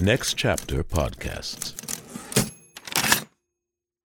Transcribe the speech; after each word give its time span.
Next 0.00 0.34
Chapter 0.34 0.84
Podcasts. 0.84 1.74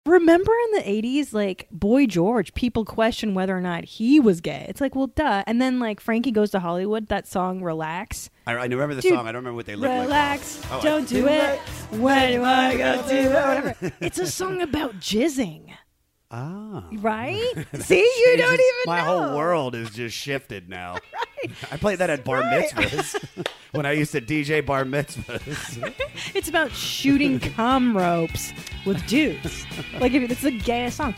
Remember 0.06 0.52
in 0.52 0.78
the 0.78 1.02
80s, 1.02 1.32
like 1.32 1.68
Boy 1.70 2.06
George, 2.06 2.54
people 2.54 2.84
question 2.84 3.34
whether 3.34 3.56
or 3.56 3.60
not 3.60 3.84
he 3.84 4.18
was 4.18 4.40
gay. 4.40 4.66
It's 4.68 4.80
like, 4.80 4.94
well, 4.96 5.06
duh. 5.08 5.44
And 5.46 5.60
then, 5.62 5.78
like, 5.78 6.00
Frankie 6.00 6.32
Goes 6.32 6.50
to 6.52 6.60
Hollywood, 6.60 7.08
that 7.08 7.28
song, 7.28 7.62
Relax. 7.62 8.28
I, 8.46 8.54
I 8.54 8.64
remember 8.64 8.94
the 8.96 9.02
Dude, 9.02 9.12
song. 9.14 9.26
I 9.28 9.32
don't 9.32 9.40
remember 9.42 9.56
what 9.56 9.66
they 9.66 9.76
look 9.76 9.88
like. 9.88 10.00
Relax, 10.02 10.60
Oh, 10.72 10.80
don't 10.82 11.08
do 11.08 11.28
it. 11.28 11.58
When 11.90 12.32
do 12.32 12.42
I 12.42 12.76
want 12.76 13.08
to 13.08 13.14
do 13.14 13.18
it, 13.20 13.32
whatever. 13.32 13.92
It's 14.00 14.18
a 14.18 14.26
song 14.26 14.60
about 14.60 14.98
jizzing, 14.98 15.72
Ah. 16.34 16.82
right? 16.92 17.52
See, 17.80 17.98
you 18.00 18.36
don't 18.38 18.54
even 18.54 18.82
My 18.86 18.98
know. 19.02 19.04
whole 19.04 19.36
world 19.36 19.74
is 19.74 19.90
just 19.90 20.16
shifted 20.16 20.68
now. 20.68 20.94
right. 21.44 21.52
I 21.70 21.76
played 21.76 21.98
that 21.98 22.08
at 22.08 22.24
bar 22.24 22.42
mitzvahs 22.42 23.46
when 23.72 23.84
I 23.84 23.92
used 23.92 24.12
to 24.12 24.20
DJ 24.22 24.64
bar 24.64 24.84
mitzvahs. 24.84 25.92
It's 26.34 26.48
about 26.48 26.72
shooting 26.72 27.38
cum 27.38 27.94
ropes 27.94 28.54
with 28.86 29.06
dudes. 29.06 29.66
Like, 30.00 30.12
if 30.12 30.30
it's 30.30 30.40
the 30.40 30.58
gayest 30.58 30.96
song. 30.96 31.14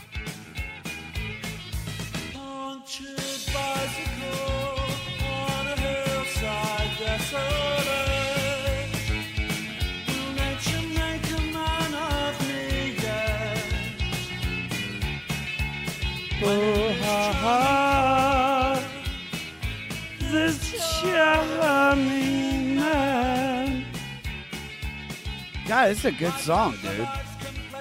God, 25.67 25.89
this 25.89 25.99
is 25.99 26.05
a 26.05 26.11
good 26.11 26.33
song, 26.33 26.77
dude. 26.83 27.07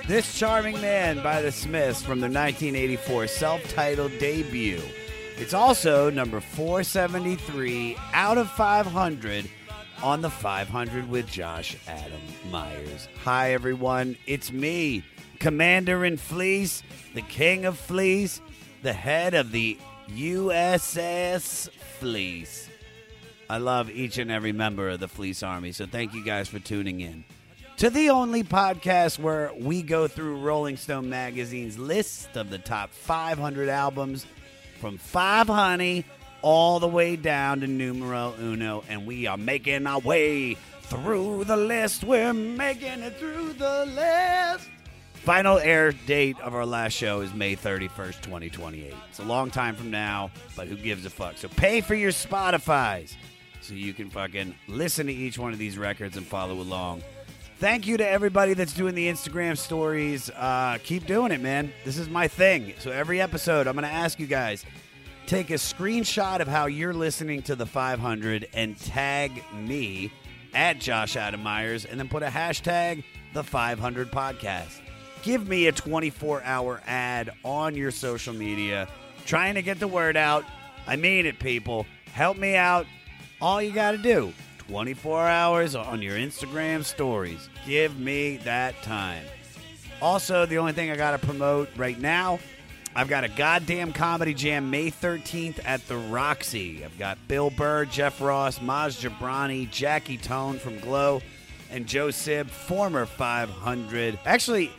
This 0.07 0.39
Charming 0.39 0.81
Man 0.81 1.23
by 1.23 1.43
the 1.43 1.53
Smiths 1.53 2.01
from 2.01 2.21
their 2.21 2.31
1984 2.31 3.27
self 3.27 3.63
titled 3.75 4.19
debut. 4.19 4.81
It's 5.37 5.53
also 5.53 6.09
number 6.09 6.41
473 6.41 7.99
out 8.15 8.39
of 8.39 8.51
500 8.51 9.51
on 10.03 10.23
the 10.23 10.31
500 10.31 11.11
with 11.11 11.27
Josh 11.27 11.77
Adam 11.87 12.21
Meyers. 12.51 13.09
Hi, 13.25 13.53
everyone. 13.53 14.17
It's 14.27 14.51
me, 14.51 15.05
Commander 15.39 16.05
in 16.05 16.17
Fleece, 16.17 16.83
the 17.15 17.23
King 17.23 17.65
of 17.65 17.79
Fleece, 17.79 18.41
the 18.85 18.93
head 18.93 19.35
of 19.35 19.51
the 19.51 19.77
USS 20.11 21.69
Fleece. 21.99 22.69
I 23.51 23.59
love 23.59 23.91
each 23.91 24.19
and 24.19 24.31
every 24.31 24.53
member 24.53 24.91
of 24.91 25.01
the 25.01 25.09
Fleece 25.09 25.43
Army, 25.43 25.73
so 25.73 25.87
thank 25.87 26.15
you 26.15 26.25
guys 26.25 26.49
for 26.49 26.61
tuning 26.61 27.01
in 27.01 27.25
to 27.77 27.91
the 27.91 28.11
only 28.11 28.45
podcast 28.45 29.19
where 29.19 29.51
we 29.59 29.83
go 29.83 30.07
through 30.07 30.37
Rolling 30.37 30.77
Stone 30.77 31.09
magazine's 31.09 31.77
list 31.77 32.37
of 32.37 32.49
the 32.51 32.59
top 32.59 32.91
500 32.91 33.69
albums 33.69 34.27
from 34.81 34.97
Five 34.97 35.49
Honey 35.49 36.05
all 36.41 36.79
the 36.79 36.87
way 36.87 37.17
down 37.17 37.61
to 37.61 37.67
numero 37.67 38.35
uno, 38.39 38.85
and 38.89 39.07
we 39.07 39.27
are 39.27 39.37
making 39.37 39.87
our 39.87 39.99
way 40.01 40.55
through 40.83 41.45
the 41.45 41.57
list. 41.57 42.05
We're 42.05 42.33
making 42.33 43.03
it 43.03 43.17
through 43.17 43.55
the 43.55 43.87
list. 43.87 44.69
Final 45.25 45.59
air 45.59 45.91
date 45.91 46.39
of 46.41 46.55
our 46.55 46.67
last 46.67 46.93
show 46.93 47.23
is 47.23 47.33
May 47.33 47.57
31st, 47.57 48.21
2028. 48.21 48.93
It's 49.09 49.21
a 49.21 49.25
long 49.25 49.51
time 49.51 49.75
from 49.75 49.91
now, 49.91 50.31
but 50.55 50.69
who 50.69 50.77
gives 50.77 51.07
a 51.07 51.11
fuck? 51.11 51.39
So 51.39 51.49
pay 51.49 51.81
for 51.81 51.95
your 51.95 52.11
Spotify's 52.11 53.17
so 53.63 53.73
you 53.73 53.95
can 53.95 54.11
fucking 54.11 54.55
listen 54.69 55.07
to 55.07 55.13
each 55.15 55.39
one 55.39 55.55
of 55.55 55.59
these 55.59 55.79
records 55.79 56.19
and 56.19 56.27
follow 56.27 56.61
along. 56.61 57.03
Thank 57.59 57.87
you 57.87 57.97
to 57.97 58.07
everybody 58.07 58.53
that's 58.53 58.75
doing 58.75 58.95
the 58.95 59.09
Instagram 59.09 59.57
stories. 59.57 60.29
Uh, 60.29 60.77
keep 60.83 61.07
doing 61.07 61.33
it, 61.33 61.41
man. 61.41 61.73
This 61.87 61.97
is 61.97 62.11
my 62.11 62.29
thing. 62.29 62.75
So 62.79 62.91
every 62.91 63.23
episode, 63.23 63.67
I'm 63.67 63.77
going 63.77 63.89
to 63.89 63.95
ask 63.95 64.21
you 64.21 64.27
guys 64.27 64.67
take 65.27 65.49
a 65.49 65.55
screenshot 65.55 66.41
of 66.41 66.49
how 66.49 66.67
you're 66.67 66.93
listening 66.93 67.41
to 67.45 67.57
the 67.57 67.65
500 67.65 68.47
and 68.53 68.79
tag 68.79 69.43
me 69.55 70.13
at 70.53 70.81
Josh 70.81 71.17
Adam 71.17 71.43
Meyers 71.43 71.87
and 71.87 71.99
then 71.99 72.11
put 72.11 72.23
a 72.23 72.27
hashtag 72.27 73.05
the 73.33 73.43
500 73.43 74.13
podcast. 74.13 74.84
Give 75.25 75.49
me 75.49 75.69
a 75.69 75.73
24 75.73 76.43
hour 76.43 76.83
ad 76.87 77.31
on 77.45 77.75
your 77.75 77.91
social 77.91 78.35
media, 78.35 78.87
trying 79.25 79.55
to 79.55 79.63
get 79.63 79.81
the 79.81 79.89
word 79.89 80.19
out. 80.19 80.45
I 80.87 80.97
mean 80.97 81.25
it, 81.25 81.39
people. 81.39 81.87
Help 82.13 82.37
me 82.37 82.57
out. 82.57 82.87
All 83.41 83.63
you 83.63 83.73
got 83.73 83.93
to 83.93 83.99
do 83.99 84.35
24 84.69 85.27
hours 85.27 85.75
on 85.75 86.03
your 86.03 86.19
Instagram 86.19 86.85
stories. 86.85 87.49
Give 87.67 87.99
me 87.99 88.37
that 88.45 88.83
time. 88.83 89.25
Also, 90.03 90.45
the 90.45 90.59
only 90.59 90.75
thing 90.75 90.91
I 90.91 90.97
got 90.97 91.19
to 91.19 91.27
promote 91.27 91.71
right 91.75 91.99
now, 91.99 92.39
I've 92.95 93.09
got 93.09 93.25
a 93.25 93.29
goddamn 93.29 93.95
comedy 93.95 94.35
jam 94.35 94.69
May 94.71 94.91
13th 94.91 95.59
at 95.65 95.89
the 95.89 95.97
Roxy. 95.97 96.85
I've 96.85 96.99
got 96.99 97.17
Bill 97.29 97.49
Burr, 97.49 97.87
Jeff 97.87 98.21
Ross, 98.21 98.59
Maz 98.59 99.01
Jobrani, 99.01 99.71
Jackie 99.71 100.19
Tohn 100.19 100.59
from 100.59 100.79
Glow, 100.81 101.23
and 101.71 101.87
Joe 101.87 102.11
Sib, 102.11 102.51
former 102.51 103.07
500. 103.07 104.19
Actually, 104.27 104.71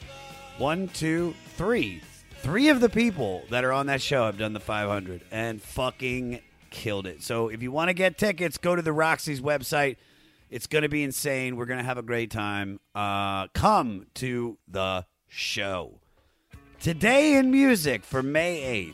one, 0.57 0.87
two, 0.89 1.35
three. 1.55 2.01
Three 2.41 2.69
of 2.69 2.79
the 2.79 2.89
people 2.89 3.43
that 3.49 3.63
are 3.63 3.73
on 3.73 3.87
that 3.87 4.01
show 4.01 4.25
have 4.25 4.37
done 4.37 4.53
the 4.53 4.59
500 4.59 5.21
and 5.31 5.61
fucking 5.61 6.39
killed 6.69 7.07
it. 7.07 7.23
So 7.23 7.49
if 7.49 7.61
you 7.61 7.71
want 7.71 7.89
to 7.89 7.93
get 7.93 8.17
tickets, 8.17 8.57
go 8.57 8.75
to 8.75 8.81
the 8.81 8.93
Roxy's 8.93 9.41
website. 9.41 9.97
It's 10.49 10.67
going 10.67 10.83
to 10.83 10.89
be 10.89 11.03
insane. 11.03 11.55
We're 11.55 11.65
going 11.65 11.79
to 11.79 11.85
have 11.85 11.97
a 11.97 12.03
great 12.03 12.31
time. 12.31 12.79
Uh, 12.93 13.47
come 13.49 14.05
to 14.15 14.57
the 14.67 15.05
show. 15.27 15.99
Today 16.79 17.35
in 17.35 17.49
music 17.51 18.03
for 18.03 18.21
May 18.21 18.93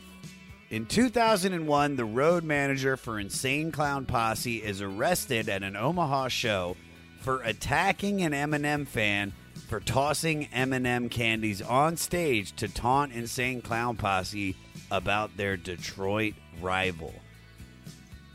In 0.70 0.86
2001, 0.86 1.96
the 1.96 2.04
road 2.06 2.44
manager 2.44 2.96
for 2.96 3.20
Insane 3.20 3.70
Clown 3.70 4.06
Posse 4.06 4.62
is 4.62 4.80
arrested 4.80 5.50
at 5.50 5.62
an 5.62 5.76
Omaha 5.76 6.28
show 6.28 6.76
for 7.20 7.42
attacking 7.42 8.22
an 8.22 8.32
Eminem 8.32 8.86
fan 8.86 9.34
for 9.72 9.80
tossing 9.80 10.48
Eminem 10.48 11.10
candies 11.10 11.62
on 11.62 11.96
stage 11.96 12.54
to 12.56 12.68
taunt 12.68 13.10
Insane 13.10 13.62
Clown 13.62 13.96
Posse 13.96 14.54
about 14.90 15.34
their 15.38 15.56
Detroit 15.56 16.34
rival. 16.60 17.14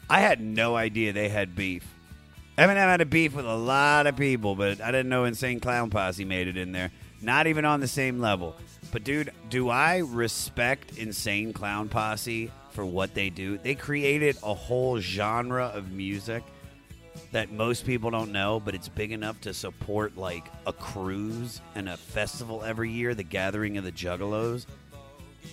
I 0.09 0.21
had 0.21 0.41
no 0.41 0.75
idea 0.75 1.13
they 1.13 1.29
had 1.29 1.55
beef. 1.55 1.83
Eminem 2.57 2.77
had 2.77 3.01
a 3.01 3.05
beef 3.05 3.35
with 3.35 3.45
a 3.45 3.55
lot 3.55 4.07
of 4.07 4.17
people, 4.17 4.55
but 4.55 4.81
I 4.81 4.89
didn't 4.89 5.09
know 5.09 5.25
Insane 5.25 5.59
Clown 5.59 5.91
Posse 5.91 6.25
made 6.25 6.47
it 6.47 6.57
in 6.57 6.71
there. 6.71 6.89
Not 7.21 7.45
even 7.45 7.65
on 7.65 7.81
the 7.81 7.87
same 7.87 8.17
level. 8.17 8.55
But 8.91 9.03
dude, 9.03 9.31
do 9.51 9.69
I 9.69 9.97
respect 9.97 10.97
Insane 10.97 11.53
Clown 11.53 11.87
Posse 11.87 12.51
for 12.71 12.83
what 12.83 13.13
they 13.13 13.29
do? 13.29 13.59
They 13.59 13.75
created 13.75 14.39
a 14.41 14.55
whole 14.55 14.97
genre 14.99 15.65
of 15.65 15.91
music 15.91 16.41
that 17.31 17.51
most 17.51 17.85
people 17.85 18.09
don't 18.09 18.31
know, 18.31 18.59
but 18.59 18.75
it's 18.75 18.89
big 18.89 19.11
enough 19.11 19.39
to 19.41 19.53
support 19.53 20.17
like 20.17 20.45
a 20.65 20.73
cruise 20.73 21.61
and 21.75 21.89
a 21.89 21.97
festival 21.97 22.63
every 22.63 22.91
year, 22.91 23.13
the 23.13 23.23
Gathering 23.23 23.77
of 23.77 23.83
the 23.83 23.91
Juggalos. 23.91 24.65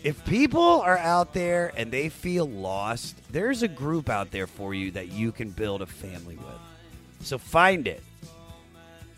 If 0.03 0.25
people 0.25 0.81
are 0.81 0.99
out 0.99 1.35
there 1.35 1.73
and 1.77 1.91
they 1.91 2.09
feel 2.09 2.47
lost, 2.47 3.17
there's 3.31 3.63
a 3.63 3.69
group 3.69 4.09
out 4.09 4.31
there 4.31 4.47
for 4.47 4.75
you 4.75 4.91
that 4.93 5.13
you 5.13 5.33
can 5.33 5.51
build 5.51 5.83
a 5.83 5.87
family 5.87 6.37
with. 6.37 7.27
So 7.27 7.39
find 7.39 7.87
it. 7.87 8.03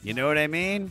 You 0.03 0.15
know 0.15 0.29
what 0.29 0.39
I 0.39 0.47
mean? 0.47 0.91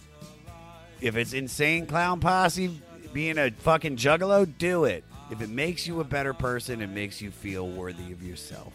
If 1.01 1.15
it's 1.15 1.33
insane 1.33 1.85
clown 1.85 2.19
posse 2.19 2.81
being 3.13 3.37
a 3.37 3.51
fucking 3.51 3.97
juggalo, 3.97 4.51
do 4.57 4.85
it. 4.85 5.03
If 5.31 5.41
it 5.41 5.49
makes 5.49 5.87
you 5.87 6.01
a 6.01 6.03
better 6.03 6.33
person, 6.33 6.81
it 6.81 6.89
makes 6.89 7.21
you 7.21 7.31
feel 7.31 7.67
worthy 7.67 8.11
of 8.11 8.21
yourself. 8.21 8.73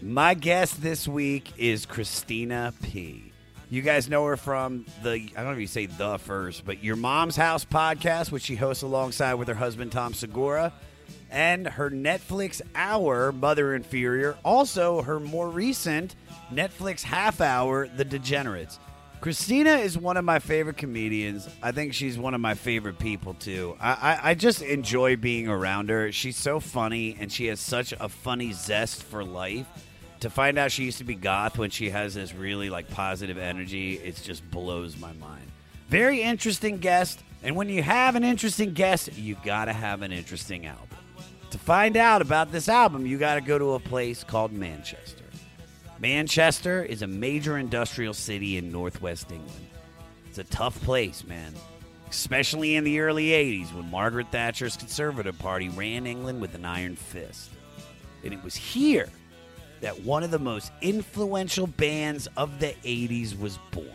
My 0.00 0.34
guest 0.34 0.80
this 0.80 1.08
week 1.08 1.52
is 1.56 1.84
Christina 1.84 2.72
P. 2.82 3.32
You 3.68 3.82
guys 3.82 4.08
know 4.08 4.24
her 4.26 4.36
from 4.36 4.86
the, 5.02 5.10
I 5.10 5.18
don't 5.18 5.46
know 5.46 5.52
if 5.52 5.58
you 5.58 5.66
say 5.66 5.86
the 5.86 6.18
first, 6.18 6.64
but 6.64 6.84
Your 6.84 6.94
Mom's 6.94 7.34
House 7.34 7.64
podcast, 7.64 8.30
which 8.30 8.44
she 8.44 8.54
hosts 8.54 8.84
alongside 8.84 9.34
with 9.34 9.48
her 9.48 9.54
husband, 9.54 9.90
Tom 9.90 10.14
Segura, 10.14 10.72
and 11.30 11.66
her 11.66 11.90
Netflix 11.90 12.62
Hour, 12.76 13.32
Mother 13.32 13.74
Inferior. 13.74 14.38
Also, 14.44 15.02
her 15.02 15.18
more 15.18 15.48
recent 15.48 16.14
Netflix 16.52 17.02
half 17.02 17.40
hour, 17.40 17.88
The 17.88 18.04
Degenerates. 18.04 18.78
Christina 19.20 19.72
is 19.78 19.98
one 19.98 20.16
of 20.16 20.24
my 20.24 20.38
favorite 20.38 20.76
comedians. 20.76 21.48
I 21.60 21.72
think 21.72 21.92
she's 21.92 22.16
one 22.16 22.34
of 22.34 22.40
my 22.40 22.54
favorite 22.54 23.00
people 23.00 23.34
too. 23.34 23.76
I, 23.80 23.90
I, 23.90 24.30
I 24.30 24.34
just 24.34 24.62
enjoy 24.62 25.16
being 25.16 25.48
around 25.48 25.90
her. 25.90 26.12
She's 26.12 26.36
so 26.36 26.60
funny 26.60 27.16
and 27.18 27.32
she 27.32 27.46
has 27.46 27.58
such 27.58 27.92
a 27.98 28.08
funny 28.08 28.52
zest 28.52 29.02
for 29.02 29.24
life. 29.24 29.66
To 30.20 30.30
find 30.30 30.58
out 30.58 30.72
she 30.72 30.84
used 30.84 30.98
to 30.98 31.04
be 31.04 31.14
goth 31.14 31.58
when 31.58 31.70
she 31.70 31.90
has 31.90 32.14
this 32.14 32.34
really 32.34 32.70
like 32.70 32.90
positive 32.90 33.38
energy, 33.38 33.94
it 33.94 34.16
just 34.16 34.48
blows 34.50 34.98
my 34.98 35.12
mind. 35.14 35.46
Very 35.88 36.22
interesting 36.22 36.78
guest, 36.78 37.20
and 37.42 37.54
when 37.54 37.68
you 37.68 37.82
have 37.82 38.16
an 38.16 38.24
interesting 38.24 38.72
guest, 38.72 39.16
you 39.16 39.36
gotta 39.44 39.72
have 39.72 40.02
an 40.02 40.10
interesting 40.10 40.66
album. 40.66 40.98
To 41.50 41.58
find 41.58 41.96
out 41.96 42.20
about 42.20 42.50
this 42.50 42.68
album, 42.68 43.06
you 43.06 43.16
gotta 43.16 43.40
go 43.40 43.58
to 43.58 43.74
a 43.74 43.80
place 43.80 44.24
called 44.24 44.52
Manchester. 44.52 45.24
Manchester 46.00 46.82
is 46.82 47.02
a 47.02 47.06
major 47.06 47.56
industrial 47.56 48.12
city 48.12 48.58
in 48.58 48.72
northwest 48.72 49.30
England. 49.30 49.66
It's 50.28 50.38
a 50.38 50.44
tough 50.44 50.80
place, 50.82 51.24
man. 51.24 51.54
Especially 52.10 52.76
in 52.76 52.84
the 52.84 53.00
early 53.00 53.28
80s 53.28 53.72
when 53.72 53.90
Margaret 53.90 54.30
Thatcher's 54.32 54.76
Conservative 54.76 55.38
Party 55.38 55.68
ran 55.68 56.06
England 56.06 56.40
with 56.40 56.54
an 56.54 56.64
iron 56.64 56.96
fist. 56.96 57.50
And 58.24 58.32
it 58.32 58.42
was 58.42 58.56
here 58.56 59.08
that 59.80 60.02
one 60.02 60.22
of 60.22 60.30
the 60.30 60.38
most 60.38 60.72
influential 60.80 61.66
bands 61.66 62.28
of 62.36 62.60
the 62.60 62.74
80s 62.84 63.38
was 63.38 63.58
born. 63.70 63.86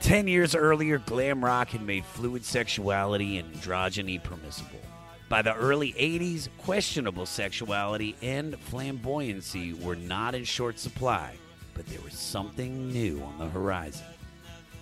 Ten 0.00 0.28
years 0.28 0.54
earlier, 0.54 0.98
glam 0.98 1.44
rock 1.44 1.70
had 1.70 1.82
made 1.82 2.04
fluid 2.04 2.44
sexuality 2.44 3.38
and 3.38 3.52
androgyny 3.54 4.22
permissible. 4.22 4.80
By 5.28 5.42
the 5.42 5.54
early 5.54 5.92
80s, 5.94 6.48
questionable 6.58 7.26
sexuality 7.26 8.14
and 8.22 8.54
flamboyancy 8.70 9.82
were 9.82 9.96
not 9.96 10.36
in 10.36 10.44
short 10.44 10.78
supply, 10.78 11.34
but 11.74 11.86
there 11.86 12.00
was 12.02 12.14
something 12.14 12.92
new 12.92 13.20
on 13.22 13.38
the 13.38 13.48
horizon. 13.48 14.06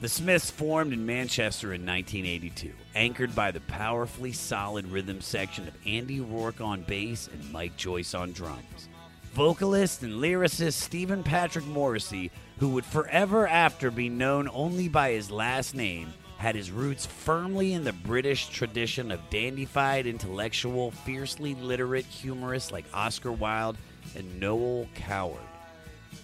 The 0.03 0.09
Smiths 0.11 0.51
formed 0.51 0.93
in 0.93 1.07
Manchester 1.07 1.73
in 1.73 1.87
1982, 1.87 2.73
anchored 2.95 3.35
by 3.35 3.53
the 3.53 3.61
powerfully 3.61 4.33
solid 4.33 4.87
rhythm 4.89 5.23
section 5.23 5.67
of 5.67 5.75
Andy 5.87 6.21
Rourke 6.21 6.61
on 6.61 6.83
bass 6.83 7.31
and 7.33 7.53
Mike 7.53 7.79
Joyce 7.79 8.13
on 8.13 8.33
drums. 8.33 8.89
Vocalist 9.35 10.05
and 10.05 10.23
lyricist 10.23 10.75
Stephen 10.75 11.25
Patrick 11.25 11.67
Morrissey, 11.67 12.31
who 12.61 12.69
would 12.69 12.85
forever 12.85 13.49
after 13.49 13.91
be 13.91 14.09
known 14.09 14.49
only 14.53 14.87
by 14.87 15.11
his 15.11 15.29
last 15.29 15.75
name, 15.75 16.15
had 16.39 16.55
his 16.55 16.71
roots 16.71 17.05
firmly 17.05 17.73
in 17.73 17.83
the 17.83 17.93
British 17.93 18.49
tradition 18.49 19.11
of 19.11 19.19
dandified, 19.31 20.07
intellectual, 20.07 20.93
fiercely 20.93 21.57
literate 21.57 22.05
humorists 22.05 22.71
like 22.71 22.85
Oscar 22.95 23.33
Wilde 23.33 23.77
and 24.15 24.39
Noel 24.39 24.87
Coward. 24.95 25.41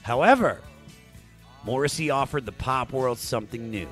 However, 0.03 0.61
Morrissey 1.65 2.11
offered 2.11 2.47
the 2.47 2.53
pop 2.53 2.93
world 2.93 3.19
something 3.19 3.73
new 3.73 3.89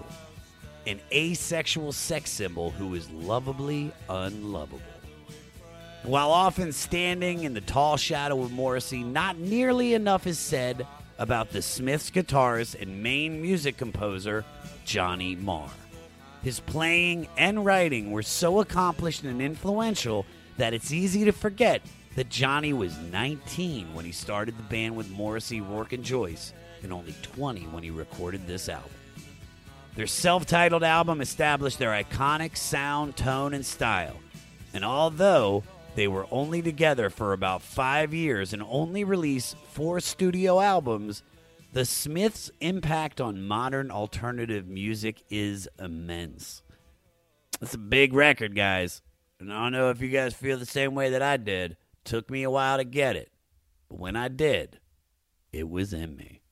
an 0.86 1.00
asexual 1.12 1.90
sex 1.90 2.30
symbol 2.30 2.70
who 2.70 2.94
is 2.94 3.10
lovably 3.10 3.92
unlovable. 4.08 4.80
While 6.04 6.30
often 6.30 6.72
standing 6.72 7.42
in 7.44 7.54
the 7.54 7.60
tall 7.60 7.96
shadow 7.96 8.40
of 8.42 8.52
Morrissey, 8.52 9.02
not 9.02 9.36
nearly 9.38 9.94
enough 9.94 10.26
is 10.26 10.38
said 10.38 10.86
about 11.18 11.50
the 11.50 11.60
Smiths' 11.60 12.10
guitarist 12.10 12.80
and 12.80 13.02
main 13.02 13.42
music 13.42 13.76
composer, 13.76 14.44
Johnny 14.84 15.34
Marr. 15.34 15.68
His 16.42 16.60
playing 16.60 17.26
and 17.36 17.64
writing 17.64 18.12
were 18.12 18.22
so 18.22 18.60
accomplished 18.60 19.24
and 19.24 19.42
influential 19.42 20.24
that 20.56 20.72
it's 20.72 20.92
easy 20.92 21.24
to 21.24 21.32
forget 21.32 21.82
that 22.14 22.28
Johnny 22.28 22.72
was 22.72 22.96
19 22.98 23.92
when 23.92 24.04
he 24.04 24.12
started 24.12 24.56
the 24.56 24.62
band 24.62 24.96
with 24.96 25.10
Morrissey, 25.10 25.60
Rourke, 25.60 25.92
and 25.92 26.04
Joyce, 26.04 26.52
and 26.82 26.92
only 26.92 27.14
20 27.22 27.62
when 27.66 27.82
he 27.82 27.90
recorded 27.90 28.46
this 28.46 28.68
album. 28.68 28.90
Their 29.96 30.06
self 30.06 30.46
titled 30.46 30.84
album 30.84 31.20
established 31.20 31.80
their 31.80 31.90
iconic 31.90 32.56
sound, 32.56 33.16
tone, 33.16 33.52
and 33.52 33.66
style. 33.66 34.16
And 34.72 34.84
although 34.84 35.64
they 35.98 36.06
were 36.06 36.28
only 36.30 36.62
together 36.62 37.10
for 37.10 37.32
about 37.32 37.60
five 37.60 38.14
years 38.14 38.52
and 38.52 38.62
only 38.68 39.02
released 39.02 39.56
four 39.72 39.98
studio 39.98 40.60
albums, 40.60 41.24
the 41.72 41.84
Smiths' 41.84 42.52
impact 42.60 43.20
on 43.20 43.42
modern 43.42 43.90
alternative 43.90 44.68
music 44.68 45.24
is 45.28 45.68
immense. 45.76 46.62
It's 47.60 47.74
a 47.74 47.78
big 47.78 48.12
record, 48.12 48.54
guys. 48.54 49.02
And 49.40 49.52
I 49.52 49.64
don't 49.64 49.72
know 49.72 49.90
if 49.90 50.00
you 50.00 50.08
guys 50.08 50.34
feel 50.34 50.56
the 50.56 50.66
same 50.66 50.94
way 50.94 51.10
that 51.10 51.20
I 51.20 51.36
did. 51.36 51.76
Took 52.04 52.30
me 52.30 52.44
a 52.44 52.50
while 52.50 52.76
to 52.76 52.84
get 52.84 53.16
it. 53.16 53.32
But 53.88 53.98
when 53.98 54.14
I 54.14 54.28
did, 54.28 54.78
it 55.52 55.68
was 55.68 55.92
in 55.92 56.14
me. 56.14 56.42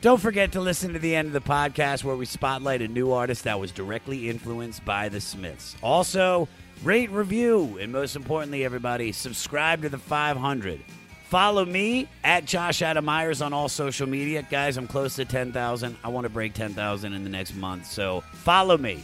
Don't 0.00 0.20
forget 0.20 0.50
to 0.52 0.60
listen 0.60 0.92
to 0.92 0.98
the 0.98 1.14
end 1.14 1.28
of 1.28 1.32
the 1.32 1.40
podcast 1.40 2.02
where 2.02 2.16
we 2.16 2.26
spotlight 2.26 2.82
a 2.82 2.88
new 2.88 3.12
artist 3.12 3.44
that 3.44 3.60
was 3.60 3.70
directly 3.70 4.28
influenced 4.28 4.84
by 4.84 5.08
the 5.08 5.20
Smiths. 5.20 5.76
Also, 5.84 6.48
rate, 6.82 7.10
review, 7.10 7.78
and 7.80 7.92
most 7.92 8.16
importantly, 8.16 8.64
everybody, 8.64 9.12
subscribe 9.12 9.82
to 9.82 9.88
the 9.88 9.98
500. 9.98 10.80
Follow 11.28 11.64
me 11.64 12.08
at 12.22 12.44
Josh 12.44 12.82
Adam 12.82 13.04
Meyers 13.04 13.42
on 13.42 13.52
all 13.52 13.68
social 13.68 14.08
media. 14.08 14.46
Guys, 14.48 14.76
I'm 14.76 14.86
close 14.86 15.16
to 15.16 15.24
10,000. 15.24 15.96
I 16.04 16.08
want 16.08 16.24
to 16.24 16.28
break 16.28 16.54
10,000 16.54 17.12
in 17.12 17.24
the 17.24 17.30
next 17.30 17.56
month, 17.56 17.86
so 17.86 18.20
follow 18.32 18.78
me. 18.78 19.02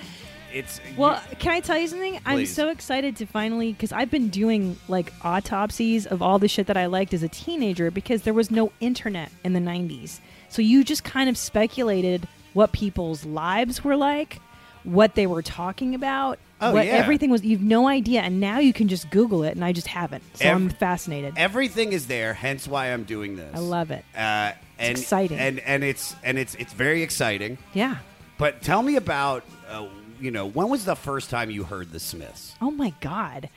It's 0.54 0.82
Well, 0.98 1.22
can 1.38 1.54
I 1.54 1.60
tell 1.62 1.78
you 1.78 1.88
something? 1.88 2.20
I'm 2.26 2.40
Please. 2.40 2.54
so 2.54 2.68
excited 2.70 3.16
to 3.18 3.26
finally 3.26 3.72
because 3.72 3.94
I've 3.94 4.12
been 4.12 4.28
doing 4.30 4.76
like 4.90 5.14
autopsies 5.24 6.06
of 6.08 6.22
all 6.22 6.40
the 6.40 6.48
shit 6.48 6.68
that 6.68 6.76
I 6.76 6.88
liked 6.88 7.14
as 7.14 7.24
a 7.24 7.30
teenager 7.30 7.90
because 7.92 8.24
there 8.24 8.34
was 8.34 8.52
no 8.52 8.72
internet 8.82 9.32
in 9.46 9.54
the 9.54 9.60
90s. 9.60 10.20
So 10.50 10.62
you 10.62 10.84
just 10.84 11.04
kind 11.04 11.30
of 11.30 11.38
speculated 11.38 12.28
what 12.54 12.72
people's 12.72 13.26
lives 13.26 13.84
were 13.84 13.96
like, 13.96 14.40
what 14.84 15.16
they 15.16 15.28
were 15.28 15.42
talking 15.42 15.96
about, 15.96 16.40
Oh, 16.62 16.74
what 16.74 16.86
yeah. 16.86 16.94
everything 16.94 17.30
was. 17.30 17.44
You've 17.46 17.62
no 17.62 17.88
idea, 17.88 18.20
and 18.22 18.42
now 18.42 18.60
you 18.60 18.74
can 18.74 18.90
just 18.90 19.10
Google 19.12 19.44
it, 19.44 19.56
and 19.56 19.64
I 19.64 19.72
just 19.72 19.88
haven't. 19.88 20.24
So 20.36 20.50
I'm 20.50 20.68
fascinated. 20.70 21.36
everything 21.38 21.94
is 21.94 22.08
there. 22.08 22.34
Hence 22.34 22.68
why 22.68 22.88
I'm 22.88 23.04
doing 23.04 23.38
this. 23.38 23.56
I 23.56 23.60
love 23.60 23.92
it. 23.92 24.04
Uh, 24.14 24.52
and, 24.78 24.98
exciting. 24.98 25.40
and 25.40 25.60
and 25.62 25.86
it's 25.86 26.16
and 26.22 26.38
it's 26.38 26.56
it's 26.56 26.74
very 26.74 27.02
exciting. 27.02 27.60
Yeah. 27.74 27.98
But 28.38 28.62
tell 28.62 28.82
me 28.82 28.98
about 28.98 29.46
uh, 29.70 29.88
you 30.20 30.32
know 30.32 30.46
when 30.48 30.68
was 30.70 30.84
the 30.84 30.96
first 30.98 31.30
time 31.30 31.50
you 31.50 31.64
heard 31.64 31.94
the 31.94 32.00
Smiths? 32.00 32.56
Oh 32.62 32.72
my 32.72 32.94
god. 33.00 33.50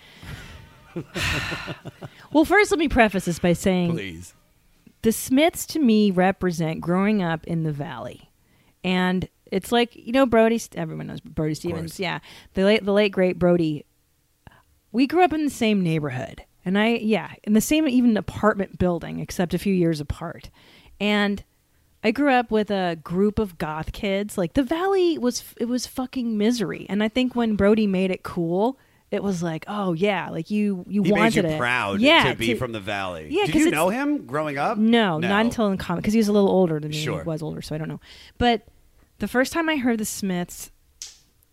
well, 2.33 2.45
first 2.45 2.71
let 2.71 2.79
me 2.79 2.89
preface 2.89 3.25
this 3.25 3.39
by 3.39 3.53
saying 3.53 3.93
Please. 3.93 4.35
the 5.03 5.13
Smiths 5.13 5.67
to 5.67 5.79
me 5.79 6.11
represent 6.11 6.81
growing 6.81 7.23
up 7.23 7.45
in 7.47 7.63
the 7.65 7.73
valley, 7.73 8.29
and 8.85 9.29
it's 9.51 9.71
like 9.73 9.95
you 9.95 10.13
know 10.13 10.27
Brody. 10.27 10.61
Everyone 10.75 11.07
knows 11.07 11.21
Brody 11.21 11.55
Stevens. 11.55 12.01
Yeah, 12.01 12.21
the 12.55 12.65
late 12.65 12.85
the 12.85 12.93
late 12.93 13.13
great 13.13 13.39
Brody. 13.39 13.85
We 14.91 15.07
grew 15.07 15.25
up 15.25 15.33
in 15.33 15.45
the 15.45 15.51
same 15.51 15.83
neighborhood, 15.83 16.45
and 16.65 16.79
I 16.79 16.97
yeah 16.97 17.33
in 17.45 17.53
the 17.55 17.61
same 17.61 17.89
even 17.89 18.17
apartment 18.17 18.79
building, 18.79 19.21
except 19.21 19.55
a 19.55 19.59
few 19.59 19.75
years 19.75 20.01
apart, 20.01 20.51
and. 21.01 21.43
I 22.05 22.11
grew 22.11 22.33
up 22.33 22.51
with 22.51 22.73
a 22.73 22.99
group 23.05 23.39
of 23.39 23.59
goth 23.59 23.93
kids. 23.93 24.37
Like 24.37 24.55
the 24.55 24.65
valley 24.65 25.19
was, 25.19 25.45
it 25.61 25.67
was 25.67 25.87
fucking 25.87 26.37
misery. 26.37 26.85
And 26.89 27.01
I 27.01 27.09
think 27.09 27.37
when 27.37 27.55
Brody 27.55 27.87
made 27.87 28.11
it 28.11 28.25
cool, 28.25 28.77
it 29.13 29.23
was 29.23 29.41
like, 29.41 29.65
oh 29.69 29.93
yeah, 29.93 30.29
like 30.31 30.51
you, 30.51 30.85
you 30.89 31.05
He 31.05 31.13
wanted 31.13 31.37
you 31.37 31.43
it. 31.45 31.59
proud 31.59 32.01
yeah, 32.01 32.33
to 32.33 32.37
be 32.37 32.55
from 32.55 32.73
the 32.73 32.81
valley. 32.81 33.29
Yeah, 33.31 33.47
Did 33.47 33.55
you 33.55 33.71
know 33.71 33.89
him 33.91 34.27
growing 34.27 34.59
up? 34.59 34.79
no, 34.79 35.19
not 35.19 35.45
until 35.45 35.69
in 35.69 35.79
comic 35.79 36.03
because 36.03 36.13
he 36.13 36.19
was 36.19 36.27
a 36.27 36.33
little 36.33 36.51
older 36.51 36.81
than 36.81 36.91
me. 36.91 37.01
Sure. 37.01 37.23
He 37.23 37.25
was 37.25 37.41
older, 37.41 37.63
so 37.63 37.73
I 37.73 37.79
don't 37.79 37.89
know. 37.89 38.01
But 38.37 38.63
the 39.23 39.29
first 39.29 39.53
time 39.53 39.69
I 39.69 39.77
heard 39.77 39.99
the 40.01 40.05
Smiths, 40.05 40.73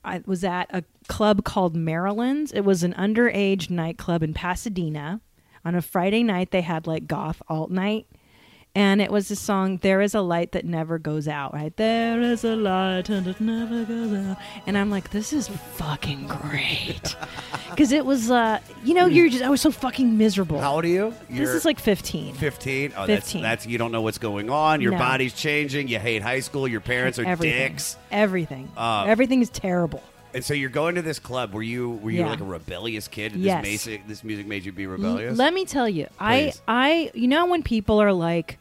I 0.03 0.23
was 0.25 0.43
at 0.43 0.73
a 0.73 0.83
club 1.07 1.43
called 1.43 1.75
Maryland's. 1.75 2.51
It 2.51 2.61
was 2.61 2.81
an 2.81 2.95
underage 2.95 3.69
nightclub 3.69 4.23
in 4.23 4.33
Pasadena. 4.33 5.21
On 5.63 5.75
a 5.75 5.81
Friday 5.83 6.23
night, 6.23 6.49
they 6.49 6.61
had 6.61 6.87
like 6.87 7.05
goth 7.05 7.43
alt 7.47 7.69
night. 7.69 8.07
And 8.75 9.01
it 9.01 9.11
was 9.11 9.27
the 9.29 9.35
song 9.35 9.77
"There 9.81 9.99
Is 9.99 10.13
a 10.13 10.21
Light 10.21 10.51
That 10.51 10.63
Never 10.63 10.99
Goes 10.99 11.27
Out." 11.27 11.53
Right, 11.53 11.75
there 11.75 12.21
is 12.21 12.43
a 12.43 12.55
light 12.55 13.09
and 13.09 13.25
it 13.27 13.41
never 13.41 13.83
goes 13.83 14.13
out. 14.13 14.37
And 14.67 14.77
I'm 14.77 14.91
like, 14.91 15.09
this 15.09 15.33
is 15.33 15.47
fucking 15.47 16.27
great, 16.27 17.15
because 17.71 17.91
it 17.91 18.05
was, 18.05 18.29
uh, 18.29 18.59
you 18.83 18.93
know, 18.93 19.07
you're 19.07 19.27
just 19.29 19.43
I 19.43 19.49
was 19.49 19.59
so 19.59 19.71
fucking 19.71 20.17
miserable. 20.17 20.59
How 20.59 20.75
old 20.75 20.85
are 20.85 20.87
you? 20.87 21.13
this 21.29 21.39
You're 21.39 21.55
is 21.55 21.65
like 21.65 21.79
15. 21.79 22.35
15. 22.35 22.93
Oh, 22.95 23.05
15. 23.07 23.07
that's 23.07 23.33
that's 23.33 23.65
you 23.67 23.77
don't 23.79 23.91
know 23.91 24.01
what's 24.03 24.19
going 24.19 24.49
on. 24.51 24.81
Your 24.81 24.91
No. 24.91 24.99
body's 24.99 25.33
changing. 25.33 25.87
You 25.87 25.97
hate 25.99 26.21
high 26.21 26.39
school. 26.41 26.67
Your 26.67 26.81
parents 26.81 27.17
are 27.17 27.25
Everything. 27.25 27.57
dicks. 27.71 27.97
Everything. 28.11 28.71
Uh, 28.77 29.05
Everything 29.07 29.41
is 29.41 29.49
terrible. 29.49 30.03
And 30.33 30.43
so 30.45 30.53
you're 30.53 30.69
going 30.69 30.95
to 30.95 31.01
this 31.01 31.19
club. 31.19 31.53
Were 31.53 31.63
you 31.63 31.89
were 31.91 32.11
you 32.11 32.19
Yeah. 32.19 32.29
like 32.29 32.39
a 32.39 32.45
rebellious 32.45 33.07
kid? 33.07 33.33
This 33.33 33.41
Yes. 33.41 33.63
music 33.63 34.07
this 34.07 34.23
music 34.23 34.45
made 34.47 34.63
you 34.65 34.71
be 34.71 34.85
rebellious. 34.87 35.37
Let 35.37 35.53
me 35.53 35.65
tell 35.65 35.89
you, 35.89 36.05
Please. 36.05 36.13
I 36.19 36.53
I 36.67 37.11
you 37.13 37.27
know 37.27 37.45
when 37.47 37.63
people 37.63 37.99
are 38.01 38.13
like, 38.13 38.57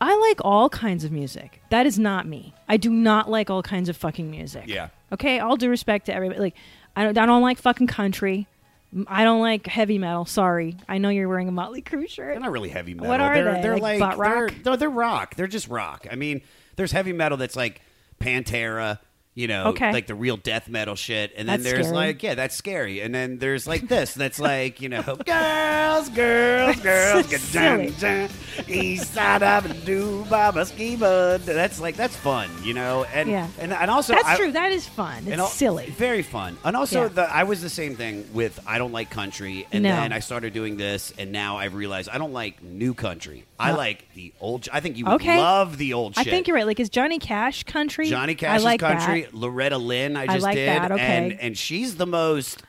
I 0.00 0.16
like 0.30 0.40
all 0.44 0.68
kinds 0.68 1.04
of 1.04 1.12
music. 1.12 1.60
That 1.70 1.86
is 1.86 1.98
not 1.98 2.26
me. 2.26 2.54
I 2.68 2.76
do 2.76 2.90
not 2.90 3.30
like 3.30 3.50
all 3.50 3.62
kinds 3.62 3.88
of 3.88 3.96
fucking 3.96 4.30
music. 4.30 4.64
Yeah. 4.66 4.88
Okay, 5.12 5.38
all 5.40 5.56
due 5.56 5.68
respect 5.68 6.06
to 6.06 6.14
everybody. 6.14 6.40
Like, 6.40 6.54
I 6.96 7.04
don't 7.04 7.18
I 7.18 7.26
don't 7.26 7.42
like 7.42 7.58
fucking 7.58 7.86
country. 7.88 8.46
M- 8.94 9.06
I 9.08 9.24
don't 9.24 9.40
like 9.40 9.66
heavy 9.66 9.98
metal. 9.98 10.24
Sorry, 10.24 10.76
I 10.88 10.98
know 10.98 11.08
you're 11.08 11.28
wearing 11.28 11.48
a 11.48 11.52
Motley 11.52 11.82
Crue 11.82 12.08
shirt. 12.08 12.34
They're 12.34 12.40
not 12.40 12.52
really 12.52 12.68
heavy 12.68 12.94
metal. 12.94 13.08
What 13.08 13.20
are 13.20 13.34
they're, 13.34 13.54
they? 13.54 13.62
They're 13.62 13.72
Like 13.78 14.00
like, 14.00 14.00
butt 14.00 14.18
rock? 14.18 14.34
They're, 14.34 14.72
no, 14.72 14.76
they're 14.76 14.90
rock. 14.90 15.34
They're 15.34 15.46
just 15.46 15.68
rock. 15.68 16.06
I 16.10 16.14
mean, 16.14 16.42
there's 16.76 16.92
heavy 16.92 17.12
metal 17.12 17.38
that's 17.38 17.56
like 17.56 17.80
Pantera. 18.20 18.98
You 19.34 19.46
know, 19.48 19.64
Okay. 19.68 19.92
like 19.92 20.06
the 20.06 20.14
real 20.14 20.36
death 20.36 20.68
metal 20.68 20.94
shit, 20.94 21.32
and 21.38 21.48
then 21.48 21.62
That's 21.62 21.72
there's 21.72 21.86
scary. 21.86 21.96
like, 22.08 22.22
yeah, 22.22 22.34
that's 22.34 22.54
scary, 22.54 23.00
and 23.00 23.14
then 23.14 23.38
there's 23.38 23.66
like 23.66 23.88
this, 23.88 24.12
that's 24.12 24.38
like, 24.38 24.82
you 24.82 24.90
know, 24.90 25.00
girls, 25.26 26.10
girls, 26.10 26.76
girls, 26.82 27.26
get 27.28 27.40
Silly. 27.40 27.94
dun, 27.98 28.28
dun, 28.28 28.30
east 28.68 29.14
side 29.14 29.42
of 29.42 29.70
a 29.70 29.72
do 29.86 30.26
Baba 30.28 30.66
ski 30.66 30.96
bud. 30.96 31.40
That's 31.44 31.80
like 31.80 31.96
that's 31.96 32.14
fun, 32.14 32.50
you 32.62 32.74
know, 32.74 33.04
and 33.04 33.30
Yeah. 33.30 33.48
and 33.58 33.72
and 33.72 33.90
also 33.90 34.12
That's 34.12 34.28
I- 34.28 34.36
true. 34.36 34.52
That 34.52 34.70
is 34.70 34.86
fun. 34.86 35.22
It's 35.22 35.28
and 35.32 35.40
al- 35.40 35.46
silly. 35.46 35.86
Very 35.96 36.20
fun. 36.22 36.58
And 36.62 36.76
also, 36.76 37.04
Yeah. 37.04 37.08
the, 37.08 37.22
I 37.34 37.44
was 37.44 37.62
the 37.62 37.70
same 37.70 37.96
thing 37.96 38.28
with 38.34 38.60
I 38.66 38.76
don't 38.76 38.92
like 38.92 39.08
country. 39.08 39.66
And 39.72 39.82
No. 39.84 39.96
then 39.96 40.12
I 40.12 40.18
started 40.18 40.52
doing 40.52 40.76
this, 40.76 41.10
and 41.18 41.32
now 41.32 41.56
I've 41.56 41.72
realized 41.74 42.10
I 42.10 42.18
don't 42.18 42.34
like 42.34 42.62
new 42.62 42.92
country. 42.92 43.44
I 43.58 43.70
like 43.72 44.12
the 44.14 44.32
old. 44.40 44.68
I 44.72 44.80
think 44.80 44.98
you 44.98 45.04
would 45.06 45.14
okay. 45.14 45.38
love 45.38 45.78
the 45.78 45.94
old 45.94 46.16
shit. 46.16 46.26
I 46.26 46.30
think 46.30 46.48
you're 46.48 46.56
right. 46.56 46.66
Like, 46.66 46.80
is 46.80 46.90
Johnny 46.90 47.18
Cash 47.20 47.62
country? 47.62 48.08
Johnny 48.10 48.34
Cash 48.34 48.48
I 48.48 48.52
Cash's 48.54 48.64
like 48.64 48.80
country. 48.80 49.20
That. 49.21 49.21
Loretta 49.32 49.78
Lynn, 49.78 50.16
I 50.16 50.22
I 50.22 50.26
just 50.26 50.42
like 50.42 50.54
did. 50.56 50.68
that, 50.68 50.92
okay. 50.92 51.02
And, 51.02 51.32
and 51.40 51.58
she's 51.58 51.96
the 51.96 52.06
most 52.06 52.62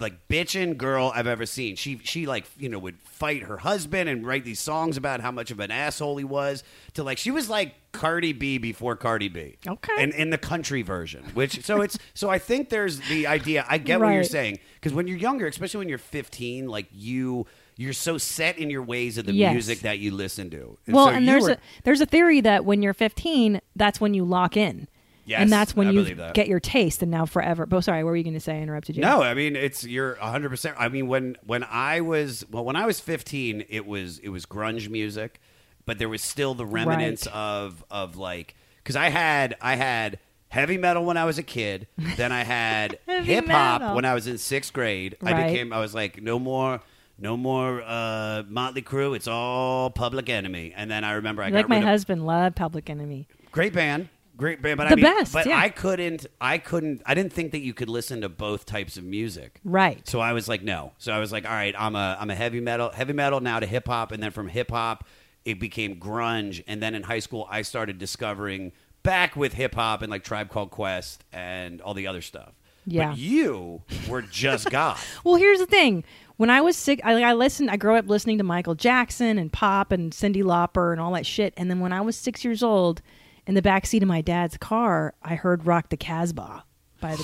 like 0.00 0.26
bitchin' 0.28 0.76
girl 0.76 1.12
I've 1.14 1.28
ever 1.28 1.46
seen. 1.46 1.76
She 1.76 1.98
she 2.02 2.26
like 2.26 2.46
you 2.58 2.68
know 2.68 2.78
would 2.80 2.98
fight 3.02 3.44
her 3.44 3.58
husband 3.58 4.08
and 4.08 4.26
write 4.26 4.44
these 4.44 4.58
songs 4.58 4.96
about 4.96 5.20
how 5.20 5.30
much 5.30 5.50
of 5.52 5.60
an 5.60 5.70
asshole 5.70 6.16
he 6.16 6.24
was. 6.24 6.64
To 6.94 7.04
like 7.04 7.16
she 7.16 7.30
was 7.30 7.48
like 7.48 7.74
Cardi 7.92 8.32
B 8.32 8.58
before 8.58 8.96
Cardi 8.96 9.28
B. 9.28 9.56
Okay. 9.66 9.92
And 9.98 10.12
in 10.12 10.30
the 10.30 10.38
country 10.38 10.82
version, 10.82 11.22
which 11.34 11.64
so 11.64 11.80
it's 11.80 11.96
so 12.14 12.28
I 12.28 12.38
think 12.40 12.70
there's 12.70 12.98
the 13.08 13.28
idea. 13.28 13.64
I 13.68 13.78
get 13.78 14.00
what 14.00 14.08
you're 14.14 14.24
saying 14.24 14.58
because 14.74 14.92
when 14.92 15.06
you're 15.06 15.16
younger, 15.18 15.46
especially 15.46 15.78
when 15.78 15.88
you're 15.88 15.98
15, 15.98 16.66
like 16.68 16.86
you. 16.92 17.46
You're 17.76 17.92
so 17.92 18.18
set 18.18 18.56
in 18.58 18.70
your 18.70 18.84
ways 18.84 19.18
of 19.18 19.26
the 19.26 19.32
Yes. 19.32 19.52
music 19.52 19.80
that 19.80 19.98
you 19.98 20.12
listen 20.12 20.48
to. 20.50 20.78
well, 20.86 21.06
so 21.06 21.10
and 21.12 21.26
there's 21.26 21.42
were- 21.42 21.50
a 21.50 21.58
there's 21.82 22.00
a 22.00 22.06
theory 22.06 22.40
that 22.40 22.64
when 22.64 22.82
you're 22.82 22.94
15, 22.94 23.60
that's 23.74 24.00
when 24.00 24.14
you 24.14 24.24
lock 24.24 24.56
in. 24.56 24.86
Yes, 25.26 25.40
and 25.42 25.50
that's 25.52 25.74
when 25.74 25.86
I 25.88 25.90
you 25.90 26.14
get 26.34 26.48
your 26.48 26.60
taste, 26.60 27.00
and 27.02 27.10
now 27.10 27.24
forever. 27.26 27.66
But 27.66 27.82
sorry, 27.82 28.04
what 28.04 28.10
were 28.10 28.16
you 28.16 28.24
going 28.24 28.34
to 28.34 28.40
say? 28.40 28.58
I 28.58 28.60
interrupted 28.60 28.96
you. 28.96 29.02
No, 29.02 29.22
I 29.22 29.34
mean 29.34 29.56
it's 29.56 29.84
you're 29.84 30.16
100. 30.16 30.48
percent 30.50 30.76
I 30.78 30.88
mean 30.88 31.06
when 31.08 31.36
when 31.46 31.64
I 31.64 32.00
was 32.02 32.44
well 32.50 32.64
when 32.64 32.76
I 32.76 32.86
was 32.86 33.00
15, 33.00 33.64
it 33.68 33.86
was 33.86 34.18
it 34.18 34.28
was 34.28 34.44
grunge 34.46 34.88
music, 34.90 35.40
but 35.86 35.98
there 35.98 36.08
was 36.08 36.22
still 36.22 36.54
the 36.54 36.66
remnants 36.66 37.26
Right. 37.26 37.34
of 37.34 37.84
of 37.90 38.16
like 38.16 38.54
because 38.78 38.96
I 38.96 39.08
had 39.08 39.56
I 39.60 39.76
had 39.76 40.18
heavy 40.48 40.76
metal 40.78 41.04
when 41.04 41.16
I 41.16 41.24
was 41.24 41.38
a 41.38 41.42
kid, 41.42 41.86
then 42.16 42.30
I 42.30 42.44
had 42.44 42.98
hip 43.06 43.46
hop 43.48 43.94
when 43.94 44.04
I 44.04 44.14
was 44.14 44.26
in 44.26 44.38
sixth 44.38 44.72
grade. 44.72 45.16
I 45.22 45.32
became 45.48 45.72
I 45.72 45.78
was 45.80 45.94
like 45.94 46.20
no 46.22 46.38
more. 46.38 46.80
No 47.16 47.36
more 47.36 47.80
uh, 47.86 48.42
Motley 48.48 48.82
Crue. 48.82 49.14
It's 49.14 49.28
all 49.28 49.88
Public 49.88 50.28
Enemy. 50.28 50.72
And 50.76 50.90
then 50.90 51.04
I 51.04 51.12
remember 51.12 51.44
I 51.44 51.50
like 51.50 51.68
my 51.68 51.76
of- 51.76 51.84
husband, 51.84 52.26
loved 52.26 52.56
Public 52.56 52.90
Enemy. 52.90 53.28
Great 53.52 53.72
band. 53.72 54.08
Great 54.36 54.60
band, 54.62 54.78
but 54.78 54.88
I 54.88 54.90
The 54.90 54.96
mean, 54.96 55.04
best, 55.04 55.32
but 55.32 55.46
yeah. 55.46 55.58
I 55.58 55.68
couldn't, 55.68 56.26
I 56.40 56.58
couldn't, 56.58 57.02
I 57.06 57.14
didn't 57.14 57.32
think 57.32 57.52
that 57.52 57.60
you 57.60 57.72
could 57.72 57.88
listen 57.88 58.20
to 58.22 58.28
both 58.28 58.66
types 58.66 58.96
of 58.96 59.04
music. 59.04 59.60
Right. 59.64 60.06
So 60.08 60.18
I 60.18 60.32
was 60.32 60.48
like, 60.48 60.62
no. 60.62 60.92
So 60.98 61.12
I 61.12 61.20
was 61.20 61.30
like, 61.30 61.44
all 61.44 61.52
right, 61.52 61.74
I'm 61.78 61.94
a, 61.94 62.16
I'm 62.18 62.30
a 62.30 62.34
heavy 62.34 62.60
metal, 62.60 62.90
heavy 62.90 63.12
metal 63.12 63.40
now 63.40 63.60
to 63.60 63.66
hip 63.66 63.86
hop, 63.86 64.10
and 64.10 64.22
then 64.22 64.32
from 64.32 64.48
hip 64.48 64.70
hop, 64.70 65.06
it 65.44 65.60
became 65.60 66.00
grunge, 66.00 66.64
and 66.66 66.82
then 66.82 66.94
in 66.94 67.04
high 67.04 67.18
school, 67.20 67.46
I 67.50 67.62
started 67.62 67.98
discovering 67.98 68.72
back 69.04 69.36
with 69.36 69.52
hip 69.52 69.74
hop 69.74 70.02
and 70.02 70.10
like 70.10 70.24
Tribe 70.24 70.48
Called 70.48 70.70
Quest 70.70 71.22
and 71.32 71.80
all 71.82 71.94
the 71.94 72.06
other 72.06 72.22
stuff. 72.22 72.54
Yeah. 72.86 73.10
But 73.10 73.18
you 73.18 73.82
were 74.08 74.22
just 74.22 74.70
God. 74.70 74.98
Well, 75.22 75.36
here's 75.36 75.58
the 75.58 75.66
thing. 75.66 76.02
When 76.36 76.50
I 76.50 76.60
was 76.60 76.76
sick, 76.76 77.00
I, 77.04 77.22
I 77.22 77.32
listened. 77.34 77.70
I 77.70 77.76
grew 77.76 77.94
up 77.94 78.08
listening 78.08 78.38
to 78.38 78.44
Michael 78.44 78.74
Jackson 78.74 79.38
and 79.38 79.52
pop 79.52 79.92
and 79.92 80.12
Cyndi 80.12 80.42
Lauper 80.42 80.90
and 80.90 81.00
all 81.00 81.12
that 81.12 81.24
shit. 81.26 81.54
And 81.56 81.70
then 81.70 81.78
when 81.80 81.92
I 81.92 82.00
was 82.00 82.16
six 82.16 82.44
years 82.44 82.62
old, 82.62 83.02
in 83.46 83.54
the 83.54 83.62
back 83.62 83.86
seat 83.86 84.02
of 84.02 84.08
my 84.08 84.20
dad's 84.20 84.56
car, 84.56 85.14
I 85.22 85.34
heard 85.34 85.66
"Rock 85.66 85.88
the 85.90 85.96
Casbah" 85.96 86.64
by 87.00 87.16
the 87.16 87.22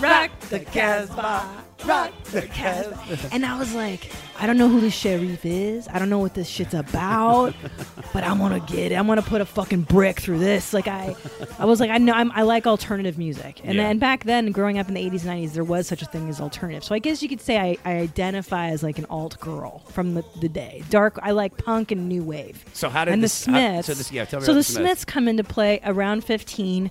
Rock 0.00 0.30
the 0.50 0.58
Casbah, 0.60 1.48
rock 1.86 2.12
the 2.24 2.42
Casbah. 2.42 3.28
And 3.32 3.46
I 3.46 3.58
was 3.58 3.74
like, 3.74 4.10
I 4.38 4.46
don't 4.46 4.58
know 4.58 4.68
who 4.68 4.80
this 4.80 4.92
sheriff 4.92 5.46
is. 5.46 5.86
I 5.88 5.98
don't 6.00 6.10
know 6.10 6.18
what 6.18 6.34
this 6.34 6.48
shit's 6.48 6.74
about, 6.74 7.54
but 8.12 8.24
I'm 8.24 8.38
gonna 8.38 8.58
get 8.60 8.90
it. 8.92 8.96
I'm 8.96 9.06
gonna 9.06 9.22
put 9.22 9.40
a 9.40 9.44
fucking 9.46 9.82
brick 9.82 10.20
through 10.20 10.40
this. 10.40 10.72
Like 10.74 10.88
I, 10.88 11.14
I 11.60 11.64
was 11.64 11.78
like, 11.78 11.90
I 11.90 11.98
know 11.98 12.12
I'm, 12.12 12.32
I 12.32 12.42
like 12.42 12.66
alternative 12.66 13.16
music. 13.18 13.60
And 13.64 13.76
Yeah. 13.76 13.84
then 13.84 13.98
back 13.98 14.24
then, 14.24 14.50
growing 14.50 14.78
up 14.78 14.88
in 14.88 14.94
the 14.94 15.00
80s 15.08 15.24
and 15.26 15.40
90s, 15.48 15.52
there 15.52 15.64
was 15.64 15.86
such 15.86 16.02
a 16.02 16.06
thing 16.06 16.28
as 16.28 16.40
alternative. 16.40 16.82
So 16.84 16.94
I 16.94 16.98
guess 16.98 17.22
you 17.22 17.28
could 17.28 17.40
say 17.40 17.58
I, 17.58 17.76
I 17.84 17.98
identify 17.98 18.68
as 18.70 18.82
like 18.82 18.98
an 18.98 19.06
alt 19.08 19.38
girl 19.40 19.78
from 19.90 20.14
the, 20.14 20.24
the 20.40 20.48
day. 20.48 20.82
Dark. 20.90 21.18
I 21.22 21.30
like 21.30 21.56
punk 21.56 21.92
and 21.92 22.08
new 22.08 22.24
wave. 22.24 22.64
So 22.72 22.88
how 22.90 23.04
did 23.04 23.14
and 23.14 23.22
the 23.22 23.26
this- 23.26 23.46
how- 23.46 23.52
Smiths? 23.52 23.86
so 23.86 23.94
this- 23.94 24.10
yeah, 24.12 24.24
tell 24.24 24.40
me 24.40 24.46
so 24.46 24.52
the 24.52 24.58
the 24.58 24.64
Smiths. 24.64 24.84
Smiths 24.86 25.04
come 25.04 25.28
into 25.28 25.44
play 25.44 25.80
around 25.84 26.24
15 26.24 26.90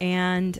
and 0.00 0.58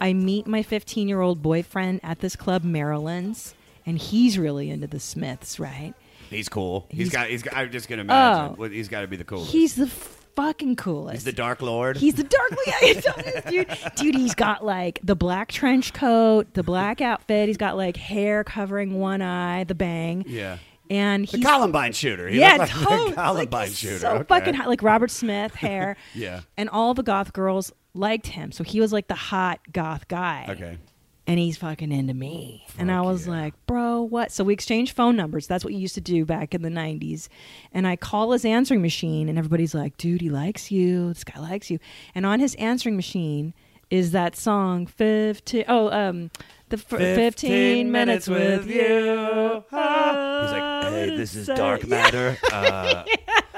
I 0.00 0.12
meet 0.12 0.46
my 0.46 0.62
15 0.62 1.08
year 1.08 1.20
old 1.20 1.42
boyfriend 1.42 2.00
at 2.02 2.20
this 2.20 2.36
club, 2.36 2.64
Maryland's, 2.64 3.54
and 3.86 3.98
he's 3.98 4.38
really 4.38 4.70
into 4.70 4.86
the 4.86 5.00
Smiths, 5.00 5.58
right? 5.58 5.94
He's 6.30 6.48
cool. 6.48 6.86
he's 6.90 6.98
He's- 6.98 7.12
got. 7.12 7.28
He's 7.28 7.42
got. 7.42 7.54
I'm 7.56 7.70
just 7.70 7.88
gonna 7.88 8.02
imagine. 8.02 8.56
Oh. 8.58 8.64
He's 8.68 8.88
got 8.88 9.02
to 9.02 9.06
be 9.06 9.16
the 9.16 9.24
coolest. 9.24 9.52
He's 9.52 9.74
the 9.76 9.86
fucking 9.86 10.74
coolest. 10.76 11.14
He's 11.18 11.24
the 11.24 11.32
Dark 11.32 11.62
Lord. 11.62 11.96
He's 11.96 12.14
the 12.14 12.24
dark 12.24 12.50
yeah, 12.66 13.40
dude. 13.50 13.78
Dude, 13.96 14.14
he's 14.16 14.34
got 14.34 14.64
like 14.64 14.98
the 15.04 15.14
black 15.14 15.52
trench 15.52 15.92
coat, 15.92 16.52
the 16.54 16.64
black 16.64 17.00
outfit. 17.00 17.46
He's 17.48 17.56
got 17.56 17.76
like 17.76 17.96
hair 17.96 18.42
covering 18.42 18.98
one 18.98 19.22
eye, 19.22 19.62
the 19.64 19.74
bang. 19.76 20.24
yeah. 20.26 20.58
And 20.90 21.26
The 21.26 21.40
Columbine 21.40 21.92
shooter. 21.92 22.28
He 22.28 22.40
yeah, 22.40 22.56
like 22.58 22.68
totally. 22.68 23.12
Columbine 23.12 23.50
like, 23.60 23.68
he's 23.68 23.78
shooter. 23.78 23.98
So 24.00 24.10
okay. 24.16 24.24
fucking 24.24 24.52
hot, 24.54 24.68
like 24.68 24.82
Robert 24.82 25.10
Smith 25.10 25.54
hair. 25.54 25.96
Yeah. 26.14 26.40
And 26.58 26.68
all 26.68 26.92
the 26.94 27.02
goth 27.02 27.32
girls 27.32 27.72
liked 27.94 28.26
him, 28.26 28.52
so 28.52 28.64
he 28.64 28.80
was 28.80 28.92
like 28.92 29.08
the 29.08 29.14
hot 29.14 29.60
goth 29.72 30.08
guy. 30.08 30.46
Okay. 30.48 30.78
and 31.26 31.38
he's 31.38 31.56
fucking 31.56 31.90
into 31.90 32.12
me. 32.12 32.66
and 32.78 32.90
I 32.92 33.00
was 33.00 33.26
yeah. 33.26 33.32
like, 33.32 33.54
bro, 33.66 34.02
what? 34.02 34.30
So 34.30 34.44
we 34.44 34.52
exchanged 34.52 34.94
phone 34.94 35.16
numbers. 35.16 35.46
That's 35.46 35.64
what 35.64 35.72
you 35.72 35.78
used 35.80 35.94
to 35.94 36.00
do 36.02 36.24
back 36.26 36.54
in 36.54 36.62
the 36.62 36.68
90s. 36.68 37.28
And 37.72 37.86
I 37.86 37.96
call 37.96 38.32
his 38.32 38.44
answering 38.44 38.82
machine, 38.82 39.28
and 39.28 39.38
everybody's 39.38 39.74
like, 39.74 39.96
dude, 39.96 40.20
he 40.20 40.28
likes 40.28 40.70
you. 40.70 41.08
This 41.14 41.24
guy 41.24 41.40
likes 41.40 41.70
you. 41.70 41.78
And 42.14 42.26
on 42.26 42.40
his 42.40 42.54
answering 42.56 42.96
machine 42.96 43.54
is 43.90 44.10
that 44.12 44.36
song, 44.36 44.86
15. 44.86 45.64
Oh, 45.68 45.90
um, 45.90 46.30
the 46.68 46.76
f- 46.76 46.86
15, 46.88 47.90
minutes 47.92 48.28
with 48.28 48.66
you. 48.66 49.62
He's 49.70 49.72
like, 49.72 50.84
hey, 50.92 51.16
this 51.16 51.34
is 51.34 51.46
Dark 51.46 51.86
Matter. 51.88 52.36
Uh, 52.52 53.04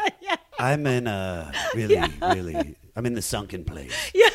I'm 0.58 0.86
in 0.86 1.06
a 1.06 1.52
really, 1.74 2.02
really, 2.20 2.76
I'm 2.96 3.06
in 3.06 3.14
the 3.14 3.22
sunken 3.22 3.64
place. 3.64 3.92
Yeah, 4.14 4.30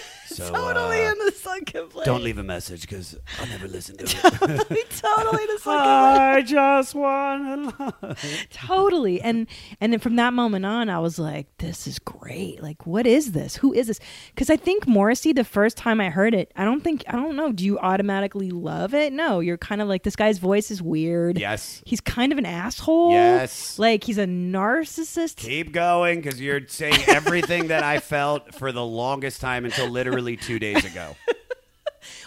So, 0.48 0.54
totally 0.54 1.04
uh, 1.06 1.12
in 1.12 1.18
the 1.26 1.32
fucking 1.32 1.88
place. 1.90 2.06
Don't 2.06 2.24
leave 2.24 2.38
a 2.38 2.44
message 2.44 2.82
because 2.82 3.18
I'll 3.40 3.48
never 3.48 3.68
listen 3.68 3.98
to 3.98 4.04
it. 4.06 4.10
totally, 4.10 4.84
totally 4.90 5.46
the 5.48 5.60
fucking 5.60 5.90
I 5.92 6.42
just 6.42 6.96
want 6.96 7.78
to 7.78 7.96
love. 8.02 8.20
totally 8.52 9.22
and 9.22 9.48
and 9.80 9.92
then 9.94 10.00
from 10.00 10.16
that 10.16 10.34
moment 10.34 10.66
on 10.66 10.90
i 10.90 11.00
was 11.00 11.18
like 11.20 11.48
this 11.58 11.88
is 11.88 12.00
great 12.00 12.62
like 12.62 12.86
what 12.86 13.06
is 13.08 13.32
this 13.32 13.56
who 13.58 13.74
is 13.74 13.88
this 13.88 14.00
because 14.34 14.50
i 14.50 14.56
think 14.58 14.88
morrissey 14.88 15.34
the 15.34 15.44
first 15.44 15.78
time 15.78 16.00
i 16.02 16.10
heard 16.10 16.34
it 16.34 16.52
i 16.56 16.64
don't 16.64 16.82
think 16.84 17.04
i 17.08 17.14
don't 17.14 17.36
know 17.36 17.52
do 17.52 17.64
you 17.66 17.78
automatically 17.80 18.50
love 18.52 18.94
it 18.94 19.12
no 19.14 19.40
you're 19.40 19.58
kind 19.58 19.82
of 19.82 19.88
like 19.88 20.04
this 20.04 20.16
guy's 20.16 20.38
voice 20.38 20.70
is 20.72 20.82
weird 20.82 21.40
Yes. 21.40 21.82
he's 21.86 22.02
kind 22.02 22.32
of 22.32 22.38
an 22.38 22.46
asshole 22.46 23.12
Yes. 23.12 23.78
like 23.80 24.04
he's 24.04 24.18
a 24.18 24.26
narcissist 24.26 25.38
Keep 25.38 25.72
going 25.72 26.22
because 26.22 26.40
you're 26.42 26.62
saying 26.68 26.96
everything 27.08 27.68
that 27.68 27.84
I 27.84 28.00
felt 28.00 28.54
for 28.56 28.72
the 28.72 28.84
longest 28.86 29.42
time 29.42 29.66
until 29.66 29.88
literally 29.88 30.31
two 30.36 30.60
days 30.60 30.84
ago. 30.86 31.16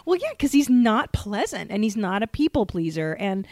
Well, 0.06 0.18
yeah, 0.20 0.28
because 0.30 0.52
he's 0.52 0.68
not 0.68 1.12
pleasant 1.12 1.70
and 1.70 1.82
he's 1.82 1.96
not 1.96 2.23
a 2.23 2.26
people 2.26 2.64
pleaser. 2.66 3.14
And 3.18 3.46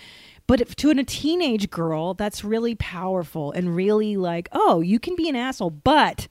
but 0.46 0.60
if, 0.60 0.76
to 0.76 0.90
a 0.90 1.02
teenage 1.02 1.70
girl, 1.70 2.14
that's 2.14 2.44
really 2.44 2.74
powerful 2.74 3.50
and 3.52 3.74
really 3.74 4.16
like, 4.16 4.48
oh, 4.52 4.80
you 4.80 5.00
can 5.00 5.16
be 5.16 5.28
an 5.28 5.34
asshole, 5.34 5.70
but 5.70 6.28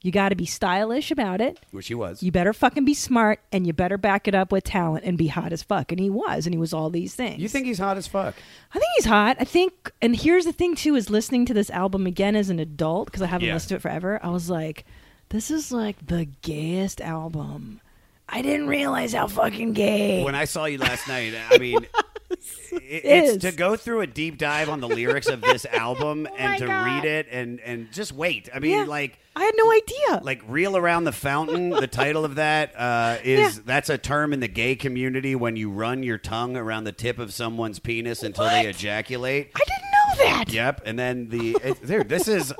you 0.00 0.12
got 0.12 0.28
to 0.30 0.36
be 0.36 0.46
stylish 0.46 1.10
about 1.10 1.40
it. 1.40 1.58
Which 1.72 1.88
he 1.88 1.94
was. 1.94 2.22
You 2.22 2.30
better 2.30 2.52
fucking 2.52 2.84
be 2.84 2.94
smart 2.94 3.40
and 3.52 3.66
you 3.66 3.72
better 3.72 3.98
back 3.98 4.28
it 4.28 4.34
up 4.34 4.52
with 4.52 4.64
talent 4.64 5.04
and 5.04 5.18
be 5.18 5.26
hot 5.26 5.52
as 5.52 5.62
fuck. 5.62 5.90
And 5.92 6.00
he 6.00 6.08
was, 6.08 6.46
and 6.46 6.54
he 6.54 6.58
was 6.58 6.72
all 6.72 6.88
these 6.88 7.14
things. 7.14 7.40
You 7.42 7.48
think 7.48 7.66
he's 7.66 7.78
hot 7.78 7.96
as 7.98 8.06
fuck? 8.06 8.34
I 8.72 8.78
think 8.78 8.90
he's 8.96 9.06
hot. 9.06 9.36
I 9.40 9.44
think, 9.44 9.92
and 10.00 10.14
here's 10.16 10.44
the 10.46 10.52
thing 10.52 10.74
too: 10.74 10.94
is 10.94 11.10
listening 11.10 11.44
to 11.46 11.54
this 11.54 11.68
album 11.70 12.06
again 12.06 12.36
as 12.36 12.48
an 12.48 12.60
adult 12.60 13.06
because 13.06 13.22
I 13.22 13.26
haven't 13.26 13.48
Yeah. 13.48 13.54
listened 13.54 13.70
to 13.70 13.74
it 13.76 13.82
forever. 13.82 14.20
I 14.22 14.30
was 14.30 14.48
like, 14.48 14.84
this 15.34 15.50
is 15.50 15.72
like 15.72 15.96
the 16.06 16.26
gayest 16.42 17.00
album. 17.00 17.80
I 18.28 18.40
didn't 18.40 18.68
realize 18.68 19.12
how 19.12 19.26
fucking 19.26 19.72
gay. 19.72 20.22
When 20.22 20.36
I 20.36 20.44
saw 20.44 20.66
you 20.66 20.78
last 20.78 21.08
night, 21.08 21.34
I 21.50 21.58
mean, 21.58 21.86
it, 22.30 23.04
Is. 23.04 23.34
it's 23.34 23.44
to 23.44 23.50
go 23.52 23.74
through 23.74 24.00
a 24.02 24.06
deep 24.06 24.38
dive 24.38 24.68
on 24.68 24.78
the 24.80 24.86
lyrics 24.88 25.26
of 25.28 25.40
this 25.40 25.64
album 25.72 26.28
Oh 26.30 26.34
and 26.36 26.58
to 26.60 26.66
God. 26.66 26.84
read 26.86 27.04
it 27.04 27.26
and 27.32 27.58
and 27.60 27.90
just 27.92 28.12
wait. 28.12 28.48
I 28.54 28.60
mean, 28.60 28.70
Yeah. 28.78 28.84
like. 28.84 29.18
I 29.36 29.42
had 29.42 29.54
no 29.56 29.72
idea. 29.72 30.20
Like 30.22 30.42
reel 30.46 30.76
around 30.76 31.02
the 31.04 31.12
fountain. 31.12 31.70
The 31.70 31.88
title 31.88 32.24
of 32.24 32.36
that 32.36 32.72
uh, 32.78 33.18
is 33.24 33.56
Yeah. 33.56 33.62
that's 33.66 33.90
a 33.90 33.98
term 33.98 34.32
in 34.32 34.38
the 34.38 34.46
gay 34.48 34.76
community 34.76 35.34
when 35.34 35.56
you 35.56 35.68
run 35.70 36.04
your 36.04 36.18
tongue 36.18 36.56
around 36.56 36.84
the 36.84 36.92
tip 36.92 37.18
of 37.18 37.34
someone's 37.34 37.80
penis 37.80 38.22
until 38.22 38.44
they 38.44 38.68
ejaculate. 38.68 39.50
I 39.56 39.58
didn't 39.58 39.93
that. 40.18 40.52
Yep, 40.52 40.82
and 40.84 40.98
then 40.98 41.28
the 41.28 41.56
it, 41.62 41.86
dude, 41.86 42.08
this 42.08 42.28
is. 42.28 42.52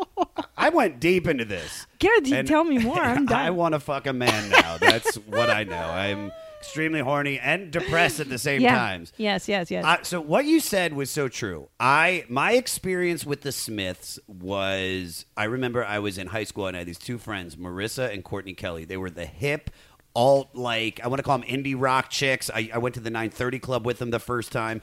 I 0.57 0.71
went 0.71 1.01
deep 1.01 1.27
into 1.27 1.45
this. 1.45 1.87
Garrett, 1.99 2.27
you 2.27 2.37
And 2.37 2.49
tell 2.49 2.65
me 2.65 2.79
more. 2.79 2.99
I'm 2.99 3.27
done. 3.27 3.39
I 3.39 3.51
want 3.51 3.75
to 3.75 3.81
fuck 3.81 4.07
a 4.07 4.13
man 4.13 4.51
now. 4.51 4.79
That's 4.79 5.17
what 5.17 5.51
I 5.51 5.65
know. 5.65 5.77
I'm 5.77 6.33
extremely 6.65 7.01
horny 7.01 7.39
and 7.39 7.71
depressed 7.71 8.21
at 8.21 8.29
the 8.31 8.39
same 8.39 8.63
yeah. 8.63 8.75
times. 8.75 9.13
Yes, 9.19 9.49
yes, 9.49 9.71
yes. 9.71 9.85
Uh, 9.85 10.03
so 10.03 10.21
what 10.21 10.47
you 10.47 10.61
said 10.61 10.95
was 10.95 11.11
so 11.11 11.29
true. 11.29 11.69
I 11.79 12.25
my 12.29 12.53
experience 12.53 13.27
with 13.27 13.43
the 13.43 13.53
Smiths 13.53 14.19
was 14.27 15.27
I 15.37 15.45
remember 15.45 15.85
I 15.85 15.99
was 15.99 16.17
in 16.17 16.29
high 16.29 16.45
school 16.45 16.67
and 16.67 16.77
I 16.77 16.81
had 16.81 16.89
these 16.89 16.99
two 16.99 17.19
friends, 17.19 17.57
Marissa 17.57 18.13
and 18.13 18.25
Courtney 18.25 18.55
Kelly. 18.55 18.87
They 18.87 18.97
were 18.97 19.11
the 19.11 19.27
hip 19.27 19.71
alt 20.17 20.55
like 20.55 21.01
I 21.03 21.09
want 21.09 21.19
to 21.19 21.23
call 21.23 21.39
them 21.39 21.49
indie 21.49 21.75
rock 21.77 22.09
chicks. 22.09 22.51
I, 22.51 22.71
I 22.73 22.79
went 22.79 22.95
to 22.95 23.01
the 23.01 23.11
930 23.11 23.59
club 23.59 23.85
with 23.85 23.99
them 23.99 24.11
the 24.11 24.19
first 24.19 24.53
time. 24.53 24.81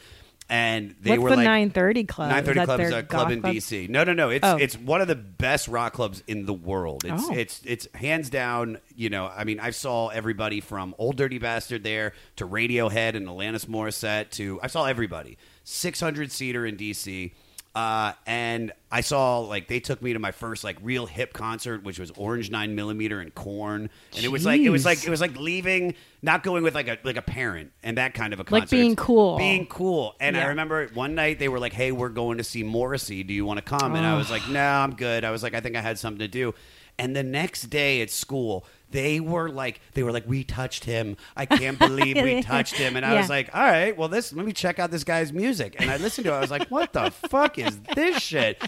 And 0.52 0.96
they 1.00 1.12
What's 1.12 1.22
were 1.22 1.30
the 1.30 1.36
like 1.38 1.46
930 1.46 2.04
club? 2.04 2.30
Nine 2.30 2.44
thirty 2.44 2.60
Is 2.60 2.66
Club 2.66 2.80
is 2.82 2.92
a 2.92 3.04
club 3.04 3.32
in 3.32 3.42
DC. 3.42 3.88
No, 3.88 4.04
no, 4.04 4.12
no. 4.12 4.30
It's 4.30 4.46
Oh. 4.46 4.58
it's 4.58 4.78
one 4.78 5.00
of 5.00 5.08
the 5.08 5.16
best 5.16 5.70
rock 5.70 5.94
clubs 5.94 6.22
in 6.28 6.46
the 6.46 6.54
world. 6.54 7.06
It's 7.06 7.24
Oh. 7.26 7.34
it's 7.34 7.62
it's 7.64 7.88
hands 7.96 8.30
down. 8.30 8.80
You 8.94 9.10
know, 9.10 9.32
I 9.34 9.46
mean, 9.46 9.62
I 9.62 9.70
saw 9.72 10.10
everybody 10.10 10.60
from 10.60 10.94
Ol' 10.98 11.14
Dirty 11.14 11.38
Bastard 11.40 11.86
there 11.86 12.12
to 12.36 12.46
Radiohead 12.46 13.16
and 13.16 13.28
Alanis 13.28 13.66
Morissette 13.66 14.30
to 14.32 14.60
I 14.62 14.68
saw 14.68 14.86
everybody. 14.88 15.38
Six 15.64 16.02
hundred 16.02 16.34
seater 16.34 16.66
in 16.66 16.76
DC. 16.76 17.32
Uh, 17.74 18.12
and 18.26 18.74
I 18.92 19.00
saw 19.00 19.40
like 19.40 19.70
they 19.70 19.80
took 19.80 20.02
me 20.02 20.12
to 20.12 20.20
my 20.20 20.32
first 20.32 20.66
like 20.66 20.78
real 20.82 21.06
hip 21.06 21.32
concert, 21.32 21.84
which 21.84 22.00
was 22.00 22.12
Orange 22.12 22.52
Nine 22.52 22.76
Millimeter 22.76 23.22
and 23.22 23.34
Korn, 23.34 23.90
and 24.14 24.26
it 24.26 24.28
was 24.28 24.46
like 24.46 24.60
it 24.60 24.70
was 24.70 24.84
like 24.84 25.06
it 25.06 25.10
was 25.10 25.22
like 25.22 25.38
leaving, 25.38 25.96
not 26.22 26.44
going 26.44 26.64
with 26.64 26.76
like 26.76 26.90
a 26.90 26.98
like 27.04 27.16
a 27.16 27.22
parent 27.22 27.72
and 27.82 27.98
that 27.98 28.14
kind 28.14 28.34
of 28.34 28.42
a 28.42 28.44
concert. 28.44 28.64
Like 28.64 28.70
being 28.70 28.96
cool. 28.98 29.38
being 29.38 29.68
cool. 29.68 30.16
And 30.20 30.36
I 30.36 30.48
remember 30.48 30.88
one 30.94 31.16
night 31.16 31.40
they 31.40 31.48
were 31.48 31.60
like, 31.60 31.72
"Hey, 31.72 31.94
we're 31.94 32.10
going 32.10 32.40
to 32.40 32.44
see 32.44 32.62
Morrissey. 32.62 33.24
Do 33.24 33.34
you 33.34 33.46
want 33.46 33.58
to 33.58 33.64
come?" 33.64 33.96
And 33.96 34.06
I 34.06 34.18
was 34.18 34.30
like, 34.30 34.50
"No, 34.50 34.62
I'm 34.62 34.96
good." 34.96 35.24
I 35.24 35.32
was 35.32 35.42
like, 35.42 35.54
"I 35.54 35.62
think 35.62 35.78
I 35.78 35.82
had 35.82 35.98
something 35.98 36.20
to 36.20 36.28
do." 36.28 36.54
And 37.00 37.16
the 37.16 37.24
next 37.24 37.70
day 37.70 38.02
at 38.02 38.12
school, 38.12 38.66
they 38.92 39.20
were 39.20 39.50
like, 39.50 39.80
"They 39.94 40.04
were 40.04 40.12
like, 40.12 40.28
we 40.28 40.44
touched 40.44 40.86
him. 40.86 41.18
I 41.36 41.46
can't 41.46 41.80
believe 41.88 42.16
we 42.18 42.42
touched 42.44 42.76
him." 42.76 42.96
And 42.96 43.06
I 43.06 43.14
Yeah. 43.14 43.20
was 43.22 43.30
like, 43.30 43.50
"All 43.56 43.62
right, 43.62 43.96
well, 43.98 44.08
this 44.10 44.32
let 44.34 44.46
me 44.46 44.54
check 44.54 44.80
out 44.80 44.92
this 44.92 45.04
guy's 45.04 45.32
music." 45.34 45.76
And 45.80 45.90
I 45.90 45.98
listened 45.98 46.26
to 46.26 46.32
it. 46.34 46.36
I 46.36 46.40
was 46.42 46.52
like, 46.52 46.68
"What 46.70 46.94
the 46.94 47.12
fuck 47.12 47.58
is 47.58 47.80
this 47.96 48.22
shit?" 48.22 48.62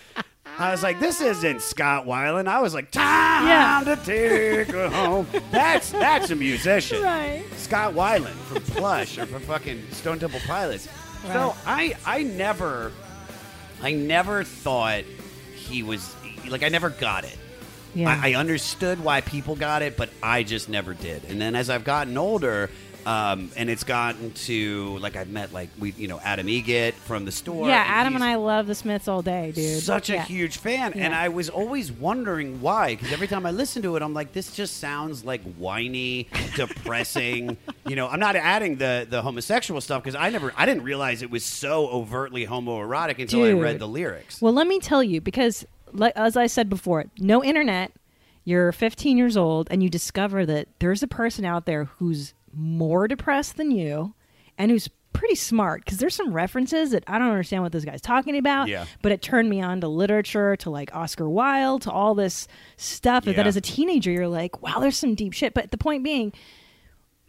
I 0.58 0.70
was 0.72 0.84
like, 0.84 1.00
"This 1.00 1.20
isn't 1.20 1.62
Scott 1.62 2.06
Weiland." 2.06 2.48
I 2.48 2.62
was 2.62 2.74
like, 2.76 2.92
"Time 2.92 3.48
Yeah. 3.48 3.96
to 3.96 4.02
take 4.04 4.68
her 4.72 4.88
home." 4.90 5.28
That's 5.52 5.92
that's 5.92 6.30
a 6.30 6.36
musician. 6.36 7.02
Right. 7.02 7.44
Scott 7.58 7.94
Weiland 7.94 8.36
from 8.46 8.62
Plush 8.64 9.18
or 9.18 9.26
from 9.26 9.42
fucking 9.42 9.82
Stone 9.92 10.20
Temple 10.20 10.42
Pilots. 10.46 10.88
So 11.32 11.56
I 11.66 11.96
I 12.06 12.24
never 12.24 12.92
I 13.82 13.94
never 13.94 14.44
thought 14.44 15.04
he 15.56 15.82
was 15.82 16.14
like 16.48 16.62
I 16.64 16.70
never 16.70 16.90
got 16.90 17.24
it. 17.24 17.38
Yeah. 17.96 18.10
I, 18.24 18.32
I 18.32 18.34
understood 18.36 19.04
why 19.04 19.22
people 19.22 19.56
got 19.56 19.82
it, 19.82 19.96
but 19.98 20.10
I 20.22 20.44
just 20.44 20.70
never 20.70 20.94
did. 20.94 21.24
And 21.26 21.40
then 21.42 21.56
as 21.56 21.70
I've 21.70 21.84
gotten 21.84 22.18
older, 22.18 22.70
um, 23.06 23.52
and 23.58 23.70
it's 23.70 23.84
gotten 23.84 24.32
to 24.32 24.98
like 25.00 25.18
I've 25.18 25.28
met 25.30 25.52
like 25.52 25.68
we 25.78 25.92
you 25.98 26.08
know 26.08 26.22
Adam 26.24 26.48
Eget 26.48 26.94
from 26.94 27.26
the 27.26 27.34
store. 27.34 27.68
yeah, 27.68 27.84
Adam 27.86 28.16
and 28.16 28.24
I 28.24 28.36
love 28.36 28.66
the 28.66 28.76
Smiths 28.76 29.10
all 29.10 29.22
day, 29.22 29.52
dude. 29.54 29.84
Such 29.84 30.10
a 30.10 30.14
Yeah. 30.14 30.24
huge 30.24 30.56
fan, 30.58 30.94
and 30.94 31.14
I 31.14 31.28
was 31.28 31.50
always 31.50 31.92
wondering 31.92 32.62
why. 32.62 32.96
Because 32.96 33.12
every 33.12 33.28
time 33.28 33.46
I 33.46 33.52
listen 33.52 33.82
to 33.82 33.98
it, 33.98 34.02
I'm 34.02 34.14
like, 34.14 34.32
this 34.32 34.56
just 34.56 34.78
sounds 34.78 35.26
like 35.26 35.42
whiny, 35.58 36.30
depressing. 36.56 37.58
you 37.88 37.96
know, 37.98 38.08
I'm 38.08 38.20
not 38.22 38.36
adding 38.36 38.78
the 38.78 39.06
the 39.10 39.22
homosexual 39.22 39.82
stuff 39.82 40.02
because 40.04 40.16
I 40.16 40.30
never, 40.30 40.54
I 40.56 40.66
didn't 40.66 40.84
realize 40.84 41.22
it 41.22 41.30
was 41.32 41.44
so 41.44 41.88
overtly 41.90 42.46
homoerotic 42.48 43.20
until 43.20 43.44
I 43.44 43.52
read 43.52 43.80
the 43.80 43.88
lyrics. 43.88 44.42
Well, 44.42 44.54
let 44.54 44.66
me 44.68 44.80
tell 44.80 45.04
you, 45.04 45.22
because 45.22 45.66
like, 45.94 46.14
as 46.16 46.36
I 46.36 46.48
said 46.48 46.70
before, 46.70 47.06
no 47.20 47.44
internet. 47.44 47.92
You're 48.46 48.74
15 48.74 49.18
years 49.18 49.38
old, 49.38 49.70
and 49.72 49.82
you 49.82 49.90
discover 49.90 50.46
that 50.46 50.68
there's 50.80 51.02
a 51.02 51.08
person 51.08 51.46
out 51.46 51.66
there 51.66 51.86
who's 51.86 52.34
more 52.54 53.08
depressed 53.08 53.56
than 53.56 53.72
you, 53.72 54.16
and 54.58 54.70
who's 54.70 54.90
pretty 55.14 55.36
smart. 55.36 55.86
Because 55.86 55.98
there's 56.00 56.14
some 56.14 56.34
references 56.34 56.92
that 56.92 57.06
I 57.08 57.20
don't 57.20 57.30
understand 57.30 57.64
what 57.64 57.72
this 57.72 57.86
guy's 57.86 58.02
talking 58.02 58.38
about. 58.38 58.68
Yeah. 58.68 58.86
But 59.02 59.14
it 59.14 59.22
turned 59.22 59.50
me 59.50 59.62
on 59.62 59.80
to 59.80 59.88
literature, 59.88 60.58
to 60.58 60.70
like 60.70 60.94
Oscar 60.94 61.30
Wilde, 61.30 61.84
to 61.84 61.92
all 61.92 62.16
this 62.16 62.50
stuff. 62.76 63.26
Yeah. 63.26 63.34
That 63.34 63.48
as 63.48 63.56
a 63.56 63.62
teenager, 63.62 64.12
you're 64.12 64.28
like, 64.28 64.62
wow, 64.62 64.80
there's 64.80 64.98
some 64.98 65.16
deep 65.16 65.32
shit. 65.32 65.54
But 65.54 65.72
the 65.72 65.78
point 65.78 66.04
being, 66.04 66.34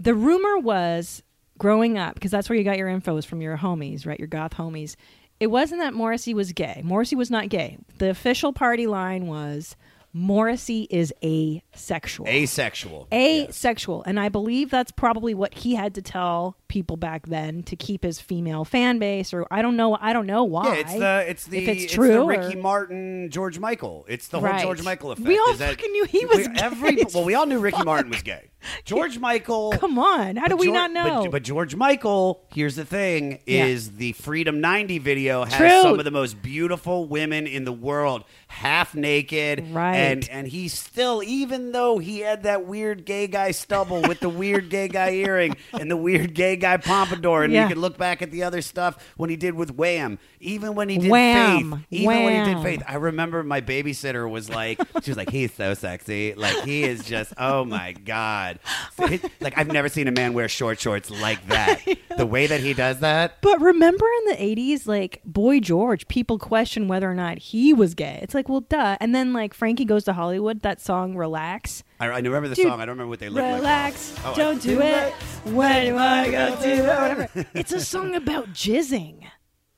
the 0.01 0.15
rumor 0.15 0.59
was 0.59 1.23
growing 1.59 1.97
up 1.97 2.15
because 2.15 2.33
that's 2.33 2.49
where 2.49 2.59
you 2.59 2.65
got 2.65 2.77
your 2.77 2.89
info 2.89 3.17
is 3.17 3.25
from 3.25 3.41
your 3.41 3.57
homies 3.57 4.05
right 4.05 4.19
your 4.19 4.27
goth 4.27 4.55
homies 4.55 4.97
it 5.41 5.49
wasn't 5.49 5.81
that 5.81 5.95
morrissey 5.95 6.35
was 6.35 6.53
gay 6.53 6.81
morrissey 6.85 7.17
was 7.17 7.31
not 7.31 7.49
gay 7.49 7.79
the 7.99 8.09
official 8.11 8.53
party 8.53 8.87
line 8.87 9.27
was 9.27 9.77
morrissey 10.13 10.87
is 10.91 11.13
asexual 11.25 12.27
Asexual. 12.29 13.09
Yes. 13.11 13.49
asexual 13.51 14.03
and 14.05 14.21
i 14.21 14.29
believe 14.29 14.71
that's 14.71 14.93
probably 14.93 15.35
what 15.35 15.55
he 15.55 15.75
had 15.75 15.95
to 15.97 16.03
tell 16.03 16.57
people 16.75 16.97
back 16.97 17.27
then 17.29 17.63
to 17.63 17.77
keep 17.77 18.03
his 18.03 18.21
female 18.21 18.65
fan 18.65 18.99
base 18.99 19.33
or 19.33 19.47
i 19.53 19.63
don't 19.63 19.77
know 19.77 19.97
i 20.01 20.13
don't 20.13 20.27
know 20.27 20.43
why 20.43 20.67
Yeah, 20.75 20.81
it's 20.81 20.93
the 20.95 21.25
it's 21.29 21.45
the 21.47 21.59
if 21.59 21.69
it's 21.69 21.83
the 21.85 21.89
true 21.89 22.27
Ricky 22.29 22.57
or- 22.59 22.63
Martin 22.63 23.31
George 23.31 23.61
Michael. 23.61 24.05
It's 24.09 24.27
the 24.29 24.41
whole 24.41 24.49
Right. 24.49 24.61
George 24.61 24.83
Michael 24.83 25.13
effect. 25.13 25.29
We 25.29 25.39
all 25.39 25.51
is 25.53 25.59
that 25.61 25.71
fucking 25.71 25.93
knew 25.93 26.05
he 26.05 26.27
was 26.27 26.49
we- 26.49 26.57
every 26.59 26.97
gay. 26.97 27.05
well, 27.15 27.25
we 27.25 27.35
all 27.37 27.47
knew 27.47 27.61
Ricky 27.61 27.83
Martin 27.85 28.11
was 28.11 28.23
gay. 28.23 28.51
George 28.85 29.19
Michael. 29.19 29.73
come 29.73 29.99
on 29.99 30.37
how 30.37 30.49
do 30.49 30.57
we 30.57 30.71
not 30.73 30.91
know 30.91 31.23
But, 31.25 31.31
but 31.31 31.43
George 31.45 31.77
Michael, 31.77 32.45
here's 32.55 32.75
the 32.77 32.85
thing: 32.85 33.39
Yeah. 33.47 33.67
is 33.67 33.93
the 33.97 34.13
Freedom 34.13 34.61
'90 34.61 34.99
video 34.99 35.45
has 35.45 35.55
True. 35.55 35.83
some 35.83 35.99
of 35.99 36.05
the 36.05 36.11
most 36.11 36.41
beautiful 36.43 37.07
women 37.07 37.47
in 37.47 37.65
the 37.65 37.73
world, 37.73 38.25
half 38.49 38.95
naked, 38.95 39.71
Right. 39.71 39.97
And 39.97 40.29
and 40.31 40.49
he 40.49 40.69
still, 40.69 41.23
even 41.23 41.73
though 41.73 41.99
he 41.99 42.21
had 42.21 42.43
that 42.45 42.65
weird 42.67 43.05
gay 43.05 43.27
guy 43.27 43.51
stubble 43.53 44.01
with 44.03 44.21
the 44.21 44.31
weird 44.31 44.71
gay 44.71 44.89
guy 44.89 45.11
earring 45.13 45.57
and 45.73 45.91
the 45.91 45.97
weird 45.97 46.35
gay 46.35 46.57
guy 46.65 46.77
pompadour, 46.79 47.45
and 47.45 47.53
Yeah. 47.53 47.63
you 47.65 47.69
could 47.69 47.79
look 47.79 47.99
back 47.99 48.23
at 48.23 48.31
the 48.31 48.43
other 48.43 48.63
stuff 48.63 48.97
when 49.17 49.29
he 49.31 49.37
did 49.37 49.55
with 49.55 49.71
Wham, 49.75 50.19
even 50.41 50.75
when 50.75 50.89
he 50.89 50.99
did 50.99 51.11
Wham. 51.11 51.71
Faith, 51.73 51.81
even 51.91 52.25
when 52.25 52.47
he 52.47 52.55
did 52.55 52.63
Faith. 52.63 52.83
I 52.89 52.95
remember 52.97 53.43
my 53.43 53.61
babysitter 53.61 54.29
was 54.31 54.49
like, 54.49 54.79
she 55.03 55.11
was 55.11 55.17
like, 55.19 55.31
he's 55.31 55.53
so 55.53 55.75
sexy, 55.75 56.35
like 56.35 56.65
he 56.65 56.85
is 56.85 57.05
just, 57.05 57.33
oh 57.39 57.65
my 57.65 57.93
god, 57.93 58.59
So 58.97 59.07
he- 59.07 59.21
like 59.41 59.59
I've 59.59 59.69
never 59.69 59.89
seen 59.89 60.09
a 60.09 60.13
man 60.13 60.33
wear 60.33 60.49
short 60.49 60.81
shorts 60.81 61.11
like 61.11 61.47
that. 61.49 61.81
The 62.17 62.25
way 62.27 62.47
that 62.47 62.61
he 62.61 62.75
does 62.75 63.01
that. 63.01 63.39
But 63.43 63.61
remember 63.61 64.07
in 64.21 64.25
the 64.31 64.37
80s, 64.37 64.87
like 64.87 65.21
Boy 65.25 65.59
George, 65.59 66.07
people 66.07 66.39
question 66.39 66.87
whether 66.87 67.11
or 67.11 67.15
not 67.15 67.39
he 67.39 67.73
was 67.73 67.95
gay. 67.97 68.21
It's 68.23 68.35
like, 68.35 68.49
well, 68.49 68.61
duh. 68.61 68.97
And 69.01 69.13
then, 69.13 69.33
like, 69.33 69.53
Frankie 69.53 69.85
Goes 69.85 70.05
to 70.05 70.13
Hollywood, 70.13 70.61
that 70.63 70.81
song, 70.81 71.17
Relax. 71.17 71.83
I, 72.05 72.17
I 72.17 72.19
remember 72.21 72.49
the 72.49 72.55
Dude, 72.55 72.67
song. 72.69 72.81
I 72.81 72.85
don't 72.87 72.95
remember 72.95 73.09
what 73.11 73.19
they 73.21 73.29
look 73.29 73.43
like. 73.43 73.55
Relax, 73.57 74.15
Oh, 74.25 74.35
don't 74.37 74.61
do 74.63 74.81
it. 74.81 75.13
When 75.45 75.87
you 75.87 75.95
wanna 75.95 76.31
go 76.31 76.57
do 76.63 76.69
it, 76.69 76.79
whatever. 76.87 77.29
It's 77.55 77.73
a 77.73 77.81
song 77.81 78.15
about 78.15 78.49
jizzing, 78.53 79.25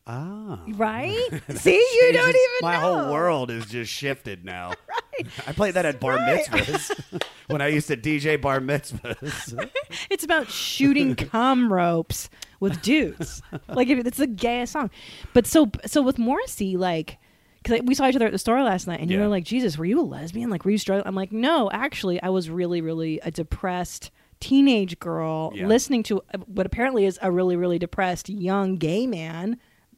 Ah. 0.07 0.61
right? 0.69 1.29
See, 1.57 1.75
you 1.75 2.13
don't 2.13 2.29
even 2.29 2.37
My 2.63 2.75
know. 2.75 2.81
whole 2.81 3.13
world 3.13 3.51
is 3.51 3.67
just 3.67 3.93
shifted 3.93 4.45
now. 4.45 4.69
right. 4.89 5.27
I 5.49 5.53
played 5.53 5.75
that 5.75 5.85
at 5.85 5.99
bar 5.99 6.15
Right. 6.17 6.45
mitzvahs 6.47 7.23
when 7.49 7.61
I 7.61 7.69
used 7.69 7.89
to 7.89 7.97
DJ 7.97 8.41
bar 8.41 8.61
mitzvahs. 8.61 9.69
It's 10.11 10.23
about 10.25 10.49
shooting 10.49 11.15
cum 11.17 11.73
ropes 11.73 12.29
with 12.61 12.81
dudes. 12.83 13.43
Like 13.69 13.89
if 13.89 14.07
it's 14.07 14.19
the 14.19 14.27
gayest 14.29 14.73
song. 14.75 14.91
But 15.35 15.47
so 15.47 15.71
so 15.87 16.03
with 16.03 16.19
Morrissey, 16.19 16.77
like 16.77 17.19
because 17.67 17.83
we 17.85 17.95
saw 17.95 18.09
each 18.09 18.17
other 18.17 18.27
at 18.27 18.33
the 18.33 18.39
store 18.39 18.63
last 18.63 18.87
night, 18.87 19.01
and 19.01 19.11
you 19.11 19.17
Yeah. 19.19 19.25
were 19.25 19.29
like, 19.31 19.45
"Jesus, 19.45 19.77
were 19.77 19.85
you 19.85 20.01
a 20.01 20.03
lesbian? 20.03 20.51
Like, 20.51 20.65
were 20.65 20.71
you 20.71 20.79
struggling?" 20.79 21.07
I'm 21.07 21.15
like, 21.15 21.33
"No, 21.33 21.71
actually, 21.73 22.23
I 22.23 22.29
was 22.29 22.49
really, 22.51 22.81
really 22.81 23.19
a 23.21 23.31
depressed 23.31 24.11
teenage 24.41 24.99
girl 24.99 25.53
Yeah. 25.55 25.67
listening 25.67 26.03
to 26.05 26.19
uh, 26.35 26.39
what 26.47 26.67
apparently 26.67 27.07
is 27.07 27.19
a 27.23 27.31
really, 27.31 27.57
really 27.57 27.79
depressed 27.79 28.29
young 28.29 28.77
gay 28.77 29.07
man, 29.07 29.57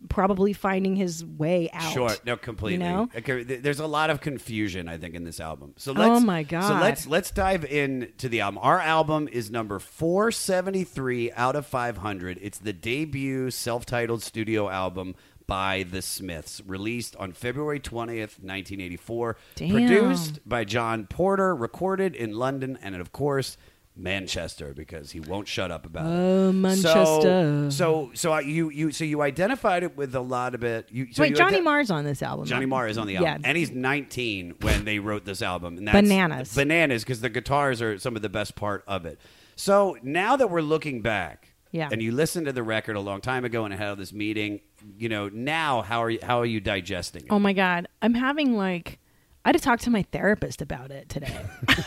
probably 0.08 0.52
finding 0.52 0.94
his 0.96 1.24
way 1.24 1.68
out." 1.72 1.92
Sure, 1.92 2.14
no, 2.24 2.36
completely. 2.36 2.86
You 2.86 2.92
know? 2.92 3.08
Okay, 3.16 3.42
there's 3.42 3.80
a 3.80 3.86
lot 3.86 4.10
of 4.10 4.20
confusion, 4.20 4.88
I 4.88 4.96
think, 4.96 5.14
in 5.14 5.24
this 5.24 5.40
album. 5.40 5.74
So 5.76 5.90
Oh 5.92 5.94
let's, 5.98 6.24
my 6.24 6.44
So 6.44 6.78
let's 6.80 7.06
let's 7.06 7.30
dive 7.32 7.64
in 7.64 8.12
to 8.18 8.28
the 8.28 8.40
album. 8.40 8.60
Our 8.62 8.80
album 8.80 9.28
is 9.30 9.50
number 9.50 9.78
473 9.78 11.32
out 11.32 11.56
of 11.56 11.66
500. 11.66 12.38
It's 12.40 12.58
the 12.58 12.72
debut 12.72 13.50
self-titled 13.50 14.22
studio 14.22 14.68
album 14.70 15.16
by 15.48 15.84
The 15.90 16.00
Smiths, 16.02 16.62
released 16.64 17.16
on 17.16 17.32
February 17.32 17.80
20th, 17.80 18.38
1984. 18.38 19.36
Damn. 19.56 19.70
Produced 19.70 20.48
by 20.48 20.62
John 20.62 21.06
Porter, 21.08 21.56
recorded 21.56 22.14
in 22.14 22.34
London, 22.36 22.78
and 22.80 22.94
of 22.94 23.10
course. 23.10 23.56
Manchester, 24.00 24.74
because 24.74 25.10
he 25.10 25.18
won't 25.18 25.48
shut 25.48 25.72
up 25.72 25.84
about 25.84 26.06
it. 26.06 26.08
Oh, 26.08 26.52
So, 26.52 26.52
Manchester. 26.52 27.70
so, 27.72 28.10
so 28.14 28.30
I- 28.30 28.42
you, 28.42 28.70
you, 28.70 28.92
so 28.92 29.02
you 29.02 29.22
identified 29.22 29.82
it 29.82 29.96
with 29.96 30.14
a 30.14 30.20
lot 30.20 30.54
of 30.54 30.62
it. 30.62 30.86
You, 30.92 31.12
so 31.12 31.22
Wait, 31.22 31.30
you 31.30 31.34
Johnny 31.34 31.56
ide- 31.58 31.64
Marr's 31.64 31.90
on 31.90 32.04
this 32.04 32.22
album. 32.22 32.46
Johnny? 32.46 32.64
Marr 32.66 32.86
is 32.86 32.96
on 32.96 33.08
the 33.08 33.16
album, 33.16 33.40
Yeah. 33.42 33.48
and 33.48 33.58
he's 33.58 33.72
19 33.72 34.54
when 34.60 34.84
they 34.84 35.00
wrote 35.00 35.24
this 35.24 35.42
album. 35.42 35.78
And 35.78 35.88
that's 35.88 35.96
Bananas. 35.96 36.54
bananas, 36.54 37.02
because 37.02 37.22
the 37.22 37.28
guitars 37.28 37.82
are 37.82 37.98
some 37.98 38.14
of 38.14 38.22
the 38.22 38.28
best 38.28 38.54
part 38.54 38.84
of 38.86 39.04
it. 39.04 39.18
So 39.56 39.96
now 40.04 40.36
that 40.36 40.48
we're 40.48 40.60
looking 40.60 41.02
back, 41.02 41.47
Yeah. 41.70 41.88
and 41.92 42.02
you 42.02 42.12
listened 42.12 42.46
to 42.46 42.52
the 42.52 42.62
record 42.62 42.96
a 42.96 43.00
long 43.00 43.20
time 43.20 43.44
ago 43.44 43.64
and 43.64 43.74
had 43.74 43.98
this 43.98 44.12
meeting, 44.12 44.60
you 44.96 45.08
know, 45.08 45.28
now 45.28 45.82
how 45.82 46.02
are 46.02 46.10
you, 46.10 46.18
how 46.22 46.40
are 46.40 46.46
you 46.46 46.60
digesting 46.60 47.24
it? 47.24 47.28
Oh 47.30 47.38
my 47.38 47.52
god, 47.52 47.88
I'm 48.00 48.14
having 48.14 48.56
like 48.56 48.98
I 49.44 49.50
had 49.50 49.56
to 49.56 49.62
talk 49.62 49.80
to 49.80 49.90
my 49.90 50.02
therapist 50.02 50.62
about 50.62 50.90
it 50.90 51.08
today 51.08 51.38
because 51.66 51.84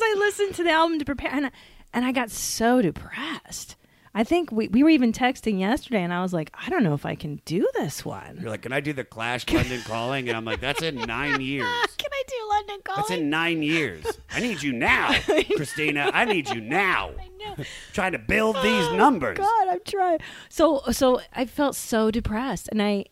I 0.00 0.14
listened 0.18 0.54
to 0.56 0.64
the 0.64 0.70
album 0.70 0.98
to 0.98 1.04
prepare, 1.04 1.30
and 1.32 1.46
I, 1.46 1.50
and 1.92 2.04
I 2.04 2.12
got 2.12 2.30
so 2.30 2.82
depressed. 2.82 3.76
I 4.16 4.22
think 4.22 4.52
we 4.52 4.68
we 4.68 4.84
were 4.84 4.90
even 4.90 5.12
texting 5.12 5.58
yesterday, 5.58 6.02
and 6.02 6.12
I 6.12 6.22
was 6.22 6.32
like, 6.32 6.50
I 6.54 6.70
don't 6.70 6.84
know 6.84 6.94
if 6.94 7.04
I 7.04 7.16
can 7.16 7.40
do 7.44 7.68
this 7.74 8.04
one. 8.04 8.38
You're 8.40 8.50
like, 8.50 8.62
can 8.62 8.72
I 8.72 8.78
do 8.78 8.92
the 8.92 9.04
Clash 9.04 9.44
London 9.50 9.80
Calling? 9.82 10.28
And 10.28 10.36
I'm 10.36 10.44
like, 10.44 10.60
that's 10.60 10.82
in 10.82 10.94
nine 10.94 11.40
years. 11.40 11.66
Can 11.96 12.10
I 12.12 12.22
do 12.28 12.48
London 12.48 12.80
Calling? 12.84 13.00
That's 13.08 13.20
in 13.20 13.30
nine 13.30 13.62
years. 13.62 14.06
I 14.30 14.40
need 14.40 14.62
you 14.62 14.72
now, 14.72 15.14
Christina. 15.56 16.10
I 16.14 16.24
need 16.26 16.48
you 16.48 16.60
now. 16.60 17.10
I 17.20 17.28
know. 17.56 17.64
Trying 17.92 18.12
to 18.12 18.18
build 18.18 18.56
these 18.56 18.86
oh, 18.86 18.96
numbers. 18.96 19.38
Oh, 19.40 19.42
God, 19.42 19.72
I'm 19.72 19.80
trying. 19.84 20.20
So 20.48 20.82
so 20.92 21.20
I 21.32 21.44
felt 21.46 21.74
so 21.74 22.10
depressed, 22.10 22.68
and 22.70 22.80
I 22.80 23.06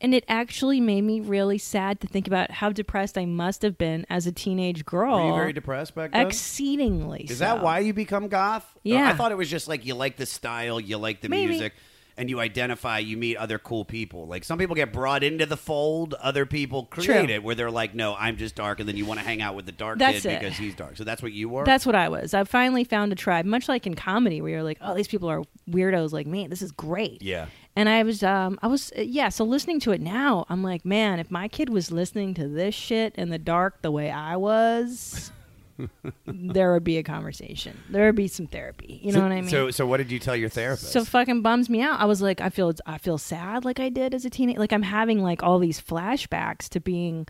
and 0.00 0.14
it 0.14 0.24
actually 0.28 0.80
made 0.80 1.02
me 1.02 1.20
really 1.20 1.58
sad 1.58 2.00
to 2.00 2.06
think 2.06 2.26
about 2.26 2.50
how 2.50 2.70
depressed 2.70 3.16
I 3.16 3.24
must 3.24 3.62
have 3.62 3.78
been 3.78 4.04
as 4.10 4.26
a 4.26 4.32
teenage 4.32 4.84
girl. 4.84 5.18
Were 5.18 5.28
you 5.28 5.34
very 5.34 5.52
depressed 5.52 5.94
back 5.94 6.12
then? 6.12 6.26
Exceedingly. 6.26 7.26
Is 7.28 7.38
that 7.38 7.62
why 7.62 7.78
you 7.80 7.92
become 7.92 8.28
goth? 8.28 8.66
Yeah. 8.82 9.08
I 9.08 9.14
thought 9.14 9.32
it 9.32 9.38
was 9.38 9.50
just 9.50 9.68
like 9.68 9.84
you 9.86 9.94
like 9.94 10.16
the 10.16 10.26
style, 10.26 10.80
you 10.80 10.98
like 10.98 11.20
the 11.20 11.28
Maybe. 11.28 11.52
music, 11.52 11.72
and 12.16 12.30
you 12.30 12.38
identify, 12.38 12.98
you 12.98 13.16
meet 13.16 13.36
other 13.36 13.58
cool 13.58 13.84
people. 13.84 14.26
Like 14.26 14.44
some 14.44 14.58
people 14.58 14.76
get 14.76 14.92
brought 14.92 15.24
into 15.24 15.46
the 15.46 15.56
fold, 15.56 16.14
other 16.14 16.46
people 16.46 16.84
create 16.84 17.26
True. 17.26 17.34
it 17.34 17.42
where 17.42 17.54
they're 17.54 17.70
like, 17.70 17.94
no, 17.94 18.14
I'm 18.14 18.36
just 18.36 18.54
dark, 18.54 18.80
and 18.80 18.88
then 18.88 18.96
you 18.96 19.04
want 19.04 19.20
to 19.20 19.26
hang 19.26 19.42
out 19.42 19.54
with 19.54 19.66
the 19.66 19.72
dark 19.72 19.98
That's 19.98 20.22
kid 20.22 20.32
it. 20.32 20.40
because 20.40 20.56
he's 20.56 20.74
dark. 20.74 20.96
So 20.96 21.04
that's 21.04 21.22
what 21.22 21.32
you 21.32 21.48
were? 21.48 21.64
That's 21.64 21.86
what 21.86 21.94
I 21.94 22.08
was. 22.08 22.34
I 22.34 22.44
finally 22.44 22.84
found 22.84 23.12
a 23.12 23.16
tribe, 23.16 23.46
much 23.46 23.68
like 23.68 23.86
in 23.86 23.94
comedy, 23.94 24.40
where 24.40 24.50
you're 24.50 24.62
like, 24.62 24.78
"Oh, 24.80 24.94
these 24.94 25.08
people 25.08 25.28
are 25.28 25.42
weirdos 25.68 26.12
like 26.12 26.26
me. 26.26 26.46
This 26.46 26.62
is 26.62 26.72
great." 26.72 27.22
yeah. 27.22 27.46
And 27.76 27.88
I 27.88 28.02
was, 28.04 28.22
um, 28.22 28.58
I 28.62 28.68
was, 28.68 28.92
uh, 28.96 29.02
yeah. 29.02 29.28
So 29.30 29.44
listening 29.44 29.80
to 29.80 29.92
it 29.92 30.00
now, 30.00 30.46
I'm 30.48 30.62
like, 30.62 30.84
man, 30.84 31.18
if 31.18 31.30
my 31.30 31.48
kid 31.48 31.68
was 31.68 31.90
listening 31.90 32.34
to 32.34 32.46
this 32.46 32.74
shit 32.74 33.14
in 33.16 33.30
the 33.30 33.38
dark 33.38 33.82
the 33.82 33.90
way 33.90 34.10
I 34.10 34.36
was, 34.36 35.32
there 36.26 36.72
would 36.72 36.84
be 36.84 36.98
a 36.98 37.02
conversation. 37.02 37.76
There 37.90 38.06
would 38.06 38.14
be 38.14 38.28
some 38.28 38.46
therapy. 38.46 39.00
You 39.02 39.12
know 39.12 39.18
so, 39.18 39.22
what 39.24 39.32
I 39.32 39.40
mean? 39.40 39.50
So, 39.50 39.70
so 39.72 39.86
what 39.86 39.96
did 39.96 40.12
you 40.12 40.20
tell 40.20 40.36
your 40.36 40.48
therapist? 40.48 40.92
So 40.92 41.04
fucking 41.04 41.42
bums 41.42 41.68
me 41.68 41.80
out. 41.82 42.00
I 42.00 42.04
was 42.04 42.22
like, 42.22 42.40
I 42.40 42.48
feel, 42.48 42.72
I 42.86 42.98
feel 42.98 43.18
sad, 43.18 43.64
like 43.64 43.80
I 43.80 43.88
did 43.88 44.14
as 44.14 44.24
a 44.24 44.30
teenager. 44.30 44.60
Like 44.60 44.72
I'm 44.72 44.82
having 44.82 45.20
like 45.20 45.42
all 45.42 45.58
these 45.58 45.80
flashbacks 45.80 46.68
to 46.70 46.80
being, 46.80 47.26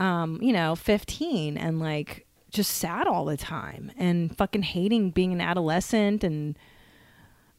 um, 0.00 0.40
you 0.42 0.52
know, 0.52 0.74
15 0.74 1.56
and 1.56 1.78
like 1.78 2.26
just 2.50 2.72
sad 2.78 3.06
all 3.06 3.24
the 3.26 3.36
time 3.36 3.92
and 3.96 4.36
fucking 4.36 4.62
hating 4.62 5.10
being 5.12 5.32
an 5.32 5.40
adolescent 5.40 6.24
and, 6.24 6.58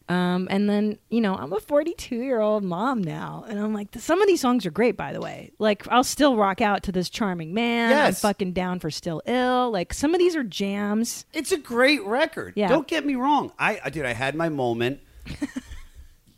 um, 0.09 0.47
and 0.51 0.69
then 0.69 0.97
you 1.09 1.21
know 1.21 1.35
I'm 1.35 1.53
a 1.53 1.59
42 1.59 2.15
year 2.15 2.39
old 2.41 2.63
mom 2.63 3.01
now, 3.01 3.45
and 3.47 3.59
I'm 3.59 3.73
like, 3.73 3.87
some 3.97 4.21
of 4.21 4.27
these 4.27 4.41
songs 4.41 4.65
are 4.65 4.71
great, 4.71 4.97
by 4.97 5.13
the 5.13 5.21
way. 5.21 5.51
Like 5.59 5.87
I'll 5.87 6.03
still 6.03 6.35
rock 6.35 6.59
out 6.61 6.83
to 6.83 6.91
this 6.91 7.09
charming 7.09 7.53
man. 7.53 7.93
I'm 7.93 8.13
fucking 8.13 8.53
down 8.53 8.79
for 8.79 8.91
still 8.91 9.21
ill. 9.25 9.71
Like 9.71 9.93
some 9.93 10.13
of 10.13 10.19
these 10.19 10.35
are 10.35 10.43
jams. 10.43 11.25
It's 11.33 11.51
a 11.51 11.57
great 11.57 12.03
record. 12.05 12.53
Yeah. 12.55 12.67
Don't 12.67 12.87
get 12.87 13.05
me 13.05 13.15
wrong. 13.15 13.51
I, 13.57 13.79
I 13.85 13.89
dude, 13.89 14.05
I 14.05 14.13
had 14.13 14.35
my 14.35 14.49
moment. 14.49 14.99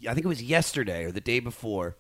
I 0.07 0.13
think 0.13 0.25
it 0.25 0.29
was 0.29 0.43
yesterday 0.43 1.05
or 1.05 1.11
the 1.11 1.21
day 1.21 1.39
before, 1.39 1.95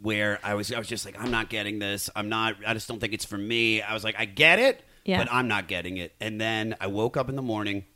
where 0.00 0.38
I 0.44 0.54
was 0.54 0.72
I 0.72 0.78
was 0.78 0.86
just 0.88 1.04
like, 1.04 1.20
I'm 1.20 1.30
not 1.32 1.50
getting 1.50 1.78
this. 1.80 2.08
I'm 2.14 2.28
not. 2.28 2.54
I 2.66 2.74
just 2.74 2.86
don't 2.88 3.00
think 3.00 3.12
it's 3.12 3.24
for 3.24 3.38
me. 3.38 3.82
I 3.82 3.92
was 3.94 4.04
like, 4.04 4.14
I 4.18 4.24
get 4.24 4.58
it, 4.60 4.82
Yeah. 5.04 5.18
but 5.18 5.32
I'm 5.32 5.48
not 5.48 5.66
getting 5.66 5.96
it. 5.96 6.14
And 6.20 6.40
then 6.40 6.76
I 6.80 6.86
woke 6.86 7.16
up 7.16 7.28
in 7.28 7.34
the 7.34 7.42
morning, 7.42 7.86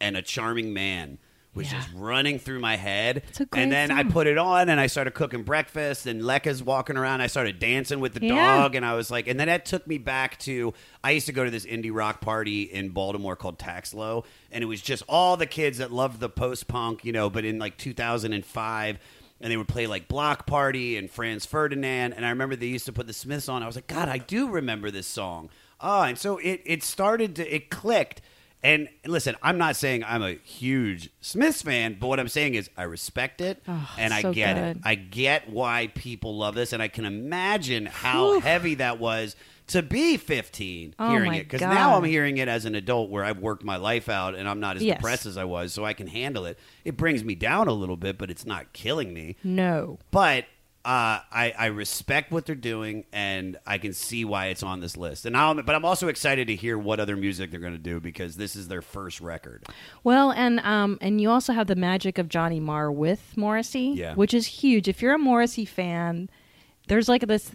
and 0.00 0.16
a 0.16 0.22
charming 0.22 0.72
man 0.74 1.18
was 1.54 1.70
Yeah. 1.70 1.78
just 1.78 1.90
running 1.94 2.38
through 2.38 2.58
my 2.60 2.76
head. 2.76 3.22
It's 3.28 3.40
a 3.40 3.46
great 3.46 3.62
and 3.62 3.72
then 3.72 3.90
I 3.90 4.02
put 4.02 4.26
it 4.26 4.38
on, 4.38 4.68
and 4.68 4.80
I 4.80 4.86
started 4.88 5.12
cooking 5.12 5.42
breakfast, 5.44 6.06
and 6.06 6.20
Lekka's 6.22 6.62
walking 6.62 6.96
around. 6.96 7.20
I 7.20 7.26
started 7.28 7.58
dancing 7.58 8.00
with 8.00 8.14
the 8.14 8.26
Yeah. 8.26 8.34
dog, 8.34 8.74
and 8.74 8.84
I 8.84 8.94
was 8.94 9.10
like, 9.10 9.26
and 9.28 9.38
then 9.38 9.46
that 9.48 9.64
took 9.64 9.86
me 9.86 9.98
back 9.98 10.38
to 10.40 10.74
I 11.02 11.12
used 11.12 11.26
to 11.26 11.32
go 11.32 11.44
to 11.44 11.50
this 11.50 11.66
indie 11.66 11.90
rock 11.94 12.20
party 12.20 12.62
in 12.62 12.88
Baltimore 12.90 13.36
called 13.36 13.58
Taxlo, 13.58 14.24
and 14.50 14.62
it 14.64 14.66
was 14.66 14.80
just 14.82 15.02
all 15.08 15.36
the 15.36 15.46
kids 15.46 15.78
that 15.78 15.92
loved 15.92 16.20
the 16.20 16.28
post 16.28 16.66
punk, 16.68 17.04
you 17.04 17.12
know, 17.12 17.30
but 17.30 17.44
in 17.44 17.58
like 17.58 17.76
2005. 17.78 18.98
And 19.40 19.50
they 19.52 19.56
would 19.58 19.68
play 19.68 19.86
like 19.86 20.08
Bloc 20.08 20.46
Party 20.46 20.96
and 20.96 21.10
Franz 21.10 21.44
Ferdinand. 21.44 22.14
And 22.14 22.24
I 22.24 22.30
remember 22.30 22.56
they 22.56 22.66
used 22.68 22.86
to 22.86 22.92
put 22.92 23.06
the 23.06 23.12
Smiths 23.12 23.48
on. 23.48 23.62
I 23.62 23.66
was 23.66 23.74
like, 23.74 23.88
God, 23.88 24.08
I 24.08 24.16
do 24.16 24.48
remember 24.48 24.90
this 24.90 25.06
song. 25.08 25.50
Oh, 25.80 26.02
and 26.02 26.16
so 26.16 26.38
it, 26.38 26.62
it 26.64 26.82
started 26.82 27.36
to, 27.36 27.54
it 27.54 27.68
clicked. 27.68 28.22
And 28.64 28.88
listen, 29.04 29.36
I'm 29.42 29.58
not 29.58 29.76
saying 29.76 30.02
I'm 30.04 30.22
a 30.22 30.32
huge 30.36 31.10
Smiths 31.20 31.60
fan, 31.60 31.98
but 32.00 32.06
what 32.06 32.18
I'm 32.18 32.28
saying 32.28 32.54
is 32.54 32.70
I 32.78 32.84
respect 32.84 33.42
it 33.42 33.62
Oh, 33.68 33.94
and 33.98 34.12
I 34.14 34.22
so 34.22 34.32
get 34.32 34.56
it. 34.56 34.78
I 34.82 34.94
get 34.94 35.50
why 35.50 35.88
people 35.94 36.38
love 36.38 36.54
this, 36.54 36.72
and 36.72 36.82
I 36.82 36.88
can 36.88 37.04
imagine 37.04 37.84
how 37.84 38.40
heavy 38.40 38.74
that 38.76 38.98
was 38.98 39.36
to 39.66 39.82
be 39.82 40.16
15 40.16 40.94
Oh, 40.98 41.10
hearing 41.10 41.34
it. 41.34 41.44
Because 41.44 41.60
now 41.60 41.94
I'm 41.96 42.04
hearing 42.04 42.38
it 42.38 42.48
as 42.48 42.64
an 42.64 42.74
adult 42.74 43.10
where 43.10 43.22
I've 43.24 43.38
worked 43.38 43.64
my 43.64 43.76
life 43.76 44.08
out 44.08 44.34
and 44.34 44.48
I'm 44.48 44.60
not 44.60 44.76
as 44.76 44.82
Yes. 44.82 44.96
depressed 44.96 45.26
as 45.26 45.36
I 45.36 45.44
was, 45.44 45.72
so 45.74 45.84
I 45.84 45.92
can 45.92 46.06
handle 46.06 46.46
it. 46.46 46.58
It 46.86 46.96
brings 46.96 47.22
me 47.22 47.34
down 47.34 47.68
a 47.68 47.72
little 47.72 47.96
bit, 47.98 48.16
but 48.18 48.30
it's 48.30 48.46
not 48.46 48.72
killing 48.72 49.12
me. 49.12 49.36
No. 49.44 49.98
But 50.10 50.46
uh, 50.84 51.20
I, 51.32 51.54
I 51.58 51.66
respect 51.66 52.30
what 52.30 52.44
they're 52.44 52.54
doing, 52.54 53.04
and 53.12 53.56
I 53.66 53.78
can 53.78 53.92
see 53.94 54.24
why 54.24 54.46
it's 54.48 54.62
on 54.62 54.80
this 54.80 54.96
list. 54.96 55.24
And 55.24 55.36
I'll, 55.36 55.54
but 55.62 55.74
I'm 55.74 55.84
also 55.84 56.08
excited 56.08 56.48
to 56.48 56.54
hear 56.56 56.76
what 56.76 57.00
other 57.00 57.16
music 57.16 57.50
they're 57.50 57.60
going 57.60 57.72
to 57.72 57.78
do 57.78 58.00
because 58.00 58.36
this 58.36 58.54
is 58.54 58.68
their 58.68 58.82
first 58.82 59.20
record. 59.20 59.64
Well, 60.02 60.30
and 60.30 60.60
um, 60.60 60.98
and 61.00 61.20
you 61.20 61.30
also 61.30 61.52
have 61.54 61.66
the 61.68 61.76
magic 61.76 62.18
of 62.18 62.28
Johnny 62.28 62.60
Marr 62.60 62.92
with 62.92 63.32
Morrissey, 63.36 63.94
Yeah. 63.96 64.14
which 64.14 64.34
is 64.34 64.46
huge. 64.46 64.86
If 64.86 65.00
you're 65.00 65.14
a 65.14 65.18
Morrissey 65.18 65.64
fan, 65.64 66.28
there's 66.88 67.08
like 67.08 67.26
this. 67.26 67.50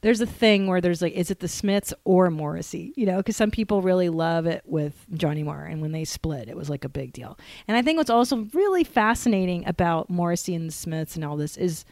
There's 0.00 0.20
a 0.20 0.26
thing 0.26 0.68
where 0.68 0.80
there's 0.80 1.02
like, 1.02 1.14
is 1.14 1.28
it 1.32 1.40
the 1.40 1.48
Smiths 1.48 1.92
or 2.04 2.30
Morrissey? 2.30 2.92
You 2.94 3.04
know, 3.04 3.16
because 3.16 3.36
some 3.36 3.50
people 3.50 3.82
really 3.82 4.08
love 4.08 4.46
it 4.46 4.62
with 4.64 4.94
Johnny 5.14 5.42
Marr, 5.42 5.64
and 5.64 5.82
when 5.82 5.90
they 5.90 6.04
split, 6.04 6.48
it 6.48 6.56
was 6.56 6.70
like 6.70 6.84
a 6.84 6.88
big 6.88 7.12
deal. 7.12 7.36
And 7.66 7.76
I 7.76 7.82
think 7.82 7.96
what's 7.96 8.08
also 8.08 8.46
really 8.54 8.84
fascinating 8.84 9.66
about 9.66 10.08
Morrissey 10.08 10.54
and 10.54 10.68
the 10.68 10.72
Smiths 10.72 11.16
and 11.16 11.24
all 11.24 11.36
this 11.36 11.56
is 11.56 11.84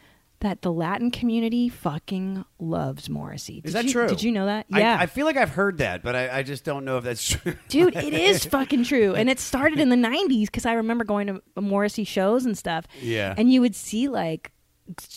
that 0.46 0.62
the 0.62 0.72
Latin 0.72 1.10
community 1.10 1.68
fucking 1.68 2.44
loves 2.60 3.10
Morrissey. 3.10 3.60
Is 3.64 3.72
Did 3.72 3.72
that 3.72 3.84
you- 3.86 3.92
true? 3.92 4.08
Did 4.08 4.22
you 4.22 4.30
know 4.30 4.46
that? 4.46 4.66
I- 4.72 4.78
Yeah, 4.78 4.96
I, 4.98 5.06
feel 5.06 5.26
like 5.26 5.36
I've 5.36 5.50
heard 5.50 5.78
that, 5.78 6.04
but 6.04 6.14
I, 6.14 6.38
I 6.38 6.42
just 6.44 6.62
don't 6.64 6.84
know 6.84 6.98
if 6.98 7.04
that's 7.04 7.28
true. 7.28 7.56
Dude, 7.68 7.96
it 7.96 8.14
is 8.14 8.44
fucking 8.46 8.84
true. 8.84 9.14
And 9.16 9.28
it 9.28 9.40
started 9.40 9.80
in 9.80 9.88
the 9.88 9.96
90s 10.08 10.46
because 10.46 10.64
I 10.64 10.74
remember 10.74 11.02
going 11.04 11.26
to 11.26 11.42
Morrissey 11.60 12.04
shows 12.04 12.46
and 12.46 12.56
stuff. 12.56 12.86
Yeah. 13.02 13.34
And 13.36 13.52
you 13.52 13.60
would 13.60 13.74
see 13.74 14.06
like 14.08 14.52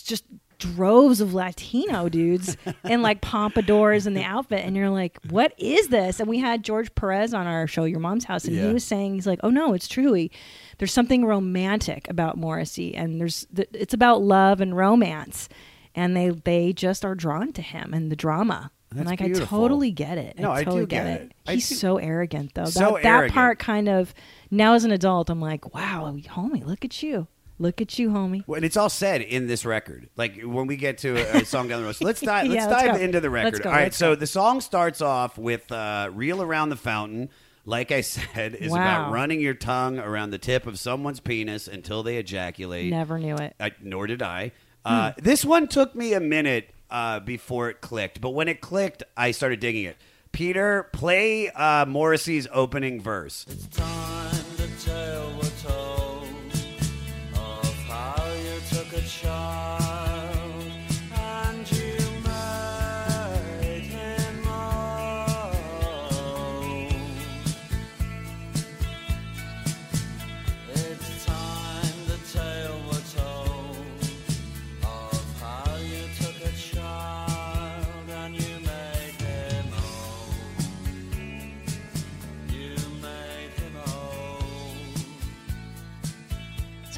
just 0.03 0.25
droves 0.59 1.19
of 1.21 1.33
Latino 1.33 2.07
dudes 2.09 2.55
in 2.83 3.01
like 3.01 3.21
pompadours 3.21 4.05
and 4.05 4.15
the 4.15 4.23
outfit, 4.23 4.63
and 4.63 4.75
you're 4.75 4.89
like, 4.89 5.17
"What 5.29 5.53
is 5.57 5.87
this?" 5.87 6.19
And 6.19 6.29
we 6.29 6.37
had 6.39 6.63
George 6.63 6.93
Perez 6.93 7.33
on 7.33 7.47
our 7.47 7.65
show, 7.65 7.85
Your 7.85 7.99
Mom's 7.99 8.25
House, 8.25 8.45
and 8.45 8.55
Yeah. 8.55 8.67
he 8.67 8.73
was 8.73 8.83
saying, 8.83 9.15
"He's 9.15 9.25
like, 9.27 9.39
oh 9.43 9.49
no, 9.49 9.73
it's 9.73 9.87
true. 9.87 10.13
He, 10.13 10.31
there's 10.77 10.93
something 10.93 11.25
romantic 11.25 12.07
about 12.09 12.37
Morrissey, 12.37 12.93
and 12.95 13.19
there's 13.19 13.47
th- 13.55 13.69
it's 13.73 13.93
about 13.93 14.21
love 14.21 14.61
and 14.61 14.77
romance, 14.77 15.49
and 15.95 16.15
they 16.15 16.29
they 16.29 16.73
just 16.73 17.03
are 17.03 17.15
drawn 17.15 17.51
to 17.53 17.61
him 17.61 17.93
and 17.93 18.11
the 18.11 18.15
drama." 18.15 18.71
and 18.95 19.05
like 19.05 19.19
beautiful. 19.19 19.43
I 19.43 19.61
totally 19.61 19.91
get 19.91 20.17
it. 20.17 20.39
No, 20.39 20.51
I 20.51 20.61
do 20.61 20.65
totally 20.65 20.85
get 20.87 21.05
get, 21.05 21.21
it. 21.21 21.31
it. 21.47 21.51
He's 21.53 21.79
so 21.79 21.97
arrogant 21.97 22.55
though. 22.55 22.65
So 22.65 22.93
that, 22.95 23.03
that 23.03 23.31
part 23.31 23.59
kind 23.59 23.87
of 23.87 24.15
now 24.49 24.73
as 24.73 24.83
an 24.83 24.91
adult, 24.91 25.29
I'm 25.29 25.39
like, 25.39 25.75
wow, 25.75 26.11
homie, 26.11 26.65
look 26.65 26.83
at 26.83 27.03
you, 27.03 27.27
look 27.59 27.81
at 27.81 27.99
you, 27.99 28.09
homie. 28.09 28.43
Well, 28.47 28.55
and 28.57 28.65
it's 28.65 28.77
all 28.77 28.89
said 28.89 29.21
in 29.21 29.45
this 29.47 29.65
record. 29.65 30.09
Like 30.15 30.41
when 30.41 30.65
we 30.67 30.75
get 30.77 30.97
to 30.99 31.15
a, 31.17 31.41
a 31.41 31.45
song 31.45 31.67
down 31.67 31.81
the 31.81 31.85
road. 31.85 31.95
So 31.95 32.05
let's 32.05 32.21
dive. 32.31 32.47
Let's 32.47 32.65
let's 32.65 32.81
dive 32.83 32.95
go. 32.97 33.01
into 33.03 33.19
the 33.19 33.29
Let's 33.29 33.45
record. 33.45 33.63
go, 33.63 33.69
all 33.69 33.75
right. 33.75 33.83
let's 33.83 33.97
So 33.97 34.11
go. 34.15 34.19
the 34.19 34.27
song 34.27 34.61
starts 34.61 35.01
off 35.01 35.37
with 35.37 35.71
uh, 35.71 36.09
"Reel 36.13 36.41
Around 36.41 36.69
the 36.69 36.75
Fountain." 36.77 37.29
Like 37.65 37.91
I 37.91 38.01
said, 38.01 38.55
is 38.55 38.71
about 38.71 39.11
running 39.11 39.39
your 39.41 39.53
tongue 39.53 39.99
around 39.99 40.31
the 40.31 40.39
tip 40.39 40.65
of 40.65 40.79
someone's 40.79 41.19
penis 41.19 41.67
until 41.67 42.01
they 42.01 42.17
ejaculate. 42.17 42.89
Never 42.89 43.19
knew 43.19 43.35
it. 43.35 43.53
I, 43.59 43.73
nor 43.81 44.07
did 44.07 44.23
I. 44.23 44.53
Uh, 44.83 45.11
This 45.21 45.45
one 45.45 45.67
took 45.67 45.93
me 45.93 46.13
a 46.13 46.19
minute 46.19 46.69
uh, 46.89 47.19
before 47.19 47.69
it 47.69 47.79
clicked, 47.81 48.21
but 48.21 48.29
when 48.31 48.47
it 48.47 48.59
clicked, 48.61 49.03
I 49.15 49.31
started 49.31 49.59
digging 49.59 49.83
it. 49.83 49.97
Peter, 50.31 50.83
play 50.93 51.49
uh, 51.49 51.85
Morrissey's 51.85 52.47
opening 52.51 53.01
verse. 53.01 53.45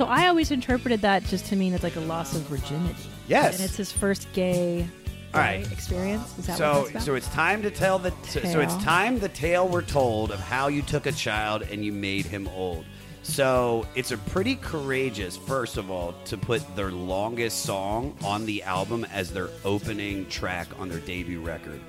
So 0.01 0.07
I 0.07 0.29
always 0.29 0.49
interpreted 0.49 1.01
that 1.01 1.23
just 1.25 1.45
to 1.47 1.55
mean 1.55 1.75
it's 1.75 1.83
like 1.83 1.95
a 1.95 1.99
loss 1.99 2.35
of 2.35 2.41
virginity. 2.43 2.95
Yes. 3.27 3.57
and 3.59 3.65
it's 3.65 3.75
his 3.77 3.91
first 3.91 4.27
gay, 4.33 4.87
All 5.31 5.39
right. 5.39 5.71
experience. 5.71 6.39
Is 6.39 6.47
that 6.47 6.57
So, 6.57 6.87
so 6.97 7.13
it's 7.13 7.27
time 7.29 7.61
to 7.61 7.69
tell 7.69 7.99
the 7.99 8.11
so, 8.27 8.39
so 8.41 8.59
it's 8.61 8.75
time 8.77 9.19
the 9.19 9.29
tale 9.29 9.67
we're 9.67 9.83
told 9.83 10.31
of 10.31 10.39
how 10.39 10.69
you 10.69 10.81
took 10.81 11.05
a 11.05 11.11
child 11.11 11.61
and 11.71 11.85
you 11.85 11.91
made 11.91 12.25
him 12.25 12.47
old. 12.55 12.83
So 13.21 13.85
it's 13.93 14.09
a 14.09 14.17
pretty 14.17 14.55
courageous, 14.55 15.37
first 15.37 15.77
of 15.77 15.91
all, 15.91 16.15
to 16.25 16.35
put 16.35 16.63
their 16.75 16.89
longest 16.91 17.61
song 17.61 18.17
on 18.23 18.47
the 18.47 18.63
album 18.63 19.05
as 19.13 19.29
their 19.31 19.49
opening 19.63 20.25
track 20.29 20.67
on 20.79 20.89
their 20.89 21.01
debut 21.01 21.41
record. 21.41 21.79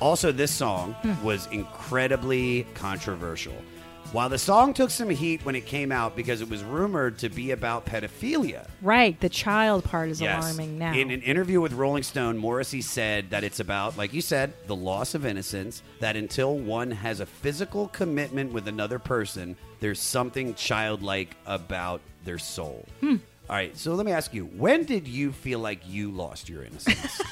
Also, 0.00 0.32
this 0.32 0.50
song 0.50 0.94
Hmm. 1.02 1.22
was 1.22 1.46
incredibly 1.52 2.62
controversial. 2.72 3.52
While 4.12 4.30
the 4.30 4.38
song 4.38 4.72
took 4.72 4.88
some 4.90 5.10
heat 5.10 5.44
when 5.44 5.54
it 5.54 5.66
came 5.66 5.92
out 5.92 6.16
because 6.16 6.40
it 6.40 6.48
was 6.48 6.64
rumored 6.64 7.18
to 7.18 7.28
be 7.28 7.50
about 7.50 7.84
pedophilia, 7.84 8.66
right. 8.80 9.18
The 9.20 9.28
child 9.28 9.84
part 9.84 10.08
is 10.08 10.18
Yes. 10.20 10.42
alarming 10.42 10.78
now. 10.78 10.94
In 10.94 11.10
an 11.10 11.20
interview 11.20 11.60
with 11.60 11.74
Rolling 11.74 12.02
Stone, 12.02 12.38
Morrissey 12.38 12.80
said 12.80 13.28
that 13.30 13.44
it's 13.44 13.60
about, 13.60 13.98
like 13.98 14.14
you 14.14 14.22
said, 14.22 14.54
the 14.66 14.74
loss 14.74 15.14
of 15.14 15.26
innocence, 15.26 15.82
that 16.00 16.16
until 16.16 16.56
one 16.56 16.90
has 16.90 17.20
a 17.20 17.26
physical 17.26 17.88
commitment 17.88 18.50
with 18.50 18.66
another 18.66 18.98
person, 18.98 19.56
there's 19.80 20.00
something 20.00 20.54
childlike 20.54 21.36
about 21.44 22.00
their 22.24 22.38
soul. 22.38 22.86
Hmm. 23.00 23.16
All 23.50 23.56
right, 23.56 23.76
so 23.76 23.94
let 23.94 24.06
me 24.06 24.12
ask 24.12 24.32
you, 24.32 24.46
when 24.46 24.84
did 24.84 25.06
you 25.06 25.32
feel 25.32 25.58
like 25.58 25.80
you 25.86 26.10
lost 26.10 26.48
your 26.48 26.62
innocence? 26.64 27.20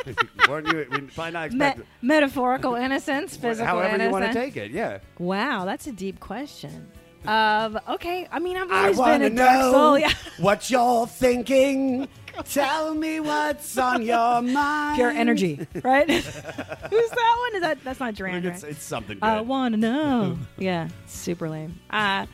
Weren't 0.48 0.66
you, 0.68 0.86
we 0.90 1.00
probably 1.02 1.32
not 1.32 1.52
Me- 1.52 1.84
metaphorical 2.02 2.74
innocence, 2.74 3.36
physical 3.36 3.66
however 3.66 3.94
innocence. 3.94 4.06
you 4.08 4.12
want 4.12 4.24
to 4.26 4.32
take 4.32 4.56
it, 4.56 4.70
yeah. 4.70 4.98
Wow, 5.18 5.64
that's 5.64 5.86
a 5.86 5.92
deep 5.92 6.20
question. 6.20 6.90
Um, 7.26 7.78
okay, 7.88 8.26
I 8.32 8.38
mean, 8.40 8.56
I've 8.56 8.70
always 8.70 8.98
been 8.98 9.22
a 9.22 9.30
dark 9.30 9.60
know 9.60 9.72
soul. 9.72 9.98
Yeah, 9.98 10.12
what 10.38 10.70
you're 10.70 11.06
thinking. 11.06 12.08
Tell 12.50 12.94
me 12.94 13.20
what's 13.20 13.76
on 13.76 14.02
your 14.02 14.40
mind. 14.40 14.96
pure 14.96 15.10
energy, 15.10 15.66
right? 15.84 16.10
Who's 16.10 16.24
that 16.24 17.36
one? 17.40 17.54
Is 17.56 17.60
that 17.60 17.78
that's 17.84 18.00
not 18.00 18.14
Duran? 18.14 18.44
It's, 18.46 18.60
Duran. 18.62 18.74
it's 18.74 18.82
something 18.82 19.18
good. 19.18 19.24
I 19.26 19.42
want 19.42 19.74
to 19.74 19.80
know. 19.80 20.38
yeah, 20.56 20.88
super 21.06 21.50
lame. 21.50 21.78
Uh, 21.90 22.24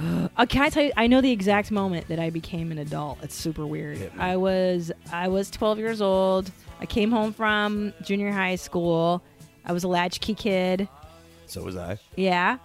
uh, 0.36 0.46
can 0.46 0.62
I 0.62 0.68
tell 0.70 0.82
you? 0.84 0.92
I 0.96 1.06
know 1.06 1.20
the 1.20 1.30
exact 1.30 1.70
moment 1.70 2.08
that 2.08 2.18
I 2.18 2.30
became 2.30 2.70
an 2.72 2.78
adult. 2.78 3.18
It's 3.22 3.34
super 3.34 3.66
weird. 3.66 4.10
I 4.18 4.36
was 4.36 4.90
I 5.12 5.28
was 5.28 5.50
12 5.50 5.78
years 5.78 6.00
old. 6.00 6.50
I 6.80 6.86
came 6.86 7.10
home 7.10 7.32
from 7.32 7.92
junior 8.02 8.32
high 8.32 8.56
school. 8.56 9.22
I 9.64 9.72
was 9.72 9.84
a 9.84 9.88
latchkey 9.88 10.34
kid. 10.34 10.88
so 11.46 11.62
was 11.62 11.76
I. 11.76 11.98
Yeah. 12.16 12.58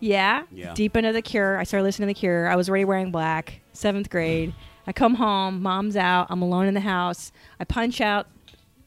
Yeah. 0.00 0.42
Yeah. 0.52 0.74
Deep 0.74 0.96
into 0.96 1.12
the 1.12 1.22
cure. 1.22 1.58
I 1.58 1.64
started 1.64 1.84
listening 1.84 2.08
to 2.08 2.14
the 2.14 2.20
cure. 2.20 2.48
I 2.48 2.54
was 2.56 2.68
already 2.68 2.84
wearing 2.84 3.10
black, 3.10 3.60
seventh 3.72 4.10
grade. 4.10 4.54
I 4.86 4.92
come 4.92 5.14
home, 5.14 5.62
mom's 5.62 5.96
out, 5.96 6.28
I'm 6.30 6.42
alone 6.42 6.66
in 6.66 6.74
the 6.74 6.80
house. 6.80 7.32
I 7.58 7.64
punch 7.64 8.00
out 8.00 8.28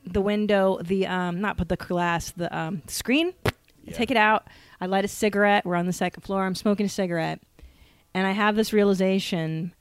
the 0.05 0.21
window, 0.21 0.79
the 0.81 1.07
um 1.07 1.41
not 1.41 1.57
put 1.57 1.67
the 1.67 1.75
glass, 1.75 2.31
the 2.31 2.55
um 2.57 2.81
screen, 2.87 3.33
Yeah. 3.83 3.95
take 3.97 4.11
it 4.11 4.17
out. 4.17 4.47
I 4.79 4.85
light 4.85 5.03
a 5.03 5.09
cigarette. 5.09 5.65
We're 5.65 5.75
on 5.75 5.87
the 5.87 5.93
second 5.93 6.21
floor. 6.23 6.45
I'm 6.45 6.55
smoking 6.55 6.85
a 6.85 6.89
cigarette. 6.89 7.41
And 8.13 8.25
I 8.25 8.31
have 8.31 8.55
this 8.55 8.73
realization 8.73 9.73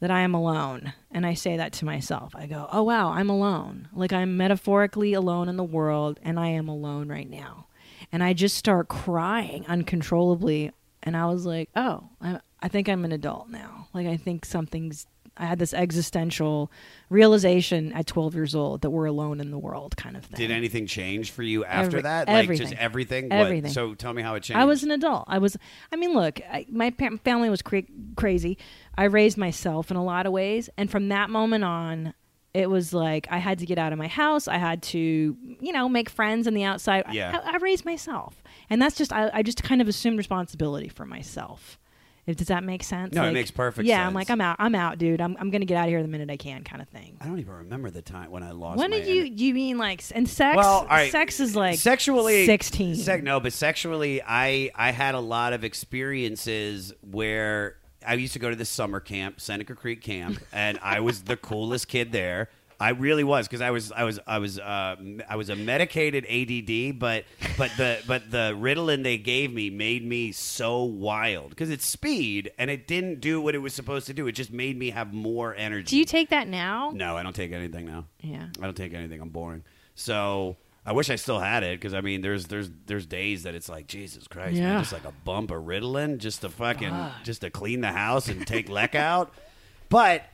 that 0.00 0.10
I 0.10 0.20
am 0.20 0.34
alone. 0.34 0.92
And 1.10 1.24
I 1.24 1.34
say 1.34 1.56
that 1.56 1.72
to 1.74 1.84
myself. 1.84 2.34
I 2.34 2.46
go, 2.46 2.68
oh, 2.70 2.82
wow, 2.82 3.10
I'm 3.10 3.30
alone. 3.30 3.88
Like 3.92 4.12
I'm 4.12 4.36
metaphorically 4.36 5.14
alone 5.14 5.48
in 5.48 5.56
the 5.56 5.64
world, 5.64 6.20
and 6.22 6.38
I 6.38 6.48
am 6.48 6.68
alone 6.68 7.08
right 7.08 7.28
now. 7.28 7.68
And 8.12 8.22
I 8.22 8.32
just 8.32 8.56
start 8.56 8.88
crying 8.88 9.64
uncontrollably. 9.66 10.72
And 11.02 11.16
I 11.16 11.26
was 11.26 11.46
like, 11.46 11.70
oh, 11.74 12.10
I, 12.20 12.40
I 12.60 12.68
think 12.68 12.88
I'm 12.88 13.04
an 13.04 13.12
adult 13.12 13.48
now. 13.48 13.88
Like 13.94 14.06
I 14.06 14.16
think 14.16 14.44
something's. 14.44 15.06
I 15.36 15.46
had 15.46 15.58
this 15.58 15.74
existential 15.74 16.70
realization 17.10 17.92
at 17.92 18.06
12 18.06 18.34
years 18.34 18.54
old 18.54 18.82
that 18.82 18.90
we're 18.90 19.06
alone 19.06 19.40
in 19.40 19.50
the 19.50 19.58
world, 19.58 19.96
kind 19.96 20.16
of 20.16 20.24
thing. 20.24 20.36
Did 20.36 20.50
anything 20.50 20.86
change 20.86 21.30
for 21.30 21.42
you 21.42 21.64
after 21.64 21.98
Every- 21.98 22.02
that? 22.02 22.28
Like 22.28 22.48
just 22.48 22.60
everything. 22.74 22.78
everything? 22.78 23.28
What- 23.30 23.38
Everything. 23.46 23.70
So 23.72 23.94
tell 23.94 24.12
me 24.12 24.22
how 24.22 24.34
it 24.34 24.42
changed. 24.42 24.60
I 24.60 24.64
was 24.64 24.82
an 24.82 24.90
adult. 24.90 25.24
I 25.28 25.38
was. 25.38 25.56
I 25.92 25.96
mean, 25.96 26.12
look, 26.14 26.40
I, 26.50 26.66
my 26.70 26.90
pa- 26.90 27.16
family 27.24 27.50
was 27.50 27.62
cra- 27.62 27.82
crazy. 28.16 28.58
I 28.96 29.04
raised 29.04 29.36
myself 29.38 29.90
in 29.90 29.96
a 29.96 30.04
lot 30.04 30.26
of 30.26 30.32
ways, 30.32 30.70
and 30.76 30.90
from 30.90 31.08
that 31.08 31.30
moment 31.30 31.64
on, 31.64 32.14
it 32.52 32.70
was 32.70 32.92
like 32.94 33.26
I 33.30 33.38
had 33.38 33.58
to 33.60 33.66
get 33.66 33.78
out 33.78 33.92
of 33.92 33.98
my 33.98 34.06
house. 34.08 34.46
I 34.48 34.58
had 34.58 34.82
to, 34.84 34.98
you 35.60 35.72
know, 35.72 35.88
make 35.88 36.08
friends 36.08 36.46
on 36.46 36.54
the 36.54 36.62
outside. 36.64 37.04
I- 37.06 37.12
Yeah. 37.12 37.40
I, 37.44 37.54
I 37.54 37.56
raised 37.58 37.84
myself, 37.84 38.42
and 38.70 38.80
that's 38.80 38.96
just 38.96 39.12
I, 39.12 39.30
I 39.32 39.42
just 39.42 39.62
kind 39.62 39.80
of 39.80 39.88
assumed 39.88 40.18
responsibility 40.18 40.88
for 40.88 41.04
myself. 41.04 41.78
If, 42.26 42.36
does 42.36 42.46
that 42.48 42.64
make 42.64 42.82
sense? 42.82 43.14
No, 43.14 43.24
it 43.24 43.32
makes 43.32 43.50
perfect 43.50 43.86
sense. 43.86 43.88
yeah, 43.88 43.98
sense. 43.98 44.08
I'm 44.08 44.14
like 44.14 44.30
I'm 44.30 44.40
out. 44.40 44.56
I'm 44.58 44.74
out, 44.74 44.98
dude. 44.98 45.20
I'm 45.20 45.36
I'm 45.38 45.50
gonna 45.50 45.66
get 45.66 45.76
out 45.76 45.84
of 45.84 45.90
here 45.90 46.02
the 46.02 46.08
minute 46.08 46.30
I 46.30 46.36
can, 46.36 46.64
kind 46.64 46.80
of 46.80 46.88
thing. 46.88 47.18
I 47.20 47.26
don't 47.26 47.38
even 47.38 47.52
remember 47.52 47.90
the 47.90 48.02
time 48.02 48.30
when 48.30 48.42
I 48.42 48.52
lost. 48.52 48.78
When 48.78 48.90
did 48.90 49.06
you? 49.06 49.24
You 49.24 49.54
mean 49.54 49.76
like 49.78 50.02
and 50.14 50.28
sex? 50.28 50.56
Well, 50.56 50.86
right. 50.86 51.12
sex 51.12 51.40
is 51.40 51.54
like 51.54 51.78
sexually 51.78 52.46
sixteen. 52.46 52.94
Sec, 52.96 53.22
no, 53.22 53.40
but 53.40 53.52
sexually, 53.52 54.22
I 54.22 54.70
I 54.74 54.90
had 54.90 55.14
a 55.14 55.20
lot 55.20 55.52
of 55.52 55.64
experiences 55.64 56.92
where 57.02 57.76
I 58.06 58.14
used 58.14 58.32
to 58.34 58.38
go 58.38 58.50
to 58.50 58.56
this 58.56 58.68
summer 58.68 59.00
camp, 59.00 59.40
Seneca 59.40 59.74
Creek 59.74 60.00
camp, 60.02 60.38
and 60.52 60.78
I 60.82 61.00
was 61.00 61.22
the 61.22 61.36
coolest 61.36 61.88
kid 61.88 62.12
there. 62.12 62.48
I 62.80 62.90
really 62.90 63.24
was 63.24 63.46
because 63.46 63.60
I 63.60 63.70
was 63.70 63.92
I 63.92 64.04
was 64.04 64.18
I 64.26 64.38
was 64.38 64.58
uh, 64.58 64.96
I 65.28 65.36
was 65.36 65.48
a 65.48 65.56
medicated 65.56 66.26
ADD, 66.26 66.98
but 66.98 67.24
but 67.56 67.70
the 67.76 68.00
but 68.06 68.30
the 68.30 68.52
Ritalin 68.58 69.02
they 69.04 69.16
gave 69.18 69.52
me 69.52 69.70
made 69.70 70.04
me 70.04 70.32
so 70.32 70.82
wild 70.84 71.50
because 71.50 71.70
it's 71.70 71.86
speed 71.86 72.50
and 72.58 72.70
it 72.70 72.86
didn't 72.86 73.20
do 73.20 73.40
what 73.40 73.54
it 73.54 73.58
was 73.58 73.74
supposed 73.74 74.06
to 74.08 74.14
do. 74.14 74.26
It 74.26 74.32
just 74.32 74.52
made 74.52 74.76
me 74.78 74.90
have 74.90 75.12
more 75.14 75.54
energy. 75.54 75.90
Do 75.90 75.96
you 75.98 76.04
take 76.04 76.30
that 76.30 76.48
now? 76.48 76.90
No, 76.94 77.16
I 77.16 77.22
don't 77.22 77.34
take 77.36 77.52
anything 77.52 77.86
now. 77.86 78.06
Yeah. 78.20 78.46
I 78.60 78.64
don't 78.64 78.76
take 78.76 78.92
anything. 78.92 79.20
I'm 79.20 79.28
boring. 79.30 79.62
So 79.94 80.56
I 80.84 80.92
wish 80.92 81.08
I 81.10 81.16
still 81.16 81.38
had 81.38 81.62
it 81.62 81.78
because 81.80 81.94
I 81.94 82.00
mean, 82.00 82.20
there's 82.20 82.46
there's 82.46 82.70
there's 82.86 83.06
days 83.06 83.44
that 83.44 83.54
it's 83.54 83.68
like 83.68 83.86
Jesus 83.86 84.26
Christ, 84.26 84.54
man, 84.58 84.62
Yeah. 84.72 84.78
just 84.80 84.92
like 84.92 85.04
a 85.04 85.12
bump 85.24 85.50
of 85.50 85.62
Ritalin 85.62 86.18
just 86.18 86.40
to 86.42 86.48
fucking 86.48 86.92
just 87.22 87.40
to 87.42 87.50
clean 87.50 87.80
the 87.80 87.92
house 87.92 88.28
and 88.28 88.46
take 88.46 88.68
Leck 88.68 88.94
out. 88.94 89.32
But 89.88 90.24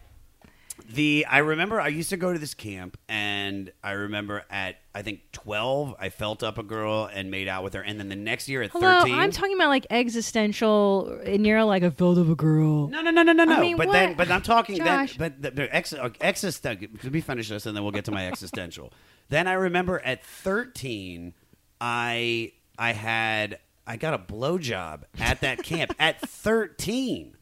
The 0.93 1.25
I 1.31 1.39
remember 1.39 1.81
I 1.81 1.89
used 1.89 2.11
to 2.11 2.17
go 2.17 2.33
to 2.33 2.39
this 2.39 2.55
camp, 2.55 2.97
and 3.09 3.71
I 3.83 3.93
remember 3.93 4.45
at 4.51 4.77
I 4.93 5.03
think 5.03 5.21
twelve, 5.31 5.95
I 6.01 6.09
felt 6.09 6.43
up 6.43 6.59
a 6.59 6.65
girl 6.65 7.09
and 7.13 7.31
made 7.31 7.47
out 7.47 7.63
with 7.63 7.75
her, 7.75 7.81
and 7.81 7.99
then 8.01 8.09
the 8.09 8.17
next 8.17 8.49
year 8.49 8.63
at 8.63 8.71
Hello, 8.71 9.01
thirteen, 9.01 9.15
I'm 9.15 9.31
talking 9.31 9.55
about 9.55 9.69
like 9.69 9.87
existential, 9.91 11.21
and 11.25 11.47
you're 11.47 11.63
like 11.63 11.85
a 11.85 11.93
filled 11.93 12.19
of 12.19 12.29
a 12.29 12.35
girl. 12.35 12.89
no, 12.89 13.03
no, 13.03 13.11
no, 13.11 13.23
no, 13.23 13.33
no, 13.33 13.45
no. 13.45 13.55
I 13.55 13.61
mean, 13.61 13.77
but 13.77 13.93
then, 13.93 14.15
but 14.15 14.31
I'm 14.31 14.43
talking 14.43 14.83
then. 14.83 15.09
But 15.17 15.41
the, 15.41 15.51
the 15.53 15.75
ex, 15.75 15.93
uh, 15.93 16.11
existential. 16.21 16.89
Let 17.03 17.13
me 17.13 17.21
finish 17.21 17.49
this, 17.49 17.67
and 17.67 17.77
then 17.77 17.85
we'll 17.85 17.93
get 17.93 18.07
to 18.07 18.11
my 18.11 18.27
existential. 18.27 18.93
Then 19.29 19.47
I 19.47 19.53
remember 19.53 20.01
at 20.01 20.25
13, 20.25 21.35
I 21.81 22.53
I 22.79 22.93
had 22.93 23.61
I 23.87 23.97
got 23.97 24.15
a 24.15 24.19
blowjob 24.19 25.03
at 25.21 25.41
that 25.43 25.63
camp 25.63 25.95
at 25.99 26.21
13. 26.21 27.37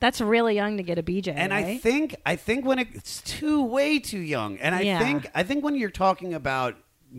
That's 0.00 0.20
really 0.20 0.54
young 0.54 0.76
to 0.76 0.82
get 0.82 0.98
a 0.98 1.02
BJ. 1.02 1.32
And 1.34 1.52
I 1.52 1.78
think 1.78 2.16
I 2.26 2.36
think 2.36 2.64
when 2.64 2.78
it, 2.78 2.88
it's 2.94 3.20
too 3.22 3.62
way 3.64 3.98
too 3.98 4.18
young, 4.20 4.58
and 4.58 4.74
I 4.74 4.82
Yeah. 4.82 4.98
think 4.98 5.30
I 5.34 5.42
think 5.42 5.64
when 5.64 5.74
you're 5.74 5.90
talking 5.90 6.34
about 6.34 6.76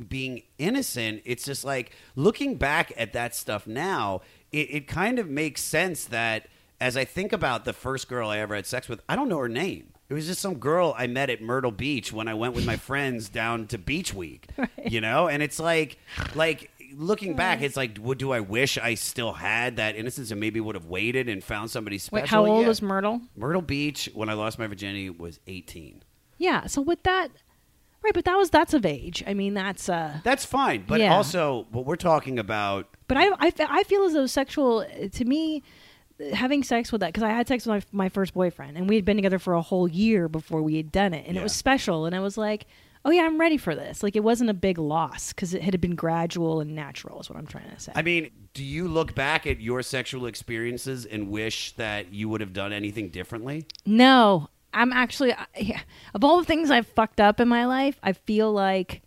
being 0.09 0.41
innocent, 0.57 1.21
it's 1.25 1.45
just 1.45 1.63
like 1.63 1.91
looking 2.15 2.55
back 2.55 2.91
at 2.97 3.13
that 3.13 3.35
stuff 3.35 3.67
now. 3.67 4.21
It, 4.51 4.67
it 4.73 4.87
kind 4.87 5.19
of 5.19 5.29
makes 5.29 5.61
sense 5.61 6.05
that 6.05 6.47
as 6.81 6.97
I 6.97 7.05
think 7.05 7.31
about 7.31 7.63
the 7.65 7.73
first 7.73 8.07
girl 8.09 8.29
I 8.29 8.39
ever 8.39 8.55
had 8.55 8.65
sex 8.65 8.89
with, 8.89 9.01
I 9.07 9.15
don't 9.15 9.29
know 9.29 9.37
her 9.37 9.47
name. 9.49 9.89
It 10.09 10.15
was 10.15 10.27
just 10.27 10.41
some 10.41 10.55
girl 10.55 10.93
I 10.97 11.07
met 11.07 11.29
at 11.29 11.41
Myrtle 11.41 11.71
Beach 11.71 12.11
when 12.11 12.27
I 12.27 12.33
went 12.33 12.53
with 12.55 12.65
my 12.65 12.75
friends 12.89 13.29
down 13.29 13.67
to 13.67 13.77
Beach 13.77 14.13
Week. 14.13 14.47
You 14.85 14.99
know, 15.01 15.27
and 15.27 15.41
it's 15.41 15.59
like 15.59 15.97
like 16.35 16.69
looking 16.97 17.35
back, 17.35 17.61
it's 17.61 17.75
like, 17.77 17.97
what, 17.97 18.17
do 18.17 18.31
I 18.31 18.39
wish 18.39 18.77
I 18.77 18.95
still 18.95 19.33
had 19.33 19.77
that 19.77 19.95
innocence 19.95 20.31
and 20.31 20.39
maybe 20.39 20.59
would 20.59 20.75
have 20.75 20.85
waited 20.85 21.29
and 21.29 21.43
found 21.43 21.69
somebody 21.71 21.97
special? 21.97 22.23
Wait, 22.23 22.29
how 22.29 22.45
old 22.45 22.61
Yeah. 22.61 22.67
was 22.67 22.81
Myrtle? 22.81 23.21
Myrtle 23.35 23.61
Beach 23.61 24.09
when 24.13 24.29
I 24.29 24.33
lost 24.33 24.57
my 24.59 24.67
virginity 24.67 25.09
was 25.09 25.39
18. 25.47 26.03
Yeah. 26.37 26.65
So 26.67 26.81
with 26.81 27.03
that, 27.03 27.29
right? 28.03 28.13
But 28.13 28.25
that 28.25 28.35
was 28.37 28.49
that's 28.49 28.73
of 28.73 28.85
age. 28.85 29.23
I 29.27 29.33
mean, 29.33 29.53
that's 29.53 29.87
uh. 29.89 30.19
That's 30.23 30.45
fine, 30.45 30.83
but 30.87 30.99
Yeah. 30.99 31.13
also 31.13 31.67
what 31.71 31.85
we're 31.85 31.95
talking 31.95 32.37
about. 32.39 32.87
But 33.07 33.17
I, 33.17 33.31
I, 33.39 33.51
fe- 33.51 33.67
I 33.69 33.83
feel 33.83 34.03
as 34.05 34.13
though 34.13 34.25
sexual 34.25 34.85
to 35.11 35.25
me, 35.25 35.61
having 36.33 36.63
sex 36.63 36.91
with 36.91 37.01
that 37.01 37.07
because 37.07 37.23
I 37.23 37.29
had 37.29 37.47
sex 37.47 37.65
with 37.65 37.85
my 37.93 38.05
my 38.05 38.09
first 38.09 38.33
boyfriend 38.33 38.77
and 38.77 38.87
we 38.87 38.95
had 38.95 39.03
been 39.03 39.17
together 39.17 39.39
for 39.39 39.53
a 39.55 39.61
whole 39.61 39.87
year 39.87 40.29
before 40.29 40.61
we 40.61 40.77
had 40.77 40.91
done 40.91 41.13
it 41.13 41.25
and 41.25 41.35
Yeah. 41.35 41.41
it 41.41 41.43
was 41.43 41.53
special 41.55 42.05
and 42.05 42.15
I 42.15 42.19
was 42.19 42.37
like, 42.37 42.65
oh 43.05 43.11
yeah, 43.11 43.23
I'm 43.23 43.39
ready 43.39 43.57
for 43.57 43.75
this. 43.75 44.03
Like 44.03 44.15
it 44.15 44.23
wasn't 44.23 44.49
a 44.49 44.53
big 44.53 44.77
loss 44.77 45.33
because 45.33 45.53
it 45.53 45.61
had 45.63 45.79
been 45.81 45.95
gradual 45.95 46.61
and 46.61 46.75
natural. 46.75 47.19
Is 47.19 47.29
what 47.29 47.37
I'm 47.37 47.47
trying 47.47 47.69
to 47.69 47.79
say. 47.79 47.91
I 47.95 48.01
mean, 48.01 48.29
do 48.53 48.63
you 48.63 48.87
look 48.87 49.15
back 49.15 49.45
at 49.47 49.59
your 49.59 49.81
sexual 49.81 50.25
experiences 50.25 51.05
and 51.05 51.29
wish 51.29 51.73
that 51.77 52.13
you 52.13 52.29
would 52.29 52.41
have 52.41 52.53
done 52.53 52.71
anything 52.73 53.09
differently? 53.09 53.65
No, 53.85 54.49
I'm 54.73 54.93
actually 54.93 55.33
I- 55.33 55.81
of 56.13 56.23
all 56.23 56.37
the 56.37 56.45
things 56.45 56.71
I've 56.71 56.87
fucked 56.87 57.19
up 57.19 57.39
in 57.39 57.47
my 57.47 57.65
life, 57.65 57.99
I 58.03 58.13
feel 58.13 58.51
like 58.51 59.01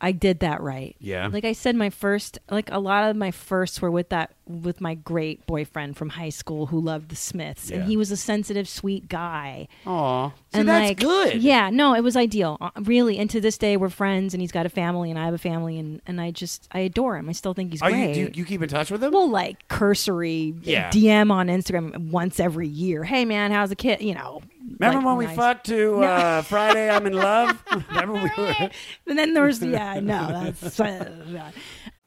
I 0.00 0.12
did 0.12 0.38
that 0.40 0.60
right. 0.60 0.94
Yeah. 1.00 1.26
Like 1.26 1.44
I 1.44 1.52
said, 1.52 1.74
my 1.74 1.90
first, 1.90 2.38
like 2.50 2.70
a 2.70 2.78
lot 2.78 3.10
of 3.10 3.16
my 3.16 3.32
firsts 3.32 3.82
were 3.82 3.90
with 3.90 4.10
that, 4.10 4.30
with 4.46 4.80
my 4.80 4.94
great 4.94 5.44
boyfriend 5.46 5.96
from 5.96 6.10
high 6.10 6.28
school 6.28 6.66
who 6.66 6.80
loved 6.80 7.08
the 7.08 7.16
Smiths, 7.16 7.68
Yeah. 7.70 7.78
and 7.78 7.88
he 7.88 7.96
was 7.96 8.12
a 8.12 8.16
sensitive, 8.16 8.68
sweet 8.68 9.08
guy. 9.08 9.66
Aw, 9.86 10.28
so 10.28 10.34
and 10.52 10.68
that's 10.68 10.90
like, 10.90 11.00
good. 11.00 11.42
Yeah, 11.42 11.70
no, 11.70 11.94
it 11.94 12.02
was 12.04 12.16
ideal, 12.16 12.58
uh, 12.60 12.70
really. 12.82 13.18
And 13.18 13.28
to 13.30 13.40
this 13.40 13.58
day, 13.58 13.76
we're 13.76 13.88
friends, 13.88 14.34
and 14.34 14.40
he's 14.40 14.52
got 14.52 14.66
a 14.66 14.68
family, 14.70 15.10
and 15.10 15.18
I 15.18 15.24
have 15.24 15.34
a 15.34 15.38
family, 15.38 15.78
and 15.80 16.00
and 16.06 16.20
I 16.20 16.30
just 16.30 16.68
I 16.70 16.78
adore 16.80 17.16
him. 17.16 17.28
I 17.28 17.32
still 17.32 17.52
think 17.54 17.72
he's 17.72 17.82
Are 17.82 17.90
you, 17.90 17.96
great. 17.96 18.14
do 18.14 18.20
you, 18.20 18.30
you 18.34 18.44
keep 18.44 18.62
in 18.62 18.68
touch 18.68 18.92
with 18.92 19.02
him? 19.02 19.12
well, 19.12 19.28
like 19.28 19.66
cursory 19.68 20.54
Yeah. 20.62 20.90
DM 20.90 21.32
on 21.32 21.48
Instagram 21.48 22.10
once 22.10 22.38
every 22.38 22.68
year. 22.68 23.02
Hey 23.02 23.24
man, 23.24 23.50
how's 23.50 23.70
the 23.70 23.76
kid? 23.76 24.00
You 24.00 24.14
know. 24.14 24.42
Remember 24.78 24.98
like, 24.98 25.06
when 25.06 25.16
we 25.16 25.26
nice. 25.26 25.36
fucked 25.36 25.66
to 25.66 25.94
uh, 26.04 26.42
Friday? 26.42 26.90
I'm 26.90 27.06
in 27.06 27.14
love. 27.14 27.62
Remember 27.88 28.14
we 28.14 28.30
were. 28.36 28.70
And 29.06 29.18
then 29.18 29.34
there's 29.34 29.62
yeah, 29.62 30.00
no, 30.00 30.28
that's 30.28 30.80
uh. 30.80 31.50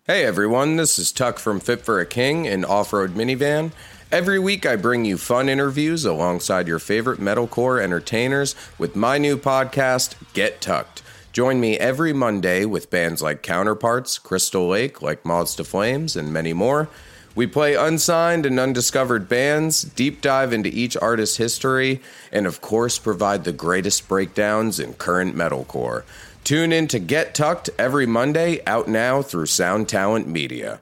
Hey 0.06 0.26
everyone, 0.26 0.76
this 0.76 0.97
is 1.00 1.12
Tuck 1.12 1.39
from 1.39 1.60
Fit 1.60 1.82
for 1.82 2.00
a 2.00 2.06
King, 2.06 2.47
an 2.47 2.65
off 2.65 2.91
road 2.91 3.12
minivan. 3.12 3.71
Every 4.12 4.39
week 4.39 4.65
I 4.65 4.76
bring 4.76 5.06
you 5.06 5.17
fun 5.17 5.47
interviews 5.47 6.04
alongside 6.04 6.67
your 6.67 6.80
favorite 6.80 7.19
metalcore 7.19 7.82
entertainers 7.82 8.56
with 8.78 8.95
my 8.95 9.17
new 9.17 9.38
podcast, 9.38 10.15
Get 10.34 10.60
Tucked. 10.60 11.02
Join 11.32 11.62
me 11.62 11.78
every 11.78 12.12
Monday 12.12 12.65
with 12.65 12.89
bands 12.89 13.21
like 13.21 13.41
Counterparts, 13.41 14.19
Crystal 14.19 14.67
Lake, 14.67 15.02
like 15.02 15.24
Moths 15.24 15.56
to 15.56 15.63
Flames, 15.63 16.17
and 16.17 16.34
many 16.34 16.52
more. 16.52 16.89
We 17.34 17.48
play 17.48 17.76
unsigned 17.76 18.46
and 18.46 18.60
undiscovered 18.60 19.30
bands, 19.30 19.84
deep 19.84 20.22
dive 20.22 20.52
into 20.52 20.70
each 20.70 20.98
artist's 20.98 21.38
history, 21.38 22.02
and 22.32 22.46
of 22.46 22.60
course 22.60 23.00
provide 23.00 23.44
the 23.46 23.54
greatest 23.54 24.08
breakdowns 24.10 24.80
in 24.80 24.96
current 24.96 25.36
metalcore. 25.36 26.04
Tune 26.44 26.74
in 26.74 26.88
to 26.89 27.00
Get 27.00 27.34
Tucked 27.34 27.70
every 27.78 28.06
Monday, 28.06 28.62
out 28.65 28.88
now 28.88 29.22
through 29.22 29.46
Sound 29.46 29.88
Talent 29.88 30.28
Media. 30.28 30.82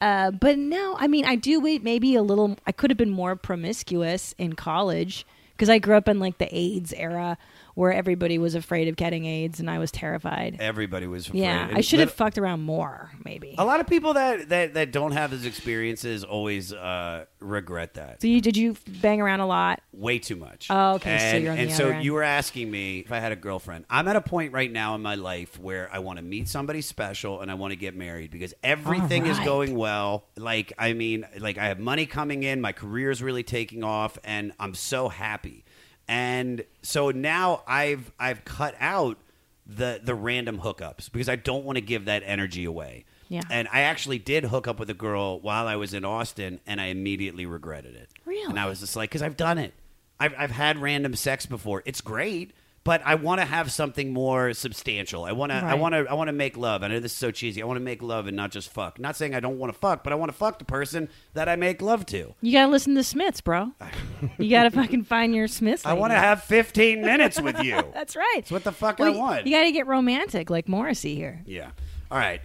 Uh, 0.00 0.30
but 0.30 0.58
no, 0.58 0.96
I 0.98 1.06
mean, 1.06 1.24
I 1.26 1.36
do 1.36 1.60
wait 1.60 1.82
maybe 1.82 2.14
a 2.14 2.22
little. 2.22 2.56
I 2.66 2.72
could 2.72 2.90
have 2.90 2.96
been 2.96 3.10
more 3.10 3.36
promiscuous 3.36 4.34
in 4.38 4.54
college 4.54 5.26
because 5.52 5.68
I 5.68 5.78
grew 5.78 5.96
up 5.96 6.08
in 6.08 6.18
like 6.18 6.38
the 6.38 6.54
AIDS 6.56 6.92
era 6.94 7.36
where 7.80 7.94
everybody 7.94 8.36
was 8.36 8.54
afraid 8.54 8.88
of 8.88 8.96
getting 8.96 9.24
AIDS 9.24 9.58
and 9.58 9.70
I 9.70 9.78
was 9.78 9.90
terrified. 9.90 10.58
Everybody 10.60 11.06
was 11.06 11.28
afraid. 11.28 11.40
Yeah, 11.40 11.66
And 11.68 11.78
I 11.78 11.80
should 11.80 12.00
have 12.00 12.10
lit- 12.10 12.14
fucked 12.14 12.36
around 12.36 12.60
more, 12.60 13.10
maybe. 13.24 13.54
A 13.56 13.64
lot 13.64 13.80
of 13.80 13.86
people 13.86 14.12
that, 14.12 14.50
that, 14.50 14.74
that 14.74 14.92
don't 14.92 15.12
have 15.12 15.30
those 15.30 15.46
experiences 15.46 16.22
always 16.22 16.74
uh, 16.74 17.24
regret 17.38 17.94
that. 17.94 18.20
So 18.20 18.28
you 18.28 18.42
did 18.42 18.54
you 18.54 18.76
bang 18.86 19.22
around 19.22 19.40
a 19.40 19.46
lot? 19.46 19.80
way 19.92 20.18
too 20.18 20.36
much. 20.36 20.66
Oh, 20.70 20.94
okay, 20.94 21.18
so 21.18 21.24
And, 21.24 21.42
you're 21.42 21.52
on 21.52 21.56
the 21.58 21.62
and 21.64 21.72
so 21.72 21.84
other 21.84 21.92
end. 21.94 22.04
you 22.04 22.12
were 22.14 22.22
asking 22.22 22.70
me 22.70 23.00
if 23.00 23.12
I 23.12 23.18
had 23.18 23.32
a 23.32 23.36
girlfriend. 23.36 23.84
I'm 23.90 24.08
at 24.08 24.16
a 24.16 24.20
point 24.20 24.52
right 24.52 24.70
now 24.70 24.94
in 24.94 25.02
my 25.02 25.14
life 25.14 25.58
where 25.58 25.88
I 25.92 25.98
want 25.98 26.18
to 26.18 26.22
meet 26.22 26.48
somebody 26.48 26.80
special 26.82 27.40
and 27.40 27.50
I 27.50 27.54
want 27.54 27.72
to 27.72 27.76
get 27.76 27.94
married 27.96 28.30
because 28.30 28.54
everything 28.62 29.26
is 29.26 29.38
right. 29.38 29.44
going 29.46 29.74
well. 29.74 30.26
Like 30.36 30.72
I 30.78 30.92
mean, 30.92 31.26
like 31.38 31.56
I 31.56 31.66
have 31.68 31.78
money 31.78 32.06
coming 32.06 32.42
in, 32.42 32.60
my 32.60 32.72
career 32.72 33.10
is 33.10 33.22
really 33.22 33.42
taking 33.42 33.84
off, 33.84 34.18
and 34.22 34.52
I'm 34.60 34.74
so 34.74 35.08
happy. 35.08 35.64
And 36.10 36.64
so 36.82 37.12
now 37.12 37.62
I've 37.68 38.10
I've 38.18 38.44
cut 38.44 38.74
out 38.80 39.16
the 39.64 40.00
the 40.02 40.12
random 40.12 40.58
hookups 40.58 41.10
because 41.10 41.28
I 41.28 41.36
don't 41.36 41.64
want 41.64 41.76
to 41.76 41.80
give 41.82 42.06
that 42.06 42.24
energy 42.26 42.64
away. 42.64 43.04
Yeah. 43.28 43.42
And 43.48 43.68
I 43.72 43.82
actually 43.82 44.18
did 44.18 44.42
hook 44.42 44.66
up 44.66 44.80
with 44.80 44.90
a 44.90 44.94
girl 44.94 45.38
while 45.38 45.68
I 45.68 45.76
was 45.76 45.94
in 45.94 46.04
Austin, 46.04 46.58
and 46.66 46.80
I 46.80 46.86
immediately 46.86 47.46
regretted 47.46 47.94
it. 47.94 48.10
Really? 48.24 48.50
And 48.50 48.58
I 48.58 48.66
was 48.66 48.80
just 48.80 48.96
like, 48.96 49.10
because 49.10 49.22
I've 49.22 49.36
done 49.36 49.58
it. 49.58 49.72
I've, 50.18 50.34
I've 50.36 50.50
had 50.50 50.78
random 50.78 51.14
sex 51.14 51.46
before. 51.46 51.84
It's 51.86 52.00
great, 52.00 52.50
but 52.82 53.02
I 53.04 53.14
want 53.16 53.40
to 53.40 53.44
have 53.46 53.70
something 53.70 54.12
more 54.12 54.54
substantial. 54.54 55.24
I 55.24 55.32
want 55.32 55.52
to. 55.52 55.56
I 55.56 55.74
want 55.74 55.94
to. 55.94 56.06
I 56.08 56.14
want 56.14 56.28
to 56.28 56.32
make 56.32 56.56
love. 56.56 56.82
I 56.82 56.88
know 56.88 56.98
this 56.98 57.12
is 57.12 57.18
so 57.18 57.30
cheesy. 57.30 57.62
I 57.62 57.66
want 57.66 57.76
to 57.76 57.84
make 57.84 58.02
love 58.02 58.26
and 58.26 58.36
not 58.36 58.50
just 58.50 58.70
fuck. 58.72 58.98
Not 58.98 59.16
saying 59.16 59.34
I 59.34 59.40
don't 59.40 59.58
want 59.58 59.72
to 59.72 59.78
fuck, 59.78 60.02
but 60.02 60.12
I 60.12 60.16
want 60.16 60.32
to 60.32 60.36
fuck 60.36 60.58
the 60.58 60.64
person 60.64 61.08
that 61.34 61.48
I 61.48 61.56
make 61.56 61.82
love 61.82 62.06
to. 62.06 62.34
You 62.40 62.52
gotta 62.52 62.70
listen 62.72 62.94
to 62.94 63.04
Smiths, 63.04 63.40
bro. 63.42 63.72
you 64.38 64.48
gotta 64.50 64.70
fucking 64.70 65.04
find 65.04 65.34
your 65.34 65.46
Smiths. 65.46 65.84
I 65.84 65.92
want 65.92 66.12
to 66.12 66.18
have 66.18 66.42
15 66.44 67.02
minutes 67.02 67.40
with 67.40 67.62
you. 67.62 67.82
That's 67.94 68.16
right. 68.16 68.32
That's 68.36 68.50
what 68.50 68.64
the 68.64 68.72
fuck 68.72 68.98
Well, 68.98 69.14
I 69.14 69.16
want. 69.16 69.46
You 69.46 69.52
gotta 69.54 69.72
get 69.72 69.86
romantic, 69.86 70.48
like 70.48 70.66
Morrissey 70.68 71.14
here. 71.14 71.42
Yeah. 71.44 71.70
All 72.10 72.18
right. 72.18 72.40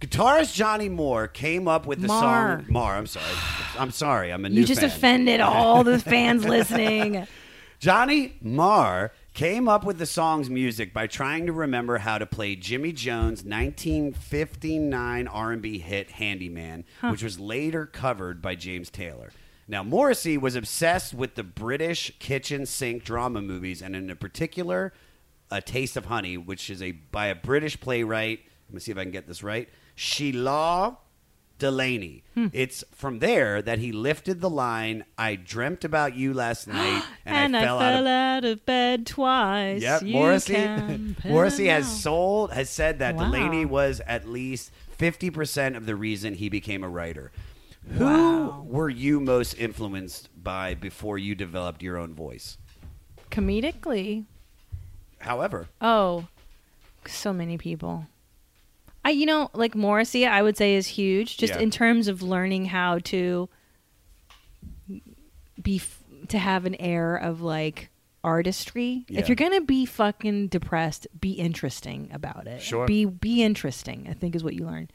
Guitarist 0.00 0.54
Johnny 0.54 0.88
Moore 0.88 1.26
came 1.26 1.66
up 1.66 1.84
with 1.86 2.00
the 2.00 2.06
Marr. 2.08 2.58
song 2.60 2.66
Marr. 2.68 2.94
I'm 2.94 3.06
sorry. 3.06 3.24
I'm 3.78 3.90
sorry. 3.90 4.32
I'm 4.32 4.44
a 4.44 4.48
new 4.48 4.60
You 4.60 4.66
just 4.66 4.80
fan. 4.80 4.90
offended 4.90 5.40
all 5.40 5.82
the 5.82 5.98
fans 5.98 6.44
listening. 6.48 7.26
Johnny 7.80 8.36
Marr 8.40 9.12
came 9.38 9.68
up 9.68 9.84
with 9.84 9.98
the 9.98 10.06
song's 10.06 10.50
music 10.50 10.92
by 10.92 11.06
trying 11.06 11.46
to 11.46 11.52
remember 11.52 11.98
how 11.98 12.18
to 12.18 12.26
play 12.26 12.56
Jimmy 12.56 12.90
Jones' 12.90 13.44
1959 13.44 15.28
R&B 15.28 15.78
hit 15.78 16.10
"Handyman," 16.10 16.84
which 17.02 17.22
was 17.22 17.38
later 17.38 17.86
covered 17.86 18.42
by 18.42 18.56
James 18.56 18.90
Taylor. 18.90 19.30
Now, 19.68 19.84
Morrissey 19.84 20.36
was 20.36 20.56
obsessed 20.56 21.14
with 21.14 21.36
the 21.36 21.44
British 21.44 22.10
kitchen 22.18 22.66
sink 22.66 23.04
drama 23.04 23.40
movies, 23.40 23.80
and 23.80 23.94
in 23.94 24.12
particular, 24.16 24.92
"A 25.52 25.62
Taste 25.62 25.96
of 25.96 26.06
Honey," 26.06 26.36
which 26.36 26.68
is 26.68 26.82
a 26.82 26.90
by 26.90 27.28
a 27.28 27.36
British 27.36 27.78
playwright. 27.78 28.40
Let 28.68 28.74
me 28.74 28.80
see 28.80 28.90
if 28.90 28.98
I 28.98 29.04
can 29.04 29.12
get 29.12 29.28
this 29.28 29.44
right. 29.44 29.68
Shelagh 29.94 30.96
Delaney. 31.58 32.22
Hmm. 32.34 32.46
It's 32.52 32.84
from 32.92 33.18
there 33.18 33.60
that 33.62 33.78
he 33.78 33.90
lifted 33.92 34.40
the 34.40 34.50
line, 34.50 35.04
I 35.16 35.34
dreamt 35.36 35.84
about 35.84 36.14
you 36.14 36.32
last 36.32 36.66
night 36.68 37.02
and, 37.26 37.56
I 37.56 37.62
fell 37.64 37.78
out 37.80 38.00
of 38.00 38.06
out 38.06 38.44
of 38.44 38.64
bed 38.64 39.06
twice. 39.06 39.82
Yep, 39.82 40.02
You 40.02 40.12
Morrissey. 40.14 40.68
Morrissey 41.24 41.66
has 41.66 42.00
sold 42.00 42.52
has 42.52 42.70
said 42.70 43.00
that 43.00 43.16
Wow. 43.16 43.24
Delaney 43.24 43.64
was 43.64 44.00
at 44.06 44.28
least 44.28 44.70
fifty 44.92 45.30
percent 45.30 45.74
of 45.76 45.86
the 45.86 45.96
reason 45.96 46.34
he 46.34 46.48
became 46.48 46.84
a 46.84 46.88
writer. 46.88 47.32
Who 47.94 48.04
Wow. 48.04 48.64
were 48.68 48.90
you 48.90 49.18
most 49.18 49.54
influenced 49.54 50.28
by 50.42 50.74
before 50.74 51.18
you 51.18 51.34
developed 51.34 51.82
your 51.82 51.96
own 51.96 52.14
voice? 52.14 52.58
comedically. 53.30 54.24
However, 55.20 55.68
Oh, 55.80 56.28
so 57.06 57.32
many 57.32 57.58
people. 57.58 58.06
I, 59.04 59.10
you 59.10 59.26
know, 59.26 59.50
like 59.54 59.74
Morrissey, 59.74 60.26
I 60.26 60.42
would 60.42 60.56
say 60.56 60.74
is 60.74 60.86
huge, 60.88 61.36
just 61.38 61.54
Yeah. 61.54 61.60
in 61.60 61.70
terms 61.70 62.08
of 62.08 62.20
learning 62.22 62.66
how 62.66 62.98
to 63.04 63.48
be, 65.62 65.76
f- 65.76 66.02
to 66.28 66.38
have 66.38 66.66
an 66.66 66.74
air 66.76 67.16
of 67.16 67.40
like 67.40 67.90
artistry. 68.24 69.04
Yeah. 69.08 69.20
If 69.20 69.28
you're 69.28 69.36
gonna 69.36 69.60
be 69.60 69.86
fucking 69.86 70.48
depressed, 70.48 71.06
be 71.18 71.32
interesting 71.32 72.10
about 72.12 72.46
it. 72.46 72.60
Sure. 72.60 72.86
Be 72.86 73.04
be 73.04 73.42
interesting. 73.42 74.06
I 74.10 74.12
think 74.14 74.34
is 74.34 74.44
what 74.44 74.54
you 74.54 74.66
learn. 74.66 74.88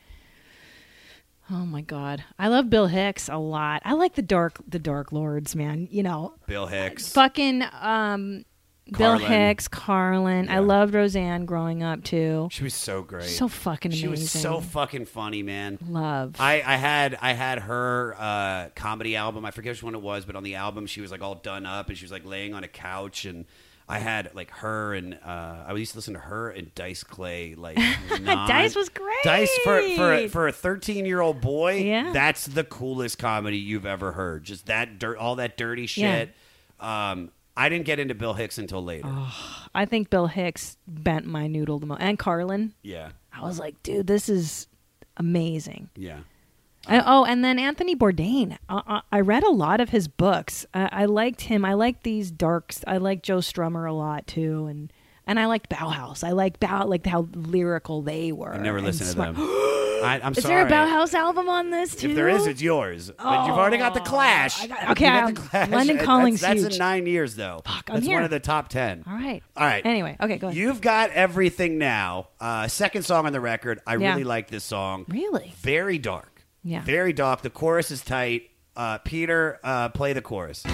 Oh 1.52 1.66
my 1.66 1.82
god, 1.82 2.24
I 2.40 2.48
love 2.48 2.70
Bill 2.70 2.88
Hicks 2.88 3.28
a 3.30 3.38
lot. 3.38 3.82
I 3.86 3.94
like 3.94 4.16
the 4.16 4.22
dark 4.22 4.60
the 4.68 4.80
Dark 4.80 5.12
Lords, 5.12 5.56
man. 5.56 5.88
You 5.92 6.04
know, 6.04 6.36
Bill 6.48 6.68
Hicks. 6.68 7.12
fucking 7.12 7.64
um 7.82 8.46
Bill 8.92 9.18
Carlin. 9.18 9.32
Hicks, 9.32 9.68
Carlin. 9.68 10.50
I 10.50 10.60
loved 10.60 10.94
Roseanne 10.94 11.46
growing 11.46 11.84
up 11.84 12.04
too. 12.04 12.50
She 12.52 12.64
was 12.64 12.74
so 12.74 13.02
great. 13.02 13.24
So 13.30 13.48
fucking 13.48 13.92
She 13.92 14.08
was 14.08 14.30
so 14.30 14.60
fucking 14.60 15.06
funny, 15.06 15.42
man. 15.42 15.78
love. 15.88 16.36
I, 16.40 16.56
I 16.66 16.76
had 16.76 17.18
I 17.22 17.34
had 17.34 17.60
her 17.60 18.16
uh, 18.20 18.70
comedy 18.76 19.16
album. 19.16 19.46
I 19.46 19.52
forget 19.52 19.72
which 19.72 19.84
one 19.84 19.96
it 19.96 20.02
was, 20.02 20.26
but 20.26 20.36
on 20.36 20.44
the 20.44 20.56
album 20.56 20.86
she 20.86 21.00
was 21.02 21.12
like 21.12 21.22
all 21.22 21.36
done 21.36 21.66
up 21.66 21.88
and 21.90 21.98
she 21.98 22.04
was 22.04 22.12
like 22.12 22.26
laying 22.26 22.54
on 22.54 22.64
a 22.64 22.68
couch 22.68 23.26
and 23.26 23.46
I 23.88 24.00
had 24.00 24.34
like 24.36 24.50
her 24.52 24.94
and 24.94 25.14
uh, 25.26 25.64
I 25.68 25.74
used 25.74 25.92
to 25.94 25.98
listen 25.98 26.14
to 26.14 26.20
her 26.20 26.50
and 26.50 26.74
Dice 26.76 27.04
Clay 27.04 27.56
like 27.56 27.78
non- 28.22 28.48
Dice 28.50 28.76
was 28.76 28.90
great. 28.90 29.16
Dice 29.24 29.54
for 29.64 29.82
for 29.96 30.14
a- 30.14 30.28
for 30.28 30.48
a 30.48 30.52
thirteen 30.52 31.06
year 31.06 31.22
old 31.22 31.40
boy. 31.42 31.76
Yeah. 31.78 32.12
that's 32.12 32.46
the 32.48 32.64
coolest 32.66 33.18
comedy 33.18 33.58
you've 33.58 33.86
ever 33.86 34.12
heard. 34.12 34.44
Just 34.44 34.66
that 34.68 35.00
dirt, 35.00 35.18
all 35.18 35.36
that 35.36 35.56
dirty 35.58 35.86
shit. 35.88 36.32
Um, 36.80 37.32
I 37.56 37.70
didn't 37.70 37.86
get 37.86 38.00
into 38.00 38.16
Bill 38.16 38.34
Hicks 38.34 38.58
until 38.58 38.84
later. 38.84 39.08
I 39.76 39.86
think 39.86 40.10
Bill 40.10 40.28
Hicks 40.28 40.78
bent 40.88 41.26
my 41.26 41.48
noodle 41.48 41.80
the 41.80 41.86
most. 41.86 42.02
And 42.02 42.18
Carlin. 42.18 42.74
Yeah, 42.82 43.10
I 43.32 43.42
was 43.42 43.60
like, 43.60 43.82
dude, 43.84 44.08
this 44.08 44.28
is 44.30 44.68
amazing. 45.18 45.90
yeah. 45.96 46.20
And- 46.88 47.04
oh, 47.06 47.24
and 47.24 47.46
then 47.46 47.60
Anthony 47.60 47.96
Bourdain. 47.96 48.58
Uh, 48.68 48.82
uh, 48.86 49.02
I 49.12 49.22
read 49.22 49.44
a 49.44 49.50
lot 49.52 49.80
of 49.80 49.90
his 49.90 50.10
books. 50.10 50.66
I, 50.74 50.90
I 50.92 51.06
liked 51.06 51.42
him. 51.42 51.64
I 51.64 51.76
liked 51.76 52.04
these 52.04 52.30
darks. 52.30 52.84
I 52.86 52.98
liked 52.98 53.24
Joe 53.24 53.38
Strummer 53.38 53.90
a 53.90 53.94
lot 53.94 54.28
too, 54.28 54.66
and 54.66 54.92
and 55.28 55.40
I 55.40 55.46
liked 55.48 55.70
Bauhaus. 55.70 56.24
I 56.24 56.32
liked 56.32 56.60
Bau, 56.60 56.86
like 56.86 57.06
how 57.06 57.28
lyrical 57.34 58.02
they 58.02 58.32
were. 58.32 58.54
I 58.54 58.58
never 58.58 58.78
and 58.78 58.86
listened 58.88 59.10
to 59.12 59.16
them. 59.18 59.36
I, 60.04 60.20
I'm 60.22 60.34
Is 60.34 60.44
sorry. 60.44 60.56
there 60.56 60.68
a 60.68 60.70
Bauhaus 60.70 61.14
album 61.14 61.48
on 61.48 61.70
this 61.70 61.96
too? 61.96 62.10
If 62.10 62.16
there 62.16 62.28
is, 62.28 62.46
it's 62.46 62.62
yours. 62.62 63.10
but 63.18 63.46
you've 63.48 63.56
already 63.58 63.78
got 63.78 63.94
the 63.94 64.02
Clash. 64.02 64.62
I 64.62 64.68
got- 64.68 64.90
okay, 64.92 65.06
got 65.06 65.14
I'm- 65.24 65.34
the 65.34 65.40
Clash. 65.42 65.70
London 65.70 65.88
That's- 65.96 66.06
Calling's 66.06 66.42
That's, 66.42 66.60
huge. 66.62 66.74
in 66.74 66.78
nine 66.80 67.06
years, 67.06 67.36
though. 67.36 67.62
Fuck, 67.66 67.86
I'm 67.90 67.96
that's 67.96 68.06
here. 68.06 68.18
one 68.18 68.26
of 68.26 68.30
the 68.30 68.42
top 68.42 68.68
ten. 68.68 69.06
All 69.08 69.14
right. 69.14 69.42
All 69.56 69.66
right. 69.66 69.86
Anyway, 69.86 70.18
okay, 70.20 70.38
go 70.38 70.48
ahead. 70.48 70.58
You've 70.58 70.82
got 70.82 71.12
everything 71.12 71.78
now. 71.78 72.28
Uh, 72.42 72.68
second 72.68 73.04
song 73.04 73.26
on 73.26 73.32
the 73.32 73.40
record. 73.40 73.80
I 73.88 73.96
Yeah. 73.96 74.10
really 74.12 74.26
like 74.26 74.50
this 74.50 74.66
song. 74.66 75.06
Really? 75.08 75.54
Very 75.62 76.00
dark. 76.00 76.44
Yeah. 76.66 76.82
Very 76.84 77.14
dark. 77.14 77.42
The 77.42 77.50
chorus 77.50 77.90
is 77.90 78.02
tight. 78.04 78.50
Uh, 78.76 78.98
Peter, 78.98 79.60
uh, 79.64 79.88
play 79.90 80.12
the 80.12 80.22
chorus. 80.22 80.66
No, 80.66 80.72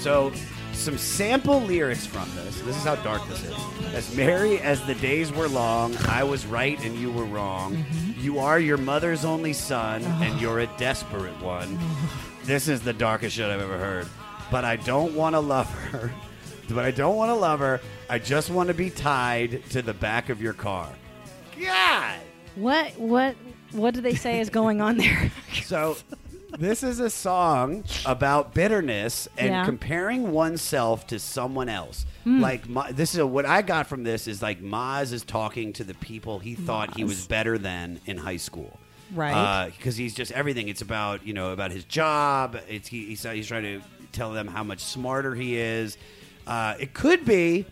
So, 0.00 0.32
some 0.72 0.96
sample 0.96 1.60
lyrics 1.60 2.06
from 2.06 2.26
this. 2.34 2.58
This 2.62 2.74
is 2.74 2.84
how 2.84 2.96
dark 2.96 3.26
this 3.28 3.44
is. 3.44 3.54
As 3.92 4.16
merry 4.16 4.58
as 4.60 4.82
the 4.86 4.94
days 4.94 5.30
were 5.30 5.46
long, 5.46 5.94
I 6.08 6.24
was 6.24 6.46
right 6.46 6.82
and 6.82 6.96
you 6.96 7.12
were 7.12 7.26
wrong. 7.26 7.76
Mm-hmm. 7.76 8.20
You 8.20 8.38
are 8.38 8.58
your 8.58 8.78
mother's 8.78 9.26
only 9.26 9.52
son, 9.52 10.02
and 10.02 10.40
you're 10.40 10.60
a 10.60 10.66
desperate 10.78 11.38
one. 11.42 11.78
This 12.44 12.66
is 12.66 12.80
the 12.80 12.94
darkest 12.94 13.36
shit 13.36 13.50
I've 13.50 13.60
ever 13.60 13.76
heard. 13.76 14.08
But 14.50 14.64
I 14.64 14.76
don't 14.76 15.14
want 15.14 15.34
to 15.34 15.40
love 15.40 15.70
her. 15.90 16.10
But 16.72 16.84
I 16.84 16.92
don't 16.92 17.16
want 17.16 17.30
to 17.30 17.34
love 17.34 17.58
her. 17.58 17.80
I 18.08 18.20
just 18.20 18.48
want 18.48 18.68
to 18.68 18.74
be 18.74 18.90
tied 18.90 19.68
to 19.70 19.82
the 19.82 19.92
back 19.92 20.28
of 20.28 20.40
your 20.40 20.52
car. 20.52 20.88
God! 21.60 22.20
What 22.54 22.96
what 22.96 23.34
what 23.72 23.92
do 23.92 24.00
they 24.00 24.14
say 24.14 24.38
is 24.38 24.50
going 24.50 24.80
on 24.80 24.96
there? 24.96 25.32
So, 25.64 25.96
this 26.60 26.82
is 26.82 27.00
a 27.00 27.08
song 27.10 27.82
about 28.04 28.52
bitterness 28.54 29.28
and 29.38 29.48
Yeah. 29.48 29.64
comparing 29.64 30.30
oneself 30.30 31.06
to 31.08 31.18
someone 31.18 31.68
else. 31.68 32.04
Hmm. 32.24 32.40
Like 32.40 32.68
Ma- 32.68 32.92
this 32.92 33.14
is 33.14 33.18
a, 33.20 33.26
what 33.26 33.46
I 33.46 33.62
got 33.62 33.86
from 33.86 34.04
this 34.04 34.28
is 34.28 34.42
like 34.42 34.62
Maz 34.62 35.12
is 35.12 35.24
talking 35.24 35.72
to 35.74 35.84
the 35.84 35.94
people 35.94 36.38
he 36.38 36.54
thought 36.54 36.96
he 36.96 37.04
was 37.04 37.26
better 37.26 37.56
than 37.58 38.00
in 38.04 38.18
high 38.18 38.36
school. 38.36 38.78
Right. 39.14 39.70
Because 39.76 39.96
he's 39.96 40.14
just 40.14 40.30
everything. 40.32 40.68
It's 40.68 40.82
about 40.82 41.26
you 41.26 41.32
know 41.32 41.50
about 41.50 41.72
his 41.72 41.84
job. 41.84 42.56
It's 42.68 42.86
he, 42.88 43.06
he's 43.06 43.22
he's 43.24 43.48
trying 43.48 43.62
to 43.64 43.80
tell 44.12 44.32
them 44.32 44.46
how 44.46 44.62
much 44.62 44.80
smarter 44.80 45.34
he 45.34 45.56
is. 45.56 45.96
Uh, 46.46 46.74
it 46.78 46.92
could 46.94 47.24
be 47.24 47.64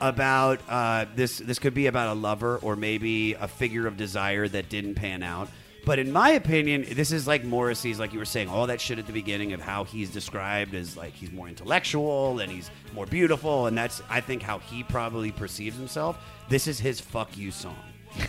about 0.00 0.60
uh, 0.68 1.06
this. 1.14 1.38
This 1.38 1.58
could 1.58 1.74
be 1.74 1.86
about 1.88 2.08
a 2.08 2.18
lover 2.18 2.56
or 2.58 2.76
maybe 2.76 3.34
a 3.34 3.48
figure 3.48 3.86
of 3.86 3.96
desire 3.96 4.46
that 4.48 4.68
didn't 4.68 4.94
pan 4.94 5.22
out. 5.22 5.48
But 5.88 5.98
in 5.98 6.12
my 6.12 6.32
opinion, 6.32 6.84
this 6.90 7.12
is 7.12 7.26
like 7.26 7.44
Morrissey's, 7.44 7.98
like 7.98 8.12
you 8.12 8.18
were 8.18 8.26
saying, 8.26 8.50
all 8.50 8.66
that 8.66 8.78
shit 8.78 8.98
at 8.98 9.06
the 9.06 9.12
beginning 9.12 9.54
of 9.54 9.62
how 9.62 9.84
he's 9.84 10.10
described 10.10 10.74
as 10.74 10.98
like 10.98 11.14
he's 11.14 11.32
more 11.32 11.48
intellectual 11.48 12.40
and 12.40 12.52
he's 12.52 12.70
more 12.92 13.06
beautiful, 13.06 13.68
and 13.68 13.78
that's 13.78 14.02
I 14.10 14.20
think 14.20 14.42
how 14.42 14.58
he 14.58 14.82
probably 14.82 15.32
perceives 15.32 15.78
himself. 15.78 16.18
This 16.50 16.66
is 16.66 16.78
his 16.78 17.00
"fuck 17.00 17.36
you" 17.38 17.50
song. 17.50 17.78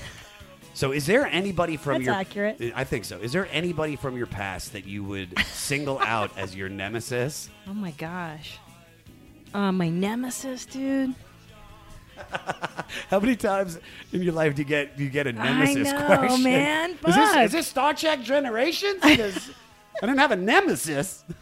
So, 0.75 0.93
is 0.93 1.05
there 1.05 1.25
anybody 1.25 1.75
from 1.75 1.95
That's 1.95 2.05
your 2.05 2.15
accurate. 2.15 2.71
I 2.73 2.85
think 2.85 3.03
so. 3.03 3.17
Is 3.17 3.33
there 3.33 3.49
anybody 3.51 3.97
from 3.97 4.15
your 4.15 4.27
past 4.27 4.71
that 4.71 4.85
you 4.85 5.03
would 5.03 5.37
single 5.47 5.99
out 5.99 6.31
as 6.37 6.55
your 6.55 6.69
nemesis? 6.69 7.49
oh 7.67 7.73
my 7.73 7.91
gosh. 7.91 8.57
Uh, 9.53 9.73
my 9.73 9.89
nemesis, 9.89 10.65
dude. 10.65 11.13
How 13.09 13.19
many 13.19 13.35
times 13.35 13.79
in 14.11 14.21
your 14.23 14.33
life 14.33 14.55
do 14.55 14.61
you 14.61 14.67
get 14.67 14.97
you 14.99 15.09
get 15.09 15.27
a 15.27 15.33
nemesis 15.33 15.91
know, 15.91 16.05
question? 16.05 16.43
man. 16.43 16.91
Is 17.07 17.15
this, 17.15 17.35
is 17.37 17.51
this 17.51 17.67
Star 17.67 17.93
Trek 17.93 18.21
Generations? 18.23 19.01
'Cause 19.03 19.51
I 20.01 20.05
didn't 20.05 20.19
have 20.19 20.31
a 20.31 20.35
nemesis. 20.37 21.23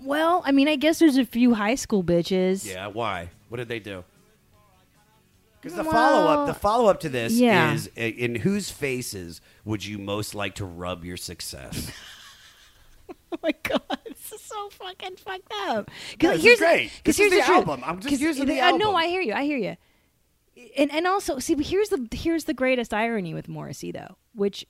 Well, 0.00 0.42
I 0.44 0.52
mean, 0.52 0.68
I 0.68 0.76
guess 0.76 0.98
there's 0.98 1.16
a 1.16 1.24
few 1.24 1.54
high 1.54 1.76
school 1.76 2.04
bitches. 2.04 2.66
Yeah, 2.70 2.88
why? 2.88 3.30
What 3.48 3.56
did 3.56 3.68
they 3.68 3.78
do? 3.78 4.04
Because 5.62 5.78
the 5.78 5.82
Well, 5.82 5.92
follow 5.92 6.26
up, 6.42 6.46
the 6.46 6.52
follow 6.52 6.90
up 6.90 7.00
to 7.00 7.08
this 7.08 7.32
yeah. 7.32 7.72
is: 7.72 7.88
uh, 7.96 8.02
in 8.02 8.34
whose 8.34 8.70
faces 8.70 9.40
would 9.64 9.82
you 9.86 9.96
most 9.96 10.34
like 10.34 10.56
to 10.56 10.66
rub 10.66 11.06
your 11.06 11.16
success? 11.16 11.90
Oh 13.32 13.38
my 13.42 13.52
god, 13.64 13.82
this 14.08 14.32
is 14.32 14.40
so 14.40 14.70
fucking 14.70 15.16
fucked 15.16 15.52
up. 15.66 15.90
No, 16.22 16.36
this 16.36 16.44
is 16.44 16.58
great. 16.58 16.90
Is 17.04 17.16
here's 17.16 17.30
the 17.32 17.38
truth. 17.38 17.48
album. 17.58 17.82
I'm 17.84 17.96
just 17.98 18.08
'Cause 18.10 18.20
using 18.20 18.46
the 18.46 18.60
I 18.60 18.70
know. 18.70 18.86
album. 18.86 18.96
I 18.96 19.06
hear 19.06 19.20
you. 19.22 19.32
I 19.34 19.44
hear 19.44 19.58
you. 19.58 19.76
And 20.78 20.90
and 20.92 21.04
also, 21.06 21.40
see, 21.40 21.54
but 21.56 21.66
here's 21.66 21.88
the 21.88 22.06
here's 22.12 22.44
the 22.44 22.54
greatest 22.54 22.94
irony 22.94 23.34
with 23.34 23.48
Morrissey 23.48 23.90
though, 23.90 24.16
which 24.34 24.64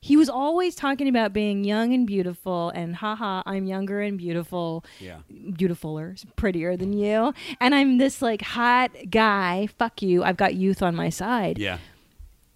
he 0.00 0.16
was 0.16 0.28
always 0.28 0.76
talking 0.76 1.08
about 1.08 1.32
being 1.32 1.64
young 1.64 1.92
and 1.92 2.06
beautiful, 2.06 2.70
and 2.70 2.94
haha, 2.94 3.42
I'm 3.44 3.66
younger 3.66 4.00
and 4.00 4.16
beautiful, 4.16 4.84
Yeah. 5.00 5.16
beautifuler, 5.28 6.24
prettier 6.36 6.76
than 6.76 6.92
you, 6.92 7.34
and 7.60 7.74
I'm 7.74 7.98
this 7.98 8.22
like 8.22 8.42
hot 8.42 8.92
guy. 9.10 9.66
Fuck 9.76 10.02
you. 10.02 10.22
I've 10.22 10.36
got 10.36 10.54
youth 10.54 10.82
on 10.84 10.94
my 10.94 11.08
side. 11.10 11.58
yeah. 11.58 11.78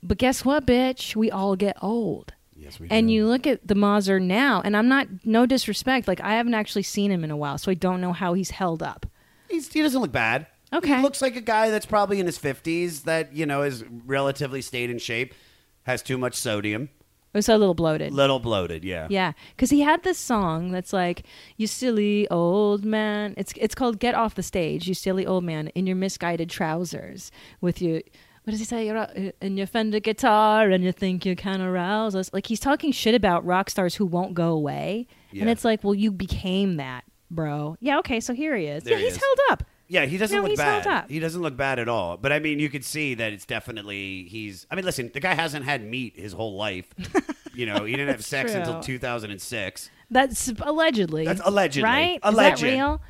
But 0.04 0.18
guess 0.18 0.44
what, 0.44 0.66
bitch? 0.66 1.16
We 1.16 1.32
all 1.32 1.56
get 1.56 1.76
old. 1.82 2.32
Yes, 2.62 2.78
we 2.78 2.86
And 2.90 3.08
do. 3.08 3.12
you 3.12 3.26
look 3.26 3.46
at 3.46 3.66
the 3.66 3.74
Mazur 3.74 4.20
now, 4.20 4.62
and 4.64 4.76
I'm 4.76 4.88
not 4.88 5.08
no 5.24 5.46
disrespect, 5.46 6.06
like 6.06 6.20
I 6.20 6.34
haven't 6.34 6.54
actually 6.54 6.84
seen 6.84 7.10
him 7.10 7.24
in 7.24 7.30
a 7.30 7.36
while, 7.36 7.58
so 7.58 7.70
I 7.70 7.74
don't 7.74 8.00
know 8.00 8.12
how 8.12 8.34
he's 8.34 8.50
held 8.50 8.82
up. 8.82 9.06
He's, 9.48 9.72
he 9.72 9.82
doesn't 9.82 10.00
look 10.00 10.12
bad. 10.12 10.46
Okay. 10.72 10.96
He 10.96 11.02
looks 11.02 11.20
like 11.20 11.36
a 11.36 11.40
guy 11.42 11.70
that's 11.70 11.84
probably 11.86 12.18
in 12.20 12.26
his 12.26 12.38
50s 12.38 13.02
that, 13.02 13.34
you 13.34 13.44
know, 13.44 13.62
is 13.62 13.84
relatively 14.06 14.62
stayed 14.62 14.88
in 14.90 14.98
shape, 14.98 15.34
has 15.82 16.02
too 16.02 16.16
much 16.16 16.34
sodium. 16.34 16.88
Oh, 16.92 16.98
it 17.34 17.38
was 17.38 17.48
a 17.48 17.56
little 17.58 17.74
bloated. 17.74 18.12
Little 18.12 18.38
bloated, 18.40 18.84
yeah. 18.84 19.06
Yeah, 19.10 19.32
because 19.56 19.70
he 19.70 19.80
had 19.80 20.02
this 20.02 20.18
song 20.18 20.70
that's 20.70 20.92
like, 20.92 21.22
"You 21.56 21.66
silly 21.66 22.28
old 22.28 22.84
man." 22.84 23.32
It's 23.38 23.54
it's 23.56 23.74
called 23.74 23.98
"Get 23.98 24.14
Off 24.14 24.34
the 24.34 24.42
Stage." 24.42 24.86
You 24.86 24.92
silly 24.92 25.24
old 25.26 25.42
man 25.42 25.68
in 25.68 25.86
your 25.86 25.96
misguided 25.96 26.50
trousers 26.50 27.32
with 27.62 27.80
your 27.80 28.02
what 28.44 28.50
does 28.50 28.58
he 28.60 28.66
say? 28.66 28.86
You're 28.86 28.96
uh, 28.96 29.02
out- 29.02 29.34
in 29.40 29.56
your 29.56 29.66
Fender 29.66 30.00
guitar, 30.00 30.70
and 30.70 30.82
you 30.82 30.92
think 30.92 31.24
you 31.24 31.36
can 31.36 31.60
arouse 31.60 32.14
us. 32.14 32.32
Like 32.32 32.46
he's 32.46 32.60
talking 32.60 32.92
shit 32.92 33.14
about 33.14 33.44
rock 33.44 33.70
stars 33.70 33.94
who 33.94 34.06
won't 34.06 34.34
go 34.34 34.48
away, 34.48 35.06
and 35.38 35.48
it's 35.48 35.64
like, 35.64 35.84
well, 35.84 35.94
you 35.94 36.10
became 36.10 36.76
that, 36.76 37.04
bro. 37.30 37.76
Yeah, 37.80 37.98
okay, 38.00 38.20
so 38.20 38.34
here 38.34 38.56
he 38.56 38.66
is. 38.66 38.84
There 38.84 38.94
yeah, 38.94 38.98
he 38.98 39.04
he's 39.04 39.14
is. 39.14 39.22
held 39.22 39.38
up. 39.50 39.64
Yeah, 39.88 40.06
he 40.06 40.16
doesn't 40.16 40.34
No, 40.34 40.48
look 40.48 40.56
bad. 40.56 41.10
He 41.10 41.18
doesn't 41.20 41.42
look 41.42 41.54
bad 41.54 41.78
at 41.78 41.86
all. 41.86 42.16
But 42.16 42.32
I 42.32 42.38
mean, 42.38 42.58
you 42.58 42.70
could 42.70 42.84
see 42.84 43.12
that 43.14 43.32
it's 43.34 43.44
definitely 43.44 44.24
he's. 44.24 44.66
I 44.70 44.74
mean, 44.74 44.86
listen, 44.86 45.10
the 45.12 45.20
guy 45.20 45.34
hasn't 45.34 45.66
had 45.66 45.84
meat 45.84 46.14
his 46.16 46.32
whole 46.32 46.56
life. 46.56 46.86
you 47.54 47.66
know, 47.66 47.84
he 47.84 47.92
didn't 47.92 48.08
have 48.08 48.24
sex 48.24 48.52
true. 48.52 48.60
until 48.60 48.80
2006. 48.80 49.90
That's 50.10 50.48
allegedly. 50.62 51.26
That's 51.26 51.42
allegedly. 51.44 51.88
right? 51.88 52.18
Alleged. 52.22 52.56
Is 52.56 52.60
that 52.62 52.66
real? 52.68 53.02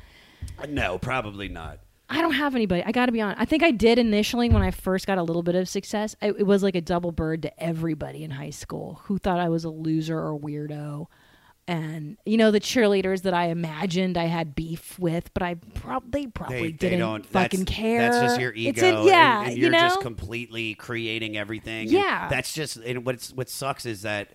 Uh, 0.59 0.65
no, 0.67 0.97
probably 0.97 1.47
not. 1.47 1.79
I 2.13 2.21
don't 2.21 2.33
have 2.33 2.55
anybody. 2.55 2.83
I 2.85 2.91
got 2.91 3.07
to 3.07 3.11
be 3.11 3.21
honest. 3.21 3.41
I 3.41 3.45
think 3.45 3.63
I 3.63 3.71
did 3.71 3.97
initially 3.99 4.49
when 4.49 4.61
I 4.61 4.71
first 4.71 5.07
got 5.07 5.17
a 5.17 5.23
little 5.23 5.43
bit 5.43 5.55
of 5.55 5.67
success. 5.67 6.15
I, 6.21 6.27
it 6.27 6.45
was 6.45 6.63
like 6.63 6.75
a 6.75 6.81
double 6.81 7.11
bird 7.11 7.41
to 7.43 7.63
everybody 7.63 8.23
in 8.23 8.31
high 8.31 8.51
school 8.51 9.01
who 9.05 9.17
thought 9.17 9.39
I 9.39 9.49
was 9.49 9.63
a 9.63 9.69
loser 9.69 10.17
or 10.19 10.39
weirdo. 10.39 11.07
And 11.65 12.17
you 12.25 12.35
know 12.35 12.51
the 12.51 12.59
cheerleaders 12.59 13.21
that 13.21 13.33
I 13.33 13.45
imagined 13.47 14.17
I 14.17 14.25
had 14.25 14.53
beef 14.53 14.99
with, 14.99 15.33
but 15.33 15.41
I 15.43 15.53
prob- 15.75 16.11
they 16.11 16.27
probably 16.27 16.63
They, 16.63 16.71
didn't 16.73 16.99
don't 16.99 17.25
fucking 17.25 17.61
that's, 17.61 17.71
care. 17.71 17.99
That's 18.11 18.19
just 18.21 18.41
your 18.41 18.53
ego. 18.53 18.69
It's 18.71 18.81
in- 18.83 19.07
yeah, 19.07 19.39
and, 19.39 19.47
and 19.49 19.55
you 19.57 19.61
you're 19.63 19.71
know. 19.71 19.79
just 19.79 20.01
completely 20.01 20.73
creating 20.75 21.37
everything. 21.37 21.83
and 21.83 21.91
Yeah. 21.91 22.27
that's 22.27 22.53
just 22.53 22.75
and 22.77 23.05
what's 23.05 23.31
what 23.31 23.49
sucks 23.49 23.85
is 23.85 24.01
that 24.01 24.33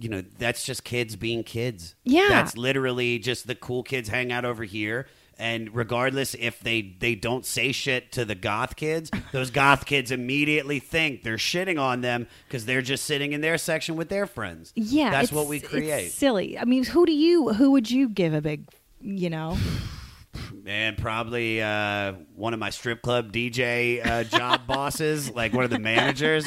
you 0.00 0.08
know 0.08 0.24
that's 0.38 0.64
just 0.64 0.82
kids 0.82 1.14
being 1.14 1.44
kids. 1.44 1.94
Yeah. 2.02 2.26
that's 2.28 2.56
literally 2.56 3.20
just 3.20 3.46
the 3.46 3.54
cool 3.54 3.84
kids 3.84 4.08
hang 4.08 4.32
out 4.32 4.44
over 4.44 4.64
here. 4.64 5.06
And 5.38 5.74
regardless 5.74 6.34
if 6.34 6.60
they 6.60 6.96
they 6.98 7.14
don't 7.14 7.46
say 7.46 7.70
shit 7.72 8.10
to 8.12 8.24
the 8.24 8.34
goth 8.34 8.74
kids, 8.76 9.10
those 9.32 9.50
goth 9.50 9.86
kids 9.86 10.10
immediately 10.10 10.80
think 10.80 11.22
they're 11.22 11.36
shitting 11.36 11.80
on 11.80 12.00
them 12.00 12.26
because 12.46 12.66
they're 12.66 12.82
just 12.82 13.04
sitting 13.04 13.32
in 13.32 13.40
their 13.40 13.56
section 13.58 13.94
with 13.96 14.08
their 14.08 14.26
friends. 14.26 14.72
yeah, 14.74 15.10
that's 15.10 15.30
what 15.30 15.46
we 15.46 15.60
create. 15.60 16.10
silly. 16.10 16.58
I 16.58 16.64
mean, 16.64 16.84
who 16.84 17.06
do 17.06 17.12
you? 17.12 17.50
Who 17.52 17.70
would 17.72 17.90
you 17.90 18.08
give 18.08 18.34
a 18.34 18.40
big? 18.40 18.68
You 19.00 19.30
know, 19.30 19.56
Man, 20.52 20.96
probably 20.96 21.62
uh, 21.62 22.12
one 22.34 22.52
of 22.52 22.60
my 22.60 22.70
strip 22.70 23.00
club 23.00 23.32
DJ 23.32 24.04
uh, 24.06 24.24
job 24.24 24.62
bosses, 24.66 25.30
like 25.32 25.52
one 25.52 25.64
of 25.64 25.70
the 25.70 25.78
managers. 25.78 26.46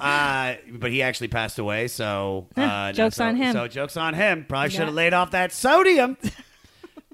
Uh, 0.00 0.54
but 0.72 0.90
he 0.90 1.02
actually 1.02 1.28
passed 1.28 1.58
away, 1.58 1.88
so 1.88 2.46
uh, 2.56 2.92
Joke's 2.94 3.16
so- 3.16 3.24
on 3.26 3.36
him. 3.36 3.52
So 3.52 3.68
jokes 3.68 3.96
on 3.96 4.14
him. 4.14 4.46
Probably 4.48 4.70
should 4.70 4.80
have 4.86 4.94
laid 4.94 5.14
off 5.14 5.32
that 5.32 5.52
sodium. 5.52 6.16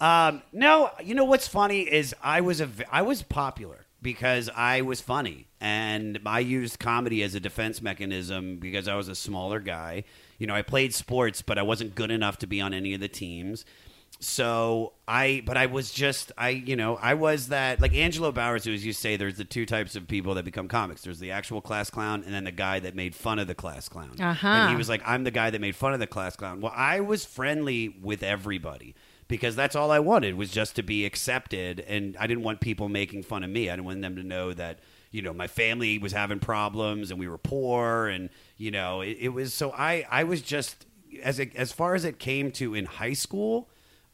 Um, 0.01 0.43
no, 0.53 0.91
you 1.03 1.15
know 1.15 1.25
what's 1.25 1.49
funny 1.49 1.81
is 1.81 2.15
I 2.23 2.41
was 2.41 2.61
a 2.61 2.69
I 2.91 3.03
was 3.03 3.23
popular 3.23 3.87
because 4.03 4.51
I 4.55 4.83
was 4.83 5.01
funny 5.01 5.49
and 5.61 6.21
I 6.27 6.41
used 6.41 6.79
comedy 6.79 7.23
as 7.23 7.35
a 7.35 7.41
defense 7.41 7.81
mechanism 7.81 8.59
because 8.59 8.89
I 8.89 8.95
was 8.95 9.09
a 9.09 9.15
smaller 9.15 9.59
guy. 9.59 10.05
You 10.39 10.47
know, 10.47 10.55
I 10.55 10.63
played 10.63 10.95
sports, 10.95 11.43
but 11.43 11.59
I 11.59 11.63
wasn't 11.63 11.95
good 11.95 12.11
enough 12.11 12.39
to 12.39 12.47
be 12.47 12.61
on 12.61 12.75
any 12.75 12.95
of 12.95 13.01
the 13.01 13.09
teams. 13.09 13.65
So 14.19 14.93
I, 15.07 15.43
but 15.45 15.57
I 15.57 15.67
was 15.67 15.91
just, 15.91 16.33
I, 16.39 16.51
you 16.51 16.77
know, 16.77 16.97
I 16.97 17.15
was 17.15 17.49
that, 17.49 17.81
like 17.81 17.95
Angelo 17.95 18.33
Bowers, 18.33 18.65
who 18.65 18.73
as 18.73 18.85
you 18.85 18.93
say, 18.93 19.17
there's 19.17 19.37
the 19.37 19.45
two 19.45 19.67
types 19.67 19.97
of 19.97 20.09
people 20.09 20.35
that 20.35 20.45
become 20.45 20.69
comics. 20.69 21.03
There's 21.03 21.19
the 21.19 21.33
actual 21.33 21.61
class 21.61 21.91
clown 21.91 22.23
and 22.25 22.33
then 22.33 22.45
the 22.45 22.53
guy 22.53 22.81
that 22.81 22.95
made 22.95 23.15
fun 23.15 23.39
of 23.39 23.47
the 23.47 23.55
class 23.55 23.89
clown. 23.89 24.15
Uh-huh. 24.21 24.47
And 24.47 24.71
he 24.71 24.77
was 24.77 24.89
like, 24.89 25.03
I'm 25.05 25.25
the 25.25 25.31
guy 25.31 25.51
that 25.51 25.61
made 25.61 25.77
fun 25.77 25.93
of 25.93 26.01
the 26.01 26.07
class 26.07 26.37
clown. 26.37 26.61
Well, 26.61 26.73
I 26.75 27.01
was 27.01 27.25
friendly 27.25 27.89
with 28.01 28.23
everybody 28.23 28.95
because 29.29 29.57
that's 29.57 29.75
all 29.75 29.91
I 29.91 29.99
wanted 29.99 30.37
was 30.37 30.51
just 30.51 30.77
to 30.77 30.83
be 30.83 31.05
accepted. 31.05 31.81
And 31.81 32.17
I 32.19 32.27
didn't 32.27 32.45
want 32.45 32.61
people 32.61 32.89
making 32.89 33.25
fun 33.25 33.43
of 33.43 33.51
me. 33.51 33.69
I 33.69 33.75
didn't 33.75 33.87
want 33.87 34.03
them 34.03 34.17
to 34.17 34.23
know 34.23 34.53
that, 34.55 34.79
you 35.11 35.23
know, 35.23 35.33
my 35.33 35.47
family 35.47 35.99
was 35.99 36.13
having 36.13 36.39
problems 36.39 37.11
and 37.11 37.19
we 37.19 37.29
were 37.29 37.39
poor. 37.39 38.07
And, 38.07 38.31
you 38.57 38.71
know, 38.71 39.01
it, 39.01 39.17
it 39.21 39.29
was, 39.31 39.53
so 39.53 39.73
I, 39.73 40.07
I 40.11 40.25
was 40.25 40.43
just, 40.43 40.87
as, 41.23 41.39
it, 41.39 41.57
as 41.57 41.73
far 41.73 41.95
as 41.95 42.05
it 42.05 42.19
came 42.19 42.51
to 42.53 42.75
in 42.75 42.85
high 42.85 43.15
school, 43.15 43.69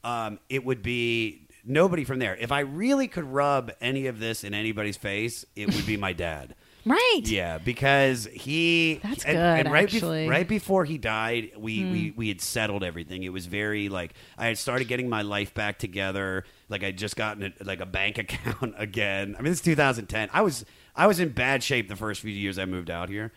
um, 0.05 0.39
it 0.49 0.65
would 0.65 0.83
be 0.83 1.47
nobody 1.65 2.05
from 2.05 2.19
there. 2.19 2.37
If 2.37 2.51
I 2.51 2.61
really 2.61 3.09
could 3.09 3.25
rub 3.25 3.73
any 3.81 4.07
of 4.07 4.19
this 4.19 4.45
in 4.45 4.55
anybody's 4.55 4.97
face, 4.97 5.45
it 5.55 5.75
would 5.75 5.87
be 5.87 5.97
my 5.97 6.13
dad. 6.13 6.55
Right? 6.85 7.21
Yeah, 7.25 7.59
because 7.59 8.29
he 8.33 9.01
That's 9.03 9.25
and, 9.25 9.37
good, 9.37 9.67
and 9.67 9.73
right, 9.73 9.85
actually. 9.85 10.25
Hmm. 10.25 10.31
right 10.31 10.49
before 10.49 10.85
he 10.85 10.99
died, 10.99 11.53
we, 11.57 11.85
we 11.85 12.15
we 12.17 12.29
had 12.29 12.41
settled 12.41 12.85
everything. 12.85 13.23
It 13.23 13.33
was 13.33 13.47
very 13.47 13.89
like 13.89 14.15
I 14.39 14.47
had 14.47 14.59
started 14.59 14.89
getting 14.89 15.09
my 15.09 15.23
life 15.23 15.55
back 15.55 15.79
together. 15.79 16.45
Like 16.69 16.85
I 16.85 16.91
just 16.91 17.17
gotten 17.17 17.53
a, 17.61 17.65
like 17.65 17.81
a 17.81 17.87
bank 17.87 18.19
account 18.19 18.75
again. 18.77 19.37
I 19.39 19.43
mean, 19.43 19.53
it's 19.53 19.61
2010. 19.61 20.31
I 20.33 20.43
was 20.43 20.65
I 20.95 21.07
was 21.07 21.21
in 21.21 21.31
bad 21.31 21.63
shape 21.63 21.89
the 21.89 21.97
first 21.97 22.21
few 22.21 22.31
years 22.31 22.59
I 22.59 22.65
moved 22.65 22.91
out 22.91 23.09
here. 23.09 23.33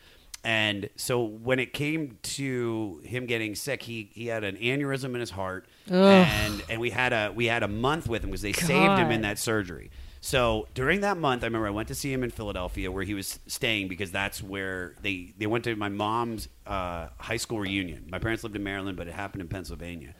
And 0.45 0.91
so 0.95 1.23
when 1.23 1.57
it 1.57 1.73
came 1.73 2.19
to 2.21 3.01
him 3.03 3.25
getting 3.25 3.55
sick, 3.55 3.81
he, 3.81 4.11
he 4.13 4.27
had 4.27 4.43
an 4.43 4.57
aneurysm 4.57 5.15
in 5.15 5.19
his 5.19 5.31
heart, 5.31 5.65
and 5.89 6.63
and 6.69 6.79
we 6.79 6.91
had 6.91 7.13
a 7.13 7.31
we 7.33 7.47
had 7.47 7.63
a 7.63 7.67
month 7.67 8.07
with 8.07 8.23
him 8.23 8.29
because 8.29 8.43
they 8.43 8.53
saved 8.53 8.99
him 8.99 9.09
in 9.09 9.21
that 9.21 9.39
surgery. 9.39 9.89
So 10.25 10.67
during 10.73 11.01
that 11.01 11.17
month, 11.17 11.43
I 11.43 11.45
remember 11.45 11.67
I 11.67 11.69
went 11.69 11.87
to 11.89 11.93
see 11.93 12.11
him 12.11 12.23
in 12.23 12.31
Philadelphia 12.31 12.91
where 12.91 13.03
he 13.03 13.13
was 13.13 13.39
staying 13.45 13.89
because 13.89 14.11
that's 14.11 14.41
where 14.41 14.95
they, 15.03 15.35
they 15.37 15.45
went 15.45 15.65
to 15.65 15.75
my 15.75 15.87
mom's 15.87 16.47
uh, 16.65 17.09
high 17.19 17.37
school 17.37 17.59
reunion. 17.59 18.07
My 18.09 18.17
parents 18.17 18.43
lived 18.43 18.55
in 18.55 18.63
Maryland, 18.63 18.97
but 18.97 19.07
it 19.07 19.13
happened 19.13 19.43
in 19.43 19.49
Pennsylvania. 19.49 20.15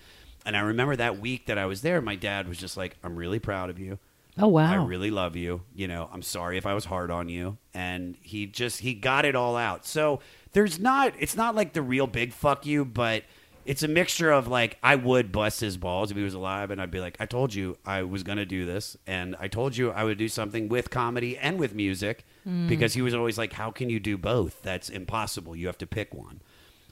And 0.46 0.56
I 0.56 0.60
remember 0.60 0.96
that 0.96 1.20
week 1.20 1.48
that 1.48 1.58
I 1.58 1.66
was 1.66 1.82
there, 1.82 2.02
my 2.02 2.16
dad 2.16 2.48
was 2.48 2.60
just 2.60 2.78
like, 2.78 2.98
I'm 3.04 3.16
really 3.16 3.40
proud 3.40 3.72
of 3.72 3.80
you. 3.80 3.98
Oh 4.38 4.48
wow. 4.48 4.72
I 4.72 4.86
really 4.86 5.10
love 5.10 5.36
you. 5.36 5.64
You 5.74 5.88
know, 5.88 6.08
I'm 6.14 6.22
sorry 6.22 6.60
if 6.60 6.68
I 6.68 6.76
was 6.76 6.86
hard 6.86 7.10
on 7.10 7.28
you. 7.28 7.58
And 7.74 8.16
he 8.22 8.46
just 8.46 8.82
he 8.82 8.94
got 8.94 9.26
it 9.26 9.36
all 9.36 9.58
out. 9.58 9.88
So 9.88 10.20
there's 10.52 10.78
not 10.78 11.14
it's 11.18 11.36
not 11.36 11.56
like 11.56 11.74
the 11.74 11.82
real 11.82 12.06
big 12.06 12.32
fuck 12.32 12.68
you, 12.68 12.86
but 12.86 13.24
it's 13.66 13.84
a 13.84 13.88
mixture 13.88 14.32
of 14.32 14.48
like 14.48 14.78
I 14.84 14.96
would 14.96 15.32
bust 15.32 15.60
his 15.60 15.76
balls 15.76 16.12
if 16.12 16.18
he 16.18 16.24
was 16.24 16.34
alive 16.36 16.72
and 16.72 16.82
I'd 16.82 16.92
be 16.92 17.00
like, 17.00 17.18
I 17.20 17.26
told 17.26 17.54
you 17.54 17.78
I 17.86 18.04
was 18.04 18.24
gonna 18.24 18.46
do 18.46 18.66
this 18.66 18.96
and 19.08 19.36
I 19.40 19.48
told 19.48 19.76
you 19.76 19.92
I 19.92 20.04
would 20.04 20.18
do 20.18 20.28
something 20.28 20.70
with 20.70 20.90
comedy 20.90 21.38
and 21.38 21.60
with 21.60 21.74
music 21.74 22.26
mm. 22.48 22.68
because 22.68 22.94
he 22.94 23.02
was 23.02 23.14
always 23.14 23.38
like, 23.38 23.54
How 23.54 23.72
can 23.72 23.90
you 23.90 24.00
do 24.00 24.18
both? 24.18 24.62
That's 24.62 24.90
impossible. 24.90 25.56
You 25.56 25.68
have 25.68 25.80
to 25.80 25.88
pick 25.88 26.14
one. 26.14 26.42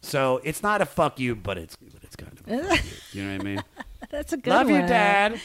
So 0.01 0.41
it's 0.43 0.61
not 0.61 0.81
a 0.81 0.85
fuck 0.85 1.19
you, 1.19 1.35
but 1.35 1.57
it's 1.57 1.75
but 1.75 2.03
it's 2.03 2.15
kind 2.15 2.33
of 2.33 2.47
you. 2.47 2.89
You 3.13 3.27
know 3.27 3.37
what 3.37 3.41
I 3.41 3.43
mean? 3.43 3.63
That's 4.09 4.33
a 4.33 4.37
good 4.37 4.49
Love 4.51 4.69
one. 4.69 4.81
you, 4.81 4.87
Dad. 4.87 5.39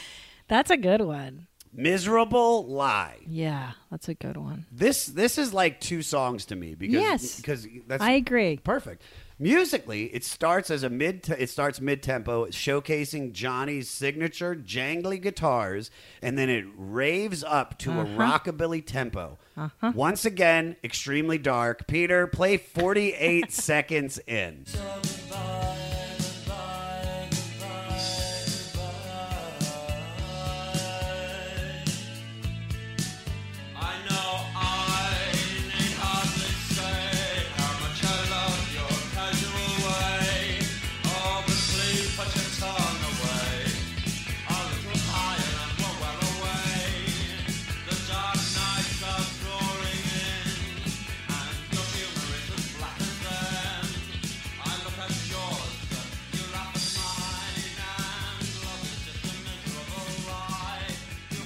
That's 0.47 0.69
a 0.69 0.77
good 0.77 1.01
one. 1.01 1.47
Miserable 1.71 2.65
lie. 2.65 3.17
Yeah, 3.27 3.73
that's 3.91 4.09
a 4.09 4.15
good 4.15 4.37
one. 4.37 4.65
This 4.71 5.05
this 5.05 5.37
is 5.37 5.53
like 5.53 5.79
two 5.79 6.01
songs 6.01 6.45
to 6.45 6.55
me 6.55 6.73
because 6.73 7.01
Yes. 7.01 7.35
because 7.37 7.67
that's 7.87 8.01
I 8.03 8.11
agree. 8.11 8.57
perfect. 8.57 9.03
Musically, 9.41 10.05
it 10.13 10.25
starts 10.25 10.69
as 10.69 10.83
a 10.83 10.89
mid 10.89 11.27
it 11.37 11.49
starts 11.49 11.79
mid 11.79 12.03
tempo, 12.03 12.47
showcasing 12.47 13.31
Johnny's 13.31 13.89
signature 13.89 14.53
jangly 14.53 15.21
guitars, 15.21 15.89
and 16.21 16.37
then 16.37 16.49
it 16.49 16.65
raves 16.75 17.43
up 17.45 17.77
to 17.79 17.91
a 17.91 18.01
Uh-huh. 18.03 18.17
rockabilly 18.17 18.85
tempo. 18.85 19.37
Once 19.93 20.25
again, 20.25 20.75
extremely 20.83 21.37
dark. 21.37 21.87
Peter, 21.87 22.27
play 22.27 22.57
forty 22.57 23.13
eight 23.13 23.51
seconds 23.53 24.19
in. 24.27 24.65
I 25.31 25.98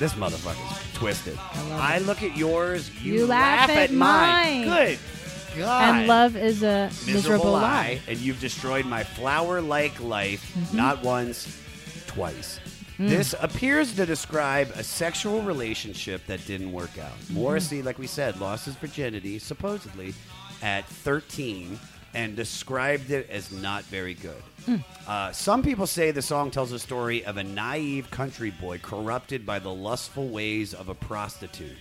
This 0.04 0.16
motherfucker's 0.16 0.94
twisted. 0.96 1.38
I, 1.40 2.00
look 2.00 2.24
at 2.24 2.36
yours, 2.36 2.92
you, 3.02 3.14
You 3.20 3.26
laugh 3.26 3.70
at 3.70 3.94
mine. 3.94 4.66
Good 4.66 5.00
God. 5.58 5.82
And 6.00 6.08
love 6.10 6.36
is 6.36 6.62
a 6.62 6.92
miserable, 7.06 7.54
lie. 7.54 8.02
and 8.10 8.18
you've 8.18 8.42
destroyed 8.42 8.86
my 8.86 9.06
flower-like 9.06 10.02
life 10.02 10.54
Mm-hmm. 10.58 10.76
not 10.76 11.04
once, 11.04 11.58
twice. 12.08 12.60
Mm. 13.00 13.08
This 13.08 13.34
appears 13.40 13.96
to 13.96 14.06
describe 14.06 14.72
a 14.76 14.84
sexual 14.84 15.42
relationship 15.42 16.26
that 16.28 16.46
didn't 16.46 16.74
work 16.74 16.98
out. 17.00 17.18
Mm-hmm. 17.22 17.36
Morrissey, 17.36 17.82
like 17.82 17.98
we 17.98 18.08
said, 18.08 18.42
lost 18.42 18.66
his 18.66 18.76
virginity 18.76 19.40
supposedly 19.40 20.14
at 20.62 20.86
13. 20.86 21.80
and 22.14 22.36
described 22.36 23.10
it 23.10 23.28
as 23.30 23.52
not 23.54 23.86
very 23.86 24.14
good. 24.16 24.44
Hmm. 24.66 24.76
Uh, 25.08 25.32
some 25.32 25.62
people 25.64 25.86
say 25.88 26.12
the 26.12 26.22
song 26.22 26.50
tells 26.52 26.72
a 26.72 26.80
story 26.80 27.26
of 27.26 27.38
a 27.38 27.44
naive 27.44 28.10
country 28.12 28.50
boy 28.52 28.78
corrupted 28.80 29.46
by 29.46 29.60
the 29.60 29.74
lustful 29.74 30.30
ways 30.30 30.74
of 30.74 30.88
a 30.90 30.96
prostitute. 30.96 31.76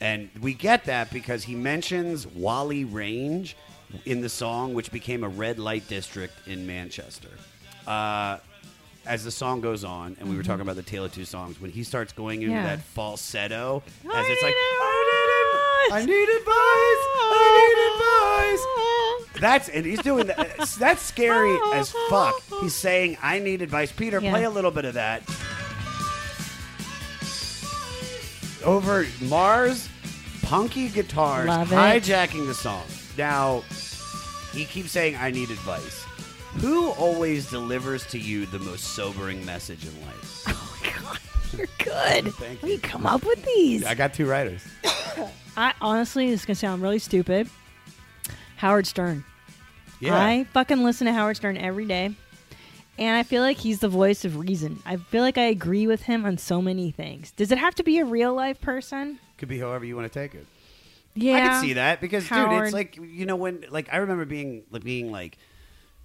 And 0.00 0.30
we 0.40 0.54
get 0.54 0.84
that 0.84 1.10
because 1.12 1.44
he 1.44 1.54
mentions 1.54 2.24
Whalley 2.24 2.84
Range 2.84 3.54
in 4.06 4.20
the 4.20 4.28
song, 4.28 4.72
which 4.74 4.90
became 4.92 5.24
a 5.24 5.28
red 5.28 5.58
light 5.58 5.88
district 5.88 6.34
in 6.46 6.66
Manchester. 6.66 7.30
Uh, 7.86 8.38
as 9.06 9.24
the 9.24 9.30
song 9.30 9.60
goes 9.60 9.82
on, 9.82 10.16
and 10.20 10.28
we 10.30 10.36
were 10.36 10.42
talking 10.42 10.60
about 10.60 10.76
the 10.76 10.82
Tale 10.82 11.04
of 11.04 11.12
Two 11.12 11.24
Songs, 11.24 11.60
when 11.60 11.70
he 11.70 11.82
starts 11.82 12.12
going 12.12 12.42
into 12.42 12.54
Mm-hmm. 12.54 12.64
Yeah. 12.66 12.76
that 12.76 12.82
falsetto, 12.84 13.82
as 14.14 14.26
it's 14.28 14.42
like, 14.42 14.54
I 14.54 15.94
need 15.96 15.98
advice, 15.98 16.02
I 16.02 16.06
need 16.06 16.28
advice. 16.28 17.29
That's 19.40 19.68
and 19.68 19.84
he's 19.86 20.00
doing 20.02 20.26
that. 20.26 20.58
That's 20.78 21.02
scary 21.02 21.58
as 21.74 21.92
fuck. 22.08 22.34
He's 22.60 22.74
saying, 22.74 23.16
"I 23.22 23.38
need 23.38 23.62
advice." 23.62 23.90
Peter, 23.92 24.20
Yeah. 24.20 24.30
play 24.30 24.44
a 24.44 24.50
little 24.50 24.70
bit 24.70 24.84
of 24.84 24.94
that. 24.94 25.22
Over 28.64 29.06
Marr's, 29.22 29.88
punky 30.42 30.88
guitars 30.88 31.48
Love 31.48 31.72
it. 31.72 31.76
hijacking 31.76 32.46
the 32.46 32.54
song. 32.54 32.84
Now, 33.16 33.62
he 34.52 34.64
keeps 34.66 34.90
saying, 34.90 35.16
"I 35.16 35.30
need 35.30 35.50
advice." 35.50 36.04
Who 36.60 36.90
always 36.90 37.48
delivers 37.48 38.04
to 38.08 38.18
you 38.18 38.44
the 38.46 38.58
most 38.58 38.94
sobering 38.94 39.44
message 39.46 39.84
in 39.86 39.92
life? 40.06 40.44
Oh 40.82 40.82
my 40.82 40.90
god, 41.02 41.18
you're 41.56 41.66
good. 42.24 42.34
Thank 42.34 42.60
do 42.62 42.68
you 42.68 42.78
come 42.78 43.06
up 43.06 43.24
with 43.24 43.42
these? 43.44 43.84
I 43.84 43.94
got 43.94 44.14
two 44.14 44.26
writers. 44.26 44.62
I 45.56 45.72
honestly, 45.80 46.30
this 46.30 46.40
is 46.40 46.46
gonna 46.46 46.54
sound 46.54 46.82
really 46.82 46.98
stupid. 46.98 47.48
Howard 48.56 48.86
Stern. 48.86 49.24
Yeah, 50.00 50.18
I 50.18 50.44
fucking 50.52 50.82
listen 50.82 51.06
to 51.06 51.12
Howard 51.12 51.36
Stern 51.36 51.56
every 51.56 51.86
day. 51.86 52.14
And 52.98 53.16
I 53.16 53.22
feel 53.22 53.42
like 53.42 53.56
he's 53.56 53.80
the 53.80 53.88
voice 53.88 54.24
of 54.26 54.36
reason. 54.36 54.82
I 54.84 54.96
feel 54.96 55.22
like 55.22 55.38
I 55.38 55.44
agree 55.44 55.86
with 55.86 56.02
him 56.02 56.26
on 56.26 56.36
so 56.36 56.60
many 56.60 56.90
things. 56.90 57.30
Does 57.30 57.50
it 57.50 57.56
have 57.56 57.74
to 57.76 57.82
be 57.82 57.98
a 57.98 58.04
real 58.04 58.34
life 58.34 58.60
person? 58.60 59.18
could 59.40 59.48
be 59.48 59.58
however 59.58 59.86
you 59.86 59.96
want 59.96 60.12
to 60.12 60.18
take 60.18 60.34
it. 60.34 60.46
Yeah. 61.14 61.36
I 61.36 61.40
can 61.40 61.62
see 61.62 61.72
that 61.72 62.00
because, 62.00 62.28
dude, 62.28 62.52
it's 62.52 62.72
like 62.72 62.96
you 62.96 63.26
know 63.26 63.36
when 63.36 63.64
like 63.70 63.88
I 63.92 63.96
remember 63.96 64.26
being 64.26 64.62
like 64.70 64.84
being 64.84 65.10
like 65.10 65.38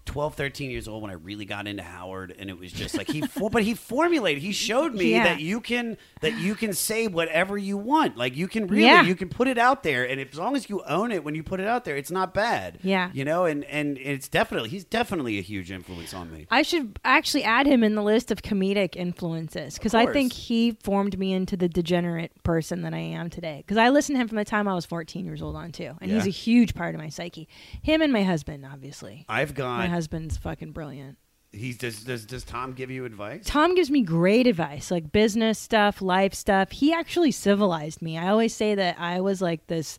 12, 0.05 0.35
13 0.35 0.69
years 0.71 0.87
old 0.87 1.01
when 1.01 1.11
I 1.11 1.15
really 1.15 1.45
got 1.45 1.67
into 1.67 1.83
Howard, 1.83 2.35
and 2.37 2.49
it 2.49 2.57
was 2.59 2.71
just 2.71 2.95
like 2.97 3.09
he, 3.09 3.21
for, 3.21 3.49
but 3.49 3.63
he 3.63 3.73
formulated, 3.73 4.41
he 4.43 4.51
showed 4.51 4.93
me 4.93 5.11
Yeah. 5.11 5.23
that 5.23 5.39
you 5.41 5.59
can 5.59 5.97
that 6.21 6.37
you 6.37 6.55
can 6.55 6.73
say 6.73 7.07
whatever 7.07 7.57
you 7.57 7.77
want, 7.77 8.15
like 8.17 8.35
you 8.35 8.47
can 8.47 8.67
really, 8.67 8.83
Yeah. 8.83 9.03
you 9.03 9.15
can 9.15 9.29
put 9.29 9.47
it 9.47 9.57
out 9.57 9.83
there, 9.83 10.07
and 10.07 10.21
as 10.21 10.35
long 10.35 10.55
as 10.55 10.69
you 10.69 10.83
own 10.85 11.11
it 11.11 11.23
when 11.23 11.35
you 11.35 11.43
put 11.43 11.59
it 11.59 11.67
out 11.67 11.85
there, 11.85 11.95
it's 11.97 12.11
not 12.11 12.33
bad. 12.33 12.79
Yeah. 12.83 13.09
you 13.13 13.25
know, 13.25 13.45
and 13.45 13.63
and 13.65 13.97
it's 13.97 14.27
definitely 14.27 14.69
he's 14.69 14.85
definitely 14.85 15.37
a 15.39 15.41
huge 15.41 15.71
influence 15.71 16.13
on 16.13 16.31
me. 16.31 16.45
I 16.51 16.61
should 16.61 16.99
actually 17.03 17.43
add 17.43 17.65
him 17.65 17.83
in 17.83 17.95
the 17.95 18.03
list 18.03 18.31
of 18.31 18.41
comedic 18.41 18.95
influences 18.95 19.75
because 19.75 19.93
I 19.93 20.05
think 20.11 20.33
he 20.33 20.77
formed 20.83 21.17
me 21.17 21.33
into 21.33 21.57
the 21.57 21.67
degenerate 21.67 22.31
person 22.43 22.83
that 22.83 22.93
I 22.93 22.99
am 22.99 23.29
today. 23.29 23.63
Because 23.65 23.77
I 23.77 23.89
listened 23.89 24.15
to 24.17 24.21
him 24.21 24.27
from 24.27 24.37
the 24.37 24.45
time 24.45 24.67
I 24.67 24.75
was 24.75 24.85
14 24.85 25.25
years 25.25 25.41
old 25.41 25.55
on 25.55 25.71
too, 25.71 25.93
and 25.99 26.11
he's 26.11 26.27
a 26.27 26.31
huge 26.31 26.73
part 26.75 26.93
of 26.95 27.01
my 27.01 27.09
psyche. 27.09 27.47
Him 27.81 28.01
and 28.01 28.13
my 28.13 28.23
husband, 28.23 28.65
obviously. 28.71 29.25
I've 29.27 29.53
got 29.55 29.89
husband's 29.95 30.37
fucking 30.37 30.71
brilliant. 30.71 31.17
he's 31.51 31.77
does 31.77 32.03
does 32.03 32.25
does 32.25 32.43
Tom 32.43 32.73
give 32.73 32.91
you 32.91 33.05
advice? 33.05 33.41
Tom 33.45 33.75
gives 33.75 33.89
me 33.89 34.01
great 34.01 34.45
advice, 34.47 34.91
like 34.91 35.11
business 35.11 35.57
stuff, 35.57 36.01
life 36.01 36.33
stuff. 36.33 36.71
He 36.71 36.93
actually 36.93 37.31
civilized 37.31 38.01
me. 38.01 38.17
I 38.17 38.27
always 38.29 38.53
say 38.53 38.75
that 38.75 38.97
I 38.99 39.21
was 39.21 39.41
like 39.41 39.67
this 39.67 39.97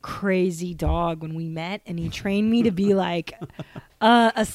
crazy 0.00 0.74
dog 0.74 1.22
when 1.22 1.34
we 1.34 1.48
met, 1.48 1.80
and 1.86 1.98
he 1.98 2.08
trained 2.08 2.50
me 2.50 2.62
to 2.64 2.70
be 2.70 2.94
like 3.08 3.32
a 4.00 4.46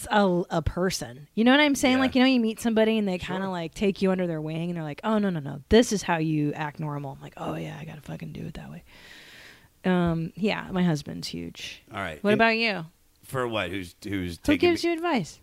a 0.50 0.62
person. 0.62 1.28
You 1.36 1.44
know 1.44 1.52
what 1.52 1.60
I'm 1.60 1.76
saying? 1.76 1.96
Yeah. 1.96 2.02
Like, 2.02 2.16
you 2.16 2.22
know, 2.22 2.28
you 2.28 2.40
meet 2.40 2.60
somebody 2.62 2.98
and 2.98 3.08
they 3.08 3.18
kind 3.18 3.44
of 3.44 3.50
like 3.50 3.74
take 3.74 4.02
you 4.02 4.12
under 4.12 4.28
their 4.28 4.42
wing, 4.42 4.70
and 4.70 4.76
they're 4.78 4.84
like, 4.84 5.02
"Oh 5.04 5.18
no, 5.18 5.30
no, 5.30 5.40
no, 5.40 5.62
this 5.70 5.92
is 5.92 6.04
how 6.04 6.18
you 6.18 6.54
act 6.54 6.80
normal." 6.80 7.12
I'm 7.14 7.22
like, 7.22 7.34
"Oh 7.38 7.56
yeah, 7.56 7.78
I 7.80 7.86
gotta 7.86 8.02
fucking 8.02 8.32
do 8.34 8.46
it 8.46 8.54
that 8.56 8.70
way." 8.70 8.84
Um, 9.86 10.32
yeah, 10.36 10.70
my 10.72 10.84
husband's 10.84 11.28
huge. 11.28 11.84
All 11.94 12.00
right, 12.00 12.24
What 12.24 12.32
And 12.32 12.40
about 12.40 12.58
you? 12.58 12.86
For 13.34 13.48
what? 13.48 13.70
Who's 13.72 13.96
who's 14.04 14.38
Who 14.38 14.54
taking 14.54 14.70
gives 14.70 14.84
me- 14.84 14.92
you 14.92 14.96
advice? 14.96 15.40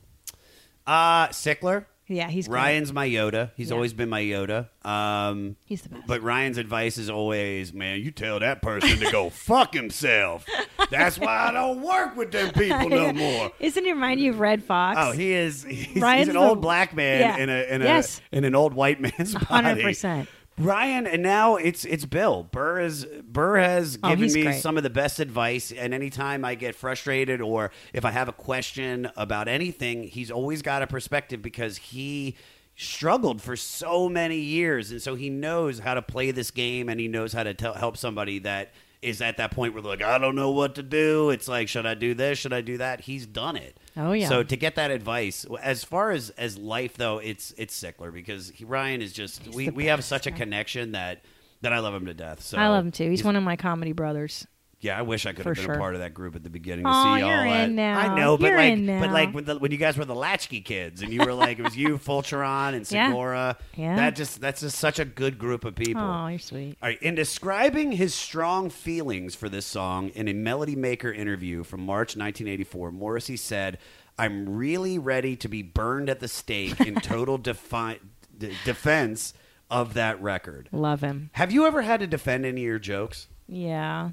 Uh, 0.86 1.28
Sickler. 1.28 1.84
Yeah, 2.07 2.28
he's 2.28 2.49
great. 2.49 2.59
Ryan's 2.59 2.93
my 2.93 3.09
Yoda. 3.09 3.51
He's 3.57 3.68
Yeah. 3.68 3.74
always 3.76 3.93
been 3.93 4.09
my 4.09 4.20
Yoda. 4.20 4.68
Um, 4.84 5.55
He's 5.64 5.82
the 5.82 5.91
best. 5.91 6.09
but 6.09 6.22
Ryan's 6.22 6.59
advice 6.59 6.99
is 6.99 7.09
always, 7.09 7.72
man, 7.72 8.01
you 8.01 8.11
tell 8.11 8.41
that 8.41 8.62
person 8.62 8.99
to 8.99 9.12
go 9.12 9.30
fuck 9.30 9.74
himself. 9.74 10.45
That's 10.91 11.18
why 11.20 11.49
I 11.49 11.53
don't 11.53 11.80
work 11.82 12.16
with 12.16 12.32
them 12.32 12.51
people 12.53 12.88
no 12.88 13.12
more. 13.12 13.53
Isn't 13.61 13.84
he 13.84 13.93
remind 13.93 14.18
you 14.20 14.30
of 14.30 14.41
Redd 14.41 14.64
Foxx? 14.64 14.99
Oh, 15.01 15.12
he 15.12 15.32
is. 15.32 15.62
He's, 15.62 15.84
he's 15.86 16.03
Ryan's 16.03 16.28
an 16.30 16.34
the- 16.34 16.41
old 16.41 16.61
black 16.61 16.97
man 16.97 17.20
Yeah. 17.20 17.36
in 17.36 17.49
a 17.49 17.74
in 17.74 17.82
a 17.82 17.84
Yes. 17.84 18.20
in 18.32 18.45
an 18.45 18.57
old 18.57 18.74
white 18.74 19.01
man's 19.01 19.34
body. 19.34 19.45
hundred 19.47 19.80
percent. 19.82 20.28
Ryan, 20.61 21.06
and 21.06 21.22
now 21.22 21.56
it's 21.56 21.84
it's 21.84 22.04
Bill. 22.04 22.42
Burr 22.44 22.80
is 22.80 23.04
Burr 23.24 23.56
has 23.58 23.98
Oh, 24.02 24.11
given 24.11 24.32
me 24.32 24.42
great. 24.44 24.61
some 24.61 24.76
of 24.76 24.82
the 24.82 24.90
best 24.90 25.18
advice, 25.20 25.72
and 25.72 25.92
anytime 25.94 26.44
I 26.44 26.54
get 26.54 26.74
frustrated 26.74 27.40
or 27.40 27.70
if 27.92 28.04
I 28.04 28.11
have 28.11 28.28
a 28.28 28.32
question 28.32 29.11
about 29.16 29.48
anything, 29.48 30.04
he's 30.04 30.30
always 30.30 30.62
got 30.62 30.82
a 30.82 30.86
perspective 30.86 31.42
because 31.42 31.76
he 31.78 32.36
struggled 32.76 33.42
for 33.42 33.56
so 33.56 34.08
many 34.08 34.38
years, 34.38 34.90
and 34.90 35.02
so 35.02 35.14
he 35.14 35.28
knows 35.30 35.80
how 35.80 35.94
to 35.94 36.02
play 36.02 36.30
this 36.30 36.50
game, 36.50 36.88
and 36.88 37.00
he 37.00 37.08
knows 37.08 37.32
how 37.32 37.42
to 37.42 37.52
tell, 37.54 37.74
help 37.74 37.96
somebody 37.96 38.38
that 38.40 38.72
is 39.02 39.22
at 39.22 39.38
that 39.38 39.50
point 39.50 39.72
where 39.72 39.82
they're 39.82 39.92
like, 39.92 40.02
I 40.02 40.18
don't 40.18 40.36
know 40.36 40.50
what 40.50 40.74
to 40.74 40.82
do. 40.82 41.30
It's 41.30 41.48
like, 41.48 41.68
should 41.68 41.86
I 41.86 41.94
do 41.94 42.12
this? 42.12 42.38
Should 42.38 42.52
I 42.52 42.61
do 42.61 42.76
that? 42.78 43.00
He's 43.02 43.24
done 43.26 43.56
it. 43.56 43.76
Oh, 43.97 44.12
yeah. 44.12 44.28
So 44.28 44.43
to 44.43 44.57
get 44.57 44.76
that 44.76 44.91
advice, 44.91 45.45
as 45.62 45.84
far 45.84 46.11
as 46.11 46.30
as 46.30 46.57
life 46.57 46.97
though, 46.97 47.18
it's 47.18 47.53
it's 47.57 47.78
Sickler 47.78 48.12
because 48.12 48.51
he, 48.51 48.64
Ryan 48.64 49.03
is 49.03 49.12
just 49.12 49.49
we 49.49 49.70
we 49.70 49.86
have 49.86 50.05
such 50.05 50.26
a 50.26 50.30
connection 50.30 50.93
that 50.93 51.22
that 51.62 51.72
I 51.72 51.78
love 51.80 51.95
him 51.95 52.07
to 52.07 52.14
death. 52.14 52.43
So 52.43 52.59
I 52.59 52.68
love 52.68 52.84
him 52.84 52.93
too. 52.93 53.11
He's, 53.11 53.24
one 53.24 53.36
of 53.36 53.43
my 53.43 53.57
comedy 53.57 53.93
brothers. 53.93 54.47
Yeah, 54.82 54.98
I 54.98 55.02
wish 55.02 55.26
I 55.26 55.32
could 55.34 55.42
For 55.42 55.50
have 55.50 55.56
been 55.56 55.64
sure. 55.66 55.74
a 55.74 55.78
part 55.78 55.94
of 55.94 56.00
that 56.00 56.14
group 56.14 56.34
at 56.36 56.42
the 56.42 56.48
beginning 56.48 56.84
to 56.86 56.90
Aw, 56.90 57.02
see 57.16 57.22
all 57.22 57.28
you're 57.28 57.44
that. 57.52 57.68
in 57.68 57.74
now. 57.74 57.98
I 57.98 58.18
know, 58.18 58.38
but 58.38 58.46
You're 58.48 58.56
like, 58.56 58.72
in 58.72 58.86
but 58.86 59.10
like 59.10 59.34
when, 59.34 59.44
the, 59.44 59.58
when 59.58 59.72
you 59.72 59.76
guys 59.76 59.98
were 59.98 60.06
the 60.06 60.14
Latchkey 60.14 60.62
kids 60.62 61.02
and 61.02 61.12
you 61.12 61.22
were 61.22 61.34
like, 61.34 61.58
it 61.58 61.62
was 61.62 61.76
you, 61.76 61.98
Fulcheron, 61.98 62.74
and 62.74 62.90
Yeah. 62.90 63.08
Segura. 63.08 63.58
Yeah. 63.76 63.96
That 63.96 64.16
just 64.16 64.40
that's 64.40 64.62
just 64.62 64.78
such 64.78 64.98
a 64.98 65.04
good 65.04 65.38
group 65.38 65.66
of 65.66 65.74
people. 65.74 66.00
Oh, 66.02 66.28
you're 66.28 66.38
sweet. 66.38 66.78
All 66.82 66.88
right, 66.88 67.02
in 67.02 67.14
describing 67.14 67.92
his 67.92 68.14
strong 68.14 68.70
feelings 68.70 69.34
for 69.34 69.50
this 69.50 69.66
song 69.66 70.08
in 70.14 70.28
a 70.28 70.32
Melody 70.32 70.76
Maker 70.76 71.12
interview 71.12 71.62
from 71.62 71.80
March 71.84 72.16
1984, 72.16 72.90
Morrissey 72.90 73.36
said, 73.36 73.76
"I'm 74.18 74.48
really 74.48 74.98
ready 74.98 75.36
to 75.36 75.48
be 75.48 75.60
burned 75.62 76.08
at 76.08 76.20
the 76.20 76.28
stake 76.28 76.80
in 76.80 76.94
total 77.02 77.36
defi- 77.36 78.00
d- 78.38 78.52
defense 78.64 79.34
of 79.70 79.92
that 79.92 80.22
record." 80.22 80.70
Love 80.72 81.02
him. 81.02 81.28
Have 81.32 81.52
you 81.52 81.66
ever 81.66 81.82
had 81.82 82.00
to 82.00 82.06
defend 82.06 82.46
any 82.46 82.62
of 82.62 82.66
your 82.66 82.78
jokes? 82.78 83.28
Yeah. 83.46 84.12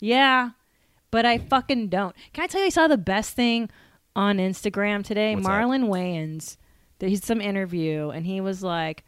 Yeah. 0.00 0.50
But 1.10 1.24
I 1.24 1.38
fucking 1.38 1.88
don't. 1.88 2.14
Can 2.32 2.44
I 2.44 2.46
tell 2.46 2.60
you 2.60 2.66
I 2.66 2.70
saw 2.70 2.88
the 2.88 2.98
best 2.98 3.34
thing 3.34 3.70
on 4.14 4.38
Instagram 4.38 5.04
today? 5.04 5.34
What's 5.34 5.46
that? 5.46 5.52
Marlon 5.52 5.88
Wayans. 5.88 6.56
There's 6.98 7.24
some 7.24 7.40
interview 7.40 8.10
and 8.10 8.26
he 8.26 8.40
was 8.40 8.62
like, 8.62 9.04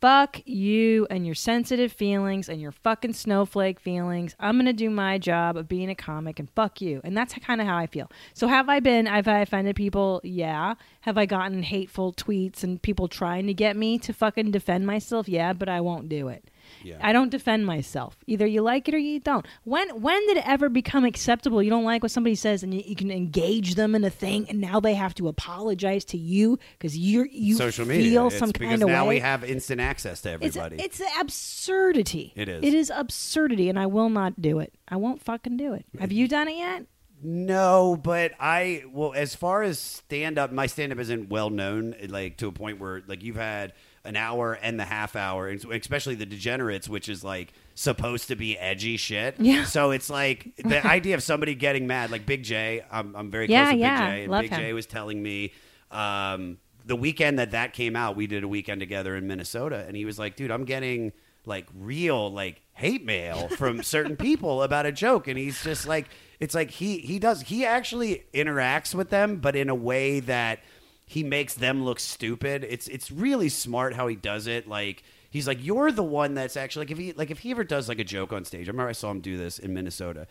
Fuck 0.00 0.42
you 0.46 1.08
and 1.10 1.26
your 1.26 1.34
sensitive 1.34 1.92
feelings 1.92 2.48
and 2.48 2.60
your 2.60 2.70
fucking 2.70 3.14
snowflake 3.14 3.80
feelings. 3.80 4.36
I'm 4.38 4.56
gonna 4.56 4.72
do 4.72 4.90
my 4.90 5.18
job 5.18 5.56
of 5.56 5.66
being 5.66 5.90
a 5.90 5.94
comic 5.96 6.38
and 6.38 6.48
fuck 6.50 6.80
you. 6.80 7.00
And 7.02 7.16
that's 7.16 7.34
kind 7.34 7.60
of 7.60 7.66
how 7.66 7.76
I 7.76 7.88
feel. 7.88 8.08
So 8.32 8.46
have 8.46 8.68
I 8.68 8.78
been? 8.78 9.06
Have 9.06 9.26
I 9.26 9.40
offended 9.40 9.74
people? 9.74 10.20
Yeah. 10.22 10.74
Have 11.00 11.18
I 11.18 11.26
gotten 11.26 11.64
hateful 11.64 12.12
tweets 12.12 12.62
and 12.62 12.80
people 12.80 13.08
trying 13.08 13.48
to 13.48 13.54
get 13.54 13.76
me 13.76 13.98
to 13.98 14.12
fucking 14.12 14.52
defend 14.52 14.86
myself? 14.86 15.28
Yeah, 15.28 15.52
but 15.52 15.68
I 15.68 15.80
won't 15.80 16.08
do 16.08 16.28
it. 16.28 16.48
Yeah. 16.82 16.98
I 17.00 17.12
don't 17.12 17.30
defend 17.30 17.66
myself. 17.66 18.16
Either 18.26 18.46
you 18.46 18.62
like 18.62 18.88
it 18.88 18.94
or 18.94 18.98
you 18.98 19.20
don't. 19.20 19.46
When 19.64 20.00
when 20.00 20.26
did 20.26 20.38
it 20.38 20.48
ever 20.48 20.68
become 20.68 21.04
acceptable? 21.04 21.62
You 21.62 21.70
don't 21.70 21.84
like 21.84 22.02
what 22.02 22.12
somebody 22.12 22.34
says, 22.34 22.62
and 22.62 22.72
you, 22.72 22.82
you 22.84 22.96
can 22.96 23.10
engage 23.10 23.74
them 23.74 23.94
in 23.94 24.04
a 24.04 24.10
thing, 24.10 24.46
and 24.48 24.60
now 24.60 24.80
they 24.80 24.94
have 24.94 25.14
to 25.16 25.28
apologize 25.28 26.04
to 26.06 26.18
you 26.18 26.58
because 26.78 26.96
you 26.96 27.26
you 27.30 27.56
Social 27.56 27.84
feel 27.84 27.96
media. 27.96 28.26
It's 28.26 28.38
some 28.38 28.52
kind 28.52 28.82
of 28.82 28.88
now 28.88 29.06
way. 29.06 29.16
we 29.16 29.20
have 29.20 29.44
instant 29.44 29.80
access 29.80 30.20
to 30.22 30.34
it's 30.40 30.56
everybody. 30.56 30.82
it's 30.82 31.00
absurdity. 31.20 32.32
It 32.36 32.48
is. 32.48 32.64
It 32.64 32.74
is 32.74 32.90
absurdity, 32.94 33.68
and 33.68 33.78
I 33.78 33.86
will 33.86 34.10
not 34.10 34.40
do 34.40 34.58
it. 34.58 34.74
I 34.88 34.96
won't 34.96 35.22
fucking 35.22 35.56
do 35.56 35.74
it. 35.74 35.84
Have 35.98 36.12
you 36.12 36.28
done 36.28 36.48
it 36.48 36.56
yet? 36.56 36.86
No, 37.22 37.98
but 38.00 38.32
I 38.38 38.84
well, 38.92 39.12
as 39.12 39.34
far 39.34 39.62
as 39.62 39.78
stand 39.78 40.38
up, 40.38 40.52
my 40.52 40.66
stand 40.66 40.92
up 40.92 40.98
isn't 40.98 41.28
well 41.28 41.50
known, 41.50 41.94
like 42.08 42.36
to 42.38 42.46
a 42.46 42.52
point 42.52 42.78
where 42.78 43.02
like 43.06 43.22
you've 43.22 43.36
had 43.36 43.72
an 44.08 44.16
hour 44.16 44.54
and 44.54 44.80
the 44.80 44.84
half 44.84 45.14
hour, 45.14 45.48
especially 45.48 46.14
the 46.14 46.26
degenerates, 46.26 46.88
which 46.88 47.08
is 47.08 47.22
like 47.22 47.52
supposed 47.74 48.28
to 48.28 48.36
be 48.36 48.58
edgy 48.58 48.96
shit. 48.96 49.36
Yeah. 49.38 49.64
So 49.64 49.90
it's 49.90 50.08
like 50.10 50.56
the 50.56 50.84
idea 50.98 51.14
of 51.14 51.22
somebody 51.22 51.54
getting 51.54 51.86
mad, 51.86 52.10
like 52.10 52.24
Big 52.26 52.42
Jay. 52.42 52.82
I'm, 52.90 53.14
I'm 53.14 53.30
very 53.30 53.48
Yeah, 53.48 53.66
close 53.66 53.74
to 53.74 53.78
yeah. 53.78 54.00
Big 54.00 54.14
Jay, 54.16 54.22
and 54.22 54.32
Love 54.32 54.42
Big 54.42 54.50
him. 54.50 54.60
J 54.60 54.72
was 54.72 54.86
telling 54.86 55.22
me. 55.22 55.52
Um, 55.90 56.58
the 56.84 56.96
weekend 56.96 57.38
that 57.38 57.50
that 57.50 57.74
came 57.74 57.94
out, 57.96 58.16
we 58.16 58.26
did 58.26 58.42
a 58.44 58.48
weekend 58.48 58.80
together 58.80 59.14
in 59.14 59.26
Minnesota, 59.26 59.84
and 59.86 59.94
he 59.94 60.06
was 60.06 60.18
like, 60.18 60.36
"Dude, 60.36 60.50
I'm 60.50 60.64
getting 60.64 61.12
like 61.44 61.66
real, 61.78 62.32
like 62.32 62.62
hate 62.72 63.04
mail 63.04 63.48
from 63.48 63.82
certain 63.94 64.16
people 64.16 64.62
about 64.62 64.86
a 64.86 64.92
joke, 64.92 65.28
and 65.28 65.36
he's 65.38 65.62
just 65.62 65.86
like, 65.86 66.08
it's 66.40 66.54
like 66.54 66.70
he 66.70 66.98
he 66.98 67.18
does 67.18 67.42
he 67.42 67.66
actually 67.66 68.24
interacts 68.32 68.94
with 68.94 69.10
them, 69.10 69.36
but 69.36 69.54
in 69.54 69.68
a 69.68 69.74
way 69.74 70.20
that 70.20 70.60
he 71.08 71.24
makes 71.24 71.54
them 71.54 71.84
look 71.84 71.98
stupid. 71.98 72.64
It's 72.68 72.86
it's 72.86 73.10
really 73.10 73.48
smart 73.48 73.94
how 73.94 74.06
he 74.06 74.14
does 74.14 74.46
it. 74.46 74.68
Like 74.68 75.02
he's 75.30 75.48
like, 75.48 75.64
you're 75.64 75.90
the 75.90 76.04
one 76.04 76.34
that's 76.34 76.56
actually 76.56 76.86
like 76.86 76.90
if 76.92 76.98
he 76.98 77.12
like 77.12 77.30
if 77.30 77.40
he 77.40 77.50
ever 77.50 77.64
does 77.64 77.88
like 77.88 77.98
a 77.98 78.04
joke 78.04 78.32
on 78.32 78.44
stage. 78.44 78.68
I 78.68 78.70
remember 78.70 78.90
I 78.90 78.92
saw 78.92 79.10
him 79.10 79.20
do 79.20 79.36
this 79.36 79.58
in 79.58 79.74
Minnesota 79.74 80.28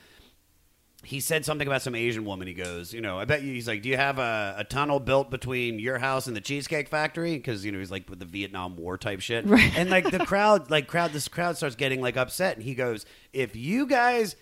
he 1.03 1.19
said 1.19 1.45
something 1.45 1.67
about 1.67 1.81
some 1.81 1.95
Asian 1.95 2.25
woman. 2.25 2.47
He 2.47 2.53
goes, 2.53 2.93
you 2.93 3.01
know, 3.01 3.19
I 3.19 3.25
bet 3.25 3.41
you. 3.41 3.53
He's 3.53 3.67
like, 3.67 3.81
do 3.81 3.89
you 3.89 3.95
have 3.95 4.19
a, 4.19 4.55
a 4.57 4.63
tunnel 4.63 4.99
built 4.99 5.29
between 5.29 5.79
your 5.79 5.99
house 5.99 6.27
and 6.27 6.35
the 6.35 6.41
Cheesecake 6.41 6.89
Factory? 6.89 7.35
Because 7.35 7.63
you 7.63 7.71
know 7.71 7.79
he's 7.79 7.91
like 7.91 8.09
with 8.09 8.19
the 8.19 8.25
Vietnam 8.25 8.75
War 8.75 8.97
type 8.97 9.21
shit. 9.21 9.45
Right. 9.45 9.71
And 9.77 9.89
like 9.89 10.09
the 10.09 10.25
crowd, 10.25 10.69
like 10.69 10.87
crowd, 10.87 11.13
this 11.13 11.27
crowd 11.27 11.55
starts 11.55 11.75
getting 11.75 12.01
like 12.01 12.17
upset, 12.17 12.55
and 12.55 12.63
he 12.63 12.75
goes, 12.75 13.05
if 13.33 13.55
you 13.55 13.87
guys. 13.87 14.35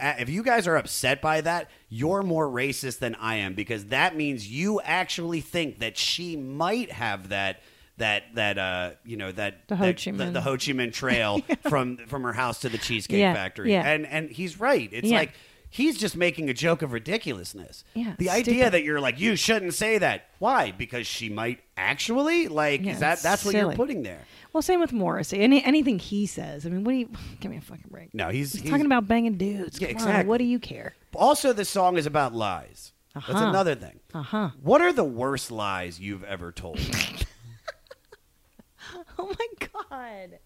If 0.00 0.28
you 0.28 0.42
guys 0.42 0.66
are 0.66 0.76
upset 0.76 1.20
by 1.20 1.40
that, 1.42 1.70
you're 1.88 2.22
more 2.22 2.48
racist 2.48 2.98
than 2.98 3.14
I 3.16 3.36
am 3.36 3.54
because 3.54 3.86
that 3.86 4.16
means 4.16 4.48
you 4.50 4.80
actually 4.80 5.40
think 5.40 5.80
that 5.80 5.96
she 5.96 6.36
might 6.36 6.90
have 6.92 7.28
that 7.30 7.60
that 7.98 8.22
that 8.34 8.56
uh 8.56 8.90
you 9.04 9.16
know 9.18 9.30
that 9.32 9.68
The 9.68 9.76
Ho 9.76 9.86
that- 9.86 9.96
Chi 9.96 10.10
Minh. 10.12 10.32
the 10.32 10.40
Ho 10.40 10.52
Chi 10.52 10.72
Minh 10.72 10.92
Trail 10.92 11.40
from 11.68 11.98
from 12.06 12.22
her 12.22 12.32
house 12.32 12.60
to 12.60 12.68
the 12.70 12.78
Cheesecake 12.78 13.18
Yeah, 13.20 13.34
Factory 13.34 13.72
yeah. 13.72 13.86
and 13.90 14.06
and 14.06 14.30
he's 14.30 14.58
right 14.58 14.88
it's 14.92 15.08
Yeah. 15.10 15.18
like 15.18 15.32
he's 15.70 15.96
just 15.98 16.16
making 16.16 16.50
a 16.50 16.54
joke 16.54 16.82
of 16.82 16.92
ridiculousness. 16.92 17.84
Yeah, 17.94 18.14
The 18.18 18.28
idea 18.28 18.54
stupid. 18.54 18.72
that 18.72 18.84
you're 18.84 19.00
like, 19.00 19.18
you 19.20 19.36
shouldn't 19.36 19.74
say 19.74 19.98
that. 19.98 20.26
Why? 20.38 20.72
Because 20.72 21.06
she 21.06 21.28
might 21.28 21.60
actually 21.76 22.48
like 22.48 22.82
Yeah, 22.84 22.92
is 22.92 23.00
that 23.00 23.22
that's 23.22 23.44
what 23.44 23.54
you're 23.54 23.72
putting 23.72 24.02
there. 24.02 24.20
Well, 24.52 24.62
same 24.62 24.80
with 24.80 24.92
Morrissey. 24.92 25.38
Any 25.40 25.62
anything 25.64 25.98
he 26.00 26.26
says. 26.26 26.66
I 26.66 26.70
mean, 26.70 26.82
what 26.84 26.92
do 26.92 26.98
you? 26.98 27.08
Give 27.40 27.50
me 27.50 27.56
a 27.58 27.60
fucking 27.60 27.86
break. 27.90 28.12
No, 28.14 28.28
he's, 28.30 28.52
He's, 28.52 28.62
he's 28.62 28.70
talking 28.70 28.86
about 28.86 29.06
banging 29.08 29.36
dudes. 29.38 29.80
Yeah, 29.80 29.88
Come 29.92 29.96
on, 29.96 30.02
exactly. 30.08 30.28
what 30.28 30.38
do 30.38 30.44
you 30.44 30.58
care? 30.58 30.94
also 31.14 31.52
the 31.52 31.64
song 31.64 31.96
is 31.96 32.06
about 32.06 32.34
lies. 32.34 32.92
That's 33.14 33.28
Uh-huh. 33.28 33.32
That's 33.32 33.44
another 33.48 33.74
thing. 33.74 34.00
Uh 34.14 34.22
huh. 34.22 34.50
What 34.62 34.80
are 34.82 34.92
the 34.92 35.04
worst 35.04 35.50
lies 35.50 35.98
you've 36.00 36.24
ever 36.24 36.52
told? 36.52 36.78
Oh 39.18 39.26
my 39.38 39.68
god, 39.90 40.38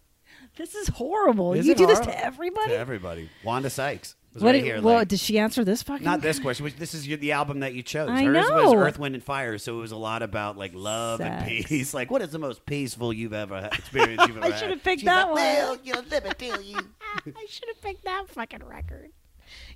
this 0.56 0.74
is 0.74 0.88
horrible. 0.88 1.52
Is 1.54 1.66
you 1.66 1.74
do 1.74 1.86
this 1.86 2.00
to 2.00 2.24
everybody. 2.24 2.70
to 2.72 2.76
everybody. 2.76 3.30
Wanda 3.44 3.70
Sykes. 3.70 4.16
Was 4.34 4.42
what? 4.42 4.50
right 4.50 4.52
did- 4.58 4.64
here, 4.64 4.82
well, 4.82 4.96
like- 4.96 5.08
did 5.08 5.20
she 5.20 5.38
answer 5.38 5.64
this 5.64 5.82
fucking? 5.82 6.04
not 6.04 6.20
this 6.20 6.38
question. 6.40 6.64
which- 6.64 6.76
This 6.76 6.92
is 6.94 7.06
your, 7.06 7.16
the 7.18 7.32
album 7.32 7.60
that 7.60 7.72
you 7.74 7.82
chose. 7.82 8.08
I 8.10 8.24
Hers 8.24 8.36
was 8.36 8.48
know. 8.72 8.74
Earth, 8.76 8.98
Wind, 8.98 9.14
and 9.14 9.22
Fire, 9.24 9.56
so 9.58 9.78
it 9.78 9.80
was 9.80 9.92
a 9.92 9.96
lot 9.96 10.22
about 10.22 10.56
like 10.58 10.72
love 10.74 11.20
and 11.20 11.46
peace. 11.46 11.94
Like, 11.94 12.10
what 12.10 12.20
is 12.22 12.30
the 12.30 12.38
most 12.38 12.66
peaceful 12.66 13.12
you've 13.12 13.32
ever 13.32 13.60
had, 13.62 13.72
experienced 13.78 14.26
you've 14.28 14.36
ever 14.38 14.46
I 14.46 14.56
should 14.56 14.70
have 14.70 14.82
picked 14.82 15.00
She's 15.00 15.06
that 15.06 15.24
like, 15.26 15.34
one. 15.34 15.42
Well, 15.42 15.76
you 15.84 15.92
know, 15.94 16.02
let 16.10 16.38
tell 16.38 16.60
you. 16.60 16.78
I 17.26 17.46
should 17.48 17.68
have 17.68 17.80
picked 17.80 18.04
that 18.04 18.28
fucking 18.28 18.64
record. 18.64 19.10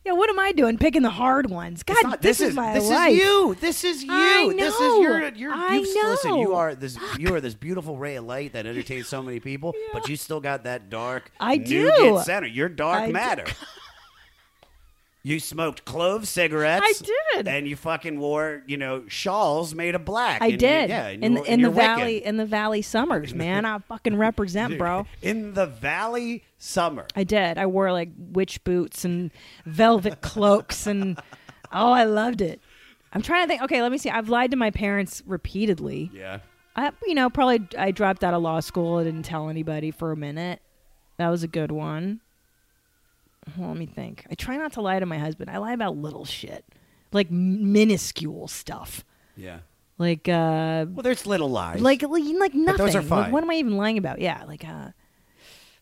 Yeah, 0.05 0.13
what 0.13 0.31
am 0.31 0.39
I 0.39 0.53
doing? 0.53 0.79
Picking 0.79 1.03
the 1.03 1.11
hard 1.11 1.51
ones. 1.51 1.83
God, 1.83 1.97
not- 2.03 2.23
this, 2.23 2.41
is, 2.41 2.55
my 2.55 2.73
this 2.75 2.89
life. 2.89 3.13
is 3.13 3.19
you. 3.19 3.55
This 3.61 3.85
is 3.85 4.03
you. 4.03 4.11
I 4.11 4.53
This 4.57 4.75
is 4.75 4.81
know. 4.81 5.01
your 5.03 5.29
your 5.35 5.53
I 5.53 5.75
you've, 5.75 5.95
listen, 6.09 6.37
you 6.39 6.45
know. 6.49 6.55
are 6.57 6.75
this 6.75 6.97
you 7.19 7.35
are 7.35 7.41
this 7.41 7.55
beautiful 7.55 7.97
ray 7.97 8.17
of 8.17 8.25
light 8.25 8.55
that 8.55 8.65
entertains 8.67 9.07
so 9.09 9.23
many 9.23 9.41
people, 9.41 9.75
but 9.93 10.09
you 10.09 10.17
still 10.17 10.41
got 10.41 10.65
that 10.65 10.89
dark 10.89 11.31
I 11.39 11.59
do. 11.59 12.21
center. 12.25 12.47
You're 12.47 12.69
dark 12.71 13.03
I 13.03 13.07
do. 13.09 13.13
matter. 13.13 13.45
You 15.29 15.41
smoked 15.41 15.85
clove 15.85 16.27
cigarettes. 16.27 17.03
I 17.03 17.35
did. 17.35 17.49
And 17.49 17.69
you 17.69 17.77
fucking 17.77 18.19
wore, 18.19 18.63
you 18.67 18.79
know, 18.79 19.05
shawls 19.09 19.75
made 19.75 19.95
of 19.95 20.03
black. 20.07 20.41
I 20.41 20.47
and 20.47 20.53
you- 20.53 20.59
did. 20.59 20.89
yeah. 20.89 21.09
and 21.09 21.23
in 21.23 21.33
you- 21.37 21.45
the, 21.45 21.53
in 21.53 21.61
the 21.61 21.71
valley 21.71 22.25
in 22.25 22.39
the 22.39 22.47
valley 22.47 22.81
summers, 22.81 23.35
man. 23.45 23.67
I 23.67 23.79
fucking 23.79 24.17
represent, 24.17 24.79
bro. 24.79 25.07
In 25.21 25.53
the 25.53 25.67
valley 25.67 26.45
summer. 26.57 27.07
I 27.15 27.25
did. 27.25 27.59
I 27.59 27.67
wore 27.67 27.93
like 27.93 28.09
witch 28.17 28.65
boots 28.65 29.05
and 29.05 29.31
velvet 29.67 30.23
cloaks 30.23 30.87
and 30.87 31.19
oh, 31.73 31.93
I 31.93 32.05
loved 32.05 32.41
it. 32.41 32.63
I'm 33.13 33.21
trying 33.21 33.45
to 33.45 33.49
think. 33.49 33.63
Okay, 33.65 33.83
let 33.83 33.93
me 33.93 33.99
see. 33.99 34.09
I've 34.09 34.31
lied 34.31 34.53
to 34.53 34.57
my 34.57 34.71
parents 34.71 35.23
repeatedly. 35.27 36.11
Yeah. 36.15 36.39
I, 36.75 36.93
you 37.07 37.15
know, 37.15 37.29
probably 37.29 37.69
I 37.77 37.91
dropped 37.91 38.25
out 38.25 38.33
of 38.33 38.41
law 38.41 38.61
school. 38.61 38.97
I 38.97 39.05
didn't 39.05 39.25
tell 39.25 39.51
anybody 39.51 39.91
for 39.91 40.11
a 40.11 40.17
minute. 40.17 40.63
That 41.19 41.29
was 41.29 41.43
a 41.43 41.49
good 41.49 41.71
one. 41.71 42.21
Well, 43.57 43.69
let 43.69 43.77
me 43.79 43.87
think. 43.87 44.27
I 44.31 44.35
try 44.35 44.57
not 44.57 44.73
to 44.75 44.81
lie 44.81 44.99
to 44.99 45.07
my 45.07 45.19
husband. 45.19 45.51
I 45.51 45.59
lie 45.59 45.73
about 45.73 45.97
little 45.97 46.25
shit, 46.25 46.65
like 47.13 47.31
minuscule 47.31 48.49
stuff, 48.49 49.05
Yeah. 49.37 49.59
like 49.99 50.29
uh, 50.29 50.87
Well, 50.89 51.03
there's 51.03 51.27
little 51.27 51.51
lies. 51.51 51.81
like 51.81 52.03
like 52.03 52.23
like 52.25 52.55
nothing. 52.55 52.85
those 52.87 52.95
are 52.95 53.01
Like, 53.01 53.09
fine. 53.09 53.33
what 53.33 53.43
am 53.43 53.51
I 53.51 53.55
even 53.55 53.77
lying 53.77 53.99
about? 53.99 54.21
Yeah, 54.21 54.45
like 54.47 54.65
uh, 54.69 54.91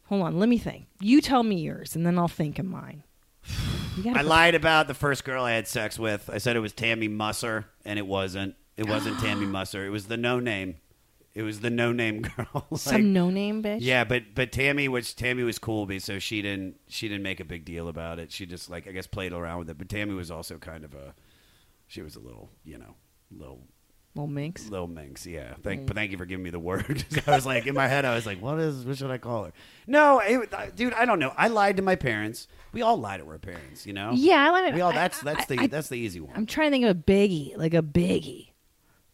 hold 0.04 0.22
on. 0.22 0.38
Let 0.38 0.48
me 0.48 0.58
think. 0.58 0.86
You 1.00 1.20
tell 1.20 1.42
me 1.42 1.56
yours, 1.60 1.96
and 1.96 2.04
then 2.06 2.18
I'll 2.18 2.28
think 2.28 2.58
of 2.58 2.66
mine. 2.66 3.02
I 4.14 4.22
lied 4.22 4.54
about 4.54 4.88
the 4.88 4.94
first 4.94 5.24
girl 5.24 5.44
I 5.44 5.52
had 5.52 5.66
sex 5.66 5.98
with. 5.98 6.28
I 6.32 6.38
said 6.38 6.54
it 6.56 6.60
was 6.60 6.72
Tammy 6.72 7.08
Musser, 7.08 7.66
and 7.84 7.98
it 7.98 8.06
wasn't. 8.06 8.54
It 8.76 8.86
wasn't 8.88 9.18
Tammy 9.20 9.46
Musser. 9.56 9.86
It 9.86 9.90
was 9.90 10.06
the 10.06 10.16
no 10.18 10.38
name. 10.40 10.76
It 11.36 11.42
was 11.42 11.60
the 11.60 11.68
no 11.68 11.92
name 11.92 12.22
girl. 12.36 12.66
Like- 12.70 12.80
some 12.80 13.12
no 13.12 13.28
name 13.28 13.62
bitch. 13.62 13.80
Yeah, 13.82 14.04
but 14.04 14.34
but 14.34 14.52
Tammy, 14.52 14.88
which 14.88 15.14
Tammy 15.16 15.42
was 15.42 15.58
cool, 15.58 15.84
because 15.84 16.04
so 16.04 16.18
she 16.18 16.40
didn't 16.40 16.76
she 16.88 17.08
didn't 17.08 17.22
make 17.24 17.40
a 17.40 17.44
big 17.44 17.64
deal 17.66 17.88
about 17.88 18.18
it. 18.18 18.32
She 18.32 18.46
just 18.46 18.70
like 18.70 18.88
I 18.88 18.92
guess 18.92 19.06
played 19.06 19.32
around 19.34 19.58
with 19.58 19.70
it. 19.70 19.76
But 19.76 19.90
Tammy 19.90 20.14
was 20.14 20.30
also 20.30 20.56
kind 20.56 20.82
of 20.82 20.94
a, 20.94 21.14
she 21.88 22.00
was 22.00 22.16
a 22.16 22.20
little 22.20 22.48
you 22.64 22.78
know 22.78 22.94
little 23.30 23.60
little 24.14 24.28
minx. 24.28 24.70
little 24.70 24.88
minx. 24.88 25.26
Yeah, 25.26 25.52
thank 25.62 25.86
but 25.86 25.94
thank 25.94 26.10
you 26.10 26.16
for 26.16 26.24
giving 26.24 26.42
me 26.42 26.48
the 26.48 26.58
word. 26.58 27.04
I 27.26 27.32
was 27.32 27.44
like 27.44 27.66
in 27.66 27.74
my 27.74 27.86
head, 27.86 28.06
I 28.06 28.14
was 28.14 28.24
like, 28.24 28.40
what 28.40 28.58
is 28.58 28.86
what 28.86 28.96
should 28.96 29.10
I 29.10 29.18
call 29.18 29.44
her? 29.44 29.52
No, 29.86 30.20
it, 30.20 30.50
dude, 30.74 30.94
I 30.94 31.04
don't 31.04 31.18
know. 31.18 31.34
I 31.36 31.48
lied 31.48 31.76
to 31.76 31.82
my 31.82 31.96
parents. 31.96 32.48
We 32.72 32.80
all 32.80 32.96
lie 32.96 33.18
to 33.18 33.26
our 33.28 33.38
parents, 33.38 33.84
you 33.86 33.92
know. 33.92 34.12
Yeah, 34.14 34.36
I 34.42 34.50
lied. 34.50 34.74
We 34.74 34.80
all 34.80 34.92
I- 34.92 34.94
that's 34.94 35.20
that's 35.20 35.42
I- 35.42 35.54
the 35.56 35.58
I- 35.64 35.66
that's 35.66 35.88
the 35.90 35.98
easy 35.98 36.20
one. 36.20 36.32
I'm 36.34 36.46
trying 36.46 36.70
to 36.70 36.74
think 36.74 36.84
of 36.86 36.96
a 36.96 36.98
biggie, 36.98 37.58
like 37.58 37.74
a 37.74 37.82
biggie. 37.82 38.52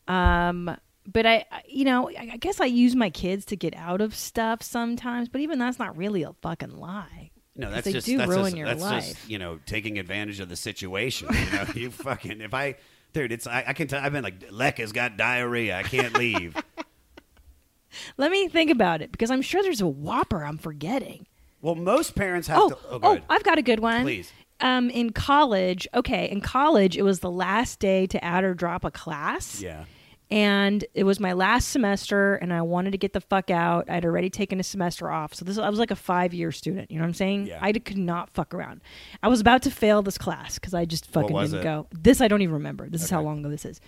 Um, 0.07 0.77
but 1.07 1.26
I, 1.26 1.44
you 1.66 1.84
know, 1.84 2.09
I, 2.09 2.36
guess 2.36 2.61
I 2.61 2.66
use 2.66 2.94
my 2.94 3.11
kids 3.11 3.44
to 3.46 3.57
get 3.57 3.74
out 3.76 4.00
of 4.00 4.14
stuff 4.14 4.62
sometimes. 4.62 5.28
But 5.28 5.40
even 5.40 5.59
that's 5.59 5.78
not 5.78 5.96
really 5.96 6.22
a 6.22 6.32
fucking 6.42 6.76
lie. 6.76 7.30
No, 7.57 7.70
that's 7.70 7.84
they 7.84 7.92
just 7.92 8.07
do 8.07 8.16
that's 8.18 8.30
ruin 8.30 8.44
just, 8.44 8.57
your 8.57 8.66
that's 8.66 8.80
life. 8.82 9.05
just 9.09 9.28
you 9.28 9.38
know 9.38 9.59
taking 9.66 9.98
advantage 9.98 10.40
of 10.40 10.48
the 10.48 10.57
situation. 10.57 11.28
You 11.32 11.57
know, 11.59 11.64
you 11.74 11.90
fucking 11.90 12.40
if 12.40 12.55
I, 12.55 12.76
dude, 13.12 13.32
it's 13.32 13.46
I, 13.46 13.64
I 13.68 13.72
can 13.74 13.88
tell. 13.88 14.03
I've 14.03 14.12
been 14.12 14.24
like 14.24 14.50
Lekka's 14.50 14.92
got 14.92 15.16
diarrhea. 15.16 15.76
I 15.76 15.82
can't 15.82 16.16
leave. 16.16 16.57
Let 18.16 18.30
me 18.30 18.48
think 18.48 18.70
about 18.70 19.03
it 19.03 19.12
because 19.12 19.30
I'm 19.30 19.42
sure 19.42 19.62
there's 19.62 19.82
a 19.82 19.86
whopper 19.86 20.44
I'm 20.44 20.57
forgetting. 20.57 21.26
well, 21.61 21.74
most 21.74 22.14
parents 22.14 22.48
have 22.48 22.59
Oh, 22.59 22.68
to. 22.70 22.78
Oh, 22.90 23.00
oh. 23.03 23.18
I've 23.28 23.42
got 23.44 23.59
a 23.59 23.62
good 23.62 23.80
one. 23.80 24.03
Please. 24.03 24.32
Um, 24.61 24.88
in 24.90 25.11
college, 25.11 25.86
okay, 25.92 26.30
in 26.30 26.40
college, 26.40 26.96
it 26.96 27.03
was 27.03 27.18
the 27.20 27.30
last 27.30 27.80
day 27.80 28.07
to 28.07 28.24
add 28.24 28.44
or 28.44 28.55
drop 28.55 28.84
a 28.84 28.90
class. 28.90 29.61
yeah. 29.61 29.84
And 30.33 30.83
it 30.95 31.05
was 31.05 31.20
my 31.20 31.35
last 31.35 31.68
semester 31.68 32.37
and 32.37 32.55
i 32.55 32.62
wanted 32.62 32.93
to 32.93 32.99
get 32.99 33.12
the 33.12 33.20
fuck 33.20 33.51
out. 33.51 33.91
I'd 33.91 34.07
already 34.07 34.30
taken 34.30 34.59
a 34.59 34.62
semester 34.62 35.11
off. 35.11 35.35
So 35.35 35.45
this 35.45 35.59
i 35.59 35.68
was 35.68 35.78
like 35.78 35.91
a 35.91 35.97
five 35.97 36.33
year 36.33 36.51
student 36.51 36.91
you 36.91 36.97
know 36.97 37.03
what 37.03 37.09
i'm 37.09 37.14
saying? 37.14 37.47
Yeah. 37.49 37.59
i 37.61 37.70
could 37.72 37.99
not 37.99 38.30
fuck 38.30 38.55
around. 38.55 38.80
I 39.22 39.28
was 39.28 39.41
about 39.41 39.62
to 39.62 39.70
fail 39.70 40.01
this 40.01 40.16
class 40.16 40.55
because 40.55 40.72
i 40.72 40.87
just 40.87 41.07
fucking 41.07 41.37
didn't 41.37 41.61
it? 41.61 41.62
go. 41.62 41.87
This 41.93 42.22
i 42.22 42.28
don't 42.28 42.41
even 42.41 42.55
remember. 42.55 42.89
This 42.89 43.05
is 43.05 43.11
how 43.11 43.20
long 43.20 43.41
ago 43.41 43.51
this 43.51 43.66
is. 43.66 43.80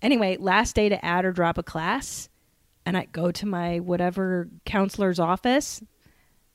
Anyway 0.00 0.36
last 0.38 0.76
day 0.76 0.88
to 0.88 1.04
add 1.04 1.24
or 1.24 1.32
drop 1.32 1.58
a 1.58 1.62
class 1.64 2.28
and 2.86 2.96
i 2.96 3.06
go 3.06 3.32
to 3.32 3.44
my 3.44 3.80
whatever 3.80 4.48
counselor's 4.64 5.18
office. 5.18 5.82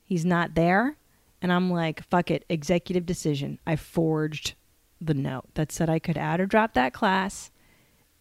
He's 0.02 0.24
not 0.24 0.54
there 0.54 0.96
and 1.42 1.52
i'm 1.52 1.70
like 1.70 2.02
fuck 2.04 2.30
it 2.30 2.46
executive 2.48 3.04
decision. 3.04 3.58
I 3.66 3.76
forged 3.76 4.54
the 4.98 5.12
note 5.12 5.44
that 5.54 5.72
said 5.72 5.90
i 5.90 5.98
could 5.98 6.16
add 6.16 6.40
or 6.40 6.46
drop 6.46 6.72
that 6.72 6.94
class 6.94 7.50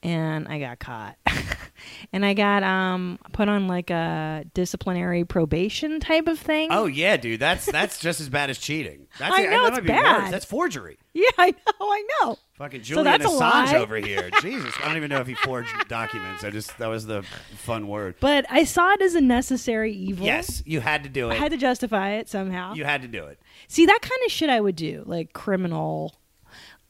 and 0.06 0.48
I 0.48 0.60
got 0.60 0.80
caught. 0.80 1.18
and 2.14 2.26
I 2.26 2.34
got 2.34 2.62
um 2.64 3.18
put 3.34 3.50
on 3.50 3.68
like 3.68 3.90
a 3.90 4.46
disciplinary 4.54 5.26
probation 5.26 6.00
type 6.00 6.28
of 6.28 6.38
thing. 6.40 6.70
Oh 6.72 6.86
yeah, 6.86 7.18
dude. 7.18 7.40
That's 7.40 7.66
that's 7.66 8.00
just 8.00 8.22
as 8.22 8.30
bad 8.30 8.50
as 8.50 8.58
cheating. 8.60 9.08
That's 9.18 9.36
I 9.36 9.44
know, 9.46 9.70
that 9.70 9.80
it's 9.80 9.88
bad. 9.88 10.22
worse. 10.24 10.32
That's 10.32 10.46
forgery. 10.46 10.98
yeah, 11.14 11.30
I 11.38 11.52
know, 11.52 11.74
I 11.82 12.04
know. 12.22 12.38
Fucking 12.58 12.82
So 12.82 12.96
Julian 12.96 13.06
that's 13.06 13.26
Assange 13.26 13.74
over 13.74 13.98
here. 13.98 14.30
Jesus, 14.42 14.74
I 14.82 14.88
don't 14.88 14.98
even 14.98 15.10
know 15.10 15.20
if 15.20 15.28
he 15.28 15.34
forged 15.36 15.74
documents. 15.88 16.44
I 16.44 16.52
just 16.52 16.78
that 16.78 16.88
was 16.88 17.06
the 17.08 17.24
fun 17.56 17.88
word. 17.88 18.16
But 18.20 18.46
I 18.50 18.64
saw 18.64 18.92
it 18.94 19.02
as 19.02 19.16
a 19.16 19.22
necessary 19.22 19.92
evil. 19.94 20.26
Yes, 20.26 20.62
you 20.66 20.82
had 20.82 21.04
to 21.04 21.10
do 21.10 21.30
it. 21.30 21.34
I 21.34 21.36
had 21.36 21.52
to 21.52 21.58
justify 21.58 22.12
it 22.12 22.30
somehow. 22.30 22.76
you 22.76 22.86
had 22.86 23.02
to 23.02 23.08
do 23.08 23.26
it. 23.26 23.40
See 23.68 23.86
that 23.88 24.00
kind 24.02 24.22
of 24.26 24.32
shit 24.32 24.50
I 24.50 24.62
would 24.62 24.76
do, 24.76 25.04
like 25.08 25.34
criminal. 25.34 26.16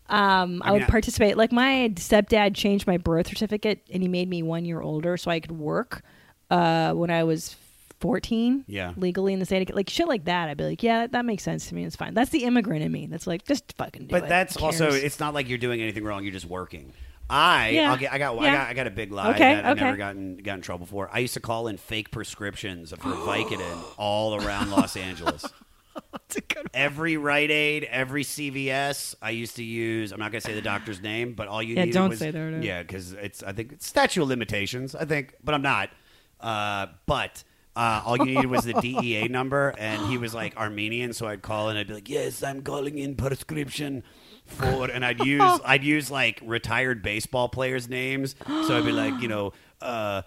Um, 0.07 0.61
I, 0.63 0.69
I 0.69 0.71
mean, 0.71 0.81
would 0.81 0.89
participate. 0.89 1.35
Like 1.37 1.51
my 1.51 1.91
stepdad 1.95 2.55
changed 2.55 2.85
my 2.87 2.97
birth 2.97 3.27
certificate, 3.27 3.81
and 3.91 4.03
he 4.03 4.07
made 4.09 4.29
me 4.29 4.43
one 4.43 4.65
year 4.65 4.81
older 4.81 5.17
so 5.17 5.31
I 5.31 5.39
could 5.39 5.51
work 5.53 6.03
uh, 6.51 6.93
when 6.93 7.09
I 7.09 7.23
was 7.23 7.55
fourteen. 7.99 8.63
Yeah. 8.67 8.93
legally 8.97 9.33
in 9.33 9.39
the 9.39 9.45
state. 9.45 9.69
of- 9.69 9.75
Like 9.75 9.89
shit 9.89 10.07
like 10.07 10.25
that. 10.25 10.49
I'd 10.49 10.57
be 10.57 10.63
like, 10.65 10.83
yeah, 10.83 11.07
that 11.07 11.25
makes 11.25 11.41
sense 11.43 11.67
to 11.69 11.75
me. 11.75 11.85
It's 11.85 11.95
fine. 11.95 12.13
That's 12.13 12.29
the 12.29 12.43
immigrant 12.43 12.83
in 12.83 12.91
me. 12.91 13.07
That's 13.07 13.25
like 13.25 13.45
just 13.45 13.73
fucking 13.77 14.07
do 14.07 14.15
it. 14.15 14.19
But 14.21 14.29
that's 14.29 14.57
also 14.57 14.91
it's 14.91 15.19
not 15.19 15.33
like 15.33 15.49
you're 15.49 15.57
doing 15.57 15.81
anything 15.81 16.03
wrong. 16.03 16.23
You're 16.23 16.33
just 16.33 16.45
working. 16.45 16.93
I 17.27 17.69
Yeah. 17.69 17.89
I'll 17.89 17.97
get, 17.97 18.13
I 18.13 18.19
got 18.19 18.37
I 18.37 18.51
got 18.51 18.67
I 18.67 18.73
got 18.75 18.85
a 18.85 18.91
big 18.91 19.11
lie 19.11 19.31
Okay, 19.31 19.55
that 19.55 19.65
I 19.65 19.73
never 19.73 19.87
okay. 19.89 19.97
gotten 19.97 20.37
got 20.37 20.53
in 20.55 20.61
trouble 20.61 20.85
for. 20.85 21.09
I 21.11 21.17
used 21.19 21.33
to 21.33 21.39
call 21.39 21.67
in 21.67 21.77
fake 21.77 22.11
prescriptions 22.11 22.91
for 22.91 22.97
Vicodin 23.09 23.79
all 23.97 24.35
around 24.35 24.69
Los 24.69 24.95
Angeles. 25.07 25.43
every 26.73 27.17
Rite 27.17 27.51
Aid, 27.51 27.83
every 27.85 28.23
CVS. 28.23 29.15
I 29.21 29.29
used 29.31 29.55
to 29.57 29.63
use. 29.63 30.11
I'm 30.11 30.19
not 30.19 30.31
gonna 30.31 30.41
say 30.41 30.53
the 30.53 30.61
doctor's 30.61 31.01
name, 31.01 31.33
but 31.33 31.47
all 31.47 31.61
you 31.63 31.75
Yeah, 31.75 31.81
needed 31.85 31.93
don't 31.93 32.09
was 32.09 32.19
say 32.19 32.31
their 32.31 32.51
name. 32.51 32.63
yeah, 32.63 32.81
because 32.81 33.13
it's 33.13 33.43
I 33.43 33.53
think 33.53 33.71
it's 33.73 33.87
statute 33.87 34.21
of 34.21 34.27
limitations. 34.27 34.95
I 34.95 35.05
think, 35.05 35.35
but 35.43 35.55
I'm 35.55 35.61
not. 35.61 35.89
Uh, 36.39 36.87
but. 37.05 37.43
Uh, 37.77 38.01
all 38.05 38.15
you 38.17 38.23
needed 38.23 38.45
was 38.45 38.63
the 38.63 38.71
DEA 38.81 39.27
number, 39.27 39.73
and 39.77 40.01
he 40.09 40.17
was 40.17 40.33
like 40.33 40.55
Armenian, 40.55 41.11
so 41.11 41.27
I'd 41.27 41.41
call 41.41 41.67
and 41.67 41.77
I'd 41.77 41.87
be 41.89 41.93
like, 41.95 42.07
"Yes, 42.07 42.41
I'm 42.41 42.61
calling 42.61 42.97
in 42.97 43.15
prescription 43.15 44.01
for," 44.45 44.85
and 44.89 45.03
I'd 45.03 45.19
use 45.19 45.59
I'd 45.65 45.83
use 45.83 46.09
like 46.09 46.39
retired 46.45 47.01
baseball 47.03 47.49
players' 47.49 47.89
names, 47.89 48.33
so 48.47 48.77
I'd 48.77 48.85
be 48.85 48.93
like, 48.93 49.21
you 49.21 49.27
know, 49.27 49.51
uh, 49.81 50.21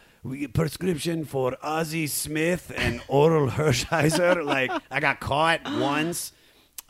prescription 0.52 1.24
for 1.24 1.56
Ozzie 1.62 2.06
Smith 2.06 2.72
and 2.76 3.00
Orel 3.08 3.48
Hershiser. 3.50 4.44
like 4.44 4.70
I 4.90 5.00
got 5.00 5.20
caught 5.20 5.60
once. 5.78 6.32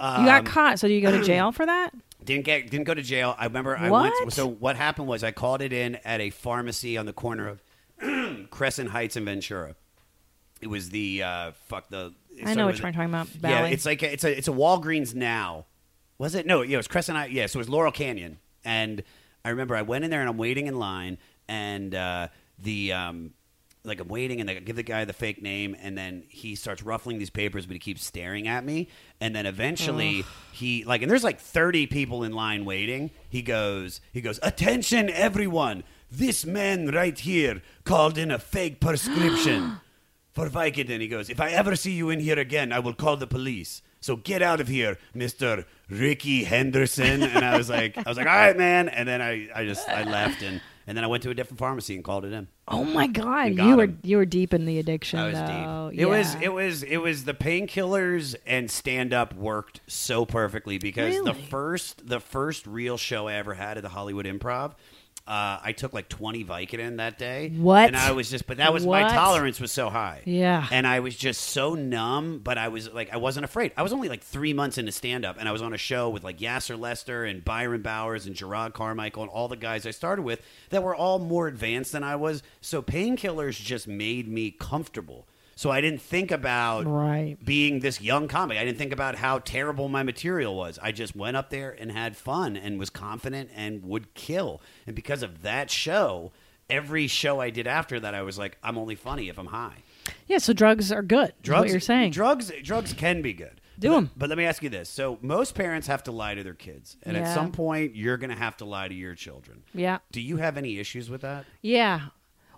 You 0.00 0.04
got 0.26 0.40
Um, 0.40 0.46
caught, 0.46 0.78
so 0.78 0.86
do 0.88 0.94
you 0.94 1.00
go 1.00 1.10
to 1.10 1.24
jail 1.24 1.52
for 1.52 1.66
that? 1.66 1.92
Didn't 2.24 2.44
get 2.44 2.70
didn't 2.70 2.84
go 2.84 2.94
to 2.94 3.02
jail. 3.02 3.34
I 3.38 3.44
remember 3.44 3.76
I 3.76 3.88
What? 3.90 4.12
went. 4.20 4.32
So 4.32 4.46
what 4.46 4.76
happened 4.76 5.08
was 5.08 5.24
I 5.24 5.30
called 5.30 5.62
it 5.62 5.72
in 5.72 5.96
at 6.04 6.20
a 6.20 6.30
pharmacy 6.30 6.96
on 6.98 7.06
the 7.06 7.12
corner 7.12 7.48
of 7.48 7.62
Crescent 8.50 8.90
Heights 8.90 9.16
and 9.16 9.24
Ventura. 9.24 9.76
It 10.60 10.66
was 10.66 10.90
the 10.90 11.22
uh, 11.22 11.50
fuck 11.68 11.88
the. 11.88 12.12
I 12.44 12.54
know 12.54 12.66
what 12.66 12.78
you're 12.78 12.92
talking 12.92 13.08
about. 13.08 13.28
Yeah, 13.42 13.66
it's 13.66 13.86
like 13.86 14.02
a, 14.02 14.12
it's 14.12 14.24
a 14.24 14.36
it's 14.36 14.48
a 14.48 14.52
Walgreens 14.52 15.14
now. 15.14 15.66
Was 16.18 16.34
it? 16.34 16.44
No, 16.46 16.62
yeah, 16.62 16.74
it 16.74 16.76
was 16.78 16.88
Crescent 16.88 17.16
Heights. 17.16 17.32
Yeah, 17.32 17.46
so 17.46 17.58
it 17.58 17.60
was 17.60 17.68
Laurel 17.68 17.92
Canyon, 17.92 18.38
and 18.64 19.02
I 19.44 19.50
remember 19.50 19.74
I 19.74 19.82
went 19.82 20.04
in 20.04 20.10
there 20.10 20.20
and 20.20 20.28
I'm 20.28 20.36
waiting 20.36 20.66
in 20.66 20.78
line, 20.78 21.16
and 21.48 21.94
uh, 21.94 22.28
the 22.62 22.92
um, 22.92 23.32
like 23.84 24.00
I'm 24.00 24.08
waiting, 24.08 24.40
and 24.40 24.48
they 24.48 24.60
give 24.60 24.76
the 24.76 24.82
guy 24.82 25.04
the 25.04 25.12
fake 25.12 25.42
name, 25.42 25.76
and 25.80 25.96
then 25.96 26.24
he 26.28 26.54
starts 26.54 26.82
ruffling 26.82 27.18
these 27.18 27.30
papers, 27.30 27.66
but 27.66 27.72
he 27.72 27.78
keeps 27.78 28.04
staring 28.04 28.46
at 28.46 28.64
me, 28.64 28.88
and 29.20 29.34
then 29.34 29.46
eventually 29.46 30.24
he 30.52 30.84
like, 30.84 31.02
and 31.02 31.10
there's 31.10 31.24
like 31.24 31.40
30 31.40 31.86
people 31.86 32.22
in 32.22 32.32
line 32.32 32.64
waiting. 32.64 33.10
He 33.28 33.42
goes, 33.42 34.00
he 34.12 34.20
goes, 34.20 34.38
attention 34.42 35.08
everyone, 35.10 35.84
this 36.10 36.44
man 36.44 36.90
right 36.90 37.18
here 37.18 37.62
called 37.84 38.18
in 38.18 38.30
a 38.30 38.38
fake 38.38 38.80
prescription 38.80 39.80
for 40.32 40.48
Vicodin. 40.48 41.00
He 41.00 41.08
goes, 41.08 41.30
if 41.30 41.40
I 41.40 41.50
ever 41.50 41.74
see 41.76 41.92
you 41.92 42.10
in 42.10 42.20
here 42.20 42.38
again, 42.38 42.72
I 42.72 42.78
will 42.78 42.94
call 42.94 43.16
the 43.16 43.26
police. 43.26 43.82
So 44.00 44.16
get 44.16 44.42
out 44.42 44.60
of 44.60 44.68
here, 44.68 44.96
Mister 45.12 45.64
Rickey 45.90 46.44
Henderson. 46.44 47.22
And 47.22 47.44
I 47.44 47.56
was 47.56 47.68
like, 47.68 47.96
I 47.98 48.08
was 48.08 48.16
like, 48.16 48.28
all 48.28 48.36
right, 48.36 48.56
man. 48.56 48.88
And 48.88 49.08
then 49.08 49.20
I, 49.20 49.48
I 49.54 49.64
just, 49.64 49.88
I 49.88 50.04
left, 50.04 50.42
and 50.42 50.60
and 50.88 50.96
then 50.96 51.04
I 51.04 51.06
went 51.06 51.22
to 51.24 51.30
a 51.30 51.34
different 51.34 51.58
pharmacy 51.58 51.94
and 51.94 52.02
called 52.02 52.24
it 52.24 52.32
in. 52.32 52.48
oh 52.66 52.82
my 52.82 53.06
god, 53.06 53.54
you 53.54 53.76
were 53.76 53.84
him. 53.84 53.98
you 54.02 54.16
were 54.16 54.24
deep 54.24 54.54
in 54.54 54.64
the 54.64 54.78
addiction 54.78 55.18
I 55.18 55.26
was 55.26 55.34
though. 55.34 55.90
deep. 55.90 56.00
It 56.00 56.06
was, 56.06 56.34
it 56.36 56.52
was, 56.52 56.82
it 56.82 56.96
was 56.96 57.24
the 57.24 57.34
painkillers 57.34 58.34
and 58.46 58.70
stand 58.70 59.12
up 59.12 59.34
worked 59.34 59.82
so 59.86 60.24
perfectly 60.24 60.78
because 60.78 61.22
the 61.22 61.34
first, 61.34 62.08
the 62.08 62.20
first 62.20 62.66
real 62.66 62.96
show 62.96 63.28
I 63.28 63.34
ever 63.34 63.52
had 63.52 63.76
at 63.76 63.82
the 63.82 63.90
Hollywood 63.90 64.24
Improv. 64.24 64.72
Uh, 65.28 65.60
I 65.62 65.72
took 65.72 65.92
like 65.92 66.08
20 66.08 66.42
Vicodin 66.42 66.96
that 66.96 67.18
day. 67.18 67.50
What? 67.50 67.86
And 67.86 67.94
I 67.94 68.12
was 68.12 68.30
just, 68.30 68.46
but 68.46 68.56
that 68.56 68.72
was 68.72 68.86
my 68.86 69.02
tolerance 69.02 69.60
was 69.60 69.70
so 69.70 69.90
high. 69.90 70.22
Yeah. 70.24 70.66
And 70.70 70.86
I 70.86 71.00
was 71.00 71.14
just 71.14 71.42
so 71.42 71.74
numb, 71.74 72.40
but 72.42 72.56
I 72.56 72.68
was 72.68 72.90
like, 72.90 73.12
I 73.12 73.18
wasn't 73.18 73.44
afraid. 73.44 73.72
I 73.76 73.82
was 73.82 73.92
only 73.92 74.08
like 74.08 74.22
three 74.22 74.54
months 74.54 74.78
into 74.78 74.90
stand 74.90 75.26
up, 75.26 75.36
and 75.38 75.46
I 75.46 75.52
was 75.52 75.60
on 75.60 75.74
a 75.74 75.76
show 75.76 76.08
with 76.08 76.24
like 76.24 76.38
Yassir 76.38 76.80
Lester 76.80 77.26
and 77.26 77.44
Byron 77.44 77.82
Bowers 77.82 78.24
and 78.24 78.34
Jerrod 78.34 78.72
Carmichael 78.72 79.22
and 79.22 79.30
all 79.30 79.48
the 79.48 79.56
guys 79.56 79.86
I 79.86 79.90
started 79.90 80.22
with 80.22 80.40
that 80.70 80.82
were 80.82 80.96
all 80.96 81.18
more 81.18 81.46
advanced 81.46 81.92
than 81.92 82.02
I 82.02 82.16
was. 82.16 82.42
So 82.62 82.80
painkillers 82.80 83.62
just 83.62 83.86
made 83.86 84.28
me 84.28 84.50
comfortable. 84.50 85.26
So 85.58 85.72
I 85.72 85.80
didn't 85.80 86.00
think 86.00 86.30
about 86.30 86.86
Right. 86.86 87.36
being 87.44 87.80
this 87.80 88.00
young 88.00 88.28
comic. 88.28 88.58
I 88.58 88.64
didn't 88.64 88.78
think 88.78 88.92
about 88.92 89.16
how 89.16 89.40
terrible 89.40 89.88
my 89.88 90.04
material 90.04 90.54
was. 90.54 90.78
I 90.80 90.92
just 90.92 91.16
went 91.16 91.36
up 91.36 91.50
there 91.50 91.72
and 91.72 91.90
had 91.90 92.16
fun 92.16 92.56
and 92.56 92.78
was 92.78 92.90
confident 92.90 93.50
and 93.52 93.82
would 93.82 94.14
kill. 94.14 94.62
And 94.86 94.94
because 94.94 95.24
of 95.24 95.42
that 95.42 95.68
show, 95.68 96.30
every 96.70 97.08
show 97.08 97.40
I 97.40 97.50
did 97.50 97.66
after 97.66 97.98
that, 97.98 98.14
I 98.14 98.22
was 98.22 98.38
like, 98.38 98.56
I'm 98.62 98.78
only 98.78 98.94
funny 98.94 99.28
if 99.28 99.36
I'm 99.36 99.46
high. 99.46 99.82
yeah. 100.28 100.38
So 100.38 100.52
drugs 100.52 100.92
are 100.92 101.02
good. 101.02 101.32
Drugs, 101.42 101.62
what 101.62 101.70
you're 101.72 101.80
saying? 101.80 102.12
drugs, 102.12 102.52
drugs 102.62 102.92
can 102.92 103.20
be 103.20 103.32
good. 103.32 103.60
Do 103.80 103.88
But- 103.88 103.96
'em. 103.96 104.10
But 104.16 104.28
let 104.28 104.38
me 104.38 104.44
ask 104.44 104.62
you 104.62 104.68
this: 104.68 104.88
so 104.88 105.18
most 105.22 105.54
parents 105.56 105.86
have 105.88 106.04
to 106.04 106.12
lie 106.12 106.34
to 106.34 106.42
their 106.44 106.54
kids, 106.54 106.96
and 107.02 107.16
at 107.16 107.32
some 107.34 107.50
point, 107.52 107.94
you're 107.96 108.16
going 108.16 108.30
to 108.30 108.36
have 108.36 108.56
to 108.58 108.64
lie 108.64 108.86
to 108.88 108.94
your 108.94 109.14
children. 109.14 109.62
Yeah. 109.74 109.98
Do 110.12 110.20
you 110.20 110.36
have 110.38 110.56
any 110.56 110.78
issues 110.78 111.10
with 111.10 111.20
that? 111.22 111.46
Yeah. 111.62 112.00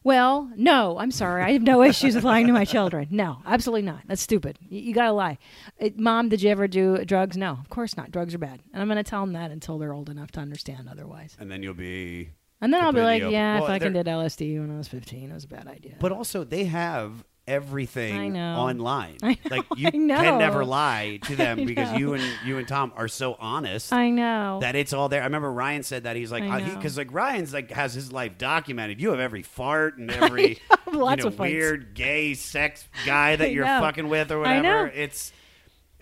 Well, 0.02 0.50
no, 0.56 0.98
I'm 0.98 1.10
sorry. 1.10 1.42
I 1.42 1.52
have 1.52 1.62
no 1.62 1.82
issues 1.90 2.14
with 2.14 2.24
lying 2.24 2.46
to 2.46 2.52
my 2.52 2.64
children. 2.64 3.08
No, 3.10 3.38
absolutely 3.46 3.82
not. 3.82 4.00
That's 4.06 4.22
stupid. 4.22 4.58
You, 4.68 4.80
you 4.80 4.94
got 4.94 5.04
to 5.06 5.12
lie. 5.12 5.38
It, 5.78 5.98
Mom, 5.98 6.28
did 6.28 6.42
you 6.42 6.50
ever 6.50 6.66
do 6.68 7.04
drugs? 7.04 7.36
No, 7.36 7.52
of 7.52 7.68
course 7.68 7.96
not. 7.96 8.10
Drugs 8.10 8.34
are 8.34 8.38
bad. 8.38 8.60
And 8.72 8.80
I'm 8.82 8.88
going 8.88 8.96
to 9.02 9.08
tell 9.08 9.20
them 9.20 9.34
that 9.34 9.50
until 9.50 9.78
they're 9.78 9.92
old 9.92 10.08
enough 10.08 10.30
to 10.32 10.40
understand 10.40 10.88
otherwise. 10.90 11.36
And 11.38 11.50
then 11.50 11.62
you'll 11.62 11.74
be. 11.74 12.30
And 12.62 12.72
then 12.74 12.82
I'll 12.84 12.92
be 12.92 13.00
like, 13.00 13.22
open. 13.22 13.32
yeah, 13.32 13.54
Well, 13.56 13.64
if 13.64 13.70
I 13.70 13.78
can 13.78 13.92
did 13.94 14.06
LSD 14.06 14.58
when 14.60 14.70
I 14.70 14.76
was 14.76 14.88
15, 14.88 15.30
it 15.30 15.34
was 15.34 15.44
a 15.44 15.48
bad 15.48 15.66
idea. 15.66 15.96
But 15.98 16.12
also, 16.12 16.44
they 16.44 16.64
have 16.64 17.24
everything 17.46 18.32
know. 18.32 18.56
online. 18.56 19.16
Know, 19.30 19.34
like 19.50 19.64
you 19.76 19.90
know. 19.92 20.20
can 20.20 20.38
never 20.38 20.64
lie 20.64 21.18
to 21.24 21.36
them 21.36 21.64
because 21.64 21.98
you 21.98 22.14
and 22.14 22.22
you 22.44 22.58
and 22.58 22.66
Tom 22.66 22.92
are 22.96 23.08
so 23.08 23.36
honest. 23.38 23.92
I 23.92 24.10
know. 24.10 24.58
that 24.60 24.74
it's 24.76 24.92
all 24.92 25.08
there. 25.08 25.20
I 25.22 25.24
remember 25.24 25.52
Ryan 25.52 25.82
said 25.82 26.04
that 26.04 26.16
he's 26.16 26.32
like 26.32 26.42
uh, 26.42 26.58
know. 26.58 26.74
because 26.74 26.96
like 26.96 27.12
Ryan's 27.12 27.52
like 27.52 27.70
has 27.70 27.94
his 27.94 28.12
life 28.12 28.38
documented. 28.38 29.00
You 29.00 29.10
have 29.10 29.20
every 29.20 29.42
fart 29.42 29.98
and 29.98 30.10
every 30.10 30.58
lots 30.92 31.24
you 31.24 31.30
know, 31.30 31.36
weird 31.36 31.94
gay 31.94 32.34
sex 32.34 32.86
guy 33.06 33.36
that 33.36 33.48
I 33.48 33.50
you're 33.50 33.64
know. 33.64 33.80
fucking 33.80 34.08
with 34.08 34.30
or 34.32 34.40
whatever. 34.40 34.62
know. 34.62 34.90
It's 34.92 35.32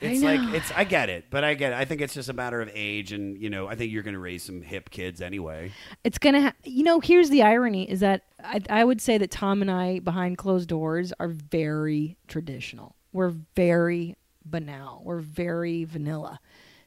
it's 0.00 0.22
like 0.22 0.40
it's 0.54 0.70
I 0.76 0.84
get 0.84 1.08
it, 1.08 1.26
but 1.30 1.44
I 1.44 1.54
get 1.54 1.72
it. 1.72 1.76
I 1.76 1.84
think 1.84 2.00
it's 2.00 2.14
just 2.14 2.28
a 2.28 2.32
matter 2.32 2.60
of 2.60 2.70
age, 2.74 3.12
and 3.12 3.36
you 3.38 3.50
know 3.50 3.66
I 3.68 3.74
think 3.74 3.92
you're 3.92 4.02
going 4.02 4.14
to 4.14 4.20
raise 4.20 4.42
some 4.42 4.62
hip 4.62 4.90
kids 4.90 5.20
anyway. 5.20 5.72
it's 6.04 6.18
gonna 6.18 6.40
ha- 6.42 6.52
you 6.64 6.82
know 6.84 7.00
here's 7.00 7.30
the 7.30 7.42
irony 7.42 7.88
is 7.90 8.00
that 8.00 8.22
I, 8.42 8.60
I 8.70 8.84
would 8.84 9.00
say 9.00 9.18
that 9.18 9.30
tom 9.30 9.62
and 9.62 9.70
i 9.70 9.98
behind 9.98 10.38
closed 10.38 10.68
doors 10.68 11.12
are 11.18 11.28
very 11.28 12.16
traditional 12.28 12.94
we're 13.12 13.34
very 13.56 14.14
banal 14.44 15.02
we're 15.04 15.18
very 15.18 15.84
vanilla 15.84 16.38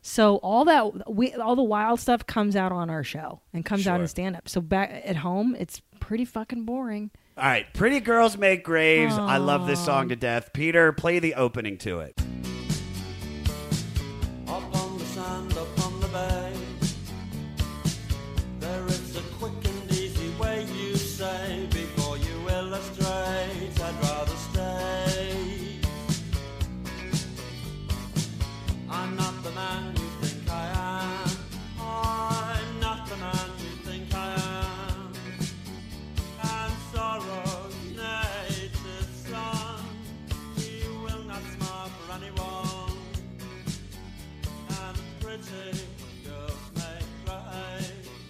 so 0.01 0.37
all 0.37 0.65
that 0.65 1.11
we 1.13 1.33
all 1.33 1.55
the 1.55 1.61
wild 1.63 1.99
stuff 1.99 2.25
comes 2.25 2.55
out 2.55 2.71
on 2.71 2.89
our 2.89 3.03
show 3.03 3.41
and 3.53 3.65
comes 3.65 3.85
out 3.87 3.95
Sure. 3.97 4.01
in 4.03 4.07
stand 4.07 4.35
up 4.35 4.47
so 4.49 4.61
back 4.61 5.01
at 5.05 5.17
home 5.17 5.55
it's 5.59 5.81
pretty 5.99 6.25
fucking 6.25 6.63
boring 6.65 7.11
All 7.37 7.43
right, 7.43 7.65
pretty 7.73 7.99
girls 7.99 8.37
make 8.37 8.63
graves. 8.63 9.17
I 9.17 9.37
love 9.37 9.65
this 9.67 9.83
song 9.83 10.09
to 10.09 10.15
death. 10.15 10.51
Peter, 10.53 10.91
play 10.91 11.19
the 11.19 11.35
opening 11.35 11.77
to 11.79 11.99
it. 12.01 12.19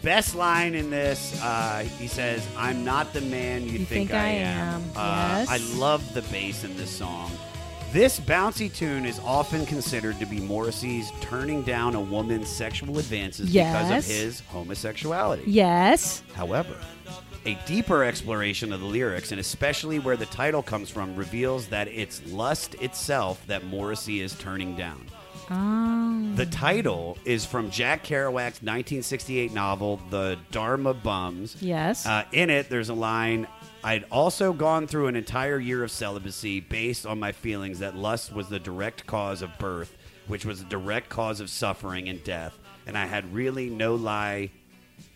Best 0.04 0.34
line 0.36 0.74
in 0.74 0.90
this, 0.90 1.40
uh, 1.44 1.86
he 2.00 2.08
says, 2.08 2.46
"I'm 2.58 2.84
not 2.84 3.14
the 3.14 3.22
man 3.22 3.64
you, 3.66 3.80
You 3.80 3.86
think 3.86 4.14
I 4.14 4.28
am. 4.28 4.82
Uh, 4.96 5.44
Yes. 5.48 5.50
I 5.50 5.58
love 5.78 6.14
the 6.14 6.24
bass 6.24 6.64
in 6.64 6.76
this 6.76 6.90
song. 6.90 7.32
This 7.94 8.20
bouncy 8.20 8.74
tune 8.74 9.06
is 9.06 9.20
often 9.20 9.66
considered 9.66 10.18
to 10.20 10.26
be 10.26 10.40
Morrissey's 10.40 11.12
turning 11.20 11.62
down 11.62 11.94
a 11.94 12.00
woman's 12.00 12.48
sexual 12.48 12.98
advances 12.98 13.52
because 13.52 13.90
of 13.90 14.06
his 14.16 14.40
homosexuality. 14.48 15.44
yes 15.46 16.24
However, 16.34 16.74
a 17.46 17.56
deeper 17.66 18.04
exploration 18.06 18.72
of 18.72 18.80
the 18.80 18.86
lyrics, 18.86 19.32
and 19.32 19.42
especially 19.42 20.00
where 20.00 20.16
the 20.16 20.28
title 20.28 20.64
comes 20.64 20.90
from, 20.90 21.16
reveals 21.18 21.68
that 21.68 21.90
it's 21.90 22.22
lust 22.28 22.76
itself 22.76 23.46
that 23.48 23.66
Morrissey 23.66 24.22
is 24.22 24.36
turning 24.36 24.76
down. 24.78 25.06
Oh 25.52 26.32
The 26.36 26.46
title 26.46 27.18
is 27.26 27.46
from 27.46 27.70
Jack 27.70 28.04
Kerouac's 28.06 28.62
1968 28.64 29.52
novel, 29.54 30.00
The 30.10 30.38
Dharma 30.52 30.94
Bums. 30.94 31.58
yes 31.62 32.06
Uh, 32.08 32.24
in 32.32 32.50
it, 32.50 32.70
there's 32.70 32.90
a 32.90 32.94
line 32.94 33.48
I'd 33.84 34.06
also 34.12 34.54
gone 34.54 34.88
through 34.88 35.08
an 35.08 35.16
entire 35.16 35.60
year 35.60 35.84
of 35.84 35.92
celibacy 35.92 36.60
based 36.60 37.06
on 37.06 37.20
my 37.20 37.32
feelings 37.32 37.80
that 37.80 37.96
lust 37.96 38.32
was 38.34 38.48
the 38.48 38.60
direct 38.60 39.08
cause 39.08 39.42
of 39.42 39.50
birth, 39.58 39.96
which 40.28 40.46
was 40.46 40.64
the 40.64 40.70
direct 40.70 41.10
cause 41.10 41.40
of 41.40 41.50
suffering 41.50 42.08
and 42.08 42.24
death. 42.24 42.58
And 42.86 42.96
I 42.98 43.06
had 43.08 43.34
really 43.34 43.70
no 43.70 43.96
lie 43.96 44.52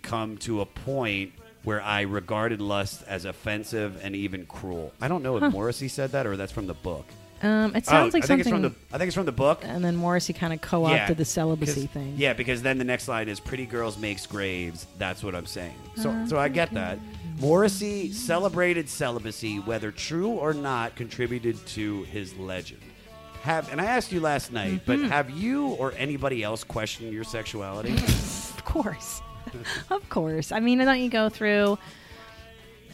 come 0.02 0.38
to 0.38 0.62
a 0.62 0.66
point 0.66 1.34
where 1.64 1.82
I 1.82 2.02
regarded 2.02 2.60
lust 2.60 3.04
as 3.08 3.26
offensive 3.26 4.00
and 4.04 4.16
even 4.16 4.46
cruel. 4.48 4.92
I 5.00 5.08
don't 5.08 5.22
know 5.24 5.38
if 5.38 5.52
Morrissey 5.52 5.88
said 5.88 6.12
that 6.14 6.26
or 6.28 6.36
that's 6.38 6.52
from 6.52 6.66
the 6.68 6.74
book. 6.76 7.06
Um, 7.42 7.76
it 7.76 7.84
Oh, 7.88 7.92
sounds 7.92 8.14
like 8.14 8.24
I 8.24 8.28
think 8.28 8.44
something. 8.44 8.54
from 8.54 8.62
the. 8.62 8.76
I 8.94 8.98
think 8.98 9.08
it's 9.10 9.16
from 9.16 9.26
the 9.26 9.32
book. 9.32 9.62
and 9.64 9.84
then 9.84 9.96
Morrissey 9.96 10.34
kind 10.34 10.54
of 10.54 10.62
co-opted 10.62 10.98
Yeah, 11.10 11.14
the 11.14 11.26
celibacy 11.26 11.88
thing. 11.88 12.14
Yeah, 12.18 12.34
because 12.34 12.62
then 12.62 12.78
the 12.78 12.84
next 12.86 13.08
line 13.08 13.28
is 13.28 13.40
"Pretty 13.40 13.66
girls 13.66 13.98
makes 13.98 14.26
graves." 14.26 14.88
That's 14.98 15.22
what 15.24 15.36
I'm 15.36 15.46
saying. 15.46 15.76
So, 15.98 16.10
Uh-huh. 16.12 16.28
so 16.28 16.40
I 16.40 16.48
get 16.48 16.74
that. 16.74 16.98
Morrissey 17.40 18.12
celebrated 18.14 18.88
celibacy, 18.88 19.60
whether 19.60 19.92
true 19.92 20.30
or 20.30 20.54
not, 20.54 20.96
contributed 20.96 21.64
to 21.68 22.04
his 22.04 22.34
legend. 22.38 22.82
Have 23.44 23.70
and 23.72 23.82
I 23.82 23.86
asked 23.86 24.12
you 24.14 24.22
last 24.22 24.52
night, 24.54 24.82
but 24.86 24.98
Mm-hmm. 24.98 25.10
have 25.10 25.30
you 25.30 25.68
or 25.68 25.94
anybody 25.98 26.42
else 26.42 26.64
questioned 26.64 27.12
your 27.14 27.24
sexuality? 27.26 27.94
Of 28.58 28.64
course. 28.84 29.22
of 29.92 30.10
course. 30.10 30.52
I 30.52 30.60
mean, 30.60 30.80
don't 30.80 31.00
you 31.00 31.10
go 31.10 31.30
through 31.30 31.78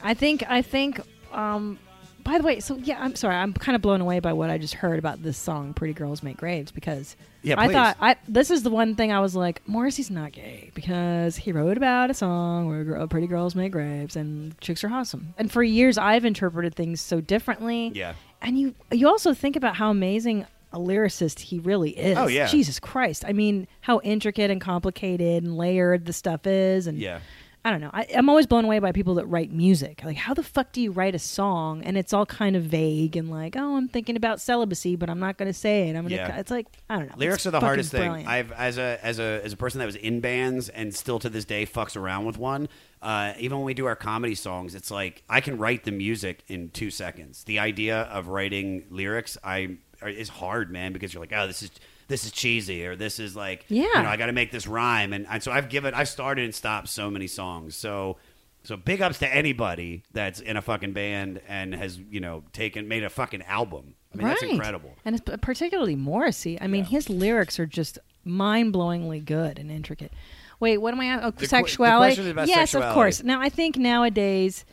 I 0.03 0.13
think 0.13 0.43
I 0.49 0.61
think 0.61 0.99
um 1.31 1.79
by 2.24 2.38
the 2.38 2.43
way, 2.43 2.59
so 2.59 2.78
yeah, 2.78 2.97
I'm 3.01 3.15
sorry. 3.15 3.36
I'm 3.36 3.53
kind 3.53 3.76
of 3.76 3.82
blown 3.82 4.01
away 4.01 4.19
by 4.19 4.34
what 4.34 4.49
I 4.49 4.57
just 4.57 4.74
heard 4.76 4.99
about 4.99 5.22
this 5.24 5.38
song 5.38 5.74
"Pretty 5.74 5.93
Girls 5.93 6.24
Make 6.24 6.38
Graves" 6.38 6.72
because 6.72 7.15
Yeah, 7.43 7.59
I 7.59 7.67
please. 7.67 7.74
thought 7.74 7.97
I 7.99 8.15
this 8.28 8.49
is 8.51 8.63
the 8.63 8.69
one 8.69 8.95
thing 8.95 9.11
I 9.11 9.19
was 9.19 9.36
like, 9.36 9.61
Morrissey's 9.67 10.09
not 10.11 10.32
gay 10.32 10.72
because 10.74 11.36
he 11.38 11.51
wrote 11.51 11.78
about 11.78 12.09
a 12.09 12.13
song 12.13 12.67
where 12.67 12.84
gr- 12.84 12.97
uh, 12.97 13.07
pretty 13.07 13.28
girls 13.28 13.55
make 13.55 13.72
graves 13.72 14.15
and 14.15 14.59
chicks 14.61 14.84
are 14.84 14.89
awesome. 14.91 15.34
And 15.38 15.51
for 15.51 15.63
years, 15.63 15.97
I've 15.97 16.26
interpreted 16.26 16.76
things 16.76 17.01
so 17.01 17.22
differently. 17.22 17.91
Yeah. 17.93 18.13
and 18.41 18.57
you 18.59 18.76
you 18.91 19.07
also 19.07 19.34
think 19.34 19.55
about 19.55 19.76
how 19.76 19.89
amazing 19.91 20.45
a 20.74 20.80
lyricist 20.80 21.39
he 21.41 21.59
really 21.59 21.89
is. 21.91 22.17
Oh, 22.17 22.28
yeah. 22.28 22.47
Jesus 22.47 22.80
Christ! 22.80 23.26
I 23.28 23.34
mean, 23.34 23.67
how 23.82 23.99
intricate 24.05 24.49
and 24.49 24.61
complicated 24.61 25.43
and 25.43 25.57
layered 25.57 26.05
the 26.05 26.13
stuff 26.13 26.47
is, 26.47 26.88
and 26.88 26.97
yeah. 26.97 27.19
I 27.64 27.70
don't 27.70 27.80
know. 27.80 27.91
I, 27.93 28.07
I'm 28.16 28.28
always 28.28 28.47
blown 28.47 28.66
away 28.66 28.80
by 28.80 28.91
people 28.91 29.16
that 29.16 29.26
write 29.28 29.51
music. 29.51 30.01
Like, 30.03 30.18
how 30.18 30.34
the 30.34 30.41
fuck 30.41 30.72
do 30.72 30.82
you 30.82 30.91
write 30.91 31.14
a 31.14 31.20
song 31.20 31.84
and 31.84 31.95
it's 31.95 32.12
all 32.12 32.26
kind 32.26 32.55
of 32.55 32.64
vague 32.64 33.16
and 33.16 33.30
like, 33.30 33.55
oh, 33.55 33.78
I'm 33.78 33.88
thinking 33.88 34.16
about 34.16 34.41
celibacy, 34.41 34.95
but 34.95 35.12
I'm 35.12 35.20
not 35.20 35.38
going 35.38 35.47
to 35.47 35.53
say 35.53 35.88
it. 35.88 35.95
I'm 35.95 36.03
gonna. 36.03 36.16
Yeah. 36.16 36.38
It's 36.38 36.49
like 36.49 36.66
I 36.89 36.97
don't 36.97 37.09
know. 37.09 37.16
Lyrics 37.18 37.45
It's 37.45 37.45
are 37.47 37.51
the 37.51 37.59
hardest 37.59 37.91
brilliant. 37.91 38.18
thing. 38.18 38.28
I've 38.28 38.51
as 38.53 38.80
a 38.80 38.97
as 39.03 39.20
a 39.20 39.41
as 39.43 39.53
a 39.53 39.57
person 39.57 39.80
that 39.80 39.86
was 39.86 39.95
in 39.95 40.22
bands 40.22 40.70
and 40.70 40.93
still 40.95 41.20
to 41.20 41.30
this 41.30 41.45
day 41.45 41.66
fucks 41.66 41.95
around 41.95 42.26
with 42.26 42.38
one. 42.38 42.68
Uh, 43.01 43.34
even 43.39 43.57
when 43.57 43.66
we 43.66 43.74
do 43.74 43.86
our 43.86 43.95
comedy 43.95 44.36
songs, 44.36 44.74
it's 44.74 44.89
like 44.91 45.24
I 45.30 45.39
can 45.41 45.57
write 45.57 45.84
the 45.84 45.91
music 45.91 46.43
in 46.47 46.70
two 46.70 46.89
seconds. 46.89 47.43
The 47.43 47.59
idea 47.59 48.01
of 48.03 48.28
writing 48.28 48.86
lyrics, 48.89 49.38
I 49.43 49.78
is 50.03 50.30
hard, 50.30 50.72
man, 50.72 50.93
because 50.93 51.14
you're 51.14 51.22
like, 51.22 51.34
oh, 51.36 51.45
this 51.45 51.62
is 51.62 51.72
this 52.12 52.26
is 52.26 52.32
cheesy 52.32 52.86
or 52.86 52.95
this 52.95 53.20
is 53.20 53.36
like, 53.36 53.66
Yeah. 53.70 53.84
you 53.95 54.03
know, 54.03 54.09
I 54.09 54.18
got 54.18 54.28
to 54.28 54.34
make 54.34 54.51
this 54.51 54.68
rhyme, 54.68 55.14
and, 55.14 55.26
and 55.28 55.41
so 55.41 55.51
I've 55.51 55.70
given, 55.70 55.93
I've 55.95 56.09
started 56.09 56.45
and 56.45 56.53
stopped 56.53 56.89
so 56.89 57.09
many 57.09 57.28
songs. 57.28 57.76
So. 57.76 58.18
So 58.64 58.78
big 58.78 59.01
ups 59.01 59.18
to 59.18 59.28
anybody 59.28 60.03
that's 60.14 60.39
in 60.39 60.55
a 60.55 60.62
fucking 60.62 60.93
band 60.93 61.41
and 61.47 61.74
has 61.74 61.97
you 61.97 62.20
know 62.20 62.43
taken 62.53 62.88
made 62.88 63.03
a 63.03 63.09
fucking 63.09 63.41
album. 63.41 63.95
I 64.14 64.18
mean 64.18 64.28
that's 64.28 64.43
incredible. 64.43 64.93
And 65.03 65.16
it's 65.16 65.26
particularly 65.41 65.95
Morrissey. 65.95 66.62
I 66.62 66.68
mean, 66.68 66.84
his 66.84 67.09
lyrics 67.09 67.59
are 67.59 67.66
just 67.66 67.97
mind-blowingly 68.24 69.26
good 69.26 69.57
and 69.57 69.72
intricate. 69.72 70.14
Wait, 70.59 70.78
what 70.78 70.93
am 70.93 70.99
I? 70.99 71.24
Oh, 71.24 71.32
the 71.32 71.47
sexuality. 71.47 72.30
about 72.30 72.47
yes, 72.47 72.70
sexuality. 72.70 72.89
of 72.89 72.93
course. 72.93 73.24
Now 73.24 73.41
I 73.41 73.49
think 73.49 73.78
nowadays 73.78 74.64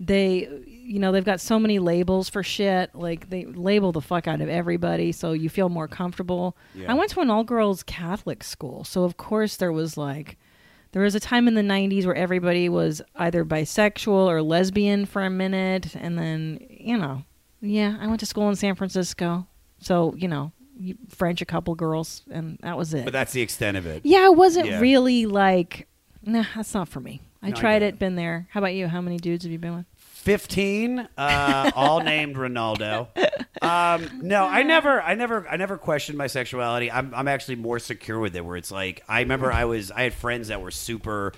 they, 0.00 0.48
you 0.66 0.98
know, 0.98 1.10
they've 1.12 1.24
got 1.24 1.40
so 1.40 1.58
many 1.58 1.78
labels 1.78 2.28
for 2.28 2.42
shit. 2.42 2.94
Like 2.94 3.30
they 3.30 3.44
label 3.46 3.92
the 3.92 4.00
fuck 4.00 4.28
out 4.28 4.40
of 4.40 4.48
everybody, 4.48 5.12
so 5.12 5.32
you 5.32 5.48
feel 5.48 5.68
more 5.68 5.88
comfortable. 5.88 6.56
Yeah. 6.74 6.90
I 6.90 6.94
went 6.94 7.10
to 7.12 7.20
an 7.20 7.30
all-girls 7.30 7.82
Catholic 7.82 8.44
school, 8.44 8.84
so 8.84 9.04
of 9.04 9.16
course 9.16 9.56
there 9.56 9.72
was 9.72 9.96
like. 9.96 10.38
There 10.92 11.02
was 11.02 11.14
a 11.14 11.20
time 11.20 11.46
in 11.48 11.52
the 11.54 11.60
90s 11.60 12.06
where 12.06 12.14
everybody 12.14 12.70
was 12.70 13.02
either 13.16 13.44
bisexual 13.44 14.08
or 14.26 14.40
lesbian 14.40 15.04
for 15.04 15.22
a 15.22 15.28
minute. 15.28 15.94
And 15.94 16.18
then, 16.18 16.66
you 16.70 16.96
know, 16.96 17.24
yeah, 17.60 17.98
I 18.00 18.06
went 18.06 18.20
to 18.20 18.26
school 18.26 18.48
in 18.48 18.56
San 18.56 18.74
Francisco. 18.74 19.46
So, 19.80 20.14
you 20.16 20.28
know, 20.28 20.50
you- 20.80 20.96
French 21.10 21.42
a 21.42 21.44
couple 21.44 21.74
girls, 21.74 22.22
and 22.30 22.58
that 22.62 22.78
was 22.78 22.94
it. 22.94 23.04
But 23.04 23.12
that's 23.12 23.32
the 23.34 23.42
extent 23.42 23.76
of 23.76 23.84
it. 23.84 24.00
yeah, 24.06 24.24
it 24.24 24.34
wasn't 24.34 24.66
Yeah. 24.68 24.80
really 24.80 25.26
like, 25.26 25.86
nah, 26.24 26.44
that's 26.56 26.72
not 26.72 26.88
for 26.88 27.00
me. 27.00 27.20
I 27.42 27.50
No, 27.50 27.56
tried 27.56 27.82
it, 27.82 27.94
it. 27.94 27.98
been 27.98 28.16
there. 28.16 28.48
How 28.50 28.58
about 28.60 28.74
you? 28.74 28.88
How 28.88 29.00
many 29.00 29.16
dudes 29.16 29.44
have 29.44 29.52
you 29.52 29.58
been 29.58 29.76
with? 29.76 29.86
15 30.28 31.08
uh, 31.16 31.70
all 31.74 32.00
named 32.00 32.36
ronaldo 32.36 33.06
um, 33.62 34.20
no 34.20 34.44
i 34.44 34.62
never 34.62 35.00
i 35.00 35.14
never 35.14 35.48
i 35.48 35.56
never 35.56 35.78
questioned 35.78 36.18
my 36.18 36.26
sexuality 36.26 36.90
I'm, 36.90 37.14
I'm 37.14 37.28
actually 37.28 37.54
more 37.54 37.78
secure 37.78 38.18
with 38.18 38.36
it 38.36 38.44
where 38.44 38.56
it's 38.56 38.70
like 38.70 39.02
i 39.08 39.20
remember 39.20 39.50
i 39.50 39.64
was 39.64 39.90
i 39.90 40.02
had 40.02 40.12
friends 40.12 40.48
that 40.48 40.60
were 40.60 40.72
super 40.72 41.32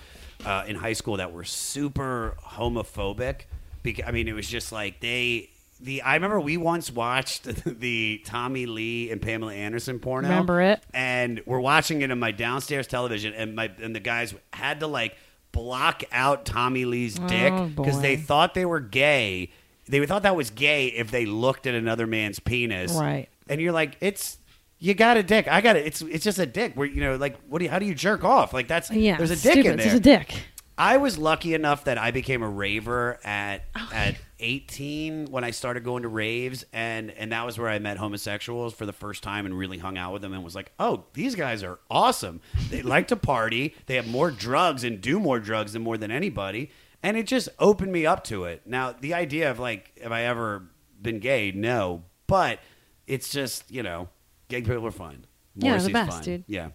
uh, 0.45 0.65
in 0.67 0.75
high 0.75 0.95
school 0.95 1.19
that 1.19 1.31
were 1.33 1.45
super 1.45 2.37
homophobic 2.43 3.43
because 3.83 4.07
i 4.09 4.11
mean 4.13 4.27
it 4.29 4.33
was 4.33 4.49
just 4.49 4.73
like 4.73 4.99
they 5.01 5.51
the 5.83 6.03
I 6.03 6.15
remember 6.15 6.39
we 6.41 6.59
once 6.59 6.91
watched 6.91 7.45
the 7.81 8.21
Tommy 8.27 8.67
Lee 8.67 9.11
and 9.11 9.23
Pamela 9.23 9.55
Anderson 9.55 9.99
porno. 9.99 10.29
Remember 10.29 10.61
it? 10.61 10.83
And 10.93 11.41
we're 11.47 11.59
watching 11.61 12.03
it 12.03 12.11
in 12.11 12.19
my 12.19 12.33
downstairs 12.33 12.87
television, 12.87 13.33
and 13.33 13.55
my 13.57 13.71
and 13.81 13.97
the 13.97 14.01
guys 14.01 14.35
had 14.53 14.81
to 14.81 14.87
like 14.87 15.17
block 15.53 16.05
out 16.13 16.45
Tommy 16.45 16.85
Lee's 16.85 17.19
oh, 17.19 17.27
dick 17.29 17.53
Oh, 17.53 17.67
because 17.67 17.97
boy. 17.97 18.03
they 18.03 18.17
thought 18.17 18.55
they 18.55 18.65
were 18.65 18.81
gay. 18.81 19.51
They 19.89 20.05
thought 20.07 20.23
that 20.23 20.37
was 20.37 20.51
gay 20.51 20.87
if 20.87 21.11
they 21.11 21.27
looked 21.27 21.67
at 21.67 21.75
another 21.75 22.07
man's 22.07 22.39
penis. 22.39 22.93
Right. 22.93 23.29
And 23.49 23.61
you're 23.61 23.73
like, 23.73 23.97
it's 24.01 24.39
you 24.79 24.95
got 24.95 25.17
a 25.17 25.23
dick. 25.23 25.47
I 25.49 25.61
got 25.61 25.77
it. 25.77 25.87
It's 25.87 26.01
it's 26.03 26.25
just 26.25 26.39
a 26.39 26.47
dick. 26.47 26.75
Where 26.75 26.87
you 26.87 27.01
know, 27.01 27.17
like, 27.17 27.37
what 27.49 27.59
do 27.59 27.65
you, 27.65 27.71
how 27.71 27.79
do 27.79 27.87
you 27.87 27.95
jerk 27.95 28.25
off? 28.25 28.55
Like 28.55 28.69
that's 28.69 28.91
Yeah, 28.91 29.17
There's 29.19 29.31
a 29.31 29.37
dick 29.37 29.53
stupid. 29.53 29.67
in 29.73 29.77
there. 29.77 29.87
There's 29.87 29.99
a 29.99 30.01
dick. 30.01 30.35
I 30.81 30.97
was 30.97 31.18
lucky 31.18 31.53
enough 31.53 31.85
that 31.85 31.99
I 31.99 32.11
became 32.11 32.43
a 32.43 32.49
raver 32.49 33.18
at 33.22 33.64
Oh. 33.76 33.91
at 33.93 34.16
18 34.39 35.26
when 35.26 35.45
I 35.45 35.51
started 35.51 35.85
going 35.85 36.03
to 36.05 36.09
raves, 36.09 36.64
and 36.72 37.11
and 37.11 37.33
that 37.33 37.45
was 37.45 37.59
where 37.59 37.68
I 37.68 37.78
met 37.78 37.99
homosexuals 37.99 38.72
for 38.72 38.87
the 38.87 38.93
first 38.93 39.22
time 39.22 39.45
and 39.45 39.57
really 39.57 39.76
hung 39.78 39.99
out 39.99 40.12
with 40.14 40.22
them 40.22 40.33
and 40.33 40.43
was 40.43 40.55
like, 40.55 40.72
oh, 40.81 41.05
these 41.12 41.35
guys 41.35 41.62
are 41.62 41.78
awesome. 41.91 42.41
They 42.70 42.81
like 42.81 43.09
to 43.09 43.16
party. 43.16 43.74
They 43.87 43.97
have 43.97 44.09
more 44.09 44.31
drugs 44.31 44.83
and 44.83 45.01
do 45.03 45.20
more 45.20 45.39
drugs 45.39 45.74
than 45.74 45.83
more 45.83 45.99
than 45.99 46.11
anybody, 46.11 46.70
and 47.03 47.16
it 47.18 47.26
just 47.26 47.51
opened 47.59 47.93
me 47.93 48.07
up 48.07 48.24
to 48.24 48.45
it. 48.45 48.62
Now 48.66 48.93
the 48.99 49.12
idea 49.12 49.51
of 49.51 49.59
like, 49.59 49.93
have 50.03 50.12
I 50.12 50.22
ever 50.22 50.62
been 51.01 51.18
gay? 51.18 51.53
No, 51.53 52.05
but 52.26 52.59
it's 53.07 53.28
just 53.28 53.70
you 53.70 53.83
know, 53.83 54.09
gay 54.49 54.62
people 54.62 54.87
are 54.87 54.91
fun. 54.91 55.26
Yeah, 55.57 55.76
the 55.76 55.91
Morrissey's 55.91 55.93
best, 55.93 56.11
fun. 56.12 56.22
dude. 56.22 56.45
Yeah. 56.47 56.68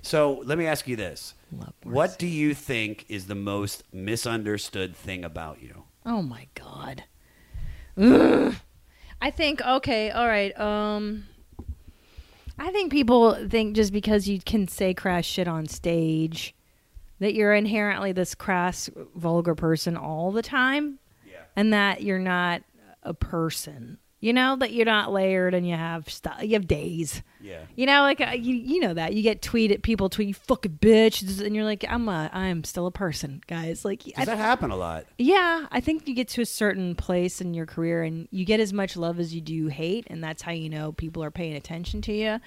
So 0.00 0.40
let 0.46 0.56
me 0.56 0.66
ask 0.66 0.88
you 0.88 0.96
this. 0.96 1.34
Love 1.52 1.72
What 1.82 2.18
do 2.18 2.26
you 2.26 2.54
think 2.54 3.04
is 3.08 3.26
the 3.26 3.34
most 3.34 3.82
misunderstood 3.92 4.94
thing 4.96 5.24
about 5.24 5.60
you? 5.62 5.84
Oh 6.06 6.22
my 6.22 6.46
god. 6.54 7.04
Ugh. 7.96 8.54
I 9.20 9.30
think 9.30 9.60
okay, 9.60 10.10
all 10.10 10.26
right. 10.26 10.58
Um 10.58 11.26
I 12.58 12.70
think 12.72 12.92
people 12.92 13.48
think 13.48 13.74
just 13.74 13.92
because 13.92 14.28
you 14.28 14.38
can 14.40 14.68
say 14.68 14.92
crass 14.94 15.24
shit 15.24 15.48
on 15.48 15.66
stage 15.66 16.54
that 17.18 17.34
you're 17.34 17.54
inherently 17.54 18.12
this 18.12 18.34
crass 18.34 18.88
vulgar 19.14 19.54
person 19.54 19.96
all 19.96 20.30
the 20.32 20.42
time 20.42 20.98
Yeah. 21.26 21.42
and 21.56 21.72
that 21.72 22.02
you're 22.02 22.18
not 22.18 22.62
a 23.02 23.12
person. 23.14 23.98
You 24.20 24.34
know 24.34 24.54
that 24.56 24.72
you're 24.72 24.84
not 24.84 25.10
layered 25.10 25.54
and 25.54 25.66
you 25.66 25.74
have 25.74 26.08
stuff. 26.10 26.42
You 26.42 26.52
have 26.52 26.68
days. 26.68 27.22
Yeah. 27.40 27.62
You 27.74 27.86
know, 27.86 28.02
like 28.02 28.20
uh, 28.20 28.32
you, 28.32 28.54
you 28.54 28.80
know 28.80 28.92
that 28.92 29.14
you 29.14 29.22
get 29.22 29.40
tweeted, 29.40 29.82
people 29.82 30.10
tweet 30.10 30.28
you 30.28 30.34
fucking 30.34 30.78
bitch, 30.80 31.40
and 31.44 31.56
you're 31.56 31.64
like, 31.64 31.86
I'm 31.88 32.06
a, 32.06 32.28
I'm 32.32 32.62
still 32.64 32.86
a 32.86 32.90
person, 32.90 33.40
guys. 33.46 33.82
Like, 33.82 34.02
I 34.16 34.20
Does 34.20 34.26
that 34.26 34.36
happen 34.36 34.70
a 34.70 34.76
lot? 34.76 35.06
yeah, 35.16 35.66
I 35.72 35.80
think 35.80 36.06
you 36.06 36.14
get 36.14 36.28
to 36.28 36.42
a 36.42 36.46
certain 36.46 36.94
place 36.94 37.40
in 37.40 37.54
your 37.54 37.64
career 37.64 38.02
and 38.02 38.28
you 38.30 38.44
get 38.44 38.60
as 38.60 38.74
much 38.74 38.94
love 38.94 39.18
as 39.18 39.34
you 39.34 39.40
do 39.40 39.68
hate, 39.68 40.06
and 40.08 40.22
that's 40.22 40.42
how 40.42 40.52
you 40.52 40.68
know 40.68 40.92
people 40.92 41.24
are 41.24 41.30
paying 41.30 41.54
attention 41.54 42.02
to 42.02 42.12
you. 42.12 42.40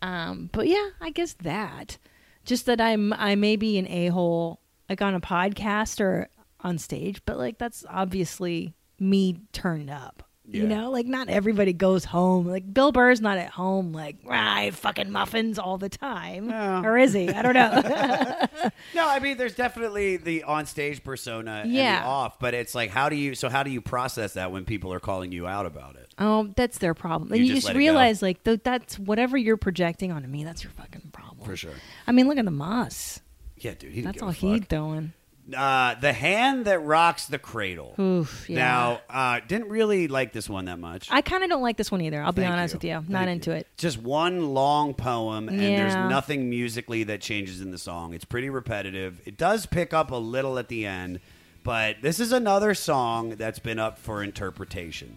Um, 0.00 0.48
but 0.52 0.66
yeah, 0.66 0.88
I 1.00 1.10
guess 1.10 1.34
that. 1.42 1.98
Just 2.44 2.66
that 2.66 2.80
I'm 2.80 3.12
I 3.12 3.34
may 3.34 3.56
be 3.56 3.78
an 3.78 3.86
a 3.86 4.08
hole 4.08 4.60
like 4.88 5.02
on 5.02 5.14
a 5.14 5.20
podcast 5.20 6.00
or 6.00 6.28
on 6.60 6.78
stage, 6.78 7.22
but 7.24 7.36
like 7.36 7.58
that's 7.58 7.84
obviously 7.88 8.74
me 8.98 9.42
turned 9.52 9.90
up. 9.90 10.24
You 10.52 10.66
know, 10.66 10.90
like 10.90 11.06
not 11.06 11.28
everybody 11.28 11.72
goes 11.72 12.04
home. 12.04 12.46
Like 12.46 12.72
Bill 12.72 12.92
Burr's 12.92 13.20
not 13.20 13.38
at 13.38 13.50
home 13.50 13.92
like 13.92 14.16
"Ah, 14.28 14.56
I 14.56 14.70
fucking 14.70 15.10
muffins 15.10 15.58
all 15.58 15.78
the 15.78 15.88
time, 15.88 16.50
Yeah. 16.50 16.82
or 16.84 16.98
is 16.98 17.12
he? 17.12 17.28
I 17.30 17.42
don't 17.42 17.54
know. 17.54 18.46
No, 18.94 19.08
I 19.08 19.18
mean, 19.18 19.36
there's 19.38 19.54
definitely 19.54 20.16
the 20.18 20.44
on-stage 20.44 21.02
persona 21.02 21.62
and 21.64 21.72
Yeah. 21.72 22.00
the 22.02 22.06
off, 22.06 22.38
but 22.38 22.54
it's 22.54 22.74
like, 22.74 22.90
how 22.90 23.08
do 23.08 23.16
you? 23.16 23.34
So, 23.34 23.48
how 23.48 23.62
do 23.62 23.70
you 23.70 23.80
process 23.80 24.34
that 24.34 24.52
when 24.52 24.64
people 24.64 24.92
are 24.92 25.00
calling 25.00 25.32
you 25.32 25.46
out 25.46 25.66
about 25.66 25.96
it? 25.96 26.12
Oh, 26.18 26.50
that's 26.56 26.78
their 26.78 26.94
problem. 26.94 27.30
You 27.30 27.36
And 27.36 27.46
you 27.46 27.54
just 27.54 27.56
just, 27.58 27.66
let 27.68 27.70
it 27.72 27.74
go. 27.74 27.78
realize, 27.78 28.22
like, 28.22 28.44
th- 28.44 28.60
that's 28.62 28.98
whatever 28.98 29.36
you're 29.36 29.56
projecting 29.56 30.12
onto 30.12 30.28
me. 30.28 30.44
That's 30.44 30.62
your 30.62 30.72
fucking 30.72 31.10
problem. 31.12 31.44
For 31.46 31.56
sure. 31.56 31.72
I 32.06 32.12
mean, 32.12 32.28
look 32.28 32.38
at 32.38 32.44
the 32.44 32.50
Moss. 32.50 33.20
Yeah, 33.56 33.74
dude. 33.74 34.04
That's 34.04 34.22
all 34.22 34.30
he's 34.30 34.66
doing. 34.66 35.12
Uh, 35.54 35.94
the 36.00 36.12
hand 36.12 36.64
that 36.64 36.80
rocks 36.80 37.26
the 37.26 37.38
cradle. 37.38 37.94
Oof. 37.98 38.48
Yeah. 38.48 38.56
Now, 38.56 39.00
uh, 39.08 39.40
didn't 39.46 39.68
really 39.68 40.08
like 40.08 40.32
this 40.32 40.48
one 40.48 40.64
that 40.66 40.78
much. 40.78 41.08
I 41.10 41.20
kind 41.22 41.42
of 41.44 41.50
don't 41.50 41.62
like 41.62 41.76
this 41.76 41.90
one 41.90 42.00
either. 42.00 42.22
I'll 42.22 42.32
be 42.32 42.42
Thank 42.42 42.52
honest 42.54 42.74
with 42.74 42.84
you. 42.84 42.94
Thank 42.94 43.08
Not 43.08 43.24
you. 43.26 43.30
into 43.32 43.50
it. 43.52 43.66
Just 43.76 43.98
one 43.98 44.54
long 44.54 44.94
poem, 44.94 45.48
and 45.48 45.60
Yeah. 45.60 45.76
there's 45.76 45.94
nothing 46.10 46.48
musically 46.50 47.04
that 47.04 47.20
changes 47.20 47.60
in 47.60 47.70
the 47.70 47.78
song. 47.78 48.14
It's 48.14 48.24
pretty 48.24 48.50
repetitive. 48.50 49.20
It 49.24 49.36
does 49.36 49.66
pick 49.66 49.92
up 49.92 50.10
a 50.10 50.16
little 50.16 50.58
at 50.58 50.68
the 50.68 50.86
end, 50.86 51.20
but 51.64 51.96
this 52.02 52.18
is 52.20 52.32
another 52.32 52.74
song 52.74 53.30
that's 53.36 53.58
been 53.58 53.78
up 53.78 53.98
for 53.98 54.22
interpretation. 54.22 55.16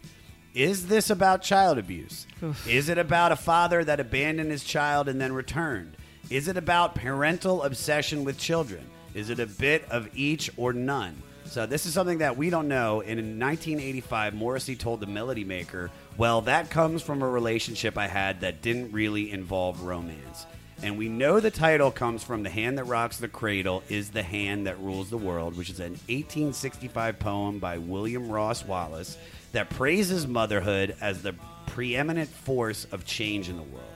Is 0.53 0.87
this 0.87 1.09
about 1.09 1.41
child 1.41 1.77
abuse? 1.77 2.27
Is 2.67 2.87
it 2.87 2.97
about 2.97 3.31
a 3.31 3.35
father 3.35 3.83
that 3.83 3.99
abandoned 3.99 4.51
his 4.51 4.63
child 4.63 5.09
and 5.09 5.19
then 5.19 5.33
returned? 5.33 5.97
Is 6.29 6.47
it 6.47 6.55
about 6.57 6.95
parental 6.95 7.61
obsession 7.63 8.23
with 8.23 8.37
children? 8.37 8.85
Is 9.15 9.31
it 9.31 9.39
a 9.39 9.47
bit 9.47 9.85
of 9.89 10.09
each 10.13 10.51
or 10.57 10.73
none? 10.73 11.23
So 11.45 11.65
this 11.65 11.85
is 11.85 11.93
something 11.93 12.17
that 12.17 12.37
we 12.37 12.49
don't 12.49 12.67
know. 12.67 13.01
And 13.01 13.19
in 13.19 13.39
1985, 13.39 14.33
Morrissey 14.33 14.75
told 14.75 14.99
the 14.99 15.07
Melody 15.07 15.45
Maker, 15.45 15.89
"Well, 16.17 16.41
that 16.41 16.69
comes 16.69 17.01
from 17.01 17.21
a 17.21 17.27
relationship 17.27 17.97
I 17.97 18.07
had 18.07 18.41
that 18.41 18.61
didn't 18.61 18.91
really 18.91 19.31
involve 19.31 19.81
romance." 19.81 20.45
And 20.83 20.97
we 20.97 21.07
know 21.07 21.39
the 21.39 21.51
title 21.51 21.91
comes 21.91 22.23
from 22.23 22.43
"The 22.43 22.49
Hand 22.49 22.77
That 22.77 22.83
Rocks 22.83 23.15
the 23.15 23.29
Cradle 23.29 23.83
is 23.87 24.09
the 24.09 24.23
Hand 24.23 24.67
That 24.67 24.79
Rules 24.81 25.09
the 25.09 25.17
World," 25.17 25.55
which 25.55 25.69
is 25.69 25.79
an 25.79 25.97
1865 26.09 27.17
poem 27.17 27.59
by 27.59 27.77
William 27.77 28.27
Ross 28.29 28.65
Wallace 28.65 29.17
that 29.53 29.69
praises 29.69 30.27
motherhood 30.27 30.93
as 30.99 31.21
the 31.21 31.35
preeminent 31.67 32.29
force 32.29 32.85
of 32.91 33.05
change 33.05 33.47
in 33.47 33.55
the 33.55 33.63
world. 33.63 33.94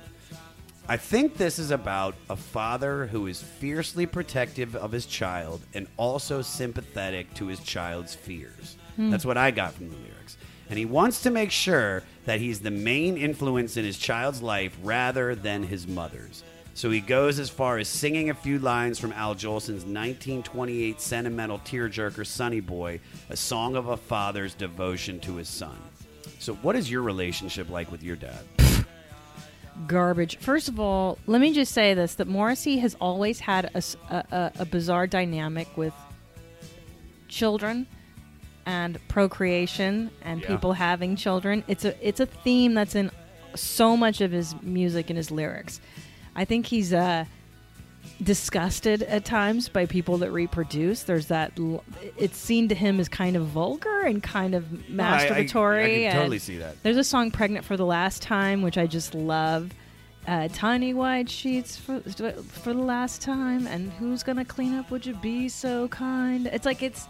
I 0.89 0.97
think 0.97 1.37
this 1.37 1.59
is 1.59 1.69
about 1.69 2.15
a 2.31 2.35
father 2.35 3.05
who 3.05 3.27
is 3.27 3.39
fiercely 3.39 4.07
protective 4.07 4.75
of 4.75 4.91
his 4.91 5.05
child 5.05 5.61
and 5.75 5.85
also 5.97 6.41
sympathetic 6.41 7.31
to 7.35 7.45
his 7.45 7.59
child's 7.59 8.15
fears. 8.15 8.75
Hmm. 8.95 9.11
That's 9.11 9.23
what 9.23 9.37
I 9.37 9.51
got 9.51 9.73
from 9.75 9.91
the 9.91 9.95
lyrics. 9.97 10.37
And 10.67 10.79
he 10.79 10.85
wants 10.85 11.21
to 11.21 11.29
make 11.29 11.51
sure 11.51 12.01
that 12.25 12.39
he's 12.39 12.61
the 12.61 12.71
main 12.71 13.17
influence 13.17 13.77
in 13.77 13.85
his 13.85 13.99
child's 13.99 14.41
life 14.41 14.75
rather 14.81 15.35
than 15.35 15.61
his 15.61 15.87
mother's. 15.87 16.43
So 16.73 16.89
he 16.89 17.01
goes 17.01 17.37
as 17.37 17.51
far 17.51 17.77
as 17.77 17.87
singing 17.87 18.31
a 18.31 18.33
few 18.33 18.57
lines 18.57 18.97
from 18.97 19.11
Al 19.11 19.35
Jolson's 19.35 19.85
1928 19.85 20.99
sentimental 20.99 21.59
tearjerker 21.59 22.25
Sonny 22.25 22.61
Boy, 22.61 22.99
a 23.29 23.37
song 23.37 23.75
of 23.75 23.89
a 23.89 23.97
father's 23.97 24.55
devotion 24.55 25.19
to 25.19 25.35
his 25.35 25.49
son. 25.49 25.77
So, 26.39 26.55
what 26.55 26.75
is 26.75 26.89
your 26.89 27.03
relationship 27.03 27.69
like 27.69 27.91
with 27.91 28.01
your 28.01 28.15
dad? 28.15 28.58
Garbage. 29.87 30.37
First 30.37 30.67
of 30.69 30.79
all, 30.79 31.17
let 31.27 31.41
me 31.41 31.53
just 31.53 31.73
say 31.73 31.93
this: 31.93 32.15
that 32.15 32.27
Morrissey 32.27 32.79
has 32.79 32.95
always 33.01 33.39
had 33.39 33.71
a 33.73 34.65
bizarre 34.69 35.07
dynamic 35.07 35.67
with 35.77 35.93
children 37.27 37.87
and 38.65 38.99
procreation 39.07 40.11
and 40.21 40.41
Yeah. 40.41 40.47
people 40.47 40.73
having 40.73 41.15
children. 41.15 41.63
It's 41.67 41.85
a 41.85 41.95
it's 42.07 42.19
a 42.19 42.25
theme 42.25 42.73
that's 42.73 42.95
in 42.95 43.11
so 43.55 43.97
much 43.97 44.21
of 44.21 44.31
his 44.31 44.55
music 44.61 45.09
and 45.09 45.17
his 45.17 45.31
lyrics. 45.31 45.79
I 46.35 46.45
think 46.45 46.67
he's 46.67 46.93
uh, 46.93 47.25
disgusted 48.21 49.03
at 49.03 49.23
times 49.25 49.69
by 49.69 49.85
people 49.85 50.17
that 50.19 50.31
reproduce. 50.31 51.03
There's 51.03 51.27
that. 51.27 51.53
It's 52.17 52.37
seen 52.37 52.67
to 52.69 52.75
him 52.75 52.99
as 52.99 53.07
kind 53.09 53.35
of 53.35 53.45
vulgar 53.47 54.01
and 54.01 54.21
kind 54.21 54.55
of 54.55 54.65
I- 54.73 54.77
I- 54.77 54.91
masturbatory. 54.91 55.83
I 55.83 55.87
can 55.87 56.03
and 56.05 56.13
totally 56.13 56.39
see 56.39 56.57
that. 56.57 56.81
There's 56.83 56.97
a 56.97 57.03
song 57.03 57.31
"Pregnant 57.31 57.65
for 57.65 57.77
the 57.77 57.85
Last 57.85 58.21
Time," 58.21 58.61
which 58.61 58.77
I 58.77 58.87
just 58.87 59.13
love. 59.15 59.71
Uh, 60.27 60.47
tiny 60.53 60.93
white 60.93 61.29
sheets 61.29 61.77
for 61.77 62.01
for 62.01 62.73
the 62.73 62.81
last 62.81 63.21
time, 63.21 63.65
and 63.67 63.91
who's 63.93 64.21
gonna 64.21 64.45
clean 64.45 64.75
up? 64.77 64.91
Would 64.91 65.05
you 65.05 65.15
be 65.15 65.47
so 65.49 65.87
kind? 65.87 66.45
It's 66.47 66.65
like 66.65 66.83
it's 66.83 67.07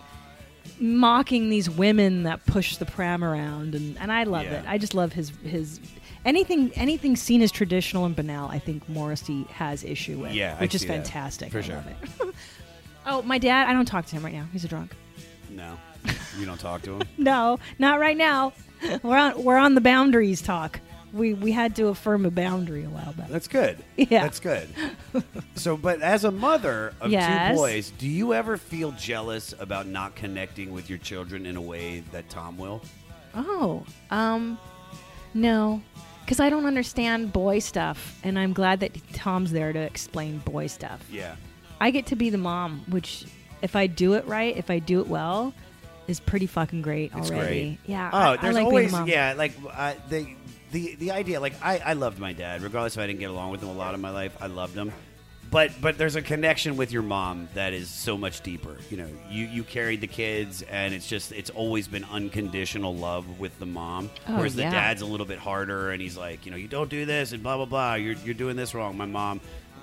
mocking 0.79 1.49
these 1.49 1.69
women 1.69 2.23
that 2.23 2.45
push 2.45 2.77
the 2.77 2.85
pram 2.85 3.23
around, 3.23 3.73
and, 3.75 3.97
and 3.97 4.11
I 4.11 4.23
love 4.23 4.45
Yeah. 4.45 4.59
it. 4.61 4.65
I 4.67 4.77
just 4.77 4.93
love 4.93 5.11
his 5.13 5.31
his 5.43 5.79
anything 6.25 6.71
anything 6.75 7.15
seen 7.15 7.41
as 7.41 7.51
traditional 7.51 8.05
and 8.05 8.15
banal. 8.15 8.49
I 8.49 8.59
think 8.59 8.87
Morrissey 8.89 9.43
has 9.51 9.83
issue 9.83 10.19
with, 10.19 10.33
Yeah, 10.33 10.55
I 10.57 10.61
which 10.61 10.75
is 10.75 10.81
see 10.81 10.87
that. 10.87 10.93
fantastic. 11.05 11.51
For 11.51 11.59
I 11.59 11.61
sure. 11.61 11.75
love 11.75 11.87
it. 11.87 12.35
oh, 13.05 13.21
my 13.23 13.37
dad! 13.37 13.67
I 13.67 13.73
don't 13.73 13.85
talk 13.85 14.05
to 14.07 14.15
him 14.15 14.23
right 14.23 14.33
now. 14.33 14.45
He's 14.53 14.65
a 14.65 14.67
drunk. 14.67 14.95
No, 15.49 15.77
you 16.37 16.45
don't 16.45 16.59
talk 16.59 16.81
to 16.83 16.93
him. 16.97 17.01
No, 17.17 17.59
not 17.79 17.99
right 17.99 18.17
now. 18.17 18.53
We're 19.03 19.17
on 19.17 19.43
we're 19.43 19.57
on 19.57 19.75
the 19.75 19.81
boundaries 19.81 20.41
talk. 20.41 20.79
We 21.11 21.33
we 21.33 21.51
had 21.51 21.75
to 21.77 21.87
affirm 21.87 22.25
a 22.25 22.31
boundary 22.31 22.83
a 22.85 22.89
while 22.89 23.11
back. 23.13 23.27
That's 23.29 23.47
good. 23.47 23.77
Yeah. 23.97 24.21
that's 24.23 24.39
good. 24.39 24.69
So, 25.55 25.75
but 25.75 26.01
as 26.01 26.23
a 26.23 26.31
mother 26.31 26.93
of 27.01 27.11
Yes. 27.11 27.49
two 27.51 27.55
boys, 27.57 27.91
do 27.97 28.07
you 28.07 28.33
ever 28.33 28.55
feel 28.57 28.91
jealous 28.93 29.53
about 29.59 29.87
not 29.87 30.15
connecting 30.15 30.71
with 30.71 30.87
your 30.89 30.99
children 30.99 31.45
in 31.47 31.57
a 31.57 31.61
way 31.61 32.03
that 32.11 32.29
Tom 32.29 32.57
will? 32.57 32.81
Oh, 33.35 33.83
um, 34.11 34.57
no, 35.33 35.81
because 36.29 36.39
I 36.39 36.51
don't 36.51 36.67
understand 36.67 37.33
boy 37.33 37.57
stuff, 37.57 38.19
and 38.23 38.37
I'm 38.37 38.53
glad 38.53 38.81
that 38.81 38.91
Tom's 39.13 39.51
there 39.51 39.73
to 39.73 39.79
explain 39.79 40.37
boy 40.37 40.67
stuff. 40.67 41.03
Yeah. 41.11 41.35
I 41.81 41.89
get 41.89 42.05
to 42.05 42.15
be 42.15 42.29
the 42.29 42.37
mom, 42.37 42.83
which 42.87 43.25
if 43.63 43.75
I 43.75 43.87
do 43.87 44.13
it 44.13 44.27
right, 44.27 44.55
if 44.55 44.69
I 44.69 44.77
do 44.77 44.99
it 44.99 45.07
well, 45.07 45.55
is 46.07 46.19
pretty 46.19 46.45
fucking 46.45 46.83
great 46.83 47.11
It's 47.15 47.31
already. 47.31 47.77
great. 47.77 47.79
Yeah. 47.87 48.11
Oh, 48.13 48.17
I, 48.17 48.37
there's 48.37 48.53
like 48.53 48.65
always 48.65 48.91
being 48.91 48.95
a 48.95 48.99
mom. 48.99 49.07
yeah, 49.09 49.33
like 49.35 49.53
uh, 49.73 49.95
the 50.09 50.27
the 50.71 50.93
the 50.99 51.09
idea. 51.09 51.39
Like 51.39 51.55
I 51.63 51.79
I 51.79 51.93
loved 51.93 52.19
my 52.19 52.33
dad, 52.33 52.61
regardless 52.61 52.95
if 52.95 53.01
I 53.01 53.07
didn't 53.07 53.21
get 53.21 53.31
along 53.31 53.49
with 53.49 53.63
him 53.63 53.69
a 53.69 53.73
lot 53.73 53.95
in 53.95 54.01
my 54.01 54.11
life. 54.11 54.37
I 54.39 54.45
loved 54.45 54.75
him. 54.75 54.93
But 55.51 55.71
but 55.81 55.97
there's 55.97 56.15
a 56.15 56.21
connection 56.21 56.77
with 56.77 56.91
your 56.91 57.01
mom 57.01 57.49
that 57.53 57.73
is 57.73 57.89
so 57.89 58.17
much 58.17 58.41
deeper. 58.41 58.77
You 58.89 58.97
know, 58.97 59.07
you 59.29 59.45
you 59.45 59.63
carried 59.63 60.01
the 60.01 60.07
kids, 60.07 60.61
and 60.63 60.93
it's 60.93 61.07
just 61.07 61.31
it's 61.31 61.49
always 61.49 61.87
been 61.87 62.03
unconditional 62.11 62.95
love 62.95 63.39
with 63.39 63.57
the 63.57 63.65
mom. 63.65 64.11
Oh, 64.27 64.37
Whereas 64.37 64.55
the 64.55 64.63
dad's 64.63 65.01
a 65.01 65.05
little 65.05 65.25
bit 65.25 65.39
harder, 65.39 65.91
and 65.91 66.01
he's 66.01 66.17
like, 66.17 66.45
you 66.45 66.51
know, 66.51 66.57
you 66.57 66.67
don't 66.67 66.89
do 66.89 67.05
this, 67.05 67.31
and 67.31 67.41
blah 67.41 67.55
blah 67.57 67.65
blah. 67.65 67.93
You're 67.95 68.15
you're 68.23 68.33
doing 68.35 68.55
this 68.55 68.73
wrong. 68.75 68.97
My 68.97 69.05
mom. 69.05 69.41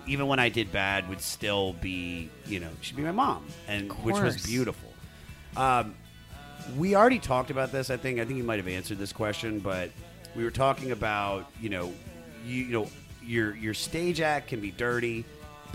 Even 0.09 0.29
when 0.29 0.39
I 0.39 0.51
did 0.51 0.71
bad, 0.71 1.09
would 1.09 1.21
still 1.21 1.73
be, 1.73 2.31
you 2.47 2.61
know, 2.61 2.71
she'd 2.81 2.95
be 2.95 3.03
my 3.03 3.11
mom, 3.11 3.45
and 3.67 3.91
which 4.05 4.15
was 4.21 4.47
beautiful. 4.47 4.89
Um, 5.57 5.97
we 6.77 6.95
already 6.95 7.19
talked 7.19 7.51
about 7.51 7.73
this. 7.73 7.91
I 7.91 7.97
think. 7.97 8.21
I 8.21 8.25
think 8.25 8.39
you 8.39 8.45
might 8.45 8.59
have 8.59 8.69
answered 8.69 8.99
this 8.99 9.13
question, 9.13 9.59
but 9.59 9.91
we 10.37 10.45
were 10.45 10.53
talking 10.53 10.93
about 10.93 11.51
you 11.61 11.71
know, 11.71 11.93
you, 12.47 12.63
you 12.63 12.73
know, 12.73 12.89
your 13.21 13.57
your 13.57 13.75
stage 13.75 14.21
act 14.21 14.47
can 14.47 14.61
be 14.61 14.71
dirty, 14.71 15.25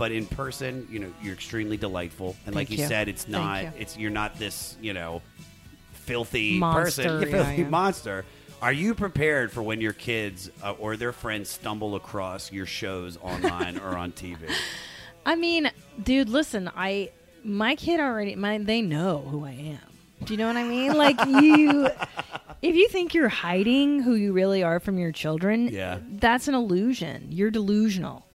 but 0.01 0.11
in 0.11 0.25
person, 0.25 0.87
you 0.89 0.97
know, 0.97 1.13
you're 1.21 1.35
extremely 1.35 1.77
delightful. 1.77 2.35
And 2.47 2.55
like 2.55 2.69
Thank 2.69 2.79
you, 2.79 2.83
you. 2.85 2.89
said, 2.89 3.07
it's 3.07 3.27
not. 3.27 3.61
you. 3.65 3.71
It's 3.77 3.95
you're 3.95 4.09
not 4.09 4.39
this 4.39 4.75
you 4.81 4.93
know, 4.93 5.21
filthy 5.93 6.57
Monster, 6.57 7.03
person, 7.03 7.21
yeah, 7.21 7.43
filthy 7.43 7.61
yeah. 7.61 7.69
monster. 7.69 8.25
Are 8.63 8.73
you 8.73 8.95
prepared 8.95 9.51
for 9.51 9.61
when 9.61 9.79
your 9.79 9.93
kids 9.93 10.49
uh, 10.63 10.71
or 10.79 10.97
their 10.97 11.11
friends 11.11 11.51
stumble 11.51 11.93
across 11.93 12.51
your 12.51 12.65
shows 12.65 13.17
online 13.17 13.77
or 13.77 13.95
on 13.95 14.11
TV? 14.11 14.37
I 15.27 15.35
mean, 15.35 15.69
dude, 16.01 16.29
listen, 16.29 16.71
I 16.75 17.11
my 17.43 17.75
kid 17.75 17.99
already 17.99 18.33
my 18.33 18.57
they 18.57 18.81
know 18.81 19.19
who 19.19 19.45
I 19.45 19.51
am. 19.51 20.25
Do 20.25 20.33
you 20.33 20.37
know 20.39 20.47
what 20.47 20.57
I 20.57 20.63
mean? 20.63 20.97
Like 20.97 21.23
you 21.27 21.89
if 22.63 22.75
you 22.75 22.87
think 22.87 23.13
you're 23.13 23.29
hiding 23.29 24.01
who 24.01 24.15
you 24.15 24.33
really 24.33 24.63
are 24.63 24.79
from 24.79 24.97
your 24.97 25.11
children, 25.11 25.67
Yeah. 25.67 25.99
that's 26.13 26.47
an 26.47 26.55
illusion. 26.55 27.27
You're 27.29 27.51
delusional. 27.51 28.25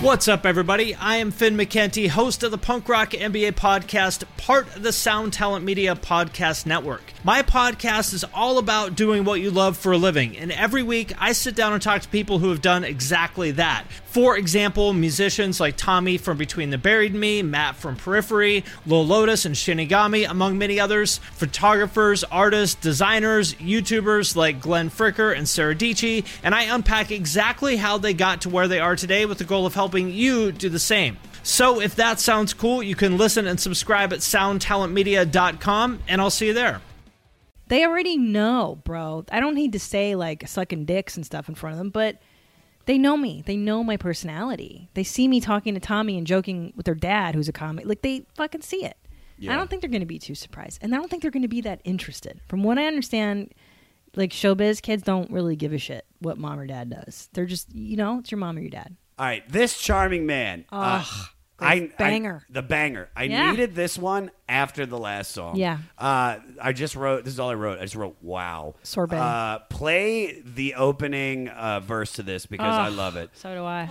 What's 0.00 0.28
up, 0.28 0.46
everybody? 0.46 0.94
I 0.94 1.16
am 1.16 1.32
Finn 1.32 1.56
McKenty, 1.56 2.08
host 2.08 2.44
of 2.44 2.52
the 2.52 2.56
Punk 2.56 2.88
Rock 2.88 3.10
MBA 3.10 3.52
podcast, 3.54 4.22
part 4.36 4.76
of 4.76 4.84
the 4.84 4.92
Sound 4.92 5.32
Talent 5.32 5.64
Media 5.64 5.96
Podcast 5.96 6.66
Network. 6.66 7.12
My 7.24 7.42
podcast 7.42 8.14
is 8.14 8.24
all 8.32 8.58
about 8.58 8.94
doing 8.94 9.24
what 9.24 9.40
you 9.40 9.50
love 9.50 9.76
for 9.76 9.90
a 9.90 9.98
living, 9.98 10.38
and 10.38 10.52
every 10.52 10.84
week 10.84 11.12
I 11.18 11.32
sit 11.32 11.56
down 11.56 11.72
and 11.72 11.82
talk 11.82 12.02
to 12.02 12.08
people 12.08 12.38
who 12.38 12.50
have 12.50 12.62
done 12.62 12.84
exactly 12.84 13.50
that. 13.52 13.86
For 14.04 14.38
example, 14.38 14.92
musicians 14.92 15.58
like 15.58 15.76
Tommy 15.76 16.16
from 16.16 16.38
Between 16.38 16.70
the 16.70 16.78
Buried 16.78 17.16
Me, 17.16 17.42
Matt 17.42 17.74
from 17.74 17.96
Periphery, 17.96 18.64
Lil 18.86 19.04
Lotus 19.04 19.44
and 19.44 19.56
Shinigami, 19.56 20.30
among 20.30 20.58
many 20.58 20.78
others, 20.78 21.18
photographers, 21.32 22.22
artists, 22.22 22.80
designers, 22.80 23.54
YouTubers 23.54 24.36
like 24.36 24.60
Glenn 24.60 24.88
Fricker 24.88 25.36
and 25.36 25.48
Sarah 25.48 25.74
Dici, 25.74 26.24
and 26.44 26.54
I 26.54 26.72
unpack 26.72 27.10
exactly 27.10 27.78
how 27.78 27.98
they 27.98 28.14
got 28.14 28.42
to 28.42 28.48
where 28.48 28.68
they 28.68 28.78
are 28.78 28.94
today 28.94 29.26
with 29.26 29.38
the 29.38 29.44
goal 29.44 29.66
of 29.66 29.74
helping 29.74 30.12
you 30.12 30.52
do 30.52 30.68
the 30.68 30.78
same. 30.78 31.18
So 31.42 31.80
if 31.80 31.96
that 31.96 32.20
sounds 32.20 32.54
cool, 32.54 32.80
you 32.80 32.94
can 32.94 33.18
listen 33.18 33.48
and 33.48 33.58
subscribe 33.58 34.12
at 34.12 34.20
soundtalentmedia.com, 34.20 35.98
and 36.06 36.20
I'll 36.20 36.30
see 36.30 36.46
you 36.46 36.54
there. 36.54 36.80
They 37.68 37.84
already 37.84 38.16
know, 38.16 38.80
bro. 38.84 39.24
I 39.30 39.40
don't 39.40 39.54
need 39.54 39.72
to 39.72 39.78
say 39.78 40.14
like 40.14 40.46
sucking 40.48 40.84
dicks 40.86 41.16
and 41.16 41.24
stuff 41.24 41.48
in 41.48 41.54
front 41.54 41.74
of 41.74 41.78
them, 41.78 41.90
but 41.90 42.20
they 42.86 42.96
know 42.98 43.16
me. 43.16 43.42
They 43.44 43.56
know 43.56 43.84
my 43.84 43.96
personality. 43.96 44.88
They 44.94 45.04
see 45.04 45.28
me 45.28 45.40
talking 45.40 45.74
to 45.74 45.80
Tommy 45.80 46.16
and 46.16 46.26
joking 46.26 46.72
with 46.76 46.86
their 46.86 46.94
dad, 46.94 47.34
who's 47.34 47.48
a 47.48 47.52
comic. 47.52 47.86
Like 47.86 48.02
they 48.02 48.24
fucking 48.34 48.62
see 48.62 48.84
it. 48.84 48.96
Yeah. 49.38 49.52
I 49.52 49.56
don't 49.56 49.68
think 49.70 49.82
they're 49.82 49.90
going 49.90 50.00
to 50.00 50.06
be 50.06 50.18
too 50.18 50.34
surprised, 50.34 50.78
and 50.82 50.92
I 50.94 50.98
don't 50.98 51.08
think 51.08 51.22
they're 51.22 51.30
going 51.30 51.42
to 51.42 51.48
be 51.48 51.60
that 51.60 51.80
interested. 51.84 52.40
From 52.48 52.64
what 52.64 52.76
I 52.78 52.86
understand, 52.86 53.52
like 54.16 54.30
showbiz 54.30 54.82
kids 54.82 55.02
don't 55.04 55.30
really 55.30 55.54
give 55.54 55.72
a 55.72 55.78
shit 55.78 56.06
what 56.20 56.38
mom 56.38 56.58
or 56.58 56.66
dad 56.66 56.90
does. 56.90 57.28
They're 57.34 57.46
just, 57.46 57.72
you 57.72 57.96
know, 57.96 58.18
it's 58.18 58.30
your 58.32 58.38
mom 58.38 58.56
or 58.56 58.60
your 58.60 58.70
dad. 58.70 58.96
All 59.18 59.26
right, 59.26 59.48
this 59.48 59.78
charming 59.78 60.26
man. 60.26 60.64
uh, 60.72 61.04
Ugh, 61.04 61.26
I, 61.66 61.78
this 61.80 61.92
banger. 61.98 62.42
I- 62.48 62.52
the 62.52 62.62
banger. 62.62 63.08
I 63.16 63.24
Yeah. 63.24 63.50
needed 63.50 63.74
this 63.74 63.98
one 63.98 64.30
after 64.48 64.86
the 64.86 64.98
last 64.98 65.32
song. 65.32 65.56
Yeah. 65.56 65.78
Uh, 65.98 66.36
I 66.60 66.72
just 66.72 66.94
wrote. 66.96 67.24
This 67.24 67.34
is 67.34 67.40
all 67.40 67.50
I 67.50 67.54
wrote. 67.54 67.78
I 67.78 67.82
just 67.82 67.94
wrote, 67.96 68.16
"Wow." 68.22 68.74
Sorbet. 68.82 69.16
Uh, 69.18 69.58
play 69.70 70.40
the 70.44 70.74
opening 70.74 71.48
uh, 71.48 71.80
verse 71.80 72.12
to 72.14 72.22
this 72.22 72.46
because 72.46 72.74
I 72.74 72.88
love 72.88 73.16
it. 73.16 73.30
So 73.34 73.54
do 73.54 73.64
I. 73.64 73.86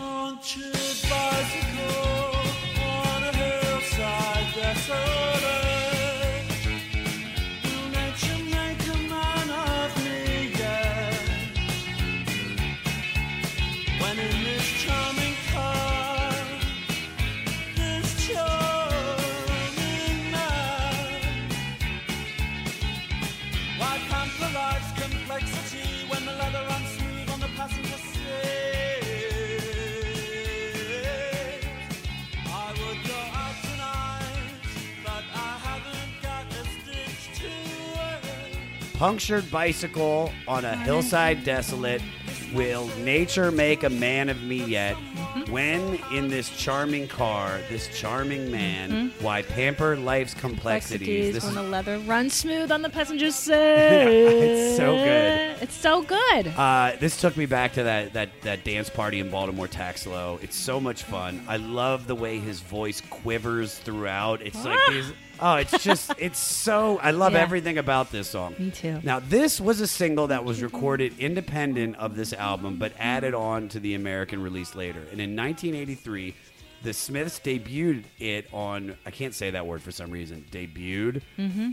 Punctured 38.98 39.50
bicycle 39.52 40.32
on 40.48 40.66
a 40.66 40.76
hillside 40.76 41.44
desolate. 41.44 42.02
Will 42.54 42.88
nature 43.04 43.52
make 43.52 43.84
a 43.84 43.90
man 43.90 44.28
of 44.30 44.42
me 44.42 44.64
yet? 44.64 44.96
Mm-hmm. 44.96 45.52
When 45.52 46.00
in 46.12 46.30
this 46.30 46.50
charming 46.58 47.08
car, 47.08 47.60
this 47.70 47.90
charming 48.00 48.50
man, 48.52 49.12
why 49.20 49.44
pamper 49.44 49.96
life's 49.98 50.34
complexities? 50.34 51.36
This 51.36 51.44
is 51.44 51.54
the 51.54 51.62
leather 51.62 52.00
runs 52.00 52.34
smooth 52.34 52.72
on 52.72 52.82
the 52.82 52.90
passenger 52.90 53.30
seat. 53.32 53.54
It's 53.54 54.78
so 54.78 54.96
good. 54.96 55.58
It's 55.62 55.76
so 55.76 56.02
good. 56.02 56.48
Uh, 56.48 56.94
this 57.00 57.22
took 57.22 57.38
me 57.38 57.46
back 57.46 57.74
to 57.74 57.84
that, 57.84 58.14
that, 58.14 58.30
that 58.42 58.64
dance 58.64 58.90
party 58.90 59.20
in 59.20 59.30
Baltimore 59.30 59.68
Taxlo. 59.68 60.42
It's 60.42 60.56
so 60.56 60.80
much 60.80 61.04
fun. 61.04 61.44
I 61.48 61.58
love 61.58 62.08
the 62.08 62.16
way 62.16 62.40
his 62.40 62.62
voice 62.62 63.02
quivers 63.12 63.78
throughout. 63.78 64.42
It's 64.42 64.64
like 64.66 64.80
Ah. 64.88 64.92
these. 64.92 65.14
Oh, 65.40 65.56
it's 65.56 65.84
just, 65.84 66.12
it's 66.18 66.40
so. 66.40 67.00
I 67.00 67.12
love 67.12 67.34
Yeah. 67.34 67.40
everything 67.40 67.78
about 67.78 68.12
this 68.12 68.30
song. 68.30 68.56
Me 68.58 68.72
too. 68.72 69.00
Now, 69.04 69.20
this 69.20 69.60
was 69.62 69.82
a 69.82 69.88
single 69.88 70.28
that 70.28 70.44
was 70.46 70.62
recorded 70.62 71.18
independent 71.20 71.96
of 71.98 72.16
this 72.16 72.34
album, 72.34 72.78
but 72.78 72.94
added 73.00 73.34
on 73.34 73.70
to 73.70 73.80
the 73.80 73.94
American 73.96 74.42
release 74.42 74.76
later. 74.76 75.00
And 75.12 75.20
in 75.22 75.36
1983, 75.36 76.34
the 76.84 76.94
Smiths 76.94 77.40
debuted 77.40 78.04
it 78.20 78.48
on. 78.54 78.96
I 79.06 79.12
can't 79.12 79.34
say 79.34 79.52
that 79.52 79.66
word 79.66 79.82
for 79.82 79.92
some 79.92 80.12
reason. 80.12 80.46
Debuted. 80.52 81.22
Mm-hmm. 81.38 81.72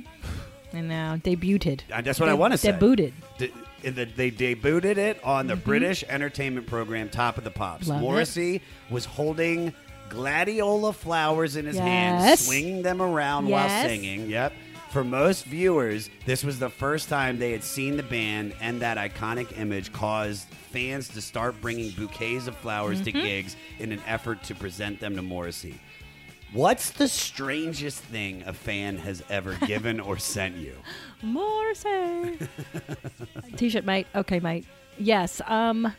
And 0.72 0.88
now 0.88 1.16
debuted. 1.16 1.80
Uh, 1.92 2.00
That's 2.00 2.18
what 2.18 2.28
I 2.28 2.32
De- 2.32 2.36
want 2.36 2.52
to 2.52 2.58
say. 2.58 2.72
Debuted. 2.72 3.12
De- 3.38 3.52
the- 3.82 4.04
they 4.06 4.30
debuted 4.30 4.96
it 4.96 5.22
on 5.22 5.46
the 5.46 5.56
British 5.56 6.02
entertainment 6.08 6.66
program 6.66 7.10
Top 7.10 7.36
of 7.38 7.44
the 7.44 7.50
Pops. 7.50 7.82
Mm-hmm. 7.82 7.90
Love 7.92 8.00
it. 8.00 8.04
Morrissey 8.04 8.62
was 8.90 9.04
holding 9.04 9.74
gladiola 10.08 10.92
flowers 10.92 11.56
in 11.56 11.66
his 11.66 11.76
Yes. 11.76 12.46
swinging 12.46 12.82
them 12.82 13.00
around 13.02 13.48
while 13.48 13.68
singing. 13.68 14.28
Yep. 14.28 14.52
For 14.90 15.02
most 15.02 15.44
viewers, 15.46 16.08
this 16.24 16.44
was 16.44 16.60
the 16.60 16.70
first 16.70 17.08
time 17.08 17.38
they 17.38 17.50
had 17.50 17.64
seen 17.64 17.96
the 17.96 18.02
band, 18.04 18.54
and 18.60 18.80
that 18.80 18.96
iconic 18.96 19.58
image 19.58 19.92
caused 19.92 20.46
fans 20.70 21.08
to 21.08 21.20
start 21.20 21.60
bringing 21.60 21.90
bouquets 21.90 22.46
of 22.46 22.56
flowers 22.56 23.00
to 23.00 23.10
Mhm. 23.12 23.22
gigs 23.22 23.56
in 23.80 23.90
an 23.90 24.00
effort 24.06 24.44
to 24.44 24.54
present 24.54 25.00
them 25.00 25.16
to 25.16 25.22
Morrissey. 25.22 25.74
What's 26.52 26.90
the 26.90 27.08
strangest 27.08 28.02
thing 28.04 28.44
a 28.46 28.52
fan 28.52 28.98
has 28.98 29.24
ever 29.28 29.54
given 29.66 29.98
or 29.98 30.16
sent 30.18 30.56
you? 30.58 30.74
Morrissey. 31.22 32.38
T-shirt, 33.56 33.84
mate. 33.84 34.06
Okay, 34.14 34.38
mate. 34.38 34.64
Yes. 34.96 35.40
Um. 35.48 35.92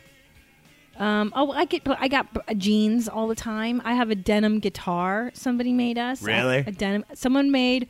Um. 0.98 1.32
Oh, 1.36 1.52
I 1.52 1.64
get. 1.66 1.82
I 1.86 2.08
got 2.08 2.26
jeans 2.58 3.08
all 3.08 3.28
the 3.28 3.34
time. 3.34 3.82
I 3.84 3.94
have 3.94 4.10
a 4.10 4.14
denim 4.14 4.60
guitar. 4.60 5.30
Somebody 5.34 5.72
made 5.72 5.98
us. 5.98 6.22
Really? 6.22 6.58
A, 6.58 6.72
denim. 6.72 7.04
Someone 7.14 7.50
made 7.50 7.88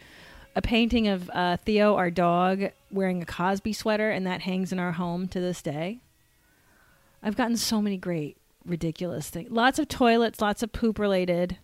a 0.56 0.62
painting 0.62 1.06
of 1.06 1.30
uh, 1.32 1.56
Theo, 1.58 1.94
our 1.94 2.10
dog, 2.10 2.70
wearing 2.90 3.22
a 3.22 3.26
Cosby 3.26 3.72
sweater, 3.72 4.10
and 4.10 4.26
that 4.26 4.40
hangs 4.40 4.72
in 4.72 4.78
our 4.78 4.92
home 4.92 5.28
to 5.28 5.40
this 5.40 5.62
day. 5.62 6.00
I've 7.22 7.36
gotten 7.36 7.56
so 7.56 7.80
many 7.80 7.96
great, 7.96 8.36
ridiculous 8.64 9.30
things. 9.30 9.50
Lots 9.50 9.78
of 9.78 9.88
toilets. 9.88 10.40
Lots 10.40 10.62
of 10.62 10.72
poop 10.72 10.98
related. 10.98 11.58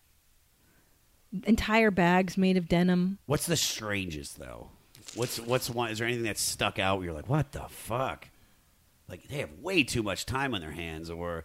Entire 1.44 1.90
bags 1.90 2.36
made 2.36 2.56
of 2.56 2.68
denim. 2.68 3.18
What's 3.26 3.46
the 3.46 3.56
strangest 3.56 4.38
though? 4.38 4.68
What's 5.14 5.40
what's 5.40 5.68
one? 5.68 5.90
Is 5.90 5.98
there 5.98 6.06
anything 6.06 6.24
that 6.24 6.38
stuck 6.38 6.78
out? 6.78 6.98
Where 6.98 7.06
you're 7.06 7.14
like, 7.14 7.28
what 7.28 7.52
the 7.52 7.64
fuck? 7.68 8.28
Like 9.12 9.28
they 9.28 9.36
have 9.38 9.52
way 9.60 9.84
too 9.84 10.02
much 10.02 10.26
time 10.26 10.54
on 10.54 10.60
their 10.62 10.72
hands, 10.72 11.10
or 11.10 11.44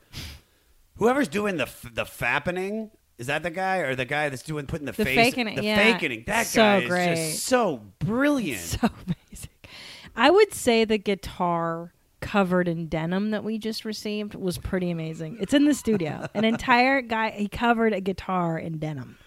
whoever's 0.96 1.28
doing 1.28 1.58
the 1.58 1.64
f- 1.64 1.86
the 1.94 2.06
fappening. 2.06 2.90
Is 3.18 3.28
that 3.28 3.44
the 3.44 3.50
guy 3.50 3.78
or 3.80 3.94
the 3.96 4.06
guy 4.06 4.30
that's 4.30 4.42
doing 4.44 4.68
putting 4.68 4.86
the, 4.86 4.92
The 4.94 5.04
face 5.04 5.16
faking 5.18 5.56
the 5.56 5.64
yeah. 5.64 5.76
faking? 5.98 6.24
That 6.28 6.46
So 6.48 6.62
guy 6.62 6.78
is 7.12 7.20
just 7.34 7.44
so 7.46 7.82
brilliant. 8.00 8.62
So 8.82 8.90
basic. 9.30 9.50
I 10.16 10.30
would 10.30 10.54
say 10.54 10.86
the 10.86 10.98
guitar 10.98 11.94
covered 12.22 12.68
in 12.68 12.88
denim 12.88 13.32
that 13.32 13.44
we 13.44 13.58
just 13.58 13.86
received 13.86 14.34
was 14.34 14.58
pretty 14.58 14.90
amazing. 14.90 15.38
It's 15.42 15.54
in 15.54 15.66
the 15.66 15.74
studio. 15.74 16.28
An 16.34 16.46
entire 16.46 17.02
guy 17.02 17.32
he 17.32 17.48
covered 17.48 17.92
a 17.94 18.02
guitar 18.02 18.58
in 18.58 18.78
denim, 18.80 19.18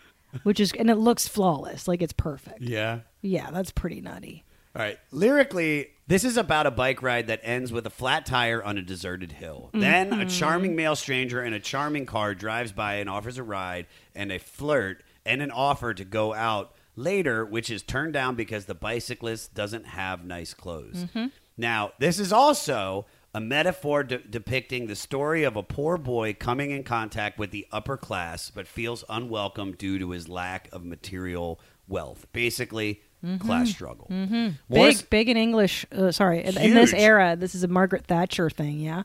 which 0.44 0.60
is 0.60 0.72
and 0.78 0.88
it 0.88 0.96
looks 0.96 1.28
flawless, 1.28 1.86
like 1.86 2.00
it's 2.00 2.12
perfect. 2.14 2.62
yeah. 2.62 3.00
Yeah, 3.22 3.50
that's 3.50 3.70
pretty 3.70 4.00
nutty. 4.00 4.44
All 4.74 4.80
right. 4.82 4.98
Lyrically, 5.10 5.88
this 6.10 6.24
is 6.24 6.36
about 6.36 6.66
a 6.66 6.70
bike 6.72 7.02
ride 7.02 7.28
that 7.28 7.40
ends 7.44 7.72
with 7.72 7.86
a 7.86 7.90
flat 7.90 8.26
tire 8.26 8.62
on 8.62 8.76
a 8.76 8.82
deserted 8.82 9.30
hill. 9.32 9.70
Then 9.72 10.12
a 10.12 10.24
Mhm. 10.26 10.38
charming 10.38 10.74
male 10.74 10.96
stranger 10.96 11.42
in 11.42 11.52
a 11.52 11.60
charming 11.60 12.04
car 12.04 12.34
drives 12.34 12.72
by 12.72 12.94
and 12.96 13.08
offers 13.08 13.38
a 13.38 13.44
ride 13.44 13.86
and 14.14 14.32
a 14.32 14.38
flirt 14.40 15.04
and 15.24 15.40
an 15.40 15.52
offer 15.52 15.94
to 15.94 16.04
go 16.04 16.34
out 16.34 16.74
later, 16.96 17.46
which 17.46 17.70
is 17.70 17.82
turned 17.82 18.12
down 18.12 18.34
because 18.34 18.64
the 18.66 18.74
bicyclist 18.74 19.54
doesn't 19.54 19.86
have 19.86 20.24
nice 20.24 20.52
clothes. 20.52 21.06
Mhm. 21.14 21.30
Now, 21.56 21.92
this 22.00 22.18
is 22.18 22.32
also 22.32 23.06
a 23.32 23.40
metaphor 23.40 24.02
de- 24.02 24.18
depicting 24.18 24.88
the 24.88 24.96
story 24.96 25.44
of 25.44 25.54
a 25.54 25.62
poor 25.62 25.96
boy 25.96 26.34
coming 26.34 26.72
in 26.72 26.82
contact 26.82 27.38
with 27.38 27.52
the 27.52 27.68
upper 27.70 27.96
class 27.96 28.50
but 28.50 28.66
feels 28.66 29.04
unwelcome 29.08 29.76
due 29.76 30.00
to 30.00 30.10
his 30.10 30.28
lack 30.28 30.68
of 30.72 30.84
material 30.84 31.60
wealth. 31.86 32.26
Basically, 32.32 33.00
class 33.38 33.68
struggle. 33.70 34.06
hmm 34.08 34.48
Morris- 34.68 35.02
Big, 35.02 35.10
big 35.10 35.28
in 35.28 35.36
English. 35.36 35.86
Uh, 35.92 36.10
sorry, 36.10 36.42
in, 36.44 36.56
in 36.56 36.74
this 36.74 36.92
era, 36.94 37.36
this 37.36 37.54
is 37.54 37.62
a 37.62 37.68
Margaret 37.68 38.06
Thatcher 38.06 38.48
thing. 38.50 38.80
Yeah. 38.80 39.02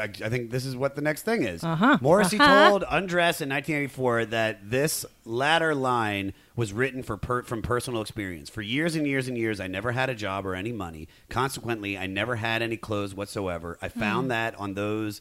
I, 0.00 0.04
I 0.04 0.28
think 0.30 0.50
this 0.50 0.64
is 0.64 0.74
what 0.74 0.94
the 0.96 1.02
next 1.02 1.22
thing 1.22 1.42
is. 1.44 1.62
Uh-huh. 1.62 1.98
Morrissey 2.00 2.38
Uh-huh. 2.38 2.70
told 2.70 2.82
Undress 2.84 3.42
in 3.42 3.50
1984 3.50 4.24
that 4.26 4.70
this 4.70 5.04
latter 5.26 5.74
line 5.74 6.32
was 6.56 6.72
written 6.72 7.02
for 7.02 7.18
per, 7.18 7.42
from 7.42 7.60
personal 7.60 8.00
experience. 8.00 8.48
For 8.48 8.62
years 8.62 8.94
and 8.96 9.06
years 9.06 9.28
and 9.28 9.36
years, 9.36 9.60
I 9.60 9.66
never 9.66 9.92
had 9.92 10.08
a 10.08 10.14
job 10.14 10.46
or 10.46 10.54
any 10.54 10.72
money. 10.72 11.08
Consequently, 11.28 11.98
I 11.98 12.06
never 12.06 12.36
had 12.36 12.62
any 12.62 12.78
clothes 12.78 13.14
whatsoever. 13.14 13.76
I 13.82 13.88
found 13.88 14.26
Hmm. 14.26 14.28
that 14.28 14.54
on 14.58 14.72
those 14.74 15.20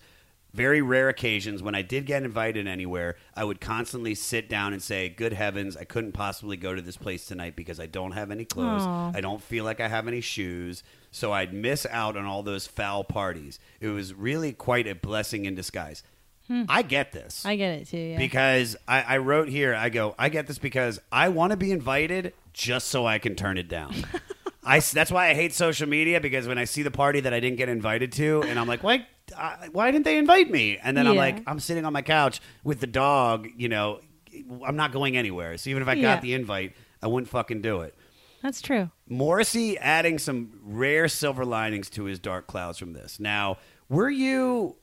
very 0.54 0.82
rare 0.82 1.10
occasions 1.10 1.64
when 1.64 1.76
I 1.76 1.82
did 1.82 2.06
get 2.06 2.24
invited 2.24 2.68
anywhere, 2.68 3.16
I 3.36 3.44
would 3.44 3.62
constantly 3.62 4.16
sit 4.16 4.50
down 4.50 4.74
and 4.74 4.82
say, 4.82 5.10
"Good 5.10 5.34
heavens, 5.34 5.78
I 5.78 5.84
couldn't 5.86 6.12
possibly 6.12 6.58
go 6.58 6.76
to 6.76 6.82
this 6.82 6.98
place 6.98 7.26
tonight 7.26 7.56
because 7.56 7.80
I 7.80 7.86
don't 7.86 8.12
have 8.12 8.32
any 8.32 8.46
clothes. 8.46 8.84
Aw. 8.84 9.12
I 9.16 9.22
don't 9.22 9.42
feel 9.42 9.64
like 9.64 9.80
I 9.80 9.88
have 9.88 10.08
any 10.08 10.22
shoes." 10.22 10.84
So 11.12 11.34
I'd 11.34 11.54
miss 11.54 11.86
out 11.90 12.16
on 12.16 12.26
all 12.26 12.42
those 12.44 12.68
foul 12.68 13.04
parties. 13.04 13.60
It 13.80 13.90
was 13.90 14.14
really 14.14 14.54
quite 14.54 14.88
a 14.88 14.96
blessing 14.96 15.46
in 15.46 15.56
disguise. 15.56 16.04
Hmm. 16.48 16.64
I 16.68 16.82
get 16.82 17.12
this 17.12 17.46
I 17.46 17.56
get 17.56 17.80
it 17.80 17.88
too. 17.88 17.98
Yeah. 17.98 18.18
because 18.18 18.76
I, 18.88 19.02
I 19.04 19.18
wrote 19.18 19.48
here. 19.48 19.76
I 19.76 19.90
go, 19.90 20.16
I 20.18 20.30
get 20.30 20.48
this 20.48 20.58
because 20.58 21.00
I 21.12 21.30
want 21.30 21.52
to 21.52 21.58
be 21.58 21.72
invited 21.72 22.34
just 22.52 22.88
so 22.88 23.06
I 23.06 23.20
can 23.20 23.36
turn 23.36 23.58
it 23.58 23.68
down. 23.70 23.94
I 24.64 24.80
that's 24.80 25.12
why 25.12 25.30
I 25.30 25.34
hate 25.34 25.54
social 25.54 25.88
media 25.88 26.20
because 26.20 26.48
when 26.48 26.58
I 26.58 26.66
see 26.66 26.84
the 26.84 26.92
party 26.92 27.20
that 27.22 27.34
I 27.34 27.40
didn't 27.40 27.58
get 27.58 27.70
invited 27.70 28.12
to, 28.14 28.44
and 28.44 28.60
I'm 28.60 28.68
like, 28.68 28.84
why, 28.84 29.08
I, 29.38 29.70
why 29.72 29.92
didn't 29.92 30.06
they 30.06 30.18
invite 30.18 30.50
me? 30.50 30.78
And 30.82 30.96
then 30.98 31.08
I'm 31.08 31.14
Yeah. 31.16 31.20
like, 31.22 31.44
I'm 31.48 31.60
sitting 31.60 31.86
on 31.86 31.94
my 31.94 32.02
couch 32.02 32.40
with 32.64 32.80
the 32.80 32.88
dog. 32.88 33.48
You 33.58 33.70
know, 33.70 34.00
I'm 34.66 34.76
not 34.76 34.92
going 34.92 35.18
anywhere. 35.18 35.58
So 35.58 35.70
even 35.70 35.82
if 35.82 35.88
I 35.88 35.96
got 35.96 36.02
Yeah. 36.02 36.20
the 36.20 36.34
invite, 36.34 36.74
I 37.02 37.08
wouldn't 37.08 37.30
fucking 37.30 37.62
do 37.62 37.82
it. 37.82 37.96
That's 38.42 38.62
true. 38.62 38.90
Morrissey 39.08 39.78
adding 39.78 40.18
some 40.18 40.60
rare 40.64 41.08
silver 41.08 41.46
linings 41.46 41.90
to 41.92 42.06
his 42.06 42.18
dark 42.20 42.48
clouds 42.48 42.80
from 42.80 42.94
this. 42.94 43.20
Now, 43.20 43.58
were 43.88 44.10
you 44.10 44.78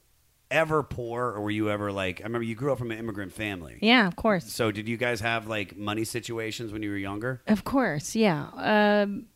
ever 0.51 0.83
poor, 0.83 1.25
or 1.25 1.41
were 1.43 1.51
you 1.51 1.69
ever 1.70 1.91
like? 1.93 2.20
I 2.20 2.25
remember 2.25 2.45
you 2.45 2.55
grew 2.55 2.73
up 2.73 2.79
from 2.79 2.91
an 2.91 2.99
immigrant 2.99 3.33
family. 3.33 3.79
Yeah, 3.83 4.07
of 4.07 4.16
course. 4.16 4.51
So 4.53 4.70
did 4.70 4.89
you 4.89 4.97
guys 4.97 5.20
have 5.20 5.47
like 5.49 5.77
money 5.77 6.05
situations 6.05 6.73
when 6.73 6.83
you 6.83 6.91
were 6.91 6.97
younger? 6.97 7.43
Of 7.49 7.65
course, 7.65 8.15
yeah. 8.16 8.47
Um, 8.55 9.27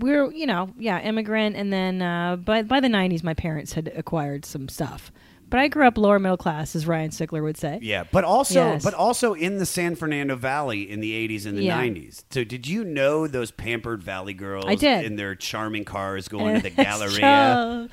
we're 0.00 0.30
you 0.32 0.46
know 0.46 0.70
yeah 0.78 1.00
immigrant, 1.00 1.56
and 1.56 1.72
then 1.72 2.02
uh, 2.02 2.36
by 2.36 2.62
by 2.62 2.80
the 2.80 2.88
'90s, 2.88 3.22
my 3.22 3.34
parents 3.34 3.72
had 3.72 3.92
acquired 3.96 4.44
some 4.44 4.68
stuff. 4.68 5.12
But 5.48 5.58
I 5.58 5.66
grew 5.66 5.84
up 5.84 5.98
lower 5.98 6.20
middle 6.20 6.36
class, 6.36 6.76
as 6.76 6.86
Ryan 6.86 7.10
Sickler 7.10 7.42
would 7.42 7.56
say. 7.56 7.80
Yeah, 7.82 8.04
but 8.12 8.22
also, 8.22 8.66
Yes. 8.74 8.84
but 8.84 8.94
also 8.94 9.34
in 9.34 9.58
the 9.58 9.66
San 9.66 9.96
Fernando 9.96 10.36
Valley 10.36 10.88
in 10.88 11.00
the 11.00 11.10
'80s 11.28 11.44
and 11.44 11.58
the 11.58 11.64
Yeah. 11.64 11.76
'90s. 11.80 12.22
So, 12.30 12.44
did 12.44 12.68
you 12.68 12.84
know 12.84 13.26
those 13.26 13.50
pampered 13.50 14.00
Valley 14.02 14.32
girls? 14.32 14.66
I 14.68 14.76
did. 14.76 15.04
in 15.04 15.16
their 15.16 15.34
charming 15.34 15.84
cars 15.84 16.28
going 16.28 16.54
to 16.54 16.62
the 16.62 16.70
Galleria. 16.84 17.88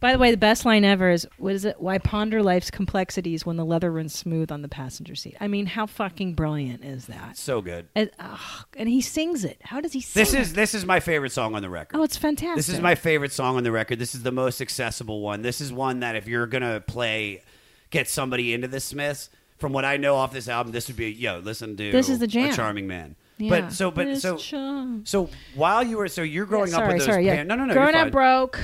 By 0.00 0.12
the 0.12 0.18
way, 0.18 0.30
the 0.30 0.38
best 0.38 0.64
line 0.64 0.82
ever 0.84 1.10
is 1.10 1.28
what 1.36 1.54
is 1.54 1.64
it? 1.66 1.78
Why 1.78 1.98
ponder 1.98 2.42
life's 2.42 2.70
complexities 2.70 3.44
when 3.44 3.56
the 3.56 3.64
leather 3.64 3.92
runs 3.92 4.14
smooth 4.14 4.50
on 4.50 4.62
the 4.62 4.68
passenger 4.68 5.14
seat? 5.14 5.36
I 5.40 5.46
mean, 5.46 5.66
how 5.66 5.84
fucking 5.86 6.34
brilliant 6.34 6.82
is 6.84 7.06
that? 7.06 7.36
So 7.36 7.60
good. 7.60 7.86
And, 7.94 8.10
ugh, 8.18 8.66
and 8.76 8.88
he 8.88 9.02
sings 9.02 9.44
it. 9.44 9.58
How 9.62 9.80
does 9.82 9.92
he 9.92 10.00
sing 10.00 10.20
This 10.20 10.32
is 10.32 10.52
it? 10.52 10.54
this 10.54 10.74
is 10.74 10.86
my 10.86 11.00
favorite 11.00 11.32
song 11.32 11.54
on 11.54 11.60
the 11.60 11.68
record. 11.68 11.98
Oh, 11.98 12.02
it's 12.02 12.16
fantastic. 12.16 12.56
This 12.56 12.70
is 12.70 12.80
my 12.80 12.94
favorite 12.94 13.32
song 13.32 13.56
on 13.56 13.62
the 13.62 13.72
record. 13.72 13.98
This 13.98 14.14
is 14.14 14.22
the 14.22 14.32
most 14.32 14.62
accessible 14.62 15.20
one. 15.20 15.42
This 15.42 15.60
is 15.60 15.70
one 15.72 16.00
that 16.00 16.16
if 16.16 16.26
you're 16.26 16.46
gonna 16.46 16.80
play, 16.80 17.42
get 17.90 18.08
somebody 18.08 18.54
into 18.54 18.68
the 18.68 18.80
Smiths. 18.80 19.28
From 19.58 19.74
what 19.74 19.84
I 19.84 19.98
know 19.98 20.14
off 20.16 20.32
this 20.32 20.48
album, 20.48 20.72
this 20.72 20.88
would 20.88 20.96
be 20.96 21.10
yo. 21.12 21.40
Listen 21.40 21.76
to 21.76 21.92
This 21.92 22.08
is 22.08 22.18
the 22.18 22.26
jam. 22.26 22.50
A 22.50 22.56
charming 22.56 22.86
man. 22.86 23.16
Yeah. 23.36 23.50
But 23.60 23.72
so, 23.74 23.90
but 23.90 24.16
so, 24.16 24.38
so 25.04 25.28
while 25.54 25.82
you 25.82 25.98
were 25.98 26.08
so 26.08 26.22
you're 26.22 26.46
growing 26.46 26.70
Yeah, 26.70 26.78
up 26.78 26.88
with 26.88 26.98
those 26.98 27.06
sorry, 27.06 27.26
yeah. 27.26 27.42
no 27.42 27.54
no 27.56 27.66
no 27.66 27.74
Growing 27.74 27.94
up 27.94 28.10
broke. 28.10 28.58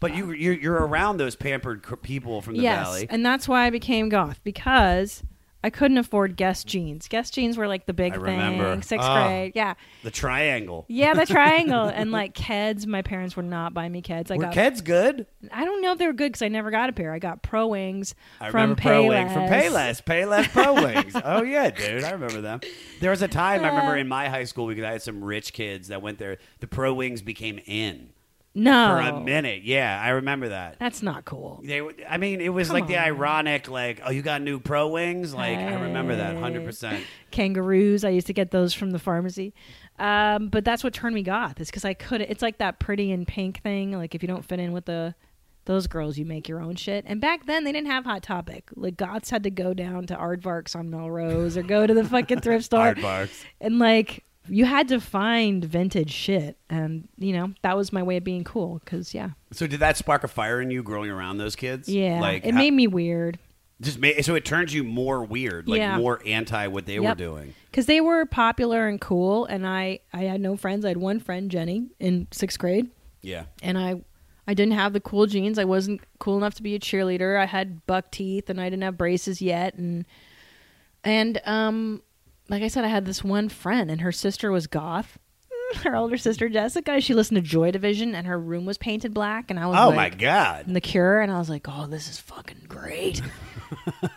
But 0.00 0.14
you 0.14 0.32
you're, 0.32 0.54
you're 0.54 0.74
around 0.86 1.16
those 1.16 1.36
pampered 1.36 1.82
cr- 1.82 1.96
people 1.96 2.42
from 2.42 2.56
the 2.56 2.62
yes, 2.62 2.84
valley. 2.86 3.06
and 3.08 3.24
that's 3.24 3.48
why 3.48 3.64
I 3.66 3.70
became 3.70 4.08
goth 4.10 4.40
because 4.44 5.22
I 5.64 5.70
couldn't 5.70 5.98
afford 5.98 6.36
Guess 6.36 6.62
jeans. 6.64 7.08
Guess 7.08 7.30
jeans 7.30 7.56
were 7.56 7.66
like 7.66 7.86
the 7.86 7.94
big 7.94 8.12
I 8.12 8.16
thing. 8.16 8.24
remember. 8.38 8.82
Sixth 8.82 9.04
Ah. 9.04 9.26
grade, 9.26 9.52
yeah, 9.56 9.74
The 10.04 10.10
triangle. 10.12 10.84
yeah, 10.88 11.14
the 11.14 11.24
triangle 11.26 11.86
and 11.94 12.12
like 12.12 12.34
Keds. 12.34 12.86
My 12.86 13.00
parents 13.02 13.34
would 13.36 13.46
not 13.46 13.72
buy 13.74 13.88
me 13.88 14.00
Keds. 14.02 14.30
I 14.30 14.36
Were 14.36 14.44
got 14.44 14.54
Keds 14.54 14.84
good? 14.84 15.26
I 15.50 15.64
don't 15.64 15.80
know 15.82 15.92
if 15.92 15.98
they 15.98 16.06
were 16.06 16.12
good 16.12 16.28
because 16.32 16.42
I 16.42 16.48
never 16.48 16.70
got 16.70 16.88
a 16.90 16.92
pair. 16.92 17.12
I 17.12 17.18
got 17.18 17.42
Pro 17.42 17.66
Wings 17.68 18.14
I 18.40 18.50
from 18.50 18.60
remember 18.60 18.82
Pro 18.82 19.06
Wing 19.06 19.26
Payless. 19.26 19.32
from 19.32 19.42
Payless. 19.44 20.04
Payless 20.04 20.48
Pro 20.52 20.74
Wings. 20.84 21.14
Oh 21.24 21.42
yeah, 21.42 21.70
dude, 21.70 22.04
I 22.04 22.10
remember 22.12 22.42
them. 22.42 22.60
There 23.00 23.10
was 23.10 23.22
a 23.22 23.28
time 23.28 23.64
I 23.64 23.68
remember 23.68 23.96
in 23.96 24.06
my 24.08 24.28
high 24.28 24.44
school 24.44 24.68
because 24.68 24.84
I 24.84 24.92
had 24.92 25.02
some 25.02 25.24
rich 25.24 25.52
kids 25.54 25.88
that 25.88 26.00
went 26.02 26.18
there. 26.18 26.36
The 26.60 26.68
Pro 26.68 26.92
Wings 26.94 27.22
became 27.22 27.58
in 27.66 28.10
No, 28.56 28.98
for 29.00 29.16
a 29.16 29.20
minute. 29.20 29.62
Yeah, 29.64 30.00
I 30.02 30.08
remember 30.10 30.48
that. 30.48 30.78
that's 30.78 31.02
not 31.02 31.24
cool. 31.26 31.60
They, 31.62 31.78
w- 31.78 31.96
I 32.08 32.16
mean, 32.16 32.40
it 32.40 32.48
was 32.48 32.68
Come 32.68 32.74
like 32.74 32.86
the 32.88 32.96
on. 32.96 33.04
ironic, 33.04 33.68
like, 33.68 34.00
oh, 34.04 34.10
you 34.10 34.22
got 34.22 34.40
new 34.42 34.58
Pro 34.58 34.88
Wings. 34.88 35.34
Like, 35.34 35.58
I 35.58 35.74
remember 35.74 36.16
that, 36.16 36.36
hundred 36.36 36.64
percent. 36.64 37.04
Kangaroos. 37.30 38.04
I 38.04 38.08
used 38.08 38.26
to 38.28 38.32
get 38.32 38.50
those 38.50 38.72
from 38.72 38.90
the 38.92 38.98
pharmacy. 38.98 39.52
Um, 39.98 40.48
but 40.48 40.64
that's 40.64 40.82
what 40.82 40.92
turned 40.94 41.14
me 41.14 41.22
goth. 41.22 41.60
Is 41.60 41.68
because 41.68 41.84
I 41.84 41.94
couldn't. 41.94 42.30
It's 42.30 42.42
like 42.42 42.58
that 42.58 42.78
pretty 42.78 43.12
in 43.12 43.26
pink 43.26 43.62
thing. 43.62 43.92
Like 43.92 44.14
if 44.14 44.22
you 44.22 44.26
don't 44.28 44.44
fit 44.44 44.58
in 44.58 44.72
with 44.72 44.86
the 44.86 45.14
those 45.66 45.86
girls, 45.88 46.16
you 46.16 46.24
make 46.24 46.48
your 46.48 46.60
own 46.62 46.76
shit. 46.76 47.04
And 47.08 47.20
back 47.20 47.46
then 47.46 47.64
they 47.64 47.72
didn't 47.72 47.88
have 47.88 48.04
Hot 48.04 48.22
Topic. 48.22 48.70
Like 48.76 48.96
goths 48.96 49.30
had 49.30 49.42
to 49.42 49.50
go 49.50 49.74
down 49.74 50.06
to 50.06 50.14
Aardvarks 50.14 50.76
on 50.76 50.90
Melrose 50.90 51.56
or 51.56 51.62
go 51.62 51.86
to 51.86 51.92
the 51.92 52.04
fucking 52.04 52.40
thrift 52.40 52.64
store. 52.66 52.94
Aardvarks. 52.94 53.44
And 53.60 53.78
like 53.78 54.22
you 54.48 54.64
had 54.64 54.88
to 54.88 55.00
find 55.00 55.64
vintage 55.64 56.10
shit, 56.12 56.56
and 56.70 57.08
you 57.18 57.32
know 57.32 57.52
that 57.62 57.76
was 57.76 57.92
my 57.92 58.02
way 58.02 58.16
of 58.16 58.24
being 58.24 58.44
cool. 58.44 58.80
Because 58.84 59.14
yeah, 59.14 59.30
So, 59.52 59.66
did 59.66 59.80
that 59.80 59.96
spark 59.96 60.24
a 60.24 60.28
fire 60.28 60.60
in 60.60 60.70
you 60.70 60.82
growing 60.82 61.10
around 61.10 61.38
those 61.38 61.56
kids? 61.56 61.88
yeah, 61.88 62.20
like 62.20 62.44
it 62.46 62.52
how- 62.54 62.58
made 62.60 62.72
me 62.72 62.86
weird. 62.86 63.38
just 63.80 63.98
made, 63.98 64.24
so 64.24 64.34
it 64.34 64.44
turns 64.44 64.72
you 64.72 64.82
more 64.84 65.22
weird, 65.24 65.68
like 65.68 65.78
Yeah. 65.78 65.98
more 65.98 66.20
anti 66.24 66.66
what 66.68 66.86
they 66.86 66.98
were 66.98 67.14
doing. 67.14 67.54
because 67.70 67.84
they 67.86 68.00
were 68.00 68.24
popular 68.24 68.88
and 68.88 68.98
cool 69.00 69.44
and 69.44 69.66
i 69.66 69.98
i 70.14 70.22
had 70.22 70.40
no 70.40 70.56
friends 70.56 70.82
i 70.86 70.88
had 70.88 70.96
one 70.96 71.20
friend 71.20 71.50
jenny 71.50 71.88
in 72.00 72.26
sixth 72.30 72.58
grade 72.58 72.88
Yeah, 73.20 73.44
and 73.62 73.76
i 73.76 74.00
i 74.48 74.54
didn't 74.54 74.72
have 74.72 74.94
the 74.94 75.00
cool 75.00 75.26
jeans 75.26 75.58
i 75.58 75.64
wasn't 75.64 76.00
cool 76.18 76.38
enough 76.38 76.54
to 76.54 76.62
be 76.62 76.74
a 76.74 76.78
cheerleader 76.78 77.38
i 77.38 77.44
had 77.44 77.84
buck 77.86 78.10
teeth 78.10 78.48
and 78.48 78.58
i 78.62 78.70
didn't 78.70 78.82
have 78.82 78.96
braces 78.96 79.42
yet 79.42 79.74
and 79.74 80.06
and 81.04 81.40
um 81.44 82.00
like 82.48 82.62
i 82.62 82.68
said 82.68 82.84
i 82.84 82.88
had 82.88 83.04
this 83.06 83.22
one 83.24 83.48
friend 83.48 83.90
and 83.90 84.00
her 84.00 84.12
sister 84.12 84.50
was 84.52 84.66
goth. 84.66 85.18
Her 85.82 85.96
older 85.96 86.16
sister 86.16 86.48
jessica 86.48 87.00
she 87.00 87.12
listened 87.12 87.36
to 87.36 87.42
joy 87.42 87.72
division 87.72 88.14
and 88.14 88.26
her 88.28 88.38
room 88.38 88.66
was 88.66 88.78
painted 88.78 89.12
black 89.12 89.50
and 89.50 89.58
i 89.58 89.66
was 89.66 89.76
Oh 89.78 89.88
like, 89.88 89.96
my 89.96 90.10
god. 90.10 90.66
and 90.68 90.76
the 90.76 90.80
cure? 90.80 91.20
And 91.20 91.32
i 91.32 91.38
was 91.38 91.50
like 91.50 91.66
oh 91.68 91.86
this 91.86 92.08
is 92.08 92.18
fucking 92.20 92.62
great. 92.68 93.20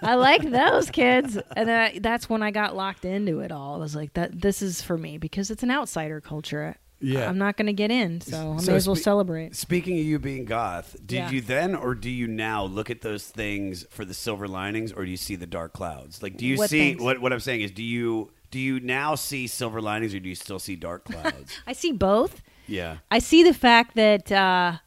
I 0.04 0.14
like 0.14 0.44
those 0.44 0.92
kids. 0.92 1.36
And 1.56 1.68
then 1.68 1.80
I, 1.82 2.00
that's 2.00 2.30
when 2.30 2.44
i 2.44 2.52
got 2.52 2.76
locked 2.76 3.04
into 3.04 3.40
it 3.40 3.52
all. 3.52 3.76
I 3.76 3.78
was 3.80 3.96
like 3.96 4.14
that 4.14 4.40
this 4.42 4.62
is 4.62 4.82
for 4.84 4.96
me 4.98 5.18
because 5.18 5.50
it's 5.50 5.64
an 5.64 5.72
outsider 5.72 6.22
culture 6.22 6.78
Yeah. 7.02 7.30
i'm 7.30 7.38
not 7.38 7.56
going 7.58 7.68
to 7.68 7.74
get 7.74 7.92
in 7.92 8.20
so 8.22 8.58
i 8.60 8.62
may 8.66 8.74
as 8.76 8.88
well 8.88 8.96
spe- 8.96 9.04
celebrate 9.04 9.56
Speaking 9.56 9.98
of 10.00 10.06
you 10.06 10.20
being 10.20 10.46
goth, 10.46 10.96
did 11.06 11.16
Yeah. 11.16 11.30
you 11.32 11.42
then 11.42 11.76
or 11.76 11.96
do 11.96 12.10
you 12.10 12.28
now 12.28 12.64
look 12.66 12.90
at 12.90 13.02
those 13.02 13.26
things 13.26 13.86
for 13.90 14.04
the 14.06 14.14
silver 14.14 14.48
linings, 14.48 14.92
or 14.92 15.06
do 15.06 15.12
you 15.12 15.18
see 15.18 15.36
the 15.36 15.46
dark 15.48 15.74
clouds? 15.74 16.22
Like, 16.22 16.36
do 16.38 16.46
you 16.46 16.58
What 16.58 16.70
see 16.70 16.92
things? 16.92 17.02
what? 17.02 17.22
What 17.22 17.32
I'm 17.34 17.40
saying 17.40 17.62
is, 17.62 17.72
do 17.72 17.84
you 17.84 18.32
do 18.52 18.60
you 18.60 18.80
now 18.80 19.16
see 19.16 19.48
silver 19.48 19.80
linings, 19.82 20.14
or 20.16 20.20
do 20.20 20.28
you 20.28 20.36
still 20.36 20.60
see 20.60 20.76
dark 20.76 21.06
clouds? 21.06 21.58
i 21.68 21.74
see 21.74 21.92
both 21.92 22.42
yeah, 22.68 22.98
i 23.10 23.20
see 23.20 23.44
the 23.44 23.54
fact 23.54 23.96
that 23.96 24.32
uh 24.32 24.78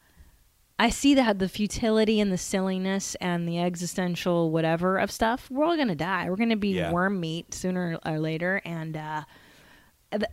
I 0.79 0.89
see 0.89 1.13
the 1.13 1.33
the 1.37 1.47
futility 1.47 2.19
and 2.19 2.31
the 2.31 2.37
silliness 2.37 3.15
and 3.21 3.47
the 3.47 3.59
existential 3.59 4.49
whatever 4.51 4.97
of 4.97 5.11
stuff. 5.11 5.49
We're 5.51 5.65
all 5.65 5.77
gonna 5.77 5.95
die. 5.95 6.29
We're 6.29 6.35
gonna 6.35 6.57
be 6.57 6.69
Yeah. 6.69 6.91
worm 6.91 7.19
meat 7.19 7.53
sooner 7.53 7.99
or 8.05 8.19
later, 8.19 8.59
and 8.65 8.97
uh, 8.97 9.23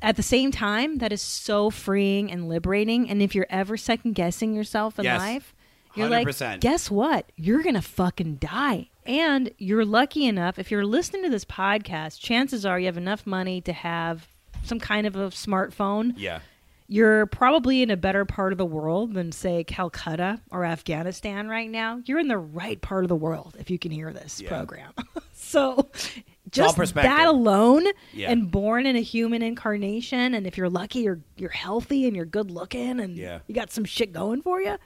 at 0.02 0.16
the- 0.16 0.22
same 0.22 0.50
time, 0.50 0.98
that 0.98 1.12
is 1.12 1.22
so 1.22 1.70
freeing 1.70 2.30
and 2.30 2.48
liberating. 2.48 3.08
And 3.10 3.22
if 3.22 3.34
you're 3.34 3.46
ever 3.50 3.76
second 3.76 4.14
guessing 4.14 4.54
yourself 4.54 4.98
in 4.98 5.04
Yes. 5.04 5.20
life, 5.20 5.54
you're 5.94 6.08
100%. 6.08 6.40
like, 6.52 6.60
guess 6.60 6.90
what? 6.90 7.30
You're 7.36 7.62
gonna 7.62 7.82
fucking 7.82 8.36
die. 8.36 8.90
And 9.06 9.50
you're 9.58 9.84
lucky 9.84 10.26
enough 10.26 10.58
if 10.58 10.70
you're 10.70 10.84
listening 10.86 11.24
to 11.24 11.30
this 11.30 11.44
podcast. 11.44 12.20
Chances 12.20 12.64
are 12.64 12.78
you 12.78 12.86
have 12.86 12.96
enough 12.96 13.26
money 13.26 13.60
to 13.62 13.72
have 13.72 14.28
some 14.62 14.78
kind 14.78 15.06
of 15.06 15.16
a 15.16 15.28
smartphone 15.30 16.12
yeah. 16.16 16.40
you're 16.86 17.24
probably 17.26 17.80
in 17.82 17.90
a 17.90 17.96
better 17.96 18.24
part 18.26 18.52
of 18.52 18.58
the 18.58 18.66
world 18.66 19.14
than 19.14 19.32
say 19.32 19.64
Calcutta 19.64 20.38
or 20.50 20.64
Afghanistan 20.66 21.48
right 21.48 21.70
now. 21.70 22.02
You're 22.04 22.18
in 22.18 22.28
the 22.28 22.36
right 22.38 22.80
part 22.80 23.04
of 23.04 23.08
the 23.08 23.16
world 23.16 23.56
if 23.58 23.70
you 23.70 23.78
can 23.78 23.90
hear 23.90 24.12
this 24.12 24.40
Yeah. 24.40 24.48
program. 24.50 24.92
so 25.32 25.88
just 26.50 26.76
perspective. 26.76 27.10
that 27.10 27.26
alone 27.26 27.84
Yeah. 28.12 28.30
and 28.30 28.50
born 28.50 28.86
in 28.86 28.96
a 28.96 29.00
human 29.00 29.42
incarnation 29.42 30.34
and 30.34 30.46
if 30.46 30.56
you're 30.58 30.68
lucky 30.70 31.00
you're 31.00 31.20
you're 31.36 31.50
healthy 31.50 32.06
and 32.06 32.16
you're 32.16 32.24
good 32.24 32.50
looking 32.50 33.00
and 33.00 33.16
Yeah. 33.16 33.40
you 33.46 33.54
got 33.54 33.70
some 33.70 33.84
shit 33.84 34.12
going 34.12 34.42
for 34.42 34.60
you. 34.60 34.76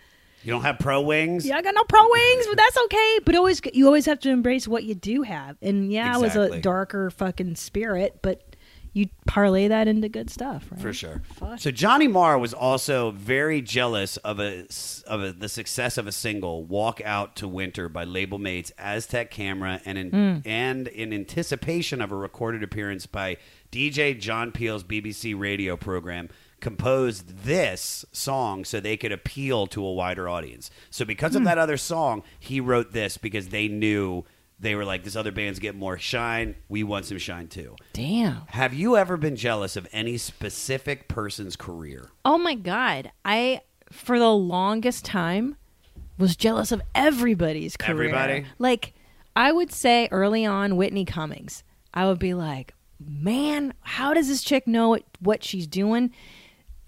You 0.43 0.51
don't 0.53 0.61
have 0.62 0.78
pro 0.78 1.01
wings. 1.01 1.47
Yeah, 1.47 1.57
I 1.57 1.62
got 1.62 1.74
no 1.74 1.85
pro 1.85 2.03
wings, 2.03 2.47
but 2.47 2.57
that's 2.59 2.77
okay. 2.85 3.19
But 3.24 3.35
always 3.35 3.62
you 3.73 3.86
always 3.86 4.05
have 4.05 4.19
to 4.20 4.31
embrace 4.31 4.69
what 4.69 4.85
you 4.85 4.95
do 4.95 5.23
have. 5.23 5.57
And 5.62 5.91
yeah, 5.91 6.15
I 6.15 6.19
was 6.19 6.36
a 6.36 6.61
darker 6.61 7.11
fucking 7.11 7.57
spirit, 7.57 8.19
but 8.20 8.53
you 8.95 9.09
parlay 9.27 9.69
that 9.69 9.89
into 9.89 10.09
good 10.09 10.31
stuff, 10.31 10.66
right? 10.71 10.81
For 10.81 10.93
sure. 10.93 11.21
Fuck. 11.35 11.59
So 11.59 11.71
Johnny 11.71 12.07
Marr 12.09 12.39
was 12.39 12.55
also 12.55 13.11
very 13.11 13.61
jealous 13.61 14.16
of 14.19 14.39
a 14.41 14.66
of 15.07 15.23
a, 15.23 15.33
the 15.33 15.49
success 15.49 15.99
of 15.99 16.07
a 16.07 16.12
single 16.12 16.65
"Walk 16.65 17.01
Out 17.05 17.37
to 17.37 17.49
Winter" 17.49 17.89
by 17.89 18.05
label 18.05 18.39
mates 18.39 18.73
Aztec 18.79 19.31
Camera, 19.31 19.81
and 19.85 19.99
in, 19.99 20.11
Hmm. 20.11 20.49
and 20.49 20.89
in 20.89 21.12
anticipation 21.12 22.01
of 22.01 22.12
a 22.12 22.16
recorded 22.16 22.62
appearance 22.62 23.05
by 23.07 23.37
DJ 23.73 24.19
John 24.19 24.53
Peel's 24.53 24.85
BBC 24.85 25.35
radio 25.39 25.77
program, 25.77 26.29
composed 26.61 27.45
this 27.45 28.05
song 28.12 28.65
so 28.65 28.79
they 28.81 28.97
could 28.97 29.12
appeal 29.12 29.66
to 29.66 29.85
a 29.85 29.93
wider 29.93 30.29
audience. 30.29 30.71
So 30.91 31.05
because 31.05 31.33
Hmm. 31.33 31.39
of 31.39 31.45
that 31.45 31.59
other 31.59 31.77
song, 31.77 32.23
he 32.39 32.61
wrote 32.61 32.93
this 32.93 33.16
because 33.19 33.49
they 33.49 33.69
knew. 33.69 34.25
They 34.65 34.74
were 34.74 34.86
like, 34.86 35.05
this 35.05 35.15
other 35.15 35.31
band's 35.31 35.59
get 35.59 35.77
more 35.77 35.99
shine. 35.99 36.55
We 36.70 36.85
want 36.85 37.05
some 37.05 37.19
shine 37.19 37.49
too. 37.49 37.77
Damn. 37.93 38.47
Have 38.47 38.73
you 38.73 38.97
ever 38.97 39.19
been 39.19 39.36
jealous 39.36 39.77
of 39.77 39.86
any 39.93 40.16
specific 40.16 41.07
person's 41.07 41.55
career? 41.55 42.09
Oh 42.24 42.39
my 42.39 42.55
god. 42.55 43.12
I 43.27 43.61
for 43.93 44.19
the 44.19 44.32
longest 44.32 45.05
time 45.05 45.57
was 46.16 46.35
jealous 46.35 46.73
of 46.73 46.81
everybody's 46.95 47.77
career. 47.77 48.09
Everybody? 48.09 48.47
Like 48.59 48.95
I 49.36 49.53
would 49.53 49.70
say 49.70 50.09
early 50.11 50.47
on 50.47 50.77
Whitney 50.77 51.05
Cummings. 51.05 51.62
I 51.93 52.07
would 52.07 52.19
be 52.19 52.32
like, 52.32 52.73
"Man, 52.99 53.74
how 53.82 54.15
does 54.15 54.28
this 54.28 54.43
chick 54.43 54.66
know 54.66 54.89
what, 54.89 55.03
what 55.20 55.45
she's 55.45 55.66
doing? 55.66 56.11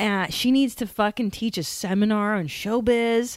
Uh, 0.00 0.28
she 0.28 0.50
needs 0.50 0.74
to 0.76 0.86
fucking 0.86 1.30
teach 1.30 1.58
a 1.58 1.62
seminar 1.62 2.36
on 2.36 2.46
showbiz." 2.48 3.36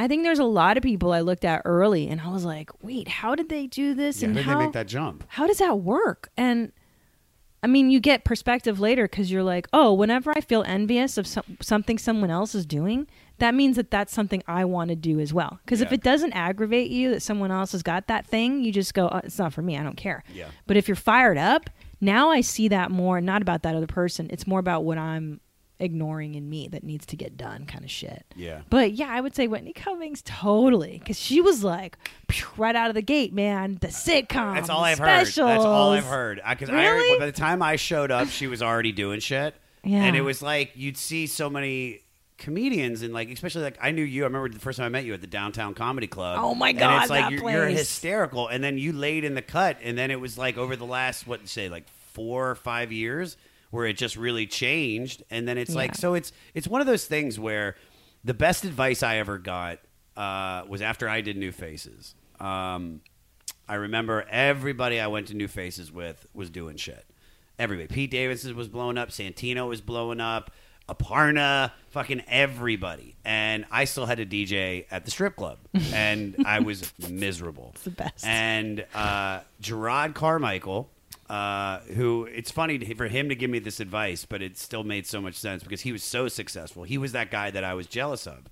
I 0.00 0.08
think 0.08 0.22
there's 0.22 0.38
a 0.38 0.44
lot 0.44 0.78
of 0.78 0.82
people 0.82 1.12
I 1.12 1.20
looked 1.20 1.44
at 1.44 1.60
early 1.66 2.08
and 2.08 2.22
I 2.22 2.28
was 2.28 2.42
like, 2.42 2.70
"Wait, 2.82 3.06
how 3.06 3.34
did 3.34 3.50
they 3.50 3.66
do 3.66 3.92
this 3.92 4.22
and 4.22 4.34
how 4.34 4.38
did 4.38 4.46
how 4.46 4.58
they 4.58 4.64
make 4.64 4.72
that 4.72 4.88
jump? 4.88 5.24
how 5.28 5.46
does 5.46 5.58
that 5.58 5.80
work? 5.80 6.30
And 6.38 6.72
I 7.62 7.66
mean, 7.66 7.90
you 7.90 8.00
get 8.00 8.24
perspective 8.24 8.80
later 8.80 9.04
because 9.04 9.30
you're 9.30 9.42
like, 9.42 9.68
oh, 9.74 9.92
whenever 9.92 10.32
I 10.34 10.40
feel 10.40 10.62
envious 10.66 11.18
of 11.18 11.26
some, 11.26 11.58
something 11.60 11.98
someone 11.98 12.30
else 12.30 12.54
is 12.54 12.64
doing, 12.64 13.06
that 13.36 13.54
means 13.54 13.76
that 13.76 13.90
that's 13.90 14.14
something 14.14 14.42
I 14.46 14.64
want 14.64 14.88
to 14.88 14.96
do 14.96 15.20
as 15.20 15.34
well. 15.34 15.58
Because 15.64 15.82
if 15.82 15.92
it 15.92 16.02
doesn't 16.02 16.32
aggravate 16.32 16.90
you 16.90 17.10
that 17.10 17.20
someone 17.20 17.50
else 17.50 17.72
has 17.72 17.82
got 17.82 18.06
that 18.06 18.26
thing, 18.26 18.64
you 18.64 18.72
just 18.72 18.94
go, 18.94 19.10
oh, 19.12 19.20
it's 19.24 19.38
not 19.38 19.52
for 19.52 19.60
me. 19.60 19.76
I 19.76 19.82
don't 19.82 19.98
care. 19.98 20.24
Yeah. 20.32 20.48
But 20.66 20.78
if 20.78 20.88
you're 20.88 20.94
fired 20.94 21.36
up, 21.36 21.68
now 22.00 22.30
I 22.30 22.40
see 22.40 22.68
that 22.68 22.90
more, 22.90 23.20
not 23.20 23.42
about 23.42 23.62
that 23.64 23.74
other 23.74 23.86
person. 23.86 24.28
It's 24.30 24.46
more 24.46 24.58
about 24.58 24.84
what 24.84 24.96
I'm 24.96 25.40
ignoring 25.80 26.34
in 26.34 26.48
me 26.48 26.68
that 26.68 26.84
needs 26.84 27.06
to 27.06 27.16
get 27.16 27.36
done, 27.36 27.66
kind 27.66 27.84
of 27.84 27.90
shit. 27.90 28.24
Yeah. 28.36 28.60
But 28.70 28.92
yeah, 28.92 29.08
I 29.10 29.20
would 29.20 29.34
say 29.34 29.46
Whitney 29.48 29.72
Cummings 29.72 30.22
totally, 30.22 30.98
because 30.98 31.18
she 31.18 31.40
was 31.40 31.64
like 31.64 31.96
right 32.56 32.76
out 32.76 32.88
of 32.88 32.94
the 32.94 33.02
gate, 33.02 33.32
man. 33.32 33.78
The 33.80 33.88
sitcom. 33.88 34.54
That's 34.54 34.70
all 34.70 34.84
I've 34.84 34.96
specials. 34.96 35.36
heard. 35.48 35.56
That's 35.56 35.64
all 35.64 35.90
I've 35.92 36.04
heard. 36.04 36.40
Because 36.48 36.68
Really? 36.70 37.16
I, 37.16 37.18
by 37.18 37.26
the 37.26 37.32
time 37.32 37.62
I 37.62 37.76
showed 37.76 38.10
up, 38.10 38.28
she 38.28 38.46
was 38.46 38.62
already 38.62 38.92
doing 38.92 39.20
shit. 39.20 39.54
Yeah. 39.82 40.04
And 40.04 40.16
it 40.16 40.20
was 40.20 40.42
like 40.42 40.72
you'd 40.74 40.98
see 40.98 41.26
so 41.26 41.48
many 41.48 42.00
comedians 42.38 43.02
and 43.02 43.12
like 43.12 43.30
especially 43.30 43.62
like 43.62 43.78
I 43.80 43.90
knew 43.90 44.02
you. 44.02 44.22
I 44.22 44.26
remember 44.26 44.48
the 44.48 44.58
first 44.58 44.78
time 44.78 44.86
I 44.86 44.88
met 44.88 45.04
you 45.04 45.14
at 45.14 45.20
the 45.20 45.26
downtown 45.26 45.74
comedy 45.74 46.06
club. 46.06 46.38
Oh 46.40 46.54
my 46.54 46.70
And 46.70 46.78
God, 46.78 47.02
it's 47.02 47.10
like 47.10 47.30
you're, 47.30 47.50
you're 47.50 47.66
hysterical. 47.66 48.48
And 48.48 48.62
then 48.64 48.78
you 48.78 48.92
laid 48.92 49.24
in 49.24 49.34
the 49.34 49.42
cut, 49.42 49.78
and 49.82 49.96
then 49.96 50.10
it 50.10 50.20
was 50.20 50.36
like 50.36 50.56
over 50.56 50.76
the 50.76 50.86
last 50.86 51.26
what 51.26 51.48
say 51.48 51.68
like 51.68 51.88
four 52.12 52.50
or 52.50 52.54
five 52.54 52.92
years 52.92 53.36
where 53.70 53.86
it 53.86 53.96
just 53.96 54.16
really 54.16 54.46
changed. 54.46 55.22
And 55.30 55.46
then 55.48 55.58
it's 55.58 55.74
like 55.74 55.94
so 55.94 56.14
it's 56.14 56.32
it's 56.54 56.68
one 56.68 56.80
of 56.80 56.86
those 56.86 57.06
things 57.06 57.38
where 57.38 57.76
the 58.24 58.34
best 58.34 58.64
advice 58.64 59.02
I 59.02 59.16
ever 59.16 59.38
got 59.38 59.78
uh, 60.16 60.64
was 60.68 60.82
after 60.82 61.08
I 61.08 61.20
did 61.20 61.36
New 61.36 61.52
Faces. 61.52 62.14
Um, 62.38 63.00
I 63.68 63.74
remember 63.74 64.26
everybody 64.28 65.00
I 65.00 65.06
went 65.06 65.28
to 65.28 65.34
New 65.34 65.48
Faces 65.48 65.92
with 65.92 66.26
was 66.34 66.50
doing 66.50 66.76
shit. 66.76 67.04
Everybody. 67.58 67.88
Pete 67.88 68.10
Davidson 68.10 68.56
was 68.56 68.68
blowing 68.68 68.98
up. 68.98 69.10
Santino 69.10 69.68
was 69.68 69.80
blowing 69.80 70.20
up. 70.20 70.50
Aparna, 70.88 71.70
fucking 71.90 72.22
everybody. 72.26 73.14
And 73.24 73.64
I 73.70 73.84
still 73.84 74.06
had 74.06 74.18
a 74.18 74.26
DJ 74.26 74.86
at 74.90 75.04
the 75.04 75.10
strip 75.10 75.36
club. 75.36 75.58
And 75.92 76.34
I 76.44 76.60
was 76.60 76.92
miserable. 77.08 77.70
It's 77.74 77.84
the 77.84 77.90
best. 77.90 78.26
And 78.26 78.84
uh, 78.92 79.40
Jerrod 79.62 80.14
Carmichael, 80.14 80.90
uh, 81.30 81.78
who 81.94 82.24
it's 82.24 82.50
funny 82.50 82.78
to- 82.78 82.94
for 82.94 83.06
him 83.08 83.28
to 83.28 83.34
give 83.34 83.50
me 83.50 83.58
this 83.60 83.78
advice, 83.80 84.24
but 84.24 84.42
it 84.42 84.58
still 84.58 84.82
made 84.84 85.06
so 85.06 85.20
much 85.20 85.34
sense 85.36 85.62
because 85.62 85.82
he 85.82 85.92
was 85.92 86.02
so 86.02 86.26
successful. 86.28 86.82
He 86.82 86.98
was 86.98 87.12
that 87.12 87.30
guy 87.30 87.50
that 87.50 87.62
I 87.64 87.74
was 87.74 87.86
jealous 87.86 88.26
of. 88.26 88.48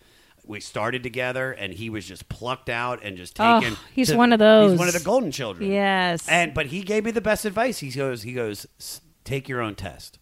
We 0.46 0.60
started 0.60 1.02
together, 1.02 1.52
and 1.52 1.74
he 1.74 1.90
was 1.90 2.06
just 2.06 2.28
plucked 2.28 2.70
out 2.70 3.02
and 3.02 3.16
just 3.16 3.38
Oh, 3.40 3.60
taken. 3.60 3.76
he's 3.94 4.09
to- 4.09 4.16
one 4.16 4.32
of 4.32 4.38
those. 4.38 4.70
He's 4.72 4.78
one 4.78 4.88
of 4.88 4.94
the 4.94 5.00
golden 5.00 5.32
children. 5.32 5.70
Yes. 5.70 6.26
And 6.28 6.55
but 6.55 6.66
he 6.66 6.82
gave 6.82 7.05
me 7.05 7.10
the 7.10 7.20
best 7.20 7.44
advice. 7.44 7.78
He 7.80 7.90
goes, 7.90 8.22
he 8.22 8.32
goes, 8.32 8.66
take 9.24 9.48
your 9.48 9.60
own 9.60 9.74
test. 9.74 10.18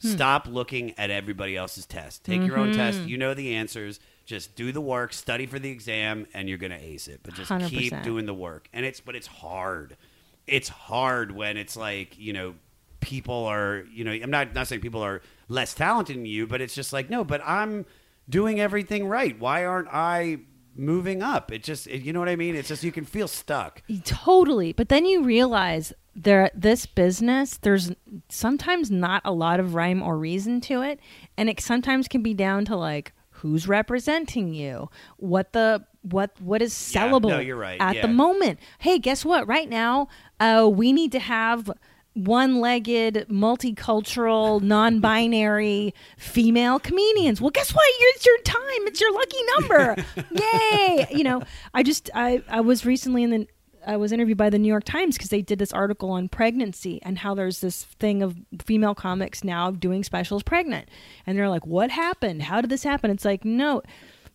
Stop 0.00 0.46
looking 0.46 0.92
at 0.98 1.08
everybody 1.10 1.56
else's 1.56 1.86
test. 1.86 2.24
Take 2.24 2.42
your 2.42 2.58
own 2.58 2.74
test. 2.74 3.00
You 3.08 3.16
know 3.16 3.32
the 3.32 3.54
answers. 3.54 3.98
Just 4.26 4.54
do 4.54 4.70
the 4.70 4.80
work, 4.80 5.14
study 5.14 5.46
for 5.46 5.58
the 5.58 5.70
exam, 5.70 6.26
and 6.34 6.46
you're 6.46 6.58
gonna 6.58 6.78
ace 6.80 7.08
it. 7.08 7.20
But 7.22 7.32
just 7.34 7.50
keep 7.70 7.92
100%. 7.92 8.02
doing 8.04 8.26
the 8.26 8.34
work. 8.34 8.68
And 8.74 8.84
it's 8.84 9.00
but 9.00 9.16
it's 9.16 9.26
hard. 9.26 9.96
It's 10.46 10.68
hard 10.68 11.32
when 11.32 11.56
it's 11.56 11.76
like 11.76 12.18
you 12.18 12.32
know 12.32 12.54
people 13.00 13.44
are 13.46 13.84
you 13.92 14.04
know 14.04 14.12
I'm 14.12 14.30
not 14.30 14.54
not 14.54 14.66
saying 14.66 14.80
people 14.80 15.02
are 15.02 15.22
less 15.48 15.74
talented 15.74 16.16
than 16.16 16.26
you, 16.26 16.46
but 16.46 16.60
it's 16.60 16.74
just 16.74 16.92
like 16.92 17.10
no, 17.10 17.24
but 17.24 17.40
I'm 17.44 17.86
doing 18.28 18.60
everything 18.60 19.06
right. 19.08 19.38
Why 19.38 19.64
aren't 19.64 19.88
I 19.92 20.38
moving 20.76 21.22
up? 21.22 21.52
It 21.52 21.62
just 21.62 21.86
it, 21.86 22.02
you 22.02 22.12
know 22.12 22.20
what 22.20 22.28
I 22.28 22.36
mean. 22.36 22.54
It's 22.56 22.68
just 22.68 22.82
you 22.84 22.92
can 22.92 23.04
feel 23.04 23.28
stuck. 23.28 23.82
Totally. 24.04 24.72
But 24.72 24.88
then 24.88 25.04
you 25.04 25.22
realize 25.22 25.92
there 26.16 26.50
this 26.54 26.86
business, 26.86 27.56
there's 27.58 27.92
sometimes 28.28 28.90
not 28.90 29.22
a 29.24 29.32
lot 29.32 29.60
of 29.60 29.74
rhyme 29.74 30.02
or 30.02 30.16
reason 30.18 30.60
to 30.62 30.82
it. 30.82 31.00
And 31.36 31.48
it 31.48 31.60
sometimes 31.60 32.08
can 32.08 32.22
be 32.22 32.34
down 32.34 32.64
to 32.66 32.76
like 32.76 33.12
who's 33.30 33.68
representing 33.68 34.54
you, 34.54 34.88
what 35.16 35.52
the 35.52 35.84
what 36.02 36.30
what 36.40 36.62
is 36.62 36.92
Yeah, 36.94 37.08
sellable 37.08 37.28
no, 37.30 37.38
you're 37.40 37.56
right. 37.56 37.80
at 37.80 37.96
Yeah. 37.96 38.02
the 38.02 38.08
moment. 38.08 38.58
Hey, 38.78 38.98
guess 38.98 39.24
what? 39.24 39.46
Right 39.46 39.68
now, 39.68 40.08
uh, 40.40 40.68
we 40.72 40.92
need 40.92 41.12
to 41.12 41.18
have 41.20 41.70
one-legged, 42.14 43.26
multicultural, 43.28 44.62
non-binary 44.62 45.94
female 46.16 46.78
comedians. 46.78 47.40
Well, 47.40 47.50
guess 47.50 47.74
what? 47.74 47.84
It's 47.88 48.24
your 48.24 48.38
time. 48.42 48.86
It's 48.86 49.00
your 49.00 49.12
lucky 49.12 49.36
number. 49.58 49.96
Yay! 50.30 51.06
You 51.10 51.24
know, 51.24 51.42
I 51.72 51.82
just 51.82 52.10
I 52.14 52.42
I 52.48 52.60
was 52.60 52.86
recently 52.86 53.24
in 53.24 53.30
the 53.30 53.48
I 53.86 53.96
was 53.96 54.12
interviewed 54.12 54.38
by 54.38 54.48
the 54.48 54.58
New 54.58 54.68
York 54.68 54.84
Times 54.84 55.16
because 55.16 55.30
they 55.30 55.42
did 55.42 55.58
this 55.58 55.72
article 55.72 56.10
on 56.10 56.28
pregnancy 56.28 57.00
and 57.02 57.18
how 57.18 57.34
there's 57.34 57.60
this 57.60 57.84
thing 57.84 58.22
of 58.22 58.36
female 58.64 58.94
comics 58.94 59.44
now 59.44 59.70
doing 59.70 60.02
specials 60.04 60.42
pregnant. 60.42 60.88
And 61.26 61.36
they're 61.36 61.48
like, 61.48 61.66
"What 61.66 61.90
happened? 61.90 62.44
How 62.44 62.60
did 62.60 62.70
this 62.70 62.84
happen?" 62.84 63.10
It's 63.10 63.24
like, 63.24 63.44
"No, 63.44 63.82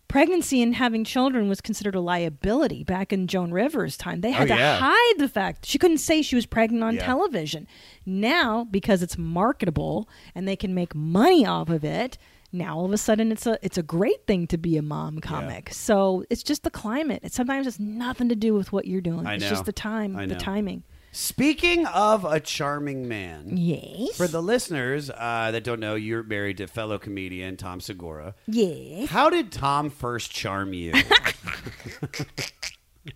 pregnancy 0.09 0.61
and 0.61 0.75
having 0.75 1.05
children 1.05 1.47
was 1.47 1.61
considered 1.61 1.95
a 1.95 2.01
liability 2.01 2.83
back 2.83 3.13
in 3.13 3.27
Joan 3.27 3.51
Rivers' 3.51 3.95
time. 3.95 4.19
They 4.19 4.31
had 4.31 4.51
Oh, 4.51 4.55
to 4.55 4.59
yeah. 4.59 4.79
hide 4.81 5.13
the 5.19 5.29
fact 5.29 5.65
she 5.65 5.77
couldn't 5.77 5.99
say 5.99 6.21
she 6.21 6.35
was 6.35 6.45
pregnant 6.45 6.83
on 6.83 6.95
Yeah. 6.95 7.05
television. 7.05 7.65
Now, 8.05 8.65
because 8.69 9.01
it's 9.01 9.17
marketable 9.17 10.09
and 10.35 10.45
they 10.47 10.57
can 10.57 10.73
make 10.73 10.93
money 10.93 11.45
off 11.45 11.69
of 11.69 11.85
it, 11.85 12.17
now 12.51 12.75
all 12.77 12.85
of 12.85 12.91
a 12.91 12.97
sudden 12.97 13.31
it's 13.31 13.45
a 13.45 13.57
it's 13.61 13.77
a 13.77 13.83
great 13.83 14.25
thing 14.25 14.47
to 14.47 14.57
be 14.57 14.75
a 14.75 14.81
mom 14.81 15.19
comic. 15.19 15.71
So 15.71 16.25
it's 16.29 16.41
just 16.43 16.63
the 16.63 16.71
climate. 16.71 17.21
It 17.23 17.31
sometimes 17.31 17.65
has 17.65 17.79
nothing 17.79 18.27
to 18.29 18.35
do 18.35 18.53
with 18.55 18.73
what 18.73 18.85
you're 18.87 19.01
doing. 19.01 19.25
It's 19.27 19.47
just 19.47 19.65
the 19.65 19.71
time, 19.71 20.13
the 20.27 20.35
timing. 20.35 20.83
Speaking 21.11 21.85
of 21.87 22.23
a 22.23 22.39
charming 22.39 23.07
man, 23.07 23.57
Yes. 23.57 24.15
for 24.15 24.27
the 24.27 24.41
listeners 24.41 25.09
uh, 25.09 25.49
that 25.51 25.63
don't 25.63 25.79
know, 25.79 25.95
you're 25.95 26.21
married 26.23 26.57
to 26.57 26.67
fellow 26.67 26.97
comedian 26.99 27.57
Tom 27.57 27.81
Segura. 27.81 28.35
Yes. 28.47 29.09
How 29.09 29.29
did 29.29 29.51
Tom 29.51 29.89
first 29.89 30.31
charm 30.31 30.73
you? 30.73 30.93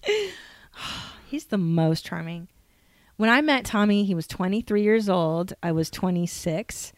He's 1.27 1.45
the 1.45 1.57
most 1.57 2.05
charming. 2.05 2.47
When 3.17 3.29
I 3.29 3.41
met 3.41 3.65
Tommy, 3.65 4.03
he 4.05 4.15
was 4.15 4.27
23 4.27 4.81
years 4.81 5.07
old. 5.09 5.53
I 5.61 5.71
was 5.71 5.89
26. 5.89 6.93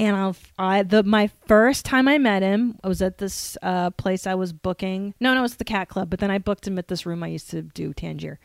And 0.00 0.16
I'll, 0.16 0.36
I 0.58 0.84
the 0.84 1.02
my 1.02 1.28
first 1.46 1.84
time 1.84 2.06
I 2.06 2.18
met 2.18 2.42
him, 2.42 2.78
I 2.84 2.88
was 2.88 3.02
at 3.02 3.18
this 3.18 3.56
uh, 3.62 3.90
place 3.90 4.26
I 4.28 4.34
was 4.36 4.52
booking. 4.52 5.12
No, 5.18 5.34
no, 5.34 5.42
it's 5.44 5.56
the 5.56 5.64
Cat 5.64 5.88
Club. 5.88 6.08
But 6.08 6.20
then 6.20 6.30
I 6.30 6.38
booked 6.38 6.66
him 6.66 6.78
at 6.78 6.86
this 6.88 7.04
room 7.04 7.22
I 7.22 7.28
used 7.28 7.50
to 7.50 7.62
do 7.62 7.92
Tangier. 7.92 8.38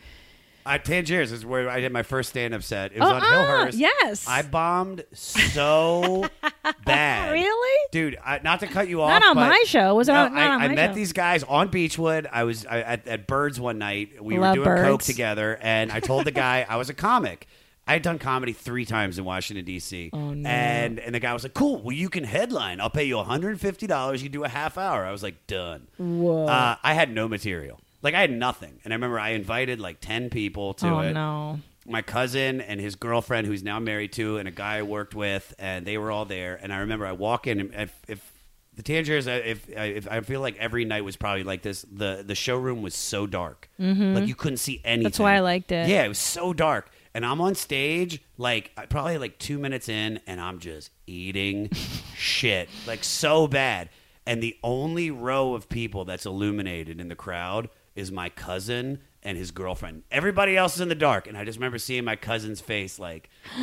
Uh, 0.65 0.77
Tangiers 0.77 1.31
is 1.31 1.45
where 1.45 1.69
I 1.69 1.79
did 1.79 1.91
my 1.91 2.03
first 2.03 2.29
stand-up 2.29 2.63
set. 2.63 2.91
It 2.93 2.99
was 2.99 3.09
Oh, 3.09 3.15
on 3.15 3.21
ah, 3.23 3.25
Hillhurst. 3.67 3.77
yes. 3.77 4.27
I 4.27 4.41
bombed 4.43 5.03
so 5.13 6.25
bad. 6.85 7.31
Really? 7.31 7.79
Dude, 7.91 8.17
I, 8.23 8.39
not 8.43 8.59
to 8.61 8.67
cut 8.67 8.87
you 8.87 9.01
off. 9.01 9.09
Not 9.09 9.23
on 9.23 9.35
my 9.35 9.63
show. 9.65 9.95
Was 9.95 10.09
it 10.09 10.13
No, 10.13 10.19
on- 10.25 10.37
I, 10.37 10.47
on 10.47 10.61
I 10.61 10.67
met 10.69 10.91
show. 10.91 10.95
these 10.95 11.13
guys 11.13 11.43
on 11.43 11.67
Beechwood. 11.69 12.27
I 12.31 12.43
was 12.43 12.65
I, 12.65 12.81
at, 12.81 13.07
at 13.07 13.27
Birds 13.27 13.59
one 13.59 13.77
night. 13.77 14.23
We 14.23 14.37
Love 14.39 14.57
were 14.57 14.63
doing 14.63 14.77
coke 14.77 15.03
together, 15.03 15.57
and 15.61 15.91
I 15.91 15.99
told 15.99 16.25
the 16.25 16.31
guy 16.31 16.65
I 16.67 16.77
was 16.77 16.89
a 16.89 16.93
comic. 16.93 17.47
I 17.85 17.91
had 17.93 18.01
done 18.01 18.17
comedy 18.17 18.53
three 18.53 18.85
times 18.85 19.17
in 19.19 19.25
Washington 19.25 19.65
D.C. 19.65 20.09
Oh, 20.13 20.33
no. 20.33 20.49
And 20.49 20.99
and 20.99 21.13
the 21.13 21.19
guy 21.19 21.33
was 21.33 21.43
like, 21.43 21.53
"Cool, 21.53 21.81
well 21.81 21.91
you 21.91 22.09
can 22.09 22.23
headline. 22.23 22.79
I'll 22.79 22.89
pay 22.89 23.03
you 23.03 23.17
one 23.17 23.25
hundred 23.25 23.49
and 23.49 23.59
fifty 23.59 23.87
dollars. 23.87 24.23
You 24.23 24.29
do 24.29 24.45
a 24.45 24.47
half 24.47 24.77
hour." 24.77 25.03
I 25.05 25.11
was 25.11 25.21
like, 25.21 25.47
"Done." 25.47 25.87
Whoa. 25.97 26.45
Uh, 26.45 26.77
I 26.81 26.93
had 26.93 27.11
no 27.13 27.27
material. 27.27 27.81
Like 28.03 28.13
I 28.13 28.21
had 28.21 28.31
nothing. 28.31 28.79
And 28.83 28.93
I 28.93 28.95
remember 28.95 29.19
I 29.19 29.29
invited 29.29 29.79
like 29.79 29.99
ten 30.01 30.29
people 30.29 30.73
to 30.75 30.87
oh 30.87 30.99
it 30.99 31.13
no. 31.13 31.59
my 31.87 32.01
cousin 32.01 32.61
and 32.61 32.79
his 32.79 32.95
girlfriend, 32.95 33.47
who's 33.47 33.63
now 33.63 33.79
married 33.79 34.11
to, 34.13 34.37
and 34.37 34.47
a 34.47 34.51
guy 34.51 34.77
I 34.77 34.81
worked 34.83 35.15
with, 35.15 35.53
and 35.57 35.85
they 35.87 35.97
were 35.97 36.11
all 36.11 36.25
there. 36.25 36.59
And 36.61 36.71
I 36.73 36.79
remember 36.79 37.05
I 37.05 37.13
walk 37.13 37.47
in, 37.47 37.59
and 37.61 37.73
if, 37.73 38.01
if 38.09 38.33
the 38.75 38.83
Tangiers, 38.83 39.27
if, 39.27 39.69
if 39.69 40.07
I 40.11 40.21
feel 40.21 40.41
like 40.41 40.57
every 40.57 40.83
night 40.83 41.05
was 41.05 41.15
probably 41.15 41.43
like 41.43 41.61
this, 41.61 41.85
the 41.91 42.23
the 42.25 42.35
showroom 42.35 42.81
was 42.81 42.93
so 42.93 43.25
dark, 43.25 43.69
like 43.79 44.27
you 44.27 44.35
couldn't 44.35 44.57
see 44.57 44.81
anything. 44.83 44.99
Mm-hmm. 44.99 45.03
That's 45.03 45.19
why 45.19 45.35
I 45.35 45.39
liked 45.39 45.71
it. 45.71 45.87
Yeah, 45.87 46.03
it 46.03 46.09
was 46.09 46.19
so 46.19 46.53
dark, 46.53 46.89
and 47.13 47.25
I'm 47.25 47.39
on 47.39 47.55
stage, 47.55 48.21
like 48.37 48.71
probably 48.89 49.17
like 49.17 49.39
two 49.39 49.59
minutes 49.59 49.87
in, 49.87 50.19
and 50.27 50.41
I'm 50.41 50.59
just 50.59 50.91
eating 51.07 51.69
shit, 52.17 52.67
like 52.85 53.03
so 53.03 53.47
bad. 53.47 53.89
And 54.25 54.41
the 54.41 54.57
only 54.63 55.11
row 55.11 55.53
of 55.53 55.67
people 55.67 56.05
that's 56.05 56.25
illuminated 56.25 57.01
in 57.01 57.09
the 57.09 57.15
crowd 57.15 57.69
is 57.95 58.11
my 58.11 58.29
cousin 58.29 58.99
and 59.25 59.37
his 59.37 59.51
girlfriend. 59.51 60.03
Everybody 60.11 60.57
else 60.57 60.75
is 60.75 60.81
in 60.81 60.89
the 60.89 60.95
dark, 60.95 61.27
and 61.27 61.37
I 61.37 61.45
just 61.45 61.57
remember 61.57 61.77
seeing 61.77 62.03
my 62.03 62.15
cousin's 62.17 62.59
face, 62.59 62.99
like 62.99 63.29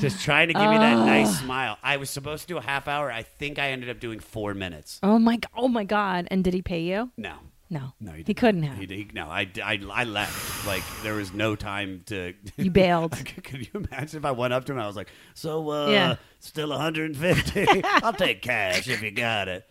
just 0.00 0.22
trying 0.24 0.48
to 0.48 0.54
give 0.54 0.68
me 0.70 0.76
that 0.78 0.96
nice 1.06 1.38
smile. 1.40 1.78
I 1.82 1.98
was 1.98 2.10
supposed 2.10 2.42
to 2.42 2.48
do 2.48 2.56
a 2.58 2.62
half 2.62 2.88
hour. 2.88 3.12
I 3.12 3.22
think 3.22 3.58
I 3.58 3.70
ended 3.70 3.90
up 3.90 4.00
doing 4.00 4.18
four 4.20 4.54
minutes. 4.54 4.98
Oh 5.02 5.18
my. 5.18 5.36
g- 5.36 5.42
Oh 5.56 5.68
my 5.68 5.84
God. 5.84 6.26
And 6.30 6.42
did 6.42 6.52
he 6.54 6.62
pay 6.62 6.80
you? 6.80 7.10
No. 7.16 7.34
No. 7.70 7.92
No, 8.00 8.10
he, 8.12 8.18
he 8.18 8.22
didn't. 8.24 8.38
couldn't 8.38 8.62
have. 8.64 8.78
He, 8.78 8.86
he, 8.86 9.08
no, 9.14 9.26
I, 9.26 9.48
I, 9.64 9.80
I 9.92 10.04
left. 10.04 10.66
Like 10.66 10.82
there 11.02 11.14
was 11.14 11.32
no 11.32 11.54
time 11.56 12.02
to. 12.06 12.34
You 12.56 12.70
bailed. 12.70 13.12
Could 13.44 13.60
you 13.72 13.86
imagine 13.88 14.18
if 14.18 14.24
I 14.24 14.30
went 14.32 14.52
up 14.52 14.64
to 14.66 14.72
him? 14.72 14.78
and 14.78 14.84
I 14.84 14.86
was 14.86 14.96
like, 14.96 15.08
"So, 15.34 15.70
uh, 15.70 15.88
Yeah. 15.90 16.16
still 16.40 16.70
150? 16.70 17.82
I'll 17.84 18.12
take 18.12 18.42
cash 18.42 18.88
if 18.88 19.00
you 19.02 19.10
got 19.10 19.48
it." 19.48 19.66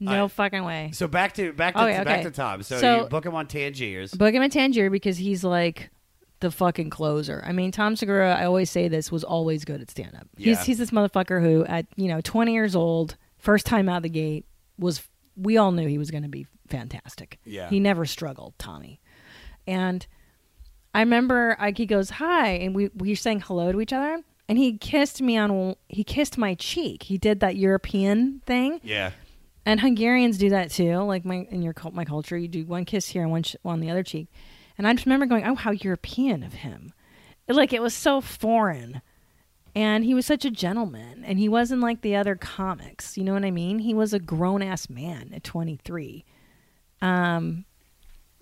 No 0.00 0.28
fucking 0.28 0.64
way. 0.64 0.90
So 0.92 1.06
back 1.08 1.34
to 1.34 1.52
back 1.52 1.74
to 1.74 1.82
Okay, 1.82 1.96
back 2.04 2.06
okay. 2.20 2.22
to 2.24 2.30
Tom. 2.30 2.62
So, 2.62 2.78
So- 2.78 3.02
you 3.02 3.08
book 3.08 3.24
him 3.24 3.34
on 3.34 3.46
Tangiers. 3.46 4.12
Book 4.14 4.34
him 4.34 4.42
at 4.42 4.52
Tangier 4.52 4.90
because 4.90 5.16
he's 5.16 5.44
like 5.44 5.90
the 6.40 6.50
fucking 6.50 6.90
closer. 6.90 7.42
I 7.46 7.52
mean, 7.52 7.70
Tom 7.70 7.96
Segura, 7.96 8.34
I 8.34 8.44
always 8.44 8.68
say 8.70 8.88
this, 8.88 9.10
was 9.10 9.24
always 9.24 9.64
good 9.64 9.80
at 9.80 9.90
stand 9.90 10.14
up. 10.14 10.26
Yeah. 10.36 10.56
He's 10.56 10.64
he's 10.64 10.78
this 10.78 10.90
motherfucker 10.90 11.40
who 11.40 11.64
at, 11.64 11.86
you 11.96 12.08
know, 12.08 12.20
20 12.20 12.52
years 12.52 12.76
old, 12.76 13.16
first 13.38 13.64
time 13.66 13.88
out 13.88 13.98
of 13.98 14.02
the 14.02 14.08
gate, 14.10 14.44
was 14.78 15.02
we 15.36 15.56
all 15.56 15.72
knew 15.72 15.86
he 15.88 15.96
was 15.98 16.10
going 16.10 16.22
to 16.24 16.28
be 16.28 16.46
fantastic. 16.68 17.38
Yeah. 17.44 17.70
He 17.70 17.80
never 17.80 18.04
struggled, 18.04 18.54
Tommy. 18.58 19.00
And 19.66 20.06
I 20.92 21.00
remember 21.00 21.56
like 21.58 21.78
he 21.78 21.86
goes, 21.86 22.10
"Hi," 22.10 22.50
and 22.50 22.74
we 22.74 22.88
we 22.94 23.10
were 23.10 23.16
saying 23.16 23.40
hello 23.40 23.72
to 23.72 23.80
each 23.80 23.92
other, 23.92 24.22
and 24.48 24.58
he 24.58 24.76
kissed 24.76 25.22
me 25.22 25.36
on 25.38 25.74
he 25.88 26.04
kissed 26.04 26.36
my 26.36 26.54
cheek. 26.54 27.04
He 27.04 27.16
did 27.18 27.40
that 27.40 27.56
European 27.56 28.42
thing. 28.46 28.80
Yeah. 28.84 29.12
And 29.66 29.80
Hungarians 29.80 30.38
do 30.38 30.50
that 30.50 30.70
too. 30.70 30.98
Like 30.98 31.24
my 31.24 31.46
in 31.50 31.62
your 31.62 31.74
my 31.92 32.04
culture, 32.04 32.36
you 32.36 32.48
do 32.48 32.66
one 32.66 32.84
kiss 32.84 33.08
here 33.08 33.22
and 33.22 33.30
one 33.30 33.42
sh- 33.42 33.56
on 33.64 33.80
the 33.80 33.90
other 33.90 34.02
cheek. 34.02 34.28
And 34.76 34.86
I 34.86 34.92
just 34.92 35.06
remember 35.06 35.26
going, 35.26 35.44
"Oh, 35.44 35.54
how 35.54 35.70
European 35.70 36.42
of 36.42 36.54
him!" 36.54 36.92
Like 37.48 37.72
it 37.72 37.82
was 37.82 37.94
so 37.94 38.20
foreign. 38.20 39.00
And 39.76 40.04
he 40.04 40.14
was 40.14 40.24
such 40.24 40.44
a 40.44 40.52
gentleman, 40.52 41.24
and 41.24 41.36
he 41.36 41.48
wasn't 41.48 41.80
like 41.80 42.02
the 42.02 42.14
other 42.14 42.36
comics. 42.36 43.18
You 43.18 43.24
know 43.24 43.32
what 43.32 43.44
I 43.44 43.50
mean? 43.50 43.80
He 43.80 43.92
was 43.92 44.12
a 44.12 44.20
grown 44.20 44.62
ass 44.62 44.88
man 44.88 45.32
at 45.34 45.42
23. 45.42 46.24
Um, 47.02 47.64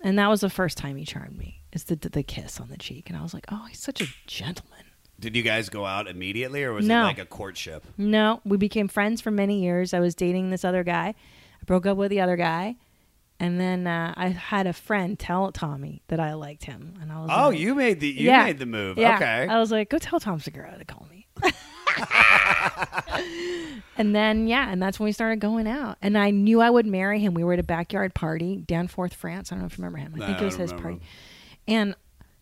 and 0.01 0.19
that 0.19 0.29
was 0.29 0.41
the 0.41 0.49
first 0.49 0.77
time 0.77 0.95
he 0.95 1.05
charmed 1.05 1.37
me. 1.37 1.61
Is 1.71 1.85
the 1.85 1.95
the 1.95 2.21
kiss 2.21 2.59
on 2.59 2.69
the 2.69 2.77
cheek, 2.77 3.09
and 3.09 3.17
I 3.17 3.23
was 3.23 3.33
like, 3.33 3.45
"Oh, 3.49 3.65
he's 3.69 3.79
such 3.79 4.01
a 4.01 4.07
gentleman." 4.27 4.82
Did 5.23 5.35
you 5.35 5.41
guys 5.43 5.69
go 5.69 5.85
out 5.85 6.07
immediately, 6.07 6.63
or 6.63 6.73
was 6.73 6.85
No. 6.85 7.01
it 7.01 7.05
like 7.05 7.17
a 7.19 7.25
courtship? 7.25 7.85
No, 7.97 8.41
we 8.45 8.57
became 8.57 8.87
friends 8.87 9.21
for 9.21 9.31
many 9.31 9.61
years. 9.63 9.93
I 9.93 9.99
was 9.99 10.13
dating 10.15 10.49
this 10.51 10.63
other 10.65 10.83
guy. 10.83 11.07
I 11.61 11.63
broke 11.65 11.85
up 11.85 11.97
with 11.97 12.09
the 12.11 12.19
other 12.21 12.35
guy, 12.35 12.75
and 13.39 13.59
then 13.59 13.87
uh, 13.87 14.13
I 14.17 14.27
had 14.29 14.67
a 14.67 14.73
friend 14.73 15.17
tell 15.17 15.51
Tommy 15.51 16.01
that 16.09 16.19
I 16.19 16.33
liked 16.33 16.65
him, 16.65 16.95
and 17.01 17.11
I 17.11 17.19
was 17.21 17.29
Oh, 17.33 17.49
like, 17.49 17.59
you 17.59 17.73
made 17.73 17.99
the 18.01 18.09
you 18.09 18.29
made 18.31 18.59
the 18.59 18.65
move. 18.65 18.97
Yeah. 18.97 19.15
Okay. 19.15 19.47
I 19.49 19.59
was 19.59 19.71
like, 19.71 19.89
go 19.89 19.97
tell 19.97 20.19
Tom 20.19 20.39
Segura 20.39 20.77
to 20.77 20.85
call 20.85 21.07
me. 21.09 21.25
and 23.97 24.15
then 24.15 24.47
yeah, 24.47 24.69
and 24.71 24.81
that's 24.81 24.99
when 24.99 25.05
we 25.05 25.11
started 25.11 25.39
going 25.39 25.67
out, 25.67 25.97
and 26.01 26.17
I 26.17 26.31
knew 26.31 26.61
I 26.61 26.69
would 26.69 26.85
marry 26.85 27.19
him. 27.19 27.33
We 27.33 27.43
were 27.43 27.53
at 27.53 27.59
a 27.59 27.63
backyard 27.63 28.13
party, 28.13 28.57
down 28.57 28.83
Danforth, 28.83 29.13
France. 29.13 29.51
I 29.51 29.55
don't 29.55 29.61
know 29.61 29.67
if 29.67 29.77
you 29.77 29.83
remember 29.83 29.99
him. 29.99 30.13
I 30.15 30.19
No, 30.19 30.25
think 30.25 30.37
I 30.39 30.41
it 30.41 30.45
was 30.45 30.53
don't 30.55 30.61
his 30.61 30.71
remember 30.73 30.89
party, 30.99 31.05
and. 31.67 31.95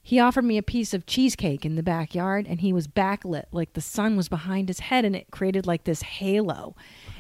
He 0.04 0.20
offered 0.20 0.46
me 0.46 0.58
a 0.58 0.64
piece 0.64 0.94
of 0.94 1.06
cheesecake 1.06 1.66
in 1.66 1.76
the 1.76 1.84
backyard 1.84 2.48
and 2.50 2.62
he 2.62 2.74
was 2.74 2.88
backlit. 2.88 3.46
Like 3.52 3.74
the 3.74 3.82
sun 3.82 4.18
was 4.18 4.30
behind 4.30 4.68
his 4.68 4.80
head 4.80 5.06
and 5.06 5.16
it 5.16 5.28
created 5.32 5.68
like 5.68 5.84
this 5.84 6.02
halo. 6.02 6.76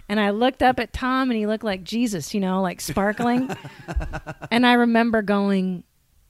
And 0.10 0.20
I 0.20 0.32
looked 0.32 0.64
up 0.64 0.80
at 0.80 0.92
Tom 0.92 1.30
and 1.30 1.38
he 1.38 1.46
looked 1.46 1.64
like 1.64 1.84
Jesus, 1.84 2.34
you 2.34 2.40
know, 2.40 2.62
like 2.62 2.82
sparkling. 2.82 3.56
and 4.52 4.66
I 4.66 4.74
remember 4.74 5.22
going, 5.22 5.84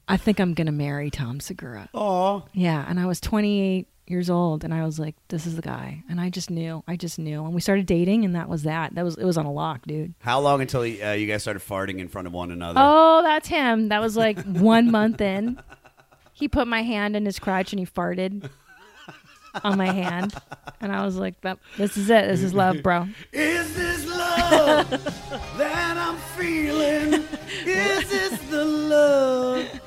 I 0.07 0.17
think 0.17 0.39
I'm 0.39 0.53
going 0.53 0.67
to 0.67 0.73
marry 0.73 1.09
Tom 1.09 1.39
Segura. 1.39 1.89
Oh. 1.93 2.43
Yeah. 2.53 2.85
And 2.87 2.99
I 2.99 3.05
was 3.05 3.21
28 3.21 3.87
years 4.07 4.29
old 4.29 4.65
and 4.65 4.73
I 4.73 4.83
was 4.83 4.99
like, 4.99 5.15
this 5.29 5.47
is 5.47 5.55
the 5.55 5.61
guy. 5.61 6.03
And 6.09 6.19
I 6.19 6.29
just 6.29 6.49
knew. 6.51 6.83
I 6.85 6.97
just 6.97 7.17
knew. 7.17 7.45
And 7.45 7.55
we 7.55 7.61
started 7.61 7.85
dating 7.85 8.25
and 8.25 8.35
that 8.35 8.49
was 8.49 8.63
that. 8.63 8.93
That 8.93 9.05
was, 9.05 9.15
it 9.15 9.23
was 9.23 9.37
on 9.37 9.45
a 9.45 9.51
lock, 9.51 9.87
dude. 9.87 10.13
How 10.19 10.41
long 10.41 10.59
until 10.59 10.81
uh, 10.81 11.13
you 11.13 11.27
guys 11.27 11.41
started 11.41 11.61
farting 11.61 11.99
in 11.99 12.09
front 12.09 12.27
of 12.27 12.33
one 12.33 12.51
another? 12.51 12.79
Oh, 12.83 13.21
that's 13.23 13.47
him. 13.47 13.87
That 13.87 14.01
was 14.01 14.17
like 14.17 14.39
one 14.43 14.91
month 14.91 15.21
in. 15.21 15.57
He 16.41 16.47
put 16.47 16.67
my 16.67 16.81
hand 16.81 17.15
in 17.15 17.23
his 17.23 17.37
crotch 17.37 17.71
and 17.71 17.79
he 17.79 17.85
farted 17.85 18.49
on 19.63 19.77
my 19.77 19.85
hand. 19.91 20.33
And 20.81 20.91
I 20.91 21.05
was 21.05 21.15
like, 21.15 21.35
this 21.77 21.95
is 21.97 22.09
it. 22.09 22.27
This 22.27 22.41
is 22.41 22.51
love, 22.51 22.81
bro. 22.81 23.07
Is 23.31 23.75
this 23.75 24.07
love 24.07 24.89
that 25.59 25.97
I'm 25.97 26.17
feeling? 26.35 27.23
Is 27.63 28.09
this 28.09 28.39
the 28.49 28.65
love? 28.65 29.81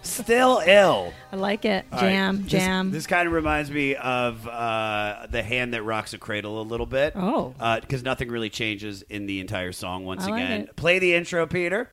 Still 0.00 0.62
ill. 0.64 1.12
I 1.30 1.36
like 1.36 1.66
it. 1.66 1.84
All 1.92 2.00
right, 2.00 2.08
Jam, 2.08 2.42
this- 2.44 2.52
jam. 2.52 2.90
This, 2.90 3.06
kind 3.06 3.26
of 3.26 3.34
reminds 3.34 3.70
me 3.70 3.94
of 3.96 4.48
uh, 4.48 5.26
the 5.30 5.42
hand 5.42 5.74
that 5.74 5.82
rocks 5.82 6.14
a 6.14 6.18
cradle 6.18 6.62
a 6.62 6.64
little 6.64 6.86
bit. 6.86 7.12
Oh. 7.16 7.54
because 7.82 8.02
nothing 8.02 8.30
really 8.30 8.48
changes 8.48 9.02
in 9.02 9.26
the 9.26 9.40
entire 9.40 9.72
song. 9.72 10.06
Once 10.06 10.24
I 10.24 10.30
like 10.30 10.42
again, 10.44 10.60
it. 10.62 10.76
play 10.76 10.98
the 11.00 11.14
intro, 11.14 11.46
Peter. 11.46 11.92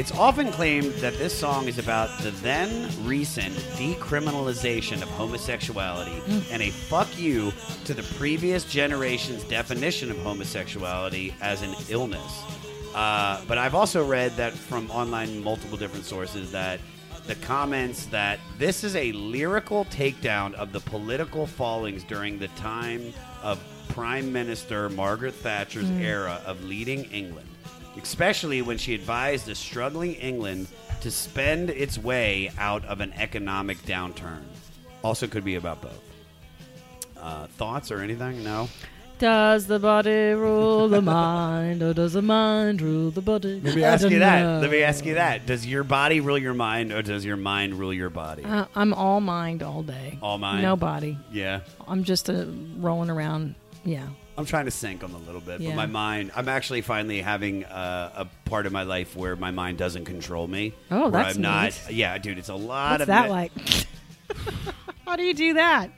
It's 0.00 0.12
often 0.12 0.50
claimed 0.50 0.94
that 1.02 1.18
this 1.18 1.38
song 1.38 1.68
is 1.68 1.76
about 1.78 2.08
the 2.22 2.30
then 2.30 2.88
recent 3.04 3.54
decriminalization 3.76 5.02
of 5.02 5.10
homosexuality 5.10 6.18
Mm. 6.22 6.42
and 6.52 6.62
a 6.62 6.70
fuck 6.70 7.18
you 7.18 7.52
to 7.84 7.92
the 7.92 8.02
previous 8.16 8.64
generation's 8.64 9.44
definition 9.44 10.10
of 10.10 10.16
homosexuality 10.22 11.34
as 11.42 11.60
an 11.60 11.74
illness. 11.90 12.32
Uh, 12.94 13.42
but 13.46 13.58
I've 13.58 13.74
also 13.74 14.02
read 14.02 14.34
that 14.38 14.54
from 14.54 14.90
online 14.90 15.44
multiple 15.44 15.76
different 15.76 16.06
sources 16.06 16.50
that 16.52 16.80
the 17.26 17.34
comments 17.34 18.06
that 18.06 18.40
this 18.56 18.82
is 18.84 18.96
a 18.96 19.12
lyrical 19.12 19.84
takedown 19.84 20.54
of 20.54 20.72
the 20.72 20.80
political 20.80 21.46
fallings 21.46 22.04
during 22.04 22.38
the 22.38 22.48
time 22.48 23.12
of 23.42 23.60
Prime 23.88 24.32
Minister 24.32 24.88
Margaret 24.88 25.34
Thatcher's 25.34 25.90
Mm. 25.90 26.00
era 26.00 26.40
of 26.46 26.64
leading 26.64 27.04
England 27.12 27.49
especially 28.00 28.62
when 28.62 28.78
she 28.78 28.94
advised 28.94 29.48
a 29.48 29.54
struggling 29.54 30.14
England 30.14 30.68
to 31.00 31.10
spend 31.10 31.70
its 31.70 31.98
way 31.98 32.50
out 32.58 32.84
of 32.84 33.00
an 33.00 33.12
economic 33.14 33.78
downturn. 33.78 34.42
Also, 35.02 35.26
could 35.26 35.44
be 35.44 35.54
about 35.54 35.80
both. 35.80 36.02
Uh, 37.16 37.46
thoughts 37.48 37.90
or 37.90 38.00
anything? 38.00 38.42
No. 38.44 38.68
Does 39.18 39.66
the 39.66 39.78
body 39.78 40.32
rule 40.32 40.88
the 40.88 41.02
mind, 41.02 41.82
or 41.82 41.92
does 41.92 42.14
the 42.14 42.22
mind 42.22 42.80
rule 42.80 43.10
the 43.10 43.20
body? 43.20 43.60
Let 43.62 43.76
me 43.76 43.84
ask 43.84 44.08
you 44.08 44.18
that. 44.18 44.40
know. 44.42 44.60
Let 44.60 44.70
me 44.70 44.82
ask 44.82 45.04
you 45.04 45.14
that. 45.14 45.44
Does 45.44 45.66
your 45.66 45.84
body 45.84 46.20
rule 46.20 46.38
your 46.38 46.54
mind, 46.54 46.90
or 46.90 47.02
does 47.02 47.22
your 47.22 47.36
mind 47.36 47.74
rule 47.74 47.92
your 47.92 48.08
body? 48.08 48.44
Uh, 48.44 48.64
I'm 48.74 48.94
all 48.94 49.20
mind 49.20 49.62
all 49.62 49.82
day. 49.82 50.18
All 50.22 50.38
mind? 50.38 50.62
No 50.62 50.74
body. 50.74 51.18
Yeah. 51.30 51.60
I'm 51.86 52.04
just 52.04 52.30
uh, 52.30 52.46
rolling 52.78 53.10
around. 53.10 53.56
Yeah. 53.84 54.08
I'm 54.40 54.46
trying 54.46 54.64
to 54.64 54.70
sink 54.70 55.04
on 55.04 55.12
a 55.12 55.18
little 55.18 55.40
bit, 55.40 55.60
Yeah. 55.60 55.70
but 55.70 55.76
my 55.76 55.86
mind. 55.86 56.32
I'm 56.34 56.48
actually 56.48 56.80
finally 56.80 57.20
having 57.20 57.64
uh, 57.64 58.12
a 58.16 58.48
part 58.48 58.66
of 58.66 58.72
my 58.72 58.82
life 58.82 59.14
where 59.14 59.36
my 59.36 59.50
mind 59.52 59.78
doesn't 59.78 60.04
control 60.06 60.48
me. 60.48 60.72
Oh, 60.90 61.02
where 61.02 61.10
that's 61.10 61.36
I'm 61.36 61.42
not. 61.42 61.64
neat. 61.88 61.96
Yeah, 61.96 62.18
dude, 62.18 62.38
it's 62.38 62.48
a 62.48 62.54
lot 62.54 62.92
What's 62.92 63.02
of 63.02 63.06
that 63.08 63.24
me- 63.26 63.30
like? 63.30 63.52
How 65.06 65.16
do 65.16 65.22
you 65.22 65.34
do 65.34 65.54
that? 65.54 65.88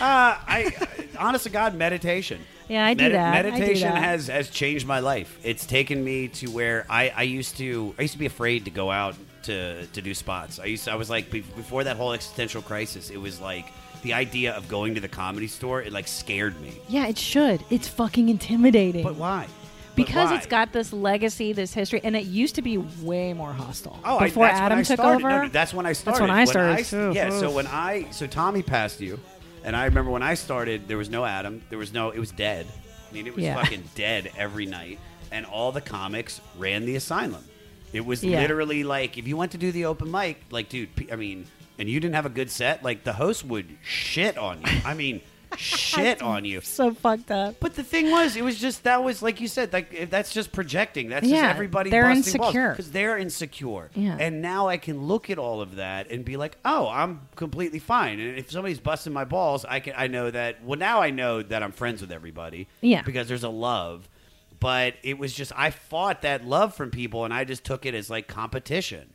Uh, 0.00 0.36
I, 0.46 0.72
honest 1.18 1.44
to 1.44 1.50
God, 1.50 1.74
meditation. 1.74 2.40
Yeah, 2.68 2.86
I 2.86 2.94
do 2.94 3.10
that. 3.10 3.34
I 3.34 3.42
do 3.42 3.50
Meditation 3.50 3.88
that. 3.90 4.02
has 4.02 4.28
has 4.28 4.48
changed 4.48 4.86
my 4.86 5.00
life. 5.00 5.38
It's 5.42 5.66
taken 5.66 6.02
me 6.02 6.28
to 6.28 6.46
where 6.50 6.86
I, 6.88 7.10
I 7.14 7.22
used 7.22 7.58
to 7.58 7.94
I 7.98 8.02
used 8.02 8.14
to 8.14 8.18
be 8.18 8.24
afraid 8.26 8.64
to 8.64 8.70
go 8.70 8.90
out 8.90 9.14
to 9.42 9.86
to 9.86 10.00
do 10.00 10.14
spots. 10.14 10.58
I 10.58 10.66
used 10.66 10.84
to, 10.84 10.92
I 10.92 10.94
was 10.94 11.10
like 11.10 11.30
before 11.30 11.84
that 11.84 11.96
whole 11.98 12.12
existential 12.12 12.62
crisis. 12.62 13.10
It 13.10 13.18
was 13.18 13.40
like 13.40 13.66
the 14.02 14.12
idea 14.12 14.52
of 14.54 14.68
going 14.68 14.94
to 14.94 15.00
the 15.00 15.08
comedy 15.08 15.46
store. 15.46 15.82
It 15.82 15.92
like 15.92 16.08
scared 16.08 16.60
me. 16.60 16.72
Yeah, 16.88 17.06
it 17.06 17.18
should. 17.18 17.64
It's 17.70 17.88
fucking 17.88 18.28
intimidating. 18.28 19.02
But 19.04 19.16
why? 19.16 19.46
Because 19.94 20.30
why? 20.30 20.36
it's 20.36 20.46
got 20.46 20.72
this 20.72 20.92
legacy, 20.92 21.52
this 21.52 21.74
history, 21.74 22.00
and 22.02 22.16
it 22.16 22.24
used 22.24 22.54
to 22.54 22.62
be 22.62 22.78
way 22.78 23.34
more 23.34 23.52
hostile. 23.52 23.98
Oh, 24.04 24.18
I- 24.18 24.24
before 24.26 24.46
when 24.46 24.54
Adam 24.54 24.78
I 24.78 24.82
took 24.82 24.98
started. 24.98 25.24
over. 25.26 25.42
No, 25.44 25.48
that's 25.48 25.74
when 25.74 25.84
I 25.86 25.92
started. 25.92 26.20
That's 26.20 26.20
when 26.20 26.30
I 26.30 26.44
started. 26.44 26.80
s- 26.80 26.90
too. 26.90 27.12
yeah. 27.14 27.30
So 27.30 27.50
when 27.50 27.66
I 27.66 28.06
so 28.10 28.26
Tommy 28.26 28.62
passed 28.62 29.00
you, 29.00 29.20
and 29.64 29.76
I 29.76 29.84
remember 29.84 30.10
when 30.10 30.22
I 30.22 30.34
started, 30.34 30.88
there 30.88 30.96
was 30.96 31.10
no 31.10 31.24
Adam. 31.24 31.62
There 31.68 31.78
was 31.78 31.92
no. 31.92 32.10
It 32.10 32.18
was 32.18 32.30
dead. 32.32 32.66
I 33.10 33.14
mean, 33.14 33.26
it 33.26 33.34
was 33.34 33.44
Yeah. 33.44 33.54
fucking 33.54 33.84
dead 33.94 34.30
every 34.38 34.64
night, 34.64 34.98
and 35.30 35.44
all 35.44 35.72
the 35.72 35.82
comics 35.82 36.40
ran 36.58 36.86
the 36.86 36.96
asylum. 36.96 37.44
It 37.92 38.06
was 38.06 38.24
Yeah. 38.24 38.40
literally 38.40 38.84
like 38.84 39.18
if 39.18 39.28
you 39.28 39.36
went 39.36 39.52
to 39.52 39.58
do 39.58 39.70
the 39.70 39.84
open 39.84 40.10
mic, 40.10 40.40
like 40.50 40.70
dude, 40.70 40.88
I 41.12 41.16
mean, 41.16 41.46
and 41.82 41.90
you 41.90 41.98
didn't 41.98 42.14
have 42.14 42.26
a 42.26 42.30
good 42.30 42.48
set, 42.48 42.84
like 42.84 43.02
the 43.02 43.12
host 43.14 43.44
would 43.44 43.76
shit 43.82 44.38
on 44.38 44.60
you. 44.62 44.80
I 44.84 44.94
mean, 44.94 45.20
shit 45.56 46.22
on 46.22 46.44
you. 46.44 46.60
so 46.60 46.94
fucked 46.94 47.30
up. 47.32 47.56
But 47.58 47.74
the 47.74 47.82
thing 47.82 48.10
was, 48.12 48.36
it 48.36 48.44
was 48.44 48.56
just 48.58 48.84
that 48.84 49.02
was 49.02 49.20
like 49.20 49.40
you 49.40 49.48
said, 49.48 49.72
like 49.72 49.92
if 49.92 50.08
that's 50.08 50.32
just 50.32 50.52
projecting. 50.52 51.08
That's 51.08 51.26
Yeah, 51.26 51.40
just 51.42 51.54
everybody. 51.56 51.90
they're 51.90 52.04
busting 52.04 52.40
insecure. 52.40 52.70
because 52.70 52.92
they're 52.92 53.18
insecure. 53.18 53.90
Yeah. 53.94 54.16
And 54.18 54.40
now 54.40 54.68
I 54.68 54.76
can 54.76 55.02
look 55.08 55.28
at 55.28 55.38
all 55.38 55.60
of 55.60 55.76
that 55.76 56.10
and 56.12 56.24
be 56.24 56.36
like, 56.36 56.56
oh, 56.64 56.88
I'm 56.88 57.22
completely 57.34 57.80
fine. 57.80 58.20
And 58.20 58.38
if 58.38 58.50
somebody's 58.52 58.80
busting 58.80 59.12
my 59.12 59.24
balls, 59.24 59.64
I 59.66 59.80
can. 59.80 59.94
I 59.96 60.06
know 60.06 60.30
that. 60.30 60.64
Well, 60.64 60.78
now 60.78 61.02
I 61.02 61.10
know 61.10 61.42
that 61.42 61.62
I'm 61.64 61.72
friends 61.72 62.00
with 62.00 62.12
everybody. 62.12 62.68
Yeah. 62.80 63.02
Because 63.02 63.26
there's 63.26 63.44
a 63.44 63.48
love. 63.50 64.08
But 64.60 64.94
it 65.02 65.18
was 65.18 65.34
just 65.34 65.50
I 65.56 65.70
fought 65.70 66.22
that 66.22 66.46
love 66.46 66.76
from 66.76 66.90
people, 66.92 67.24
and 67.24 67.34
I 67.34 67.42
just 67.42 67.64
took 67.64 67.84
it 67.84 67.94
as 67.94 68.08
like 68.08 68.28
competition. 68.28 69.14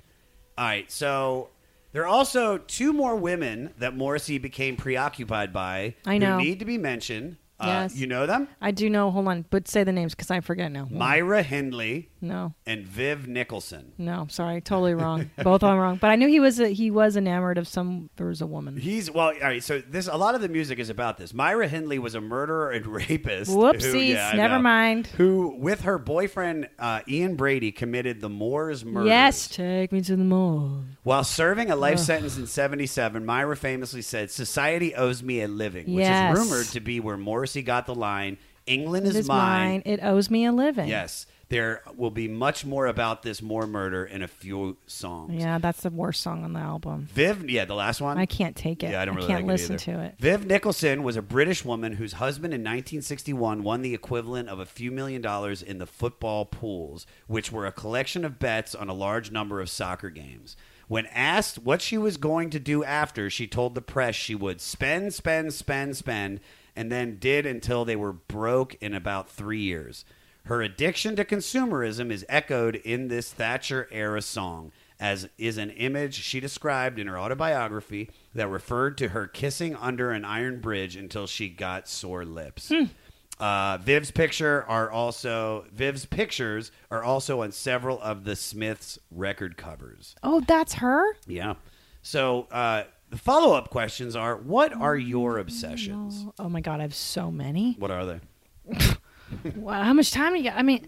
All 0.57 0.65
right, 0.65 0.91
so. 0.91 1.49
There 1.97 2.03
are 2.03 2.09
also 2.09 2.59
two 2.59 2.93
more 2.93 3.15
women 3.15 3.73
that 3.79 3.97
Morrissey 3.97 4.37
became 4.37 4.77
preoccupied 4.77 5.51
by 5.51 5.95
I 6.05 6.19
know. 6.19 6.37
who 6.37 6.43
need 6.43 6.59
to 6.59 6.65
be 6.65 6.77
mentioned. 6.77 7.37
Uh, 7.59 7.65
Yes. 7.67 7.95
You 7.95 8.05
know 8.07 8.25
them? 8.27 8.47
I 8.61 8.69
do 8.71 8.89
know. 8.89 9.09
Hold 9.11 9.27
on, 9.27 9.45
but 9.49 9.67
say 9.67 9.83
the 9.83 9.91
names 9.91 10.13
because 10.13 10.29
I 10.29 10.41
forget 10.41 10.71
now. 10.71 10.87
Myra 10.91 11.41
Hindley 11.41 12.09
No, 12.21 12.53
and 12.67 12.85
Viv 12.85 13.27
Nicholson. 13.27 13.93
no, 13.97 14.27
sorry, 14.29 14.61
totally 14.61 14.93
wrong. 14.93 15.31
Both 15.43 15.63
all 15.63 15.77
wrong. 15.77 15.97
But 15.99 16.11
I 16.11 16.15
knew 16.17 16.27
he 16.27 16.39
was 16.39 16.59
a, 16.59 16.67
he 16.69 16.91
was 16.91 17.17
enamored 17.17 17.57
of 17.57 17.67
some. 17.67 18.09
There 18.17 18.27
was 18.27 18.41
a 18.41 18.45
woman. 18.45 18.77
He's 18.77 19.09
well, 19.09 19.27
all 19.29 19.39
right. 19.41 19.63
So 19.63 19.79
this 19.79 20.07
a 20.07 20.17
lot 20.17 20.35
of 20.35 20.41
the 20.41 20.49
music 20.49 20.77
is 20.77 20.89
about 20.91 21.17
this. 21.17 21.33
Myra 21.33 21.67
Hindley 21.67 21.97
was 21.97 22.13
a 22.13 22.21
murderer 22.21 22.69
and 22.71 22.85
rapist. 23.07 23.49
who- 23.51 23.57
Whoopsies, 23.57 24.09
yeah, 24.09 24.33
never 24.35 24.55
know, 24.55 24.61
mind. 24.61 25.07
Who, 25.17 25.55
with 25.59 25.81
her 25.81 25.97
boyfriend 25.97 26.69
uh, 26.77 27.01
Ian 27.07 27.35
Brady, 27.35 27.71
committed 27.71 28.21
the 28.21 28.29
Moors 28.29 28.85
murder. 28.85 29.07
Yes, 29.07 29.47
take 29.47 29.91
me 29.91 30.01
to 30.01 30.15
the 30.15 30.23
mall. 30.23 30.83
While 31.03 31.23
serving 31.23 31.71
a 31.71 31.75
life 31.75 31.93
Ugh. 31.99 32.05
sentence 32.05 32.37
in 32.37 32.45
'77, 32.45 33.25
Myra 33.25 33.55
famously 33.57 34.01
said, 34.03 34.29
"Society 34.29 34.93
owes 34.93 35.23
me 35.23 35.41
a 35.41 35.47
living," 35.47 35.85
which 35.87 36.03
Yes. 36.03 36.37
is 36.37 36.39
rumored 36.49 36.67
to 36.67 36.79
be 36.79 36.99
where 36.99 37.17
Morrissey 37.47 37.61
got 37.61 37.85
the 37.85 37.95
line, 37.95 38.37
"England 38.65 39.07
is, 39.07 39.15
is 39.15 39.27
mine. 39.27 39.81
It 39.85 40.01
owes 40.03 40.29
me 40.29 40.45
a 40.45 40.51
living. 40.51 40.89
Yes, 40.89 41.25
there 41.47 41.81
will 41.95 42.11
be 42.11 42.27
much 42.27 42.65
more 42.65 42.87
about 42.87 43.23
this 43.23 43.41
Moore 43.41 43.65
murder 43.65 44.03
in 44.03 44.21
a 44.21 44.27
few 44.27 44.75
songs. 44.85 45.33
Yeah, 45.33 45.59
that's 45.59 45.81
the 45.81 45.89
worst 45.89 46.21
song 46.21 46.43
on 46.43 46.51
the 46.51 46.59
album. 46.59 47.07
Viv, 47.13 47.49
yeah, 47.49 47.63
the 47.63 47.73
last 47.73 48.01
one. 48.01 48.17
I 48.17 48.25
can't 48.25 48.53
take 48.53 48.83
it. 48.83 48.91
Yeah, 48.91 49.01
I 49.01 49.05
don't 49.05 49.15
really 49.15 49.27
can't 49.29 49.47
like 49.47 49.59
listen 49.59 49.75
it 49.75 49.79
to 49.79 49.99
it. 50.01 50.15
Viv 50.19 50.45
Nicholson 50.45 51.03
was 51.03 51.15
a 51.15 51.21
British 51.21 51.63
woman 51.63 51.93
whose 51.93 52.13
husband 52.13 52.53
in 52.53 52.61
1961 52.61 53.63
won 53.63 53.81
the 53.81 53.93
equivalent 53.93 54.49
of 54.49 54.59
a 54.59 54.65
few 54.65 54.91
million 54.91 55.21
dollars 55.21 55.61
in 55.61 55.77
the 55.77 55.87
football 55.87 56.43
pools, 56.43 57.07
which 57.27 57.49
were 57.49 57.65
a 57.65 57.71
collection 57.71 58.25
of 58.25 58.39
bets 58.39 58.75
on 58.75 58.89
a 58.89 58.93
large 58.93 59.31
number 59.31 59.61
of 59.61 59.69
soccer 59.69 60.09
games. 60.09 60.57
When 60.89 61.05
asked 61.07 61.59
what 61.59 61.81
she 61.81 61.97
was 61.97 62.17
going 62.17 62.49
to 62.49 62.59
do 62.59 62.83
after, 62.83 63.29
she 63.29 63.47
told 63.47 63.75
the 63.75 63.81
press 63.81 64.15
she 64.15 64.35
would 64.35 64.61
spend, 64.61 65.13
spend, 65.13 65.53
spend, 65.53 65.97
spend, 65.97 66.39
and 66.77 66.91
then 66.91 67.17
did 67.17 67.45
until 67.45 67.83
they 67.83 67.95
were 67.95 68.13
broke 68.13 68.75
in 68.75 68.93
about 68.93 69.29
three 69.29 69.59
years. 69.59 70.05
Her 70.45 70.61
addiction 70.61 71.17
to 71.17 71.25
consumerism 71.25 72.11
is 72.11 72.25
echoed 72.29 72.75
in 72.75 73.09
this 73.09 73.33
Thatcher 73.33 73.89
era 73.91 74.21
song, 74.21 74.71
as 74.99 75.27
is 75.37 75.57
an 75.57 75.71
image 75.71 76.13
she 76.13 76.39
described 76.39 76.99
in 76.99 77.07
her 77.07 77.19
autobiography 77.19 78.11
that 78.33 78.47
referred 78.47 78.97
to 78.99 79.09
her 79.09 79.27
kissing 79.27 79.75
under 79.75 80.11
an 80.11 80.23
iron 80.23 80.61
bridge 80.61 80.95
until 80.95 81.27
she 81.27 81.49
got 81.49 81.89
sore 81.89 82.23
lips. 82.23 82.71
Uh, 83.39 83.77
Viv's 83.79 84.11
picture 84.11 84.63
are 84.67 84.89
also 84.89 85.65
Viv's 85.73 86.05
pictures 86.05 86.71
are 86.89 87.03
also 87.03 87.41
on 87.41 87.51
several 87.51 87.99
of 88.01 88.23
the 88.23 88.35
Smiths 88.35 88.99
record 89.11 89.57
covers. 89.57 90.15
Oh, 90.23 90.41
that's 90.41 90.75
her. 90.75 91.03
Yeah. 91.27 91.55
So 92.01 92.47
uh, 92.51 92.83
the 93.09 93.17
follow 93.17 93.55
up 93.55 93.69
questions 93.69 94.15
are: 94.15 94.35
What 94.35 94.73
are 94.73 94.95
mm, 94.95 95.07
your 95.07 95.37
obsessions? 95.37 96.25
Oh 96.39 96.49
my 96.49 96.61
god, 96.61 96.79
I 96.79 96.83
have 96.83 96.95
so 96.95 97.31
many. 97.31 97.75
What 97.79 97.91
are 97.91 98.05
they? 98.05 98.19
Wow, 99.55 99.83
how 99.83 99.93
much 99.93 100.11
time 100.11 100.33
do 100.33 100.37
you 100.37 100.45
got? 100.45 100.57
I 100.57 100.61
mean, 100.61 100.87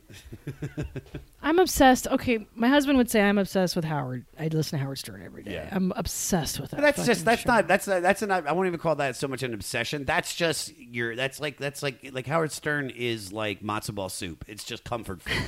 I'm 1.41 1.57
obsessed. 1.57 2.07
Okay, 2.07 2.45
my 2.53 2.67
husband 2.67 2.97
would 2.97 3.09
say 3.09 3.21
I'm 3.21 3.37
obsessed 3.37 3.75
with 3.75 3.85
Howard. 3.85 4.25
I 4.37 4.47
listen 4.47 4.77
to 4.77 4.83
Howard 4.83 4.97
Stern 4.97 5.23
every 5.23 5.43
day. 5.43 5.53
Yeah. 5.53 5.69
I'm 5.71 5.93
obsessed 5.95 6.59
with 6.59 6.71
that. 6.71 6.77
But 6.77 6.81
that's 6.83 7.05
just 7.05 7.23
that's 7.23 7.43
show. 7.43 7.51
not 7.51 7.67
that's 7.67 7.85
that's 7.85 8.21
an 8.21 8.31
I 8.31 8.51
won't 8.51 8.67
even 8.67 8.79
call 8.79 8.95
that 8.95 9.15
so 9.15 9.27
much 9.27 9.41
an 9.43 9.53
obsession. 9.53 10.03
That's 10.03 10.35
just 10.35 10.77
your 10.77 11.15
that's 11.15 11.39
like 11.39 11.57
that's 11.57 11.81
like 11.81 12.09
like 12.11 12.27
Howard 12.27 12.51
Stern 12.51 12.89
is 12.89 13.31
like 13.31 13.61
matzo 13.61 13.95
ball 13.95 14.09
soup. 14.09 14.43
It's 14.47 14.63
just 14.65 14.83
comfort 14.83 15.21
food. 15.21 15.43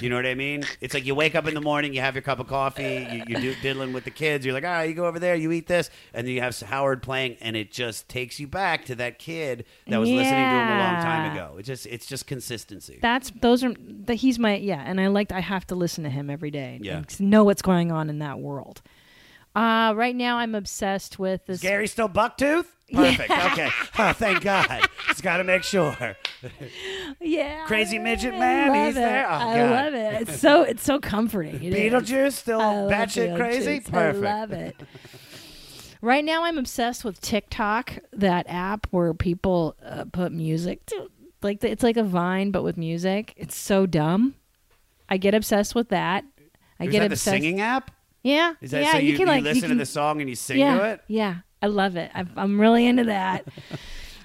you 0.00 0.08
know 0.08 0.16
what 0.16 0.26
I 0.26 0.34
mean? 0.34 0.64
It's 0.80 0.94
like 0.94 1.06
you 1.06 1.14
wake 1.14 1.34
up 1.34 1.46
in 1.46 1.54
the 1.54 1.60
morning, 1.60 1.94
you 1.94 2.00
have 2.00 2.14
your 2.14 2.22
cup 2.22 2.38
of 2.38 2.46
coffee, 2.46 3.06
you, 3.10 3.24
you're 3.26 3.40
do, 3.40 3.54
diddling 3.62 3.92
with 3.92 4.04
the 4.04 4.10
kids. 4.10 4.44
You're 4.44 4.54
like, 4.54 4.64
ah, 4.64 4.82
you 4.82 4.94
go 4.94 5.06
over 5.06 5.18
there, 5.18 5.34
you 5.34 5.52
eat 5.52 5.66
this, 5.66 5.90
and 6.14 6.26
then 6.26 6.34
you 6.34 6.40
have 6.40 6.58
Howard 6.60 7.02
playing, 7.02 7.36
and 7.40 7.56
it 7.56 7.70
just 7.70 8.08
takes 8.08 8.40
you 8.40 8.46
back 8.46 8.84
to 8.86 8.94
that 8.96 9.18
kid 9.18 9.64
that 9.86 9.98
was 9.98 10.08
listening 10.08 10.32
to 10.32 10.50
him 10.50 10.68
a 10.68 10.78
long 10.78 11.02
time 11.02 11.32
ago. 11.32 11.56
It 11.58 11.62
just 11.62 11.86
it's 11.86 12.06
just 12.06 12.26
consistency. 12.26 12.98
That's 13.00 13.32
those 13.40 13.64
are 13.64 13.74
that 14.06 14.14
he's 14.14 14.38
my 14.38 14.56
yeah, 14.56 14.82
and 14.90 15.00
I 15.00 15.06
liked 15.08 15.32
I 15.32 15.40
have 15.40 15.66
to 15.68 15.74
listen 15.74 16.04
to 16.04 16.10
him 16.10 16.28
every 16.30 16.50
day. 16.50 16.78
Yeah. 16.82 17.02
know 17.18 17.44
what's 17.44 17.62
going 17.62 17.90
on 17.92 18.10
in 18.10 18.18
that 18.18 18.38
world. 18.38 18.82
Uh, 19.54 19.92
right 19.96 20.14
now 20.14 20.38
I'm 20.38 20.54
obsessed 20.54 21.18
with 21.18 21.46
this. 21.46 21.56
Is 21.56 21.62
Gary 21.62 21.86
still 21.88 22.08
bucktooth? 22.08 22.66
Perfect. 22.92 23.30
Okay. 23.30 23.68
Oh, 23.98 24.12
thank 24.12 24.42
God. 24.42 24.88
Just 25.08 25.22
got 25.22 25.36
to 25.36 25.44
make 25.44 25.62
sure. 25.62 26.16
Yeah, 27.20 27.64
Crazy 27.66 27.98
midget 27.98 28.36
man. 28.36 28.86
He's 28.86 28.96
it. 28.96 29.00
there. 29.00 29.26
Oh, 29.28 29.32
I 29.32 29.56
God. 29.56 29.70
love 29.70 29.94
it. 29.94 30.22
It's 30.22 30.40
so 30.40 30.62
it's 30.62 30.82
so 30.82 30.98
comforting. 30.98 31.62
It 31.62 31.72
is. 31.74 31.92
Beetlejuice 31.92 32.32
still 32.32 32.60
I 32.60 32.80
love 32.80 32.90
batshit 32.90 33.36
crazy. 33.36 33.80
Perfect. 33.80 34.24
I 34.24 34.40
love 34.40 34.52
it. 34.52 34.76
Right 36.02 36.24
now, 36.24 36.44
I'm 36.44 36.56
obsessed 36.56 37.04
with 37.04 37.20
TikTok, 37.20 37.98
that 38.12 38.46
app 38.48 38.86
where 38.90 39.12
people 39.12 39.76
uh, 39.84 40.06
put 40.10 40.32
music 40.32 40.86
to, 40.86 41.10
like 41.42 41.62
it's 41.62 41.82
like 41.82 41.98
a 41.98 42.02
Vine 42.02 42.50
but 42.50 42.62
with 42.62 42.76
music. 42.76 43.34
It's 43.36 43.56
so 43.56 43.86
dumb. 43.86 44.34
I 45.10 45.16
get 45.16 45.34
obsessed 45.34 45.74
with 45.74 45.88
that. 45.88 46.24
I 46.78 46.84
Is 46.84 46.90
get 46.90 47.00
that 47.00 47.08
the 47.08 47.14
obsessed. 47.14 47.34
singing 47.34 47.60
app? 47.60 47.90
Yeah, 48.22 48.54
Is 48.60 48.70
that 48.70 48.82
yeah. 48.82 48.92
so 48.92 48.98
you, 48.98 49.16
can 49.16 49.26
like 49.26 49.38
you 49.38 49.44
listen 49.44 49.62
can, 49.62 49.70
to 49.70 49.76
the 49.76 49.86
song 49.86 50.20
and 50.20 50.28
you 50.28 50.36
sing 50.36 50.58
yeah, 50.58 50.78
to 50.78 50.84
it? 50.84 51.00
Yeah, 51.08 51.36
I 51.62 51.66
love 51.66 51.96
it. 51.96 52.10
I'm, 52.14 52.30
I'm 52.36 52.60
really 52.60 52.86
into 52.86 53.04
that. 53.04 53.46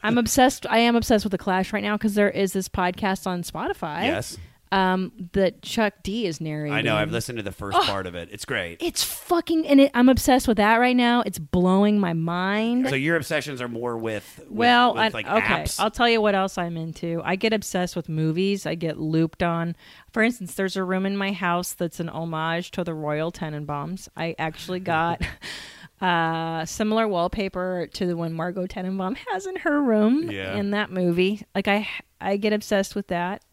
I'm 0.04 0.18
obsessed. 0.18 0.68
I 0.70 0.80
am 0.80 0.96
obsessed 0.96 1.24
with 1.26 1.32
the 1.32 1.38
Clash 1.38 1.74
right 1.74 1.84
now 1.84 1.96
because 1.96 2.14
there 2.14 2.30
is 2.30 2.54
this 2.54 2.70
podcast 2.70 3.26
on 3.26 3.42
Spotify. 3.44 4.04
Yes. 4.04 4.38
Um, 4.74 5.12
that 5.34 5.62
Chuck 5.62 5.94
D 6.02 6.26
is 6.26 6.42
narrating. 6.42 6.74
I 6.76 6.82
know. 6.82 6.96
I've 6.96 7.12
listened 7.12 7.38
to 7.38 7.44
the 7.44 7.52
first 7.52 7.78
Oh. 7.80 7.84
part 7.86 8.08
of 8.08 8.16
it. 8.16 8.30
It's 8.32 8.44
great. 8.44 8.82
It's 8.82 9.04
fucking 9.04 9.68
and 9.68 9.80
it, 9.82 9.92
I'm 9.94 10.10
obsessed 10.10 10.48
with 10.48 10.58
that 10.58 10.78
right 10.78 10.96
now. 10.96 11.22
It's 11.26 11.38
blowing 11.38 12.00
my 12.00 12.14
mind. 12.14 12.90
So 12.90 12.96
your 12.96 13.16
obsessions 13.16 13.62
are 13.62 13.68
more 13.68 13.96
with, 13.98 14.40
with 14.40 14.50
well, 14.50 14.94
with, 14.96 15.02
I- 15.04 15.08
like 15.10 15.28
okay. 15.28 15.40
apps. 15.64 15.80
I'll 15.80 15.92
tell 15.92 16.10
you 16.10 16.22
what 16.22 16.34
else 16.34 16.58
I'm 16.58 16.76
into. 16.76 17.22
I 17.24 17.36
get 17.36 17.54
obsessed 17.54 17.96
with 17.96 18.10
movies. 18.10 18.66
I 18.66 18.74
get 18.74 18.98
looped 19.00 19.44
on. 19.44 19.76
For 20.12 20.24
instance, 20.24 20.56
there's 20.56 20.76
a 20.76 20.84
room 20.84 21.06
in 21.06 21.18
my 21.18 21.32
house 21.34 21.74
that's 21.74 22.00
an 22.00 22.10
homage 22.10 22.72
to 22.72 22.84
the 22.84 22.94
Royal 22.96 23.32
Tenenbaums. 23.32 24.08
I 24.18 24.36
actually 24.40 24.80
got 24.96 25.22
uh, 26.02 26.66
similar 26.66 27.08
wallpaper 27.08 27.88
to 27.94 28.06
the 28.06 28.18
one 28.18 28.34
Margot 28.34 28.66
Tenenbaum 28.68 29.18
has 29.32 29.46
in 29.46 29.56
her 29.58 29.82
room 29.82 30.30
Yeah. 30.32 30.56
in 30.56 30.72
that 30.72 30.92
movie. 30.92 31.46
Like 31.56 31.68
I, 31.68 31.88
I 32.20 32.38
get 32.38 32.54
obsessed 32.54 32.96
with 32.96 33.08
that. 33.08 33.44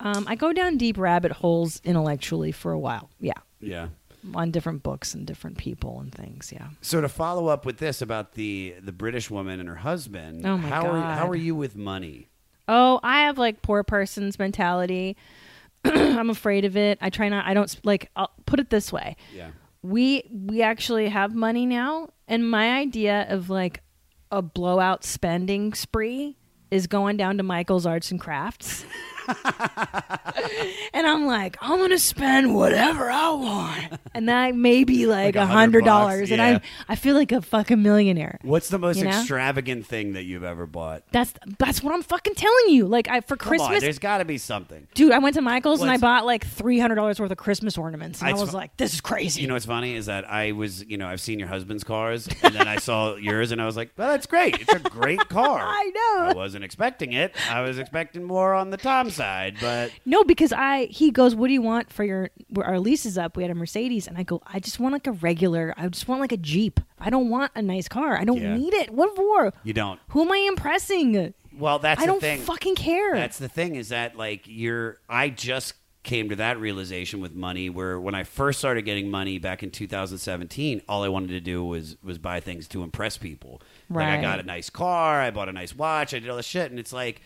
Um, 0.00 0.24
I 0.28 0.34
go 0.36 0.52
down 0.52 0.76
deep 0.76 0.96
rabbit 0.98 1.32
holes 1.32 1.80
intellectually 1.84 2.52
for 2.52 2.72
a 2.72 2.78
while. 2.78 3.10
Yeah, 3.20 3.32
yeah. 3.60 3.88
on 4.34 4.50
different 4.50 4.82
books 4.82 5.14
and 5.14 5.26
different 5.26 5.58
people 5.58 5.98
and 6.00 6.12
things. 6.14 6.52
Yeah. 6.52 6.68
So 6.82 7.00
to 7.00 7.08
follow 7.08 7.48
up 7.48 7.66
with 7.66 7.78
this 7.78 8.00
about 8.02 8.32
the 8.32 8.74
the 8.80 8.92
British 8.92 9.30
woman 9.30 9.58
and 9.60 9.68
her 9.68 9.74
husband, 9.76 10.46
Oh, 10.46 10.56
my 10.58 10.68
how 10.68 10.86
are 10.86 11.00
God. 11.00 11.18
how 11.18 11.28
are 11.28 11.36
you 11.36 11.54
with 11.54 11.74
money? 11.76 12.28
Oh, 12.68 13.00
I 13.02 13.22
have 13.22 13.38
like 13.38 13.62
poor 13.62 13.82
person's 13.82 14.38
mentality. 14.38 15.16
I'm 15.84 16.30
afraid 16.30 16.64
of 16.64 16.76
it. 16.76 16.98
I 17.00 17.10
try 17.10 17.28
not. 17.28 17.46
I 17.46 17.54
don't 17.54 17.74
like. 17.84 18.10
I'll 18.14 18.30
put 18.46 18.60
it 18.60 18.70
this 18.70 18.92
way. 18.92 19.16
Yeah. 19.34 19.50
We 19.82 20.24
we 20.30 20.62
actually 20.62 21.08
have 21.08 21.34
money 21.34 21.66
now, 21.66 22.10
and 22.26 22.48
my 22.48 22.72
idea 22.78 23.26
of 23.28 23.48
like 23.48 23.82
a 24.30 24.42
blowout 24.42 25.04
spending 25.04 25.72
spree 25.74 26.36
is 26.70 26.86
going 26.86 27.16
down 27.16 27.38
to 27.38 27.42
Michael's 27.42 27.86
Arts 27.86 28.10
and 28.10 28.20
Crafts. 28.20 28.84
and 30.92 31.06
I'm 31.06 31.26
like, 31.26 31.56
I'm 31.60 31.78
gonna 31.78 31.98
spend 31.98 32.54
whatever 32.54 33.10
I 33.10 33.30
want, 33.30 34.00
and 34.14 34.28
that 34.28 34.54
may 34.54 34.84
be 34.84 35.06
like 35.06 35.36
a 35.36 35.46
hundred 35.46 35.84
dollars, 35.84 36.30
and. 36.30 36.40
I 36.42 36.60
I 36.88 36.94
feel 36.96 37.14
like 37.14 37.32
a 37.32 37.42
fucking 37.42 37.82
millionaire. 37.82 38.38
What's 38.42 38.68
the 38.68 38.78
most 38.78 38.98
You 38.98 39.04
know? 39.04 39.10
extravagant 39.10 39.86
thing 39.86 40.14
that 40.14 40.22
you've 40.24 40.44
ever 40.44 40.66
bought? 40.66 41.02
That's 41.12 41.32
that's 41.58 41.82
what 41.82 41.92
I'm 41.94 42.02
fucking 42.02 42.34
telling 42.34 42.68
you. 42.68 42.86
Like 42.86 43.08
I 43.08 43.20
for 43.20 43.36
Come 43.36 43.52
on, 43.52 43.58
Christmas, 43.58 43.80
there's 43.82 43.98
got 43.98 44.18
to 44.18 44.24
be 44.24 44.38
something. 44.38 44.86
Dude, 44.94 45.12
I 45.12 45.18
went 45.18 45.34
to 45.34 45.42
Michael's 45.42 45.82
and 45.82 45.90
I 45.90 45.98
bought 45.98 46.24
like 46.24 46.46
three 46.46 46.78
hundred 46.78 46.94
dollars 46.96 47.20
worth 47.20 47.30
of 47.30 47.36
Christmas 47.36 47.76
ornaments, 47.76 48.20
and 48.20 48.28
I 48.28 48.32
It's 48.32 48.40
was 48.40 48.50
fu- 48.50 48.56
like, 48.56 48.76
"This 48.76 48.94
is 48.94 49.00
crazy." 49.00 49.42
You 49.42 49.48
know 49.48 49.54
what's 49.54 49.66
funny 49.66 49.94
is 49.94 50.06
that 50.06 50.28
I 50.30 50.52
was, 50.52 50.84
you 50.84 50.96
know, 50.96 51.06
I've 51.08 51.20
seen 51.20 51.38
your 51.38 51.48
husband's 51.48 51.84
cars, 51.84 52.28
and 52.42 52.54
then 52.54 52.66
I 52.68 52.76
saw 52.76 53.14
yours, 53.16 53.52
and 53.52 53.60
I 53.60 53.66
was 53.66 53.76
like, 53.76 53.90
"Well, 53.96 54.08
that's 54.08 54.26
great. 54.26 54.60
It's 54.60 54.72
a 54.72 54.78
great 54.80 55.20
car." 55.28 55.60
I 55.62 55.90
know. 55.94 56.24
I 56.30 56.32
wasn't 56.34 56.64
expecting 56.64 57.12
it. 57.12 57.34
I 57.50 57.60
was 57.62 57.78
expecting 57.78 58.24
more 58.24 58.54
on 58.54 58.70
the 58.70 58.76
Tom 58.78 59.10
side, 59.18 59.56
but 59.60 59.90
no, 60.06 60.24
because 60.24 60.52
I 60.52 60.86
he 60.86 61.10
goes, 61.10 61.34
"What 61.34 61.48
do 61.48 61.52
you 61.52 61.62
want 61.62 61.92
for 61.92 62.04
your 62.04 62.30
where 62.48 62.66
our 62.66 62.78
lease 62.80 63.04
is 63.04 63.18
up?" 63.18 63.36
We 63.36 63.42
had 63.44 63.50
a 63.50 63.54
Mercedes, 63.54 64.06
and 64.08 64.16
I 64.16 64.22
go, 64.22 64.40
"I 64.46 64.58
just 64.60 64.80
want 64.80 64.92
like 64.94 65.06
a 65.06 65.12
regular. 65.12 65.74
I 65.76 65.86
just 65.88 66.08
want 66.08 66.20
like 66.20 66.32
a 66.32 66.36
Jeep. 66.36 66.80
I 66.98 67.10
don't 67.10 67.28
want 67.30 67.52
a 67.54 67.62
nice 67.62 67.88
car. 67.88 68.16
I 68.18 68.24
don't 68.24 68.40
Yeah. 68.40 68.56
need 68.56 68.74
it. 68.74 68.90
What 68.90 69.14
for? 69.14 69.52
you 69.64 69.72
don't. 69.72 70.00
Who 70.08 70.22
am 70.22 70.32
I 70.32 70.38
impressing? 70.48 71.34
Well, 71.56 71.78
that's 71.78 72.00
I 72.00 72.06
the 72.06 72.12
don't 72.12 72.20
thing. 72.20 72.40
fucking 72.40 72.76
care. 72.76 73.14
That's 73.14 73.38
the 73.38 73.48
thing 73.48 73.74
is 73.74 73.88
that 73.90 74.16
like 74.16 74.42
you're. 74.46 74.98
I 75.08 75.28
just 75.30 75.74
came 76.04 76.28
to 76.30 76.36
that 76.36 76.58
realization 76.58 77.20
with 77.20 77.34
money 77.34 77.68
where 77.68 78.00
when 78.00 78.14
I 78.14 78.22
first 78.22 78.58
started 78.60 78.82
getting 78.82 79.10
money 79.10 79.38
back 79.38 79.62
in 79.62 79.70
2017, 79.70 80.80
all 80.88 81.02
I 81.02 81.08
wanted 81.08 81.28
to 81.30 81.40
do 81.40 81.64
was 81.64 81.96
was 82.02 82.16
buy 82.18 82.40
things 82.40 82.68
to 82.68 82.82
impress 82.82 83.18
people. 83.18 83.60
Like 83.90 84.06
I 84.06 84.20
got 84.22 84.38
a 84.40 84.42
nice 84.44 84.70
car, 84.70 85.20
I 85.20 85.30
bought 85.30 85.48
a 85.48 85.52
nice 85.52 85.74
watch, 85.74 86.14
I 86.14 86.18
did 86.20 86.28
all 86.30 86.36
this 86.36 86.46
shit, 86.46 86.70
and 86.70 86.78
it's 86.80 86.92
like. 86.92 87.20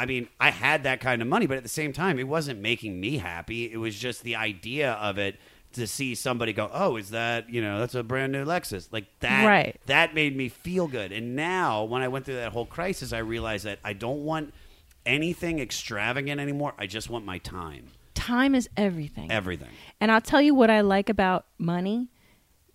I 0.00 0.06
mean, 0.06 0.28
I 0.40 0.50
had 0.50 0.84
that 0.84 1.00
kind 1.00 1.20
of 1.20 1.28
money, 1.28 1.46
but 1.46 1.58
at 1.58 1.62
the 1.62 1.68
same 1.68 1.92
time, 1.92 2.18
it 2.18 2.26
wasn't 2.26 2.60
making 2.60 2.98
me 2.98 3.18
happy. 3.18 3.70
It 3.70 3.76
was 3.76 3.98
just 3.98 4.22
the 4.22 4.36
idea 4.36 4.92
of 4.92 5.18
it 5.18 5.36
to 5.74 5.86
see 5.86 6.14
somebody 6.14 6.52
go, 6.52 6.70
"Oh, 6.72 6.96
is 6.96 7.10
that, 7.10 7.50
you 7.50 7.60
know, 7.62 7.78
that's 7.78 7.94
a 7.94 8.02
brand 8.02 8.32
new 8.32 8.44
Lexus." 8.44 8.88
Like 8.90 9.06
that 9.20 9.46
Right. 9.46 9.76
that 9.86 10.14
made 10.14 10.34
me 10.36 10.48
feel 10.48 10.88
good. 10.88 11.12
And 11.12 11.36
now 11.36 11.84
when 11.84 12.02
I 12.02 12.08
went 12.08 12.24
through 12.24 12.36
that 12.36 12.52
whole 12.52 12.66
crisis, 12.66 13.12
I 13.12 13.18
realized 13.18 13.66
that 13.66 13.78
I 13.84 13.92
don't 13.92 14.24
want 14.24 14.54
anything 15.06 15.60
extravagant 15.60 16.40
anymore. 16.40 16.74
I 16.78 16.86
just 16.86 17.10
want 17.10 17.24
my 17.24 17.38
time. 17.38 17.88
Time 18.14 18.54
is 18.54 18.68
everything. 18.76 19.30
Everything. 19.30 19.70
And 20.00 20.10
I'll 20.10 20.20
tell 20.20 20.42
you 20.42 20.54
what 20.54 20.70
I 20.70 20.80
like 20.80 21.08
about 21.08 21.46
money. 21.58 22.08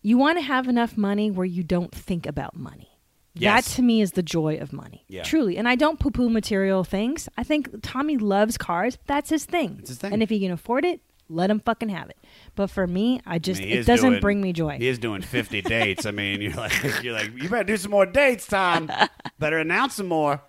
You 0.02 0.18
want 0.18 0.38
to 0.38 0.42
have 0.44 0.68
enough 0.68 0.96
money 0.96 1.32
where 1.32 1.46
you 1.46 1.64
don't 1.64 1.92
think 1.94 2.26
about 2.26 2.56
money. 2.56 2.95
Yes. 3.36 3.66
That 3.66 3.76
to 3.76 3.82
me 3.82 4.02
is 4.02 4.14
the 4.14 4.24
joy 4.24 4.58
of 4.58 4.72
money. 4.74 5.04
Yeah. 5.08 5.24
Truly. 5.24 5.58
And 5.58 5.68
I 5.68 5.76
don't 5.76 6.00
poo 6.00 6.12
poo 6.12 6.30
material 6.30 6.84
things. 6.84 7.28
I 7.38 7.44
think 7.44 7.70
Tommy 7.82 8.18
loves 8.18 8.58
cars. 8.58 8.98
That's 9.06 9.30
his 9.30 9.46
thing. 9.46 9.78
It's 9.80 9.90
his 9.90 9.98
thing. 9.98 10.14
And 10.14 10.24
if 10.24 10.30
he 10.30 10.40
can 10.40 10.52
afford 10.52 10.86
it, 10.86 11.02
let 11.30 11.50
him 11.50 11.60
fucking 11.60 11.90
have 11.90 12.10
it. 12.10 12.18
But 12.56 12.70
for 12.70 12.86
me, 12.86 13.20
I 13.26 13.40
just, 13.40 13.62
I 13.62 13.66
mean, 13.66 13.78
it 13.78 13.86
doesn't 13.86 14.10
doing- 14.10 14.22
bring 14.22 14.42
me 14.42 14.54
joy. 14.54 14.78
He 14.78 14.88
is 14.88 15.00
doing 15.00 15.22
50 15.22 15.62
dates. 15.64 16.06
I 16.06 16.12
mean, 16.12 16.42
you're 16.42 16.54
like, 16.54 16.74
you're 17.04 17.14
like, 17.14 17.32
you 17.36 17.50
better 17.50 17.64
do 17.64 17.78
some 17.78 17.92
more 17.92 18.06
dates, 18.06 18.46
Tom. 18.48 18.92
Better 19.40 19.58
announce 19.58 19.96
some 19.96 20.08
more. 20.08 20.42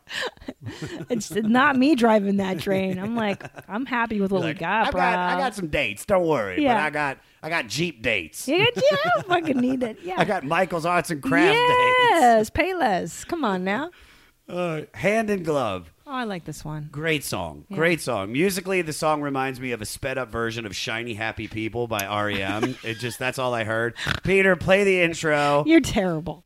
it's 1.08 1.30
not 1.32 1.76
me 1.76 1.94
driving 1.94 2.36
that 2.36 2.58
train. 2.60 2.98
I'm 2.98 3.16
like, 3.16 3.42
I'm 3.68 3.86
happy 3.86 4.20
with 4.20 4.32
what 4.32 4.42
Like, 4.42 4.56
we 4.56 4.60
got, 4.60 4.88
I 4.88 4.90
bro. 4.90 5.00
got, 5.00 5.18
I 5.18 5.38
got 5.38 5.54
some 5.54 5.68
dates. 5.68 6.04
Don't 6.04 6.26
worry. 6.26 6.62
Yeah. 6.62 6.74
But 6.74 6.82
I 6.82 6.90
got, 6.90 7.18
I 7.42 7.48
got 7.48 7.66
Jeep 7.68 8.02
dates. 8.02 8.46
Yeah, 8.48 8.66
yeah, 8.74 8.96
I 9.16 9.22
fucking 9.22 9.58
need 9.58 9.82
it. 9.82 9.98
Yeah. 10.02 10.14
I 10.18 10.24
got 10.24 10.44
Michael's 10.44 10.84
Arts 10.86 11.10
and 11.10 11.22
Crafts 11.22 11.54
yes, 11.54 12.50
Payless. 12.50 13.26
Come 13.26 13.44
on 13.44 13.64
now. 13.64 13.90
Uh, 14.48 14.82
hand 14.94 15.30
in 15.30 15.42
glove. 15.42 15.92
Oh, 16.08 16.12
I 16.12 16.22
like 16.22 16.44
this 16.44 16.64
one. 16.64 16.88
Great 16.92 17.24
song. 17.24 17.64
Yeah. 17.68 17.76
Great 17.76 18.00
song. 18.00 18.30
Musically, 18.30 18.80
the 18.80 18.92
song 18.92 19.22
reminds 19.22 19.58
me 19.58 19.72
of 19.72 19.82
a 19.82 19.84
sped 19.86 20.18
up 20.18 20.30
version 20.30 20.64
of 20.64 20.76
Shiny 20.76 21.14
Happy 21.14 21.48
People 21.48 21.88
by 21.88 21.98
REM. 22.06 22.76
it 22.84 22.94
just, 22.98 23.18
that's 23.18 23.40
all 23.40 23.52
I 23.52 23.64
heard. 23.64 23.94
Peter, 24.22 24.54
play 24.54 24.84
the 24.84 25.00
intro. 25.02 25.64
You're 25.66 25.80
terrible. 25.80 26.44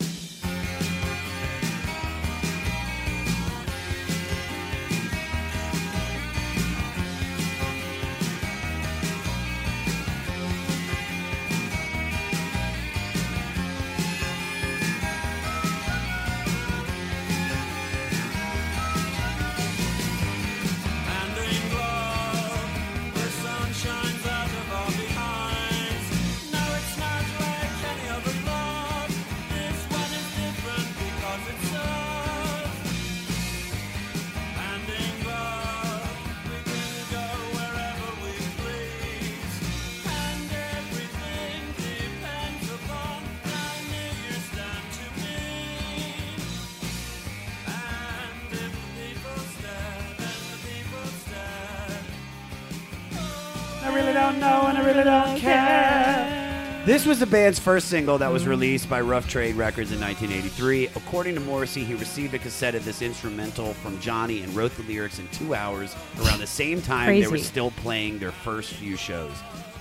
The 57.21 57.27
band's 57.27 57.59
first 57.59 57.89
single 57.89 58.17
that 58.17 58.33
was 58.33 58.47
released 58.47 58.89
by 58.89 58.99
Rough 58.99 59.29
Trade 59.29 59.55
Records 59.55 59.93
in 59.93 60.01
1983. 60.01 60.87
According 60.97 61.35
to 61.35 61.41
Morrissey, 61.43 61.85
he 61.85 61.93
received 61.93 62.33
a 62.33 62.39
cassette 62.39 62.75
of 62.75 62.83
this 62.87 63.03
instrumental 63.03 63.75
from 63.75 64.01
Johnny 64.01 64.41
and 64.41 64.57
wrote 64.57 64.75
the 64.75 64.83
lyrics 64.85 65.19
in 65.19 65.29
two 65.29 65.55
hours 65.55 65.95
around 66.19 66.39
the 66.39 66.47
same 66.47 66.81
time 66.81 67.21
they 67.21 67.27
were 67.27 67.37
still 67.37 67.73
playing 67.73 68.19
their 68.19 68.33
first 68.33 68.73
few 68.73 68.97
shows. 68.97 69.33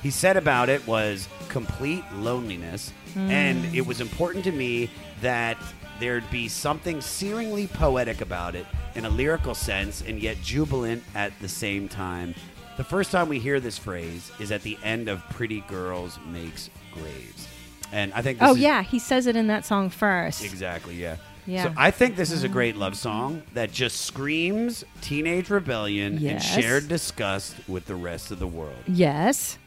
He 0.03 0.11
said 0.11 0.35
about 0.35 0.67
it 0.67 0.85
was 0.85 1.29
complete 1.47 2.03
loneliness, 2.15 2.91
hmm. 3.13 3.31
and 3.31 3.73
it 3.73 3.87
was 3.87 4.01
important 4.01 4.43
to 4.43 4.51
me 4.51 4.89
that 5.21 5.57
there'd 6.01 6.29
be 6.29 6.49
something 6.49 6.97
searingly 6.97 7.71
poetic 7.71 8.19
about 8.19 8.53
it 8.53 8.65
in 8.95 9.05
a 9.05 9.09
lyrical 9.09 9.55
sense 9.55 10.03
and 10.05 10.19
yet 10.19 10.35
jubilant 10.43 11.03
at 11.15 11.31
the 11.39 11.47
same 11.47 11.87
time. 11.87 12.35
The 12.75 12.83
first 12.83 13.11
time 13.11 13.29
we 13.29 13.39
hear 13.39 13.61
this 13.61 13.77
phrase 13.77 14.29
is 14.39 14.51
at 14.51 14.63
the 14.63 14.77
end 14.83 15.07
of 15.07 15.21
Pretty 15.29 15.61
Girls 15.67 16.19
Makes 16.31 16.69
Graves. 16.93 17.47
And 17.91 18.13
I 18.13 18.21
think 18.21 18.39
this 18.39 18.47
Oh, 18.47 18.53
is- 18.53 18.59
yeah. 18.59 18.83
He 18.83 18.99
says 18.99 19.25
it 19.27 19.35
in 19.35 19.47
that 19.47 19.65
song 19.65 19.89
first. 19.89 20.43
Exactly, 20.43 20.95
yeah. 20.95 21.15
Yeah. 21.47 21.63
So 21.63 21.73
I 21.77 21.89
think 21.89 22.15
this 22.15 22.31
is 22.31 22.43
a 22.43 22.47
great 22.47 22.75
love 22.75 22.95
song 22.95 23.41
that 23.53 23.71
just 23.71 24.01
screams 24.01 24.83
teenage 25.01 25.49
rebellion 25.49 26.19
Yes. 26.19 26.45
and 26.55 26.63
shared 26.63 26.87
disgust 26.87 27.55
with 27.67 27.87
the 27.87 27.95
rest 27.95 28.29
of 28.29 28.37
the 28.37 28.45
world. 28.45 28.75
Yes. 28.87 29.57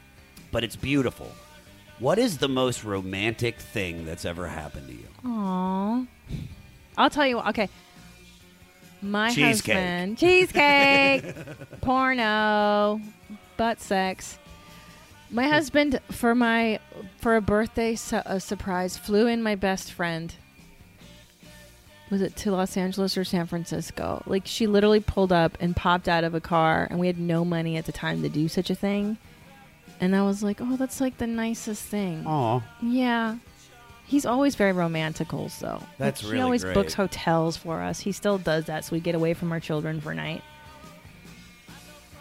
But 0.51 0.63
it's 0.63 0.77
beautiful. 0.77 1.29
What 1.99 2.19
is 2.19 2.37
the 2.37 2.47
most 2.47 2.83
romantic 2.85 3.59
thing 3.59 4.05
that's 4.05 4.23
ever 4.23 4.47
happened 4.47 4.87
to 4.87 4.93
you? 4.93 5.07
Aw. 5.25 6.05
I'll 6.97 7.09
tell 7.09 7.27
you 7.27 7.37
what. 7.37 7.47
Okay. 7.47 7.67
My 9.01 9.29
Cheesecake. 9.33 9.75
husband. 9.75 10.17
Cheesecake. 10.17 11.35
porno. 11.81 13.01
Butt 13.57 13.81
sex. 13.81 14.37
My 15.33 15.47
husband, 15.47 15.99
for 16.11 16.35
my 16.35 16.79
for 17.17 17.35
a 17.35 17.41
birthday 17.41 17.95
su- 17.95 18.21
a 18.25 18.39
surprise, 18.39 18.95
flew 18.97 19.25
in 19.25 19.41
my 19.41 19.55
best 19.55 19.91
friend. 19.91 20.33
Was 22.11 22.21
it 22.21 22.35
to 22.37 22.51
Los 22.51 22.77
Angeles 22.77 23.17
or 23.17 23.23
San 23.23 23.47
Francisco? 23.47 24.21
Like 24.27 24.43
she 24.45 24.67
literally 24.67 24.99
pulled 24.99 25.33
up 25.33 25.57
and 25.59 25.75
popped 25.75 26.07
out 26.07 26.23
of 26.23 26.35
a 26.35 26.39
car, 26.39 26.87
and 26.91 26.99
we 26.99 27.07
had 27.07 27.17
no 27.17 27.43
money 27.43 27.77
at 27.77 27.85
the 27.87 27.91
time 27.91 28.21
to 28.21 28.29
do 28.29 28.47
such 28.47 28.69
a 28.69 28.75
thing. 28.75 29.17
And 29.99 30.15
I 30.15 30.21
was 30.21 30.43
like, 30.43 30.61
"Oh, 30.61 30.75
that's 30.77 31.01
like 31.01 31.17
the 31.17 31.25
nicest 31.27 31.83
thing." 31.83 32.23
Aw. 32.27 32.61
Yeah. 32.83 33.37
He's 34.05 34.25
always 34.27 34.53
very 34.55 34.73
romantical, 34.73 35.49
so 35.49 35.81
That's 35.97 36.21
He 36.21 36.27
really 36.27 36.41
always 36.41 36.63
great. 36.63 36.75
books 36.75 36.93
hotels 36.93 37.57
for 37.57 37.81
us. 37.81 38.01
He 38.01 38.11
still 38.11 38.37
does 38.37 38.65
that, 38.65 38.85
so 38.85 38.91
we 38.95 38.99
get 38.99 39.15
away 39.15 39.33
from 39.33 39.51
our 39.51 39.59
children 39.59 39.99
for 40.01 40.11
a 40.11 40.15
night. 40.15 40.43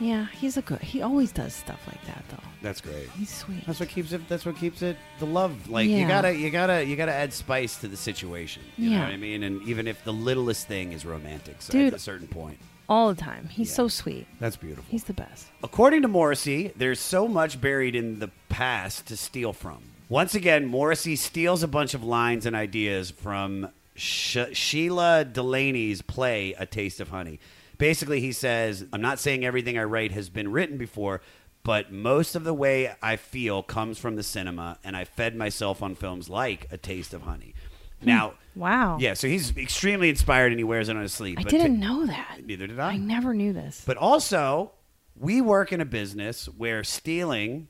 Yeah, 0.02 0.26
he's 0.40 0.56
a 0.56 0.62
good. 0.62 0.80
He 0.80 1.00
always 1.02 1.30
does 1.32 1.54
stuff 1.54 1.80
like 1.86 2.04
that, 2.06 2.24
though. 2.28 2.42
That's 2.60 2.80
great. 2.80 3.08
He's 3.10 3.30
sweet. 3.30 3.64
That's 3.66 3.78
what 3.78 3.88
keeps 3.88 4.12
it. 4.12 4.28
That's 4.28 4.44
what 4.44 4.56
keeps 4.56 4.82
it. 4.82 4.96
The 5.20 5.26
love, 5.26 5.68
like 5.70 5.88
you 5.88 6.06
gotta, 6.08 6.34
you 6.34 6.50
gotta, 6.50 6.84
you 6.84 6.96
gotta 6.96 7.12
add 7.12 7.32
spice 7.32 7.76
to 7.78 7.88
the 7.88 7.96
situation. 7.96 8.62
You 8.76 8.90
know 8.90 8.96
Yeah. 8.96 9.04
what 9.04 9.12
I 9.12 9.16
mean? 9.16 9.42
And 9.44 9.62
even 9.68 9.86
if 9.86 10.02
the 10.04 10.12
littlest 10.12 10.66
thing 10.66 10.92
is 10.92 11.06
romantic, 11.06 11.56
so 11.62 11.72
Dude. 11.72 11.88
at 11.92 11.94
a 11.94 11.98
certain 12.00 12.26
point, 12.26 12.58
All 12.88 13.08
the 13.14 13.20
time. 13.20 13.48
He's 13.48 13.72
so 13.72 13.86
sweet. 13.88 14.26
that's 14.40 14.56
beautiful. 14.56 14.84
He's 14.88 15.04
the 15.04 15.12
best. 15.14 15.46
According 15.62 16.02
to 16.02 16.08
Morrissey, 16.08 16.72
there's 16.76 16.98
so 17.00 17.28
much 17.28 17.60
buried 17.60 17.94
in 17.94 18.18
the 18.18 18.30
past 18.48 19.06
to 19.06 19.16
steal 19.16 19.52
from. 19.52 19.78
Once 20.08 20.34
again, 20.34 20.66
Morrissey 20.66 21.14
steals 21.16 21.62
a 21.62 21.68
bunch 21.68 21.94
of 21.94 22.02
lines 22.04 22.44
and 22.44 22.54
ideas 22.56 23.10
from 23.10 23.68
Sh- 23.94 24.38
Shelagh 24.52 25.32
Delaney's 25.32 26.02
play 26.02 26.54
A 26.58 26.66
Taste 26.66 27.00
of 27.00 27.08
Honey. 27.10 27.38
Basically, 27.82 28.20
he 28.20 28.30
says, 28.30 28.86
I'm 28.92 29.00
not 29.02 29.18
saying 29.18 29.44
everything 29.44 29.76
I 29.76 29.82
write 29.82 30.12
has 30.12 30.28
been 30.28 30.52
written 30.52 30.78
before, 30.78 31.20
but 31.64 31.92
most 31.92 32.36
of 32.36 32.44
the 32.44 32.54
way 32.54 32.94
I 33.02 33.16
feel 33.16 33.64
comes 33.64 33.98
from 33.98 34.14
the 34.14 34.22
cinema, 34.22 34.78
and 34.84 34.96
I 34.96 35.04
fed 35.04 35.34
myself 35.34 35.82
on 35.82 35.96
films 35.96 36.28
like 36.28 36.68
A 36.70 36.76
Taste 36.76 37.12
of 37.12 37.22
Honey. 37.22 37.54
Hmm. 38.00 38.06
Now, 38.06 38.34
Wow. 38.54 38.98
yeah, 39.00 39.14
so 39.14 39.26
he's 39.26 39.56
extremely 39.56 40.08
inspired 40.10 40.52
and 40.52 40.60
he 40.60 40.64
wears 40.64 40.88
it 40.88 40.94
on 40.96 41.02
his 41.02 41.12
sleeve. 41.12 41.38
I 41.38 41.42
didn't 41.42 41.80
ta- 41.80 41.88
know 41.88 42.06
that. 42.06 42.42
Neither 42.46 42.68
did 42.68 42.78
I. 42.78 42.92
I 42.92 42.96
never 42.98 43.34
knew 43.34 43.52
this. 43.52 43.82
But 43.84 43.96
also, 43.96 44.70
we 45.16 45.40
work 45.40 45.72
in 45.72 45.80
a 45.80 45.84
business 45.84 46.46
where 46.46 46.84
stealing 46.84 47.66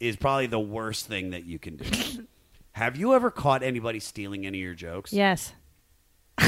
is 0.00 0.16
probably 0.16 0.48
the 0.48 0.58
worst 0.58 1.06
thing 1.06 1.30
that 1.30 1.44
you 1.44 1.60
can 1.60 1.76
do. 1.76 2.26
Have 2.72 2.96
you 2.96 3.14
ever 3.14 3.30
caught 3.30 3.62
anybody 3.62 4.00
stealing 4.00 4.44
any 4.44 4.58
of 4.58 4.64
your 4.64 4.74
jokes? 4.74 5.12
Yes. 5.12 5.52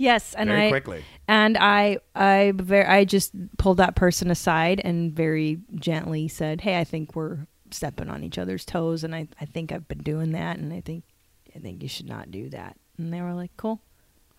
yes, 0.00 0.34
and 0.34 0.48
Very 0.48 0.66
I 0.66 0.70
quickly. 0.70 1.04
and 1.28 1.56
I 1.58 1.98
I 2.14 2.52
very 2.56 2.86
I 2.86 3.04
just 3.04 3.32
pulled 3.58 3.76
that 3.76 3.94
person 3.94 4.30
aside 4.30 4.80
and 4.82 5.12
very 5.12 5.58
gently 5.74 6.26
said, 6.28 6.62
"Hey, 6.62 6.78
I 6.80 6.84
think 6.84 7.14
we're 7.14 7.46
stepping 7.70 8.08
on 8.08 8.24
each 8.24 8.38
other's 8.38 8.64
toes, 8.64 9.04
and 9.04 9.14
I 9.14 9.28
I 9.40 9.44
think 9.44 9.70
I've 9.72 9.86
been 9.86 10.02
doing 10.02 10.32
that, 10.32 10.58
and 10.58 10.72
I 10.72 10.80
think 10.80 11.04
I 11.54 11.58
think 11.58 11.82
you 11.82 11.88
should 11.88 12.08
not 12.08 12.30
do 12.30 12.48
that." 12.50 12.76
And 12.98 13.12
they 13.12 13.20
were 13.20 13.34
like, 13.34 13.52
"Cool, 13.56 13.80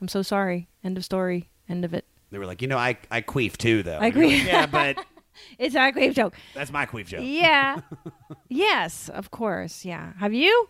I'm 0.02 0.08
so 0.08 0.22
sorry. 0.22 0.68
End 0.84 0.98
of 0.98 1.06
story. 1.06 1.50
End 1.70 1.86
of 1.86 1.94
it." 1.94 2.06
They 2.32 2.38
were 2.40 2.46
like, 2.46 2.62
you 2.62 2.70
know, 2.70 2.78
I, 2.78 2.98
I 3.12 3.22
queef 3.22 3.58
too, 3.58 3.84
though. 3.84 4.00
I 4.00 4.10
queef. 4.10 4.38
like, 4.40 4.48
yeah, 4.48 4.66
but 4.66 5.06
It's 5.60 5.76
not 5.76 5.90
a 5.90 6.00
queef 6.00 6.14
joke. 6.14 6.36
that's 6.54 6.72
my 6.72 6.86
queef 6.86 7.08
joke. 7.08 7.22
Yeah. 7.24 7.82
yes, 8.50 9.10
of 9.10 9.32
course. 9.32 9.84
Yeah. 9.86 10.14
Have 10.18 10.34
you? 10.34 10.70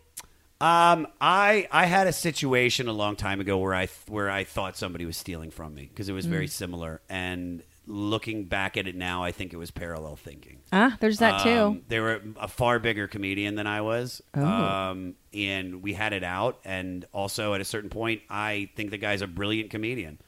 Um, 0.61 1.07
I 1.19 1.67
I 1.71 1.85
had 1.85 2.07
a 2.07 2.13
situation 2.13 2.87
a 2.87 2.93
long 2.93 3.15
time 3.15 3.39
ago 3.41 3.57
where 3.57 3.73
I 3.73 3.87
where 4.07 4.29
I 4.29 4.43
thought 4.43 4.77
somebody 4.77 5.05
was 5.05 5.17
stealing 5.17 5.49
from 5.51 5.73
me 5.73 5.89
because 5.91 6.07
it 6.09 6.13
was 6.13 6.25
very 6.25 6.45
Mm. 6.47 6.51
similar, 6.51 7.01
and 7.09 7.63
looking 7.87 8.45
back 8.45 8.77
at 8.77 8.87
it 8.87 8.95
now, 8.95 9.23
I 9.23 9.31
think 9.31 9.53
it 9.53 9.57
was 9.57 9.71
parallel 9.71 10.15
thinking. 10.15 10.59
Ah, 10.71 10.95
there's 10.99 11.17
that 11.19 11.41
too. 11.43 11.49
Um, 11.49 11.81
they 11.87 11.99
were 11.99 12.21
a 12.39 12.47
far 12.47 12.77
bigger 12.79 13.07
comedian 13.07 13.55
than 13.55 13.65
I 13.67 13.81
was. 13.81 14.21
Oh. 14.35 14.45
Um, 14.45 15.15
and 15.33 15.81
we 15.81 15.93
had 15.93 16.13
it 16.13 16.23
out. 16.23 16.59
And 16.63 17.05
also, 17.11 17.53
at 17.55 17.59
a 17.59 17.65
certain 17.65 17.89
point, 17.89 18.21
I 18.29 18.69
think 18.75 18.91
the 18.91 18.97
guy's 18.99 19.21
a 19.23 19.27
brilliant 19.27 19.71
comedian. 19.71 20.19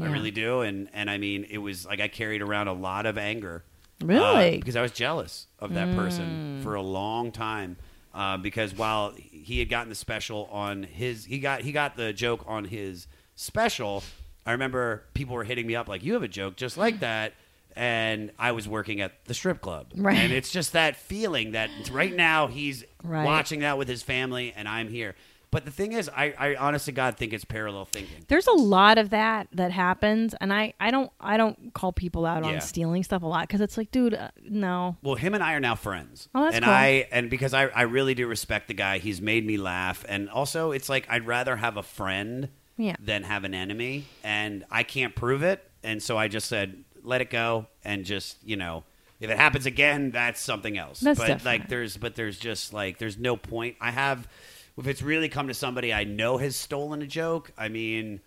I 0.00 0.04
Yeah. 0.04 0.12
really 0.12 0.30
do. 0.30 0.62
And, 0.62 0.88
and 0.94 1.10
I 1.10 1.18
mean, 1.18 1.46
it 1.50 1.58
was 1.58 1.84
like 1.86 2.00
I 2.00 2.08
carried 2.08 2.40
around 2.40 2.68
a 2.68 2.72
lot 2.72 3.04
of 3.04 3.18
anger. 3.18 3.62
uh, 4.02 4.06
Really? 4.06 4.56
because 4.58 4.74
I 4.74 4.82
was 4.82 4.90
jealous 4.90 5.46
of 5.60 5.74
that 5.74 5.94
person 5.94 6.60
for 6.62 6.74
a 6.74 6.82
long 6.82 7.30
time. 7.30 7.76
Uh, 8.14 8.36
because 8.36 8.74
while 8.76 9.14
he 9.16 9.58
had 9.58 9.68
gotten 9.70 9.88
the 9.88 9.94
special 9.94 10.46
on 10.52 10.82
his, 10.82 11.24
he 11.24 11.38
got 11.38 11.62
he 11.62 11.72
got 11.72 11.96
the 11.96 12.12
joke 12.12 12.44
on 12.46 12.64
his 12.66 13.06
special. 13.36 14.02
I 14.44 14.52
remember 14.52 15.04
people 15.14 15.34
were 15.34 15.44
hitting 15.44 15.66
me 15.66 15.74
up 15.76 15.88
like, 15.88 16.02
"You 16.02 16.12
have 16.14 16.22
a 16.22 16.28
joke 16.28 16.56
just 16.56 16.76
like 16.76 17.00
that," 17.00 17.32
and 17.74 18.30
I 18.38 18.52
was 18.52 18.68
working 18.68 19.00
at 19.00 19.24
the 19.24 19.34
strip 19.34 19.60
club, 19.62 19.86
Right. 19.94 20.18
and 20.18 20.30
it's 20.32 20.50
just 20.50 20.72
that 20.74 20.96
feeling 20.96 21.52
that 21.52 21.70
right 21.90 22.14
now 22.14 22.48
he's 22.48 22.84
Right. 23.02 23.24
watching 23.24 23.60
that 23.60 23.78
with 23.78 23.88
his 23.88 24.02
family, 24.02 24.52
and 24.54 24.68
I'm 24.68 24.88
here. 24.90 25.14
But 25.52 25.64
the 25.66 25.70
thing 25.70 25.92
is, 25.92 26.08
I, 26.08 26.34
I 26.36 26.56
honest 26.56 26.86
to 26.86 26.92
God 26.92 27.16
think 27.16 27.32
it's 27.32 27.44
parallel 27.44 27.84
thinking. 27.84 28.24
There's 28.26 28.48
a 28.48 28.52
lot 28.52 28.98
of 28.98 29.10
that 29.10 29.46
that 29.52 29.70
happens, 29.70 30.34
and 30.40 30.52
I, 30.52 30.72
I 30.80 30.90
don't 30.90 31.12
I 31.20 31.36
don't 31.36 31.72
call 31.74 31.92
people 31.92 32.26
out 32.26 32.42
Yeah. 32.44 32.54
on 32.54 32.60
stealing 32.60 33.04
stuff 33.04 33.22
a 33.22 33.26
lot 33.26 33.46
because 33.46 33.60
it's 33.60 33.76
like, 33.76 33.90
dude, 33.92 34.14
uh, 34.14 34.30
no. 34.42 34.96
Well, 35.02 35.14
him 35.14 35.34
and 35.34 35.42
I 35.44 35.52
are 35.52 35.60
now 35.60 35.74
friends. 35.76 36.28
Oh, 36.34 36.42
that's 36.44 36.56
and 36.56 36.64
cool. 36.64 36.74
I 36.74 37.06
and 37.12 37.30
because 37.30 37.54
I, 37.54 37.66
I 37.66 37.82
really 37.82 38.14
do 38.14 38.26
respect 38.26 38.66
the 38.66 38.74
guy. 38.74 38.98
He's 38.98 39.20
made 39.20 39.46
me 39.46 39.58
laugh, 39.58 40.04
and 40.08 40.28
also 40.28 40.72
it's 40.72 40.88
like 40.88 41.06
I'd 41.08 41.26
rather 41.26 41.54
have 41.56 41.76
a 41.76 41.82
friend 41.84 42.48
Yeah. 42.76 42.96
than 42.98 43.22
have 43.24 43.44
an 43.44 43.54
enemy, 43.54 44.06
and 44.24 44.64
I 44.70 44.82
can't 44.82 45.14
prove 45.14 45.42
it, 45.42 45.62
and 45.84 46.02
so 46.02 46.16
I 46.18 46.26
just 46.28 46.48
said 46.48 46.82
let 47.04 47.20
it 47.20 47.30
go, 47.30 47.66
and 47.84 48.04
just 48.04 48.38
you 48.42 48.56
know. 48.56 48.84
If 49.20 49.30
it 49.30 49.36
happens 49.36 49.66
again, 49.66 50.10
that's 50.10 50.40
something 50.40 50.76
else. 50.76 50.98
That's 50.98 51.16
but 51.16 51.26
different. 51.26 51.44
like 51.44 51.68
there's 51.68 51.96
but 51.96 52.16
there's 52.16 52.36
just 52.40 52.72
like 52.72 52.98
there's 52.98 53.16
no 53.16 53.36
point. 53.36 53.76
I 53.80 53.92
have 53.92 54.26
if 54.78 54.86
it's 54.86 55.02
really 55.02 55.28
come 55.28 55.48
to 55.48 55.54
somebody 55.54 55.92
I 55.92 56.04
know 56.04 56.38
has 56.38 56.56
stolen 56.56 57.02
a 57.02 57.06
joke, 57.06 57.52
I 57.58 57.68
mean 57.68 58.20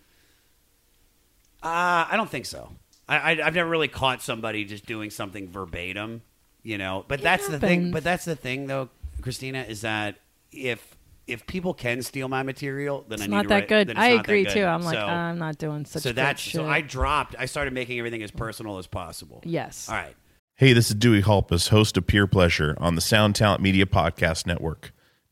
uh, 1.62 2.06
I 2.10 2.12
don't 2.16 2.30
think 2.30 2.46
so. 2.46 2.72
I, 3.08 3.16
I 3.34 3.46
I've 3.46 3.54
never 3.54 3.68
really 3.68 3.88
caught 3.88 4.22
somebody 4.22 4.64
just 4.64 4.86
doing 4.86 5.10
something 5.10 5.48
verbatim, 5.48 6.22
you 6.62 6.78
know. 6.78 7.04
But 7.08 7.20
that's 7.22 7.48
the 7.48 7.58
thing. 7.58 7.90
But 7.90 8.04
that's 8.04 8.24
the 8.24 8.36
thing, 8.36 8.66
though, 8.66 8.88
Christina, 9.22 9.62
is 9.62 9.80
that 9.82 10.16
if 10.52 10.96
if 11.26 11.44
people 11.46 11.74
can 11.74 12.02
steal 12.02 12.28
my 12.28 12.42
material, 12.44 13.04
then 13.08 13.14
It's 13.16 13.22
I 13.22 13.26
need 13.26 13.32
not 13.32 13.42
to 13.42 13.48
that 13.48 13.54
write- 13.54 13.68
good. 13.68 13.88
then 13.88 13.96
it's 13.96 14.00
I 14.04 14.08
not 14.10 14.16
that 14.18 14.30
agree 14.30 14.44
good. 14.44 14.52
too. 14.52 14.64
I'm 14.64 14.82
like, 14.82 14.94
So- 14.94 15.06
I'm 15.06 15.38
not 15.38 15.58
doing 15.58 15.84
such. 15.84 16.02
so 16.04 16.10
good 16.10 16.16
that's 16.16 16.40
shit. 16.40 16.52
so 16.52 16.66
I 16.66 16.82
dropped. 16.82 17.34
I 17.36 17.46
started 17.46 17.72
making 17.72 17.98
everything 17.98 18.22
as 18.22 18.30
personal 18.30 18.78
as 18.78 18.86
possible. 18.86 19.40
Yes. 19.44 19.88
All 19.88 19.96
right. 19.96 20.14
Hey, 20.54 20.72
this 20.72 20.88
is 20.88 20.94
Dewey 20.94 21.22
Halpus, 21.22 21.68
host 21.68 21.96
of 21.96 22.06
Peer 22.06 22.26
Pleasure 22.28 22.76
on 22.78 22.94
the 22.94 23.00
Sound 23.00 23.34
Talent 23.34 23.60
Media 23.60 23.86
Podcast 23.86 24.46
Network. 24.46 24.92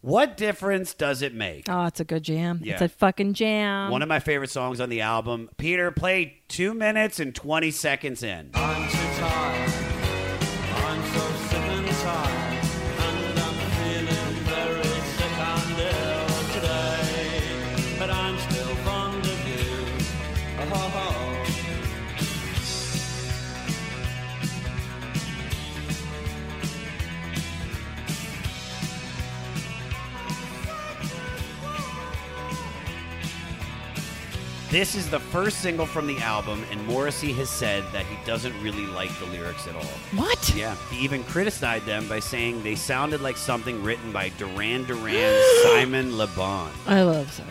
What 0.00 0.36
difference 0.36 0.94
does 0.94 1.22
it 1.22 1.34
make? 1.34 1.68
Oh, 1.68 1.86
it's 1.86 2.00
a 2.00 2.04
good 2.04 2.22
jam. 2.22 2.60
It's 2.62 2.80
a 2.82 2.88
fucking 2.88 3.34
jam. 3.34 3.90
One 3.90 4.02
of 4.02 4.08
my 4.08 4.20
favorite 4.20 4.50
songs 4.50 4.80
on 4.80 4.88
the 4.88 5.00
album. 5.00 5.50
Peter, 5.56 5.90
play 5.90 6.42
two 6.48 6.74
minutes 6.74 7.18
and 7.18 7.34
twenty 7.34 7.70
seconds 7.70 8.22
in. 8.22 8.50
This 34.76 34.94
is 34.94 35.08
the 35.08 35.20
first 35.20 35.62
single 35.62 35.86
from 35.86 36.06
the 36.06 36.18
album, 36.18 36.62
and 36.70 36.86
Morrissey 36.86 37.32
has 37.32 37.48
said 37.48 37.82
that 37.94 38.04
he 38.04 38.18
doesn't 38.26 38.52
really 38.62 38.84
like 38.84 39.08
the 39.18 39.24
lyrics 39.24 39.66
at 39.66 39.74
all. 39.74 39.82
What? 40.14 40.54
Yeah, 40.54 40.76
he 40.90 41.02
even 41.02 41.24
criticized 41.24 41.86
them 41.86 42.06
by 42.08 42.20
saying 42.20 42.62
they 42.62 42.74
sounded 42.74 43.22
like 43.22 43.38
something 43.38 43.82
written 43.82 44.12
by 44.12 44.28
Duran 44.36 44.84
Duran 44.84 45.42
Simon 45.62 46.18
Le 46.18 46.26
Bon. 46.26 46.70
I 46.86 47.00
love 47.00 47.32
so. 47.32 47.42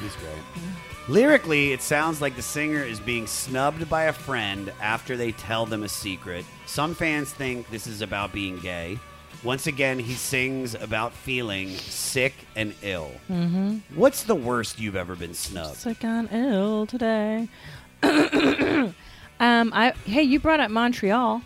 He's 0.00 0.14
great. 0.14 0.70
Lyrically, 1.08 1.72
it 1.72 1.82
sounds 1.82 2.20
like 2.20 2.36
the 2.36 2.42
singer 2.42 2.84
is 2.84 3.00
being 3.00 3.26
snubbed 3.26 3.90
by 3.90 4.04
a 4.04 4.12
friend 4.12 4.72
after 4.80 5.16
they 5.16 5.32
tell 5.32 5.66
them 5.66 5.82
a 5.82 5.88
secret. 5.88 6.44
Some 6.66 6.94
fans 6.94 7.32
think 7.32 7.68
this 7.70 7.88
is 7.88 8.00
about 8.00 8.32
being 8.32 8.60
gay. 8.60 9.00
Once 9.42 9.66
again, 9.66 9.98
he 9.98 10.14
sings 10.14 10.74
about 10.74 11.12
feeling 11.12 11.70
sick 11.70 12.34
and 12.54 12.74
ill. 12.82 13.10
Mm-hmm. 13.30 13.78
What's 13.94 14.24
the 14.24 14.34
worst 14.34 14.78
you've 14.78 14.96
ever 14.96 15.16
been 15.16 15.34
snubbed? 15.34 15.76
Sick 15.76 16.04
and 16.04 16.28
ill 16.30 16.86
today. 16.86 17.48
um, 18.02 18.92
I 19.40 19.94
hey, 20.04 20.22
you 20.22 20.40
brought 20.40 20.60
up 20.60 20.70
Montreal. 20.70 21.42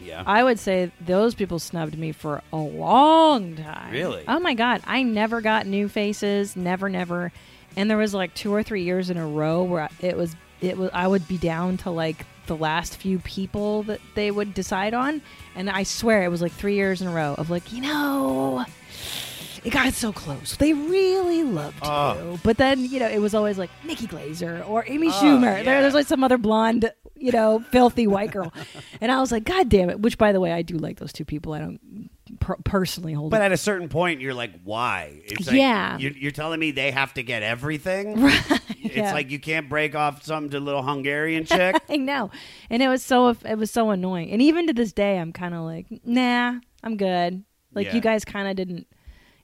Yeah. 0.00 0.22
I 0.26 0.44
would 0.44 0.58
say 0.58 0.90
those 1.00 1.34
people 1.34 1.58
snubbed 1.58 1.96
me 1.96 2.12
for 2.12 2.42
a 2.52 2.56
long 2.56 3.56
time. 3.56 3.92
Really? 3.92 4.24
Oh 4.28 4.38
my 4.38 4.54
god, 4.54 4.82
I 4.86 5.02
never 5.02 5.40
got 5.40 5.66
new 5.66 5.88
faces, 5.88 6.56
never, 6.56 6.90
never. 6.90 7.32
And 7.76 7.90
there 7.90 7.96
was 7.96 8.12
like 8.12 8.34
two 8.34 8.52
or 8.52 8.62
three 8.62 8.82
years 8.82 9.08
in 9.08 9.16
a 9.16 9.26
row 9.26 9.62
where 9.62 9.88
it 10.00 10.16
was, 10.16 10.36
it 10.60 10.76
was, 10.76 10.90
I 10.92 11.06
would 11.06 11.26
be 11.26 11.38
down 11.38 11.78
to 11.78 11.90
like 11.90 12.26
the 12.46 12.56
last 12.56 12.96
few 12.96 13.18
people 13.20 13.82
that 13.84 14.00
they 14.14 14.30
would 14.30 14.54
decide 14.54 14.94
on, 14.94 15.22
and 15.54 15.70
I 15.70 15.82
swear 15.82 16.24
it 16.24 16.28
was 16.28 16.42
like 16.42 16.52
three 16.52 16.74
years 16.74 17.00
in 17.00 17.08
a 17.08 17.12
row 17.12 17.34
of 17.34 17.50
like, 17.50 17.72
you 17.72 17.82
know, 17.82 18.64
it 19.64 19.70
got 19.70 19.92
so 19.94 20.12
close. 20.12 20.56
They 20.56 20.72
really 20.72 21.42
loved 21.42 21.78
Oh. 21.82 22.32
you, 22.32 22.40
but 22.42 22.56
then 22.58 22.84
you 22.84 22.98
know 23.00 23.08
it 23.08 23.18
was 23.20 23.34
always 23.34 23.58
like 23.58 23.70
Nikki 23.84 24.06
Glazer 24.06 24.68
or 24.68 24.84
Amy 24.86 25.08
Oh, 25.08 25.12
Schumer. 25.12 25.56
yeah. 25.58 25.62
There, 25.62 25.82
there's 25.82 25.94
like 25.94 26.06
some 26.06 26.22
other 26.22 26.38
blonde, 26.38 26.92
you 27.16 27.32
know, 27.32 27.60
filthy 27.70 28.06
white 28.06 28.30
girl, 28.30 28.52
and 29.00 29.10
I 29.10 29.20
was 29.20 29.32
like, 29.32 29.44
God 29.44 29.68
damn 29.68 29.90
it! 29.90 30.00
Which, 30.00 30.18
by 30.18 30.32
the 30.32 30.40
way, 30.40 30.52
I 30.52 30.62
do 30.62 30.76
like 30.76 30.98
those 30.98 31.12
two 31.12 31.24
people. 31.24 31.52
I 31.54 31.58
don't 31.60 32.10
per- 32.40 32.56
personally 32.64 33.12
hold. 33.12 33.30
But 33.30 33.40
it. 33.40 33.46
at 33.46 33.52
a 33.52 33.56
certain 33.56 33.88
point, 33.88 34.20
you're 34.20 34.34
like, 34.34 34.52
why? 34.64 35.20
It's 35.24 35.46
like, 35.46 35.56
Yeah. 35.56 35.98
You're, 35.98 36.12
you're 36.12 36.30
telling 36.32 36.58
me 36.60 36.70
they 36.70 36.90
have 36.90 37.14
to 37.14 37.22
get 37.22 37.42
everything? 37.42 38.20
Right. 38.24 38.60
It's 38.96 38.96
yeah. 38.96 39.14
like 39.14 39.30
you 39.30 39.38
can't 39.40 39.68
break 39.70 39.94
off 39.94 40.22
something 40.24 40.50
to 40.50 40.58
a 40.58 40.60
little 40.60 40.82
Hungarian 40.82 41.44
chick. 41.46 41.74
I 41.88 41.96
know, 41.96 42.30
and 42.68 42.82
it 42.82 42.88
was 42.88 43.02
so 43.02 43.28
it 43.44 43.56
was 43.56 43.70
so 43.70 43.90
annoying. 43.90 44.30
And 44.30 44.42
even 44.42 44.66
to 44.66 44.74
this 44.74 44.92
day, 44.92 45.18
I'm 45.18 45.32
kind 45.32 45.54
of 45.54 45.62
like, 45.62 45.86
nah, 46.04 46.58
I'm 46.82 46.96
good. 46.98 47.44
Like 47.72 47.86
Yeah. 47.88 47.94
you 47.94 48.00
guys 48.02 48.24
kind 48.26 48.46
of 48.46 48.56
didn't, 48.56 48.86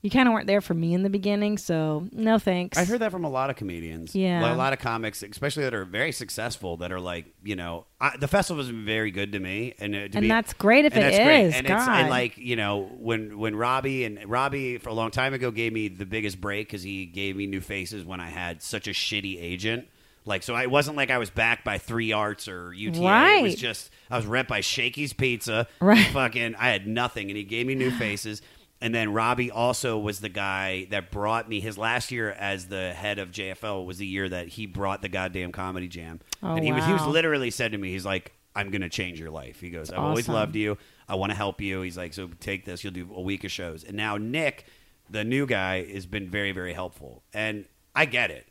you 0.03 0.09
kind 0.11 0.27
of 0.29 0.33
weren't 0.33 0.47
there 0.47 0.61
for 0.63 0.73
me 0.75 0.95
in 0.95 1.03
the 1.03 1.11
beginning, 1.11 1.59
so 1.59 2.09
no 2.13 2.39
thanks. 2.39 2.79
I 2.79 2.85
heard 2.85 3.01
that 3.01 3.11
from 3.11 3.25
a 3.25 3.29
lot 3.29 3.51
of 3.51 3.57
comedians. 3.57 4.15
Yeah. 4.15 4.55
A 4.55 4.57
lot 4.57 4.73
of 4.73 4.79
comics, 4.79 5.23
especially 5.23 5.65
that 5.65 5.75
are 5.75 5.85
very 5.85 6.11
successful, 6.13 6.79
that 6.79 6.91
are 6.91 7.01
like, 7.01 7.27
you 7.45 7.55
know, 7.57 7.85
I, 8.01 8.17
the 8.17 8.29
festival 8.29 8.63
has 8.63 8.71
been 8.73 8.85
very 8.87 9.11
good 9.11 9.33
to 9.33 9.41
me, 9.41 9.75
and 9.79 9.95
uh, 9.95 9.99
to 9.99 10.05
And 10.05 10.21
be- 10.23 10.29
that's 10.29 10.55
great 10.55 10.87
if 10.87 10.95
and 10.95 11.03
it 11.05 11.11
that's 11.13 11.25
great. 11.25 11.45
is, 11.47 11.55
And 11.55 11.67
it's 11.67 11.87
and 11.89 12.09
like 12.09 12.39
you 12.39 12.57
know 12.57 12.91
when 12.99 13.39
when 13.39 13.55
Robbie 13.57 14.05
and 14.05 14.19
Robbie 14.29 14.79
for 14.79 14.89
a 14.89 14.95
long 14.95 15.11
time 15.11 15.35
ago 15.35 15.51
gave 15.51 15.73
me 15.73 15.89
the 15.89 16.07
biggest 16.07 16.41
break 16.41 16.69
because 16.69 16.83
he 16.83 17.05
gave 17.07 17.37
me 17.37 17.47
new 17.47 17.61
faces 17.61 18.05
when 18.05 18.21
I 18.21 18.31
had 18.31 18.63
such 18.63 18.89
a 18.89 18.93
shitty 18.93 19.37
agent. 19.41 19.87
Like 20.27 20.43
so, 20.43 20.55
I 20.55 20.63
it 20.65 20.71
wasn't 20.71 20.97
like 20.99 21.11
I 21.11 21.17
was 21.19 21.31
backed 21.31 21.65
by 21.65 21.79
Three 21.79 22.13
Arts 22.13 22.47
or 22.47 22.73
UTA. 22.75 22.99
It 23.39 23.43
was 23.43 23.55
just 23.55 23.91
I 24.11 24.17
was 24.17 24.27
rep 24.27 24.49
by 24.49 24.61
Shakey's 24.61 25.13
Pizza. 25.15 25.67
Right. 25.81 26.07
Fucking, 26.09 26.55
I 26.57 26.69
had 26.69 26.87
nothing, 26.87 27.29
and 27.31 27.37
he 27.39 27.43
gave 27.43 27.67
me 27.67 27.75
new 27.75 27.91
faces. 27.91 28.43
And 28.83 28.95
then 28.95 29.13
Robbie 29.13 29.51
also 29.51 29.99
was 29.99 30.21
the 30.21 30.31
guy 30.31 30.87
that 30.91 31.11
brought 31.11 31.49
me 31.49 31.61
his 31.61 31.77
last 31.77 32.11
year 32.11 32.31
as 32.31 32.69
the 32.69 32.93
head 32.95 33.19
of 33.19 33.31
JFL 33.31 33.85
was 33.85 33.99
the 33.99 34.07
year 34.07 34.29
that 34.29 34.49
he 34.49 34.65
brought 34.67 35.03
the 35.03 35.09
goddamn 35.11 35.53
comedy 35.53 35.87
jam. 35.87 36.21
Oh, 36.43 36.55
and 36.55 36.65
he 36.65 36.73
was 36.73 36.85
he 36.87 36.93
was 36.93 37.05
literally 37.07 37.51
said 37.51 37.73
to 37.73 37.79
me, 37.79 37.91
he's 37.91 38.07
like, 38.07 38.33
I'm 38.57 38.71
gonna 38.71 38.89
change 38.89 39.21
your 39.21 39.31
life. 39.31 39.61
He 39.61 39.69
goes, 39.71 39.91
I've 39.91 39.99
always 39.99 40.29
loved 40.29 40.57
you. 40.57 40.79
I 41.09 41.15
want 41.17 41.31
to 41.31 41.37
help 41.37 41.61
you. 41.61 41.83
He's 41.83 41.99
like, 41.99 42.15
so 42.15 42.31
take 42.41 42.65
this. 42.65 42.83
You'll 42.83 42.93
do 42.95 43.09
a 43.15 43.21
week 43.21 43.45
of 43.45 43.51
shows. 43.51 43.85
And 43.85 43.97
now 43.97 44.17
Nick, 44.17 44.65
the 45.11 45.25
new 45.25 45.45
guy, 45.47 45.85
has 45.93 46.07
been 46.07 46.31
very 46.31 46.53
very 46.53 46.73
helpful. 46.73 47.23
And 47.35 47.67
I 47.95 48.07
get 48.07 48.31
it. 48.31 48.47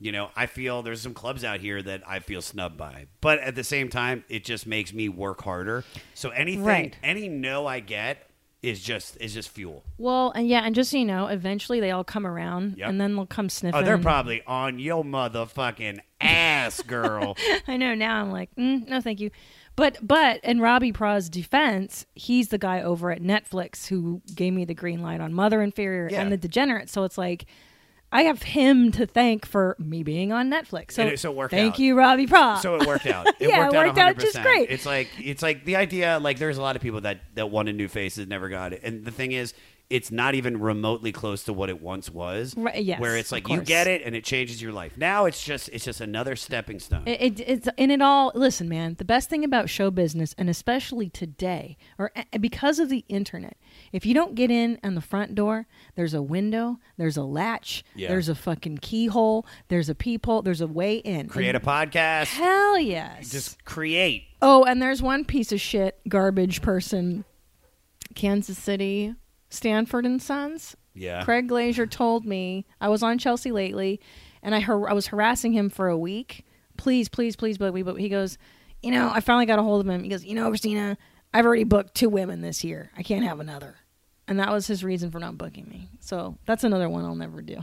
You 0.00 0.12
know, 0.12 0.30
I 0.34 0.46
feel 0.46 0.82
there's 0.82 1.00
some 1.02 1.14
clubs 1.14 1.44
out 1.44 1.60
here 1.60 1.80
that 1.82 2.02
I 2.06 2.18
feel 2.20 2.42
snubbed 2.42 2.76
by, 2.76 3.06
but 3.20 3.38
at 3.40 3.54
the 3.54 3.64
same 3.64 3.88
time, 3.88 4.24
it 4.28 4.44
just 4.44 4.66
makes 4.66 4.92
me 4.92 5.08
work 5.08 5.42
harder. 5.42 5.84
So 6.14 6.30
anything, 6.30 6.64
Right. 6.64 6.96
any 7.02 7.28
no 7.28 7.66
I 7.66 7.80
get 7.80 8.28
is 8.64 8.80
just 8.82 9.16
is 9.20 9.34
just 9.34 9.48
fuel. 9.50 9.84
Well, 9.98 10.32
and 10.34 10.48
yeah, 10.48 10.60
and 10.64 10.74
just 10.74 10.90
so 10.90 10.96
you 10.98 11.04
know, 11.04 11.26
eventually 11.26 11.80
they 11.80 11.90
all 11.90 12.04
come 12.04 12.26
around, 12.26 12.76
Yep. 12.78 12.88
and 12.88 13.00
then 13.00 13.14
they'll 13.14 13.26
come 13.26 13.48
sniffing. 13.48 13.80
Oh, 13.80 13.84
they're 13.84 13.98
probably 13.98 14.42
on 14.46 14.78
your 14.78 15.04
motherfucking 15.04 16.00
ass, 16.20 16.82
girl. 16.82 17.36
I 17.68 17.76
know. 17.76 17.94
Now 17.94 18.20
I'm 18.20 18.30
like, 18.32 18.54
mm, 18.56 18.88
no, 18.88 19.00
thank 19.00 19.20
you. 19.20 19.30
But 19.76 19.98
but 20.02 20.42
in 20.44 20.60
Robbie 20.60 20.92
Praw's 20.92 21.28
defense, 21.28 22.06
he's 22.14 22.48
the 22.48 22.58
guy 22.58 22.80
over 22.82 23.10
at 23.10 23.20
Netflix 23.22 23.86
who 23.88 24.22
gave 24.34 24.52
me 24.52 24.64
the 24.64 24.74
green 24.74 25.02
light 25.02 25.20
on 25.20 25.32
Mother 25.32 25.62
Inferior 25.62 26.08
Yeah. 26.10 26.22
and 26.22 26.32
The 26.32 26.36
Degenerate. 26.38 26.88
So 26.90 27.04
it's 27.04 27.18
like. 27.18 27.46
I 28.14 28.22
have 28.22 28.42
him 28.42 28.92
to 28.92 29.06
thank 29.06 29.44
for 29.44 29.76
me 29.78 30.02
being 30.02 30.32
on 30.32 30.50
Netflix. 30.50 30.92
So, 30.92 31.06
it- 31.06 31.18
so 31.18 31.30
it 31.32 31.36
worked 31.36 31.50
thank 31.52 31.74
out. 31.74 31.78
you, 31.80 31.98
Robbie 31.98 32.26
Praw. 32.26 32.56
so 32.56 32.76
it 32.76 32.86
worked 32.86 33.06
out. 33.06 33.26
It 33.40 33.48
yeah, 33.48 33.58
worked 33.58 33.74
it 33.74 33.76
worked 33.78 33.98
out, 33.98 34.10
out 34.10 34.18
just 34.18 34.36
100%. 34.36 34.42
great. 34.42 34.70
It's 34.70 34.86
like 34.86 35.08
it's 35.20 35.42
like 35.42 35.64
the 35.64 35.76
idea. 35.76 36.18
Like 36.20 36.38
there's 36.38 36.56
a 36.56 36.62
lot 36.62 36.76
of 36.76 36.82
people 36.82 37.00
that 37.02 37.20
that 37.34 37.50
wanted 37.50 37.74
new 37.76 37.88
faces, 37.88 38.26
never 38.26 38.48
got 38.48 38.72
it. 38.72 38.80
And 38.84 39.04
the 39.04 39.10
thing 39.10 39.32
is, 39.32 39.52
it's 39.90 40.10
not 40.10 40.34
even 40.34 40.60
remotely 40.60 41.12
close 41.12 41.44
to 41.44 41.52
what 41.52 41.68
it 41.68 41.82
once 41.82 42.08
was. 42.10 42.56
Right, 42.56 42.82
yes, 42.82 43.00
where 43.00 43.16
it's 43.16 43.30
like 43.30 43.48
you 43.48 43.60
get 43.60 43.86
it 43.86 44.00
and 44.02 44.14
it 44.16 44.24
changes 44.24 44.62
your 44.62 44.72
life. 44.72 44.96
Now 44.96 45.26
it's 45.26 45.44
just 45.44 45.68
it's 45.70 45.84
just 45.84 46.00
another 46.00 46.36
stepping 46.36 46.78
stone. 46.78 47.02
It, 47.06 47.20
it, 47.20 47.40
it's 47.46 47.68
in 47.76 47.90
it 47.90 48.00
all. 48.00 48.32
Listen, 48.34 48.68
man, 48.68 48.94
the 48.98 49.04
best 49.04 49.28
thing 49.28 49.44
about 49.44 49.68
show 49.68 49.90
business, 49.90 50.34
and 50.38 50.48
especially 50.48 51.10
today, 51.10 51.76
or 51.98 52.12
eh, 52.16 52.24
because 52.40 52.78
of 52.78 52.88
the 52.88 53.04
internet, 53.08 53.56
if 53.94 54.04
you 54.04 54.12
don't 54.12 54.34
get 54.34 54.50
in 54.50 54.78
on 54.82 54.94
the 54.96 55.00
front 55.00 55.34
door, 55.34 55.66
there's 55.94 56.12
a 56.14 56.20
window, 56.20 56.78
there's 56.98 57.16
a 57.16 57.22
latch, 57.22 57.84
Yeah. 57.94 58.08
there's 58.08 58.28
a 58.28 58.34
fucking 58.34 58.78
keyhole, 58.78 59.46
there's 59.68 59.88
a 59.88 59.94
peephole, 59.94 60.42
there's 60.42 60.60
a 60.60 60.66
way 60.66 60.96
in. 60.96 61.28
Create 61.28 61.54
a 61.54 61.60
podcast. 61.60 62.26
Hell 62.36 62.78
yes. 62.78 63.30
Just 63.30 63.64
create. 63.64 64.24
Oh, 64.42 64.64
and 64.64 64.82
there's 64.82 65.00
one 65.00 65.24
piece 65.24 65.52
of 65.52 65.60
shit 65.60 65.98
garbage 66.08 66.60
person, 66.60 67.24
Kansas 68.14 68.58
City, 68.58 69.14
Stanford 69.48 70.04
and 70.06 70.20
Sons. 70.20 70.76
Yeah. 70.94 71.24
Craig 71.24 71.48
Glazer 71.48 71.88
told 71.90 72.24
me 72.26 72.66
I 72.80 72.88
was 72.88 73.02
on 73.02 73.18
Chelsea 73.18 73.50
lately, 73.52 74.00
and 74.42 74.54
I 74.54 74.60
har- 74.60 74.88
I 74.88 74.92
was 74.92 75.08
harassing 75.08 75.52
him 75.52 75.68
for 75.70 75.88
a 75.88 75.98
week. 75.98 76.44
Please, 76.76 77.08
please, 77.08 77.36
please 77.36 77.58
book 77.58 77.74
me. 77.74 77.82
But 77.82 77.96
he 78.00 78.08
goes, 78.08 78.38
you 78.82 78.90
know, 78.90 79.10
I 79.12 79.20
finally 79.20 79.46
got 79.46 79.58
a 79.58 79.62
hold 79.62 79.80
of 79.80 79.88
him. 79.88 80.02
He 80.02 80.08
goes, 80.10 80.24
you 80.24 80.34
know, 80.34 80.48
Christina, 80.48 80.96
I've 81.32 81.46
already 81.46 81.64
booked 81.64 81.94
two 81.94 82.08
women 82.08 82.42
this 82.42 82.62
year. 82.62 82.90
I 82.96 83.02
can't 83.02 83.24
have 83.24 83.40
another, 83.40 83.76
and 84.28 84.38
that 84.40 84.50
was 84.50 84.66
his 84.66 84.82
reason 84.84 85.10
for 85.10 85.18
not 85.18 85.38
booking 85.38 85.68
me. 85.68 85.88
So 86.00 86.38
that's 86.46 86.64
another 86.64 86.88
one 86.88 87.04
I'll 87.04 87.14
never 87.14 87.42
do. 87.42 87.58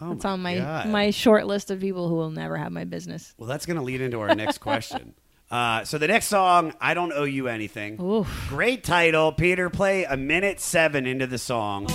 Oh 0.00 0.12
it's 0.12 0.24
on 0.24 0.40
my 0.40 0.56
God. 0.56 0.88
my 0.88 1.10
short 1.10 1.46
list 1.46 1.70
of 1.70 1.80
people 1.80 2.08
who 2.08 2.14
will 2.14 2.30
never 2.30 2.56
have 2.56 2.72
my 2.72 2.84
business. 2.84 3.34
Well, 3.36 3.48
that's 3.48 3.66
going 3.66 3.76
to 3.76 3.82
lead 3.82 4.00
into 4.00 4.20
our 4.20 4.34
next 4.34 4.58
question. 4.58 5.14
Uh, 5.50 5.82
so 5.84 5.98
the 5.98 6.06
next 6.06 6.26
song, 6.28 6.72
I 6.80 6.94
don't 6.94 7.12
owe 7.12 7.24
you 7.24 7.48
anything. 7.48 8.00
Oof. 8.00 8.46
Great 8.48 8.84
title, 8.84 9.32
Peter. 9.32 9.68
Play 9.68 10.04
a 10.04 10.16
minute 10.16 10.60
seven 10.60 11.06
into 11.06 11.26
the 11.26 11.38
song. 11.38 11.88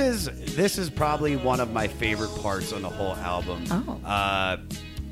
Is 0.00 0.30
this 0.54 0.78
is 0.78 0.88
probably 0.88 1.36
one 1.36 1.60
of 1.60 1.72
my 1.72 1.86
favorite 1.86 2.34
parts 2.40 2.72
on 2.72 2.82
the 2.82 2.88
whole 2.88 3.14
album. 3.16 3.64
Oh. 3.70 4.00
Uh, 4.04 4.56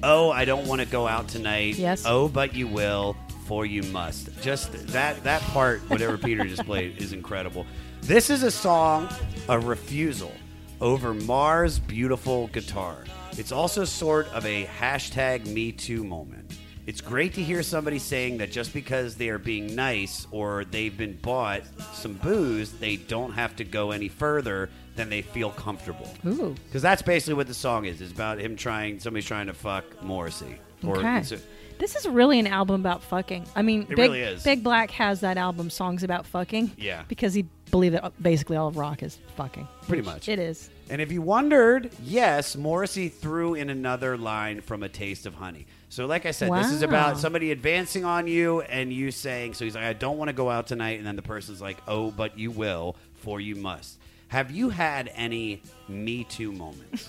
oh, 0.02 0.30
I 0.30 0.46
don't 0.46 0.66
want 0.66 0.80
to 0.80 0.86
go 0.86 1.06
out 1.06 1.28
tonight. 1.28 1.76
Yes. 1.76 2.04
Oh, 2.06 2.26
but 2.28 2.54
you 2.54 2.66
will, 2.66 3.14
for 3.46 3.66
you 3.66 3.82
must. 3.84 4.30
Just 4.40 4.72
that 4.88 5.22
that 5.24 5.42
part, 5.42 5.80
whatever 5.90 6.16
Peter 6.26 6.44
just 6.44 6.64
played, 6.64 7.00
is 7.02 7.12
incredible. 7.12 7.66
This 8.00 8.30
is 8.30 8.42
a 8.42 8.50
song, 8.50 9.08
a 9.50 9.60
refusal 9.60 10.32
over 10.80 11.12
Marr's 11.12 11.78
beautiful 11.78 12.46
guitar. 12.48 13.04
It's 13.32 13.52
also 13.52 13.84
sort 13.84 14.26
of 14.28 14.46
a 14.46 14.64
hashtag 14.64 15.46
Me 15.46 15.70
Too 15.70 16.02
moment. 16.02 16.58
It's 16.88 17.02
great 17.02 17.34
to 17.34 17.42
hear 17.42 17.62
somebody 17.62 17.98
saying 17.98 18.38
that 18.38 18.50
just 18.50 18.72
because 18.72 19.14
they 19.14 19.28
are 19.28 19.36
being 19.36 19.74
nice 19.74 20.26
or 20.30 20.64
they've 20.64 20.96
been 20.96 21.18
bought 21.20 21.60
some 21.92 22.14
booze, 22.14 22.72
they 22.72 22.96
don't 22.96 23.32
have 23.32 23.54
to 23.56 23.64
go 23.64 23.90
any 23.90 24.08
further 24.08 24.70
than 24.96 25.10
they 25.10 25.20
feel 25.20 25.50
comfortable. 25.50 26.10
Ooh. 26.24 26.54
Because 26.64 26.80
that's 26.80 27.02
basically 27.02 27.34
what 27.34 27.46
the 27.46 27.52
song 27.52 27.84
is. 27.84 28.00
It's 28.00 28.10
about 28.10 28.38
him 28.38 28.56
trying, 28.56 29.00
somebody's 29.00 29.26
trying 29.26 29.48
to 29.48 29.52
fuck 29.52 29.84
Morrissey. 30.02 30.58
Or 30.82 30.96
Okay. 30.96 31.18
a- 31.18 31.38
This 31.78 31.94
is 31.94 32.08
really 32.08 32.38
an 32.40 32.46
album 32.46 32.80
about 32.80 33.02
fucking. 33.02 33.44
I 33.54 33.60
mean, 33.60 33.82
It 33.82 33.88
Big, 33.90 33.98
really 33.98 34.20
is. 34.22 34.42
Big 34.42 34.64
Black 34.64 34.90
has 34.92 35.20
that 35.20 35.36
album, 35.36 35.68
songs 35.68 36.02
about 36.02 36.24
fucking. 36.24 36.70
Yeah. 36.78 37.02
Because 37.06 37.34
he 37.34 37.44
believed 37.70 37.96
that 37.96 38.14
basically 38.22 38.56
all 38.56 38.68
of 38.68 38.78
rock 38.78 39.02
is 39.02 39.18
fucking. 39.36 39.68
Pretty 39.86 40.02
much. 40.04 40.26
It 40.30 40.38
is. 40.38 40.70
And 40.88 41.02
if 41.02 41.12
you 41.12 41.20
wondered, 41.20 41.90
yes, 42.02 42.56
Morrissey 42.56 43.10
threw 43.10 43.52
in 43.52 43.68
another 43.68 44.16
line 44.16 44.62
from 44.62 44.82
A 44.82 44.88
Taste 44.88 45.26
of 45.26 45.34
Honey. 45.34 45.66
So, 45.90 46.06
like 46.06 46.26
I 46.26 46.32
said, 46.32 46.52
this 46.52 46.70
is 46.70 46.82
about 46.82 47.18
somebody 47.18 47.50
advancing 47.50 48.04
on 48.04 48.26
you 48.26 48.60
and 48.62 48.92
you 48.92 49.10
saying, 49.10 49.54
so 49.54 49.64
he's 49.64 49.74
like, 49.74 49.84
I 49.84 49.94
don't 49.94 50.18
want 50.18 50.28
to 50.28 50.34
go 50.34 50.50
out 50.50 50.66
tonight. 50.66 50.98
And 50.98 51.06
then 51.06 51.16
the 51.16 51.22
person's 51.22 51.62
like, 51.62 51.78
oh, 51.88 52.10
but 52.10 52.38
you 52.38 52.50
will, 52.50 52.96
for 53.14 53.40
you 53.40 53.54
must. 53.56 53.98
Have 54.28 54.50
you 54.50 54.68
had 54.68 55.10
any 55.14 55.62
Me 55.88 56.24
Too 56.24 56.52
moments? 56.52 57.08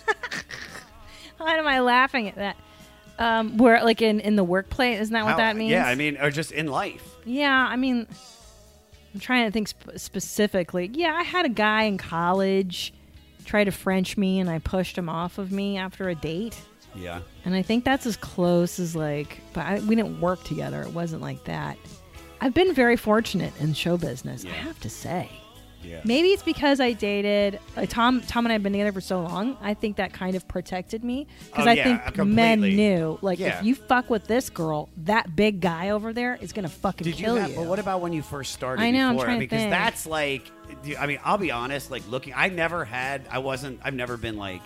Why 1.37 1.55
am 1.57 1.67
I 1.67 1.79
laughing 1.79 2.29
at 2.29 2.35
that? 2.35 2.57
Um, 3.17 3.57
where 3.57 3.83
like 3.83 4.01
in 4.01 4.21
in 4.21 4.37
the 4.37 4.45
workplace, 4.45 5.01
isn't 5.01 5.13
that 5.13 5.25
what 5.25 5.31
How- 5.31 5.37
that 5.37 5.57
means? 5.57 5.71
Yeah, 5.71 5.85
I 5.85 5.95
mean, 5.95 6.17
or 6.17 6.31
just 6.31 6.53
in 6.53 6.67
life. 6.67 7.15
Yeah, 7.25 7.67
I 7.69 7.75
mean, 7.75 8.07
I'm 9.13 9.19
trying 9.19 9.45
to 9.45 9.51
think 9.51 9.67
sp- 9.67 9.97
specifically. 9.97 10.89
Yeah, 10.93 11.13
I 11.13 11.23
had 11.23 11.45
a 11.45 11.49
guy 11.49 11.83
in 11.83 11.97
college 11.97 12.93
try 13.43 13.65
to 13.65 13.71
French 13.71 14.15
me, 14.15 14.39
and 14.39 14.49
I 14.49 14.59
pushed 14.59 14.97
him 14.97 15.09
off 15.09 15.37
of 15.37 15.51
me 15.51 15.77
after 15.77 16.07
a 16.07 16.15
date. 16.15 16.57
Yeah. 16.95 17.21
And 17.45 17.53
I 17.55 17.61
think 17.61 17.83
that's 17.85 18.05
as 18.05 18.17
close 18.17 18.79
as 18.79 18.95
like, 18.95 19.39
but 19.53 19.65
I, 19.65 19.79
we 19.81 19.95
didn't 19.95 20.19
work 20.21 20.43
together. 20.43 20.81
It 20.81 20.93
wasn't 20.93 21.21
like 21.21 21.43
that. 21.45 21.77
I've 22.41 22.53
been 22.53 22.73
very 22.73 22.95
fortunate 22.97 23.53
in 23.59 23.73
show 23.73 23.97
business, 23.97 24.45
I 24.45 24.49
have 24.49 24.79
to 24.81 24.89
say. 24.89 25.29
Yeah. 25.81 26.01
Maybe 26.03 26.27
it's 26.29 26.43
because 26.43 26.81
I 26.81 26.91
dated 26.91 27.57
uh, 27.77 27.85
Tom. 27.85 28.19
Tom 28.21 28.45
and 28.45 28.51
I 28.51 28.55
have 28.55 28.63
been 28.63 28.73
together 28.73 28.91
for 28.91 28.99
so 28.99 29.21
long. 29.21 29.55
I 29.61 29.73
think 29.73 29.95
that 29.95 30.11
kind 30.11 30.35
of 30.35 30.45
protected 30.45 31.05
me 31.05 31.25
because 31.45 31.67
Oh, 31.67 31.69
I 31.69 31.73
yeah, 31.73 31.83
think 31.85 32.03
completely. 32.15 32.33
men 32.35 32.61
knew, 32.61 33.17
like, 33.21 33.39
Yeah. 33.39 33.59
if 33.59 33.63
you 33.63 33.75
fuck 33.75 34.09
with 34.09 34.27
this 34.27 34.49
girl, 34.49 34.89
that 35.05 35.37
big 35.37 35.61
guy 35.61 35.91
over 35.91 36.11
there 36.11 36.37
is 36.41 36.51
gonna 36.51 36.67
fucking 36.67 37.05
Did 37.05 37.17
you 37.17 37.25
kill 37.25 37.35
have, 37.37 37.51
you. 37.51 37.55
but 37.55 37.65
what 37.65 37.79
about 37.79 38.01
when 38.01 38.11
you 38.11 38.21
first 38.21 38.51
started? 38.53 38.81
I 38.83 38.91
know, 38.91 39.07
I'm 39.07 39.13
Before? 39.15 39.25
trying 39.27 39.37
to 39.39 39.45
because 39.45 39.59
think. 39.59 39.71
that's 39.71 40.05
like, 40.05 40.51
I 40.99 41.07
mean, 41.07 41.19
I'll 41.23 41.37
be 41.37 41.51
honest. 41.51 41.89
Like 41.91 42.05
looking, 42.09 42.33
I 42.35 42.49
never 42.49 42.83
had. 42.83 43.21
I 43.31 43.39
wasn't. 43.39 43.79
I've 43.81 43.93
never 43.93 44.17
been 44.17 44.35
like 44.37 44.61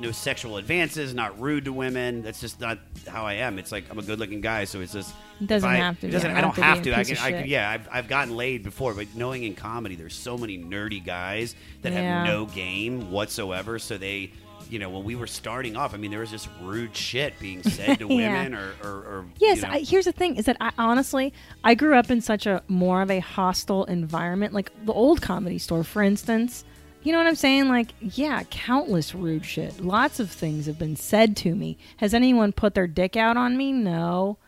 no 0.00 0.10
sexual 0.10 0.56
advances, 0.56 1.14
not 1.14 1.38
rude 1.40 1.64
to 1.66 1.72
women. 1.72 2.22
That's 2.22 2.40
just 2.40 2.60
not 2.60 2.78
how 3.08 3.24
I 3.24 3.34
am. 3.34 3.58
It's 3.58 3.70
like 3.72 3.84
I'm 3.90 3.98
a 3.98 4.02
good-looking 4.02 4.40
guy, 4.40 4.64
so 4.64 4.80
it's 4.80 4.92
just 4.92 5.14
It 5.40 5.46
doesn't 5.46 5.68
I- 5.68 5.76
have 5.76 6.00
to 6.00 6.10
doesn't. 6.10 6.30
I 6.30 6.40
don't 6.40 6.54
have 6.56 6.64
have 6.64 6.78
to 6.78 6.84
be 6.84 6.90
to. 6.90 6.96
I 6.98 7.04
can. 7.04 7.16
I 7.18 7.30
can. 7.32 7.48
Yeah, 7.48 7.70
I've, 7.70 7.88
I've 7.90 8.08
gotten 8.08 8.36
laid 8.36 8.62
before, 8.62 8.94
but 8.94 9.06
knowing 9.14 9.44
in 9.44 9.54
comedy, 9.54 9.94
there's 9.94 10.14
so 10.14 10.36
many 10.36 10.58
nerdy 10.58 11.04
guys 11.04 11.54
that 11.82 11.92
Yeah. 11.92 12.18
have 12.24 12.26
no 12.26 12.46
game 12.46 13.10
whatsoever. 13.10 13.78
So 13.78 13.96
they. 13.98 14.32
You 14.70 14.78
know, 14.78 14.88
when 14.88 15.04
we 15.04 15.14
were 15.14 15.26
starting 15.26 15.76
off, 15.76 15.92
I 15.92 15.98
mean, 15.98 16.10
there 16.10 16.20
was 16.20 16.30
just 16.30 16.48
rude 16.62 16.96
shit 16.96 17.38
being 17.38 17.62
said 17.62 17.98
to 17.98 18.08
Yeah. 18.08 18.14
women, 18.44 18.54
or, 18.54 18.72
or, 18.82 18.88
or 18.88 19.24
Yes, 19.38 19.58
you 19.58 19.62
know. 19.64 19.68
I, 19.74 19.80
here's 19.80 20.06
the 20.06 20.12
thing: 20.12 20.36
is 20.36 20.46
that 20.46 20.56
I 20.58 20.72
honestly 20.78 21.34
I 21.62 21.74
grew 21.74 21.94
up 21.94 22.10
in 22.10 22.22
such 22.22 22.46
a 22.46 22.62
more 22.66 23.02
of 23.02 23.10
a 23.10 23.18
hostile 23.20 23.84
environment, 23.84 24.54
like 24.54 24.72
the 24.86 24.92
old 24.92 25.20
comedy 25.20 25.58
store, 25.58 25.84
for 25.84 26.02
instance. 26.02 26.64
You 27.04 27.12
know 27.12 27.18
what 27.18 27.26
I'm 27.28 27.34
saying? 27.36 27.68
Like, 27.68 27.92
yeah, 28.00 28.42
countless 28.50 29.14
rude 29.14 29.44
shit. 29.44 29.80
Lots 29.84 30.18
of 30.20 30.30
things 30.30 30.66
have 30.66 30.78
been 30.78 30.96
said 30.96 31.36
to 31.38 31.54
me. 31.54 31.76
Has 31.98 32.14
anyone 32.14 32.52
put 32.52 32.74
their 32.74 32.86
dick 32.86 33.16
out 33.16 33.36
on 33.36 33.56
me? 33.56 33.72
No. 33.72 34.38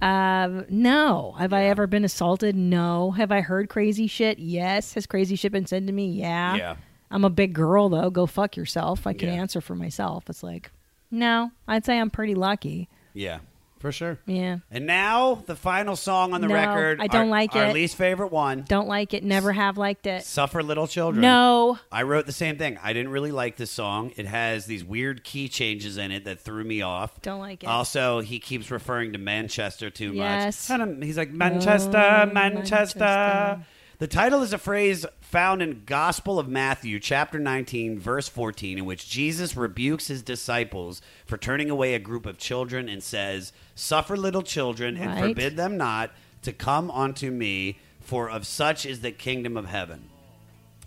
Uh, 0.00 0.64
no. 0.68 1.36
Have 1.38 1.52
I 1.52 1.64
ever 1.66 1.86
been 1.86 2.04
assaulted? 2.04 2.56
No. 2.56 3.12
Have 3.12 3.30
I 3.30 3.40
heard 3.40 3.68
crazy 3.68 4.08
shit? 4.08 4.40
Yes. 4.40 4.94
Has 4.94 5.06
crazy 5.06 5.36
shit 5.36 5.52
been 5.52 5.64
said 5.66 5.86
to 5.86 5.92
me? 5.92 6.10
Yeah. 6.10 6.56
Yeah. 6.56 6.76
I'm 7.10 7.24
a 7.24 7.30
big 7.30 7.52
girl 7.52 7.88
though. 7.88 8.10
Go 8.10 8.26
fuck 8.26 8.56
yourself. 8.56 9.06
I 9.06 9.12
can 9.12 9.28
Yeah. 9.28 9.34
answer 9.34 9.60
for 9.60 9.76
myself. 9.76 10.28
It's 10.28 10.42
like, 10.42 10.72
no. 11.10 11.52
I'd 11.68 11.84
say 11.84 12.00
I'm 12.00 12.10
pretty 12.10 12.34
lucky. 12.34 12.88
Yeah, 13.14 13.38
For 13.82 13.90
sure. 13.90 14.16
Yeah. 14.26 14.58
And 14.70 14.86
now 14.86 15.42
the 15.46 15.56
final 15.56 15.96
song 15.96 16.34
on 16.34 16.40
the 16.40 16.46
No, 16.46 16.54
record. 16.54 17.00
I 17.00 17.08
don't 17.08 17.22
our- 17.22 17.26
like 17.26 17.56
Our 17.56 17.64
it. 17.64 17.74
least 17.74 17.96
favorite 17.96 18.30
one. 18.30 18.64
Don't 18.68 18.86
like 18.86 19.12
it. 19.12 19.24
Never 19.24 19.50
have 19.50 19.76
liked 19.76 20.06
it. 20.06 20.22
Suffer 20.24 20.62
Little 20.62 20.86
Children. 20.86 21.20
No. 21.20 21.80
I 21.90 22.04
wrote 22.04 22.26
the 22.26 22.32
same 22.32 22.56
thing. 22.58 22.78
I 22.80 22.92
didn't 22.92 23.10
really 23.10 23.32
like 23.32 23.56
this 23.56 23.72
song. 23.72 24.12
It 24.16 24.26
has 24.26 24.66
these 24.66 24.84
weird 24.84 25.24
key 25.24 25.48
changes 25.48 25.96
in 25.96 26.12
it 26.12 26.24
that 26.26 26.38
threw 26.40 26.62
me 26.62 26.80
off. 26.80 27.20
Don't 27.22 27.40
like 27.40 27.64
it. 27.64 27.66
Also, 27.66 28.20
he 28.20 28.38
keeps 28.38 28.70
referring 28.70 29.14
to 29.14 29.18
Manchester 29.18 29.90
too 29.90 30.12
Yes. 30.12 30.68
much. 30.70 30.80
And 30.80 31.02
he's 31.02 31.18
like, 31.18 31.32
Manchester, 31.32 31.98
Oh, 31.98 32.32
Manchester. 32.32 33.00
Manchester. 33.00 33.66
The 34.02 34.08
title 34.08 34.42
is 34.42 34.52
a 34.52 34.58
phrase 34.58 35.06
found 35.20 35.62
in 35.62 35.84
Gospel 35.86 36.40
of 36.40 36.48
Matthew, 36.48 36.98
chapter 36.98 37.38
19, 37.38 38.00
verse 38.00 38.28
14, 38.28 38.78
in 38.78 38.84
which 38.84 39.08
Jesus 39.08 39.56
rebukes 39.56 40.08
his 40.08 40.24
disciples 40.24 41.00
for 41.24 41.36
turning 41.36 41.70
away 41.70 41.94
a 41.94 42.00
group 42.00 42.26
of 42.26 42.36
children 42.36 42.88
and 42.88 43.00
says, 43.00 43.52
Suffer 43.76 44.16
little 44.16 44.42
children 44.42 44.96
and 44.96 45.12
Right. 45.12 45.28
forbid 45.28 45.56
them 45.56 45.76
not 45.76 46.10
to 46.42 46.52
come 46.52 46.90
unto 46.90 47.30
me, 47.30 47.78
for 48.00 48.28
of 48.28 48.44
such 48.44 48.84
is 48.84 49.02
the 49.02 49.12
kingdom 49.12 49.56
of 49.56 49.66
heaven. 49.66 50.08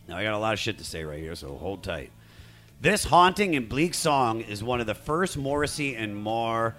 Now, 0.10 0.18
I 0.18 0.24
got 0.24 0.34
a 0.34 0.38
lot 0.38 0.52
of 0.52 0.60
shit 0.60 0.78
to 0.80 0.84
say 0.84 1.06
right 1.06 1.22
here, 1.22 1.36
so 1.36 1.56
hold 1.56 1.84
tight. 1.84 2.12
This 2.82 3.06
haunting 3.06 3.56
and 3.56 3.70
bleak 3.70 3.94
song 3.94 4.42
is 4.42 4.62
one 4.62 4.82
of 4.82 4.88
the 4.88 4.94
first 4.94 5.38
Morrissey 5.38 5.96
and 5.96 6.18
Marr 6.18 6.76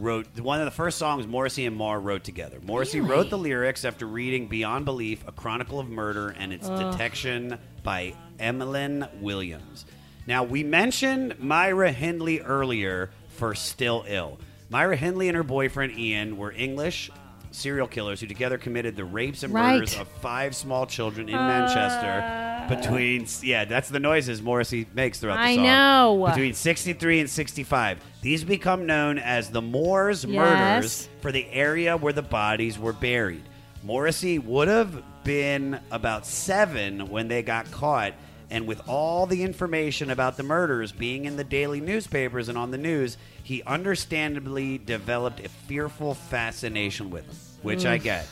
wrote. 0.00 0.26
One 0.40 0.60
of 0.60 0.64
the 0.64 0.70
first 0.70 0.98
songs 0.98 1.26
Morrissey 1.26 1.66
and 1.66 1.76
Marr 1.76 2.00
wrote 2.00 2.24
together. 2.24 2.58
Morrissey 2.62 3.00
Really? 3.00 3.10
wrote 3.12 3.30
the 3.30 3.38
lyrics 3.38 3.84
after 3.84 4.06
reading 4.06 4.48
Beyond 4.48 4.84
Belief: 4.84 5.22
A 5.28 5.32
Chronicle 5.32 5.78
of 5.78 5.88
Murder 5.88 6.34
and 6.38 6.52
its 6.52 6.68
Ugh. 6.68 6.92
detection 6.92 7.58
by 7.82 8.14
Emlyn 8.38 9.06
Williams. 9.20 9.84
Now 10.26 10.42
we 10.44 10.62
mentioned 10.64 11.38
Myra 11.38 11.92
Hindley 11.92 12.40
earlier 12.40 13.10
for 13.28 13.54
Still 13.54 14.04
Ill. 14.08 14.38
Myra 14.68 14.96
Hindley 14.96 15.28
and 15.28 15.36
her 15.36 15.42
boyfriend 15.42 15.98
Ian 15.98 16.36
were 16.36 16.52
English 16.52 17.10
serial 17.52 17.86
killers 17.86 18.20
who 18.20 18.26
together 18.26 18.58
committed 18.58 18.96
the 18.96 19.04
rapes 19.04 19.42
and 19.42 19.52
Right. 19.52 19.74
murders 19.74 19.98
of 19.98 20.06
five 20.08 20.54
small 20.54 20.86
children 20.86 21.28
in 21.28 21.34
uh, 21.34 21.38
Manchester 21.38 22.74
between 22.76 23.26
yeah, 23.42 23.64
that's 23.64 23.88
the 23.88 23.98
noises 24.00 24.40
Morrissey 24.42 24.86
makes 24.94 25.18
throughout 25.18 25.36
the 25.36 25.40
I 25.42 25.54
song. 25.56 25.64
know. 25.64 26.26
Between 26.28 26.54
63 26.54 27.20
and 27.20 27.28
65. 27.30 27.98
These 28.22 28.44
become 28.44 28.86
known 28.86 29.18
as 29.18 29.50
the 29.50 29.62
Moors 29.62 30.24
Yes. 30.24 30.34
murders 30.36 31.08
for 31.20 31.32
the 31.32 31.46
area 31.50 31.96
where 31.96 32.12
the 32.12 32.22
bodies 32.22 32.78
were 32.78 32.92
buried. 32.92 33.42
Morrissey 33.82 34.38
would 34.38 34.68
have 34.68 35.02
been 35.24 35.80
about 35.90 36.26
7 36.26 37.08
when 37.08 37.28
they 37.28 37.42
got 37.42 37.70
caught 37.70 38.12
and 38.50 38.66
with 38.66 38.88
all 38.88 39.26
the 39.26 39.44
information 39.44 40.10
about 40.10 40.36
the 40.36 40.42
murders 40.42 40.90
being 40.90 41.24
in 41.24 41.36
the 41.36 41.44
daily 41.44 41.80
newspapers 41.80 42.48
and 42.48 42.58
on 42.58 42.72
the 42.72 42.78
news, 42.78 43.16
he 43.42 43.62
understandably 43.62 44.78
developed 44.78 45.40
a 45.40 45.48
fearful 45.48 46.14
fascination 46.14 47.10
with 47.10 47.26
them, 47.26 47.36
which 47.62 47.86
I 47.86 47.98
get. 47.98 48.26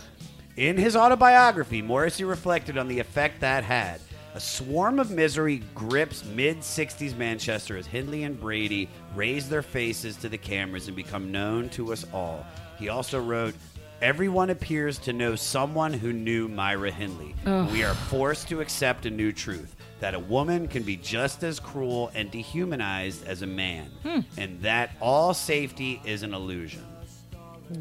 In 0.57 0.77
his 0.77 0.97
autobiography, 0.97 1.83
Morrissey 1.83 2.25
reflected 2.25 2.77
on 2.77 2.89
the 2.89 2.99
effect 2.99 3.41
that 3.41 3.63
had. 3.63 4.01
A 4.35 4.41
swarm 4.41 4.99
of 4.99 5.11
misery 5.11 5.63
grips 5.75 6.25
mid 6.25 6.59
60s 6.59 7.17
Manchester 7.17 7.77
as 7.77 7.87
Hindley 7.87 8.25
and 8.25 8.39
Brady 8.39 8.89
raise 9.15 9.49
their 9.49 9.63
faces 9.63 10.17
to 10.17 10.29
the 10.29 10.39
cameras 10.39 10.89
and 10.89 10.97
become 10.97 11.33
known 11.33 11.69
to 11.71 11.93
us 11.93 12.05
all. 12.13 12.45
He 12.79 12.89
also 12.89 13.21
wrote, 13.21 13.55
Everyone 14.01 14.51
appears 14.51 14.99
to 14.99 15.13
know 15.13 15.35
someone 15.35 15.93
who 15.93 16.13
knew 16.13 16.47
Myra 16.47 16.91
Hindley. 16.91 17.35
We 17.73 17.83
are 17.83 17.95
forced 17.95 18.49
to 18.49 18.61
accept 18.61 19.07
a 19.07 19.11
new 19.11 19.33
truth 19.33 19.75
that 20.01 20.15
a 20.15 20.19
woman 20.19 20.69
can 20.69 20.83
be 20.85 20.97
just 20.97 21.43
as 21.43 21.59
cruel 21.61 22.11
and 22.15 22.31
dehumanized 22.31 23.27
as 23.27 23.43
a 23.43 23.47
man, 23.47 23.91
Hmm. 24.05 24.21
and 24.37 24.61
that 24.63 24.91
all 25.01 25.35
safety 25.35 26.01
is 26.05 26.23
an 26.23 26.35
illusion. 26.35 26.85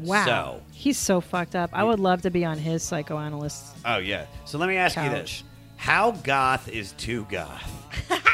Wow. 0.00 0.24
So, 0.26 0.62
He's 0.72 0.98
so 0.98 1.20
fucked 1.20 1.54
up. 1.54 1.70
I 1.72 1.82
would 1.84 2.00
love 2.00 2.22
to 2.22 2.30
be 2.30 2.44
on 2.44 2.58
his 2.58 2.82
psychoanalyst. 2.82 3.76
oh 3.84 3.98
yeah. 3.98 4.26
So 4.44 4.58
let 4.58 4.68
me 4.68 4.76
ask 4.76 4.96
you 4.96 5.08
this: 5.08 5.42
How 5.76 6.10
goth 6.10 6.68
is 6.68 6.92
too 6.92 7.26
goth? 7.30 7.70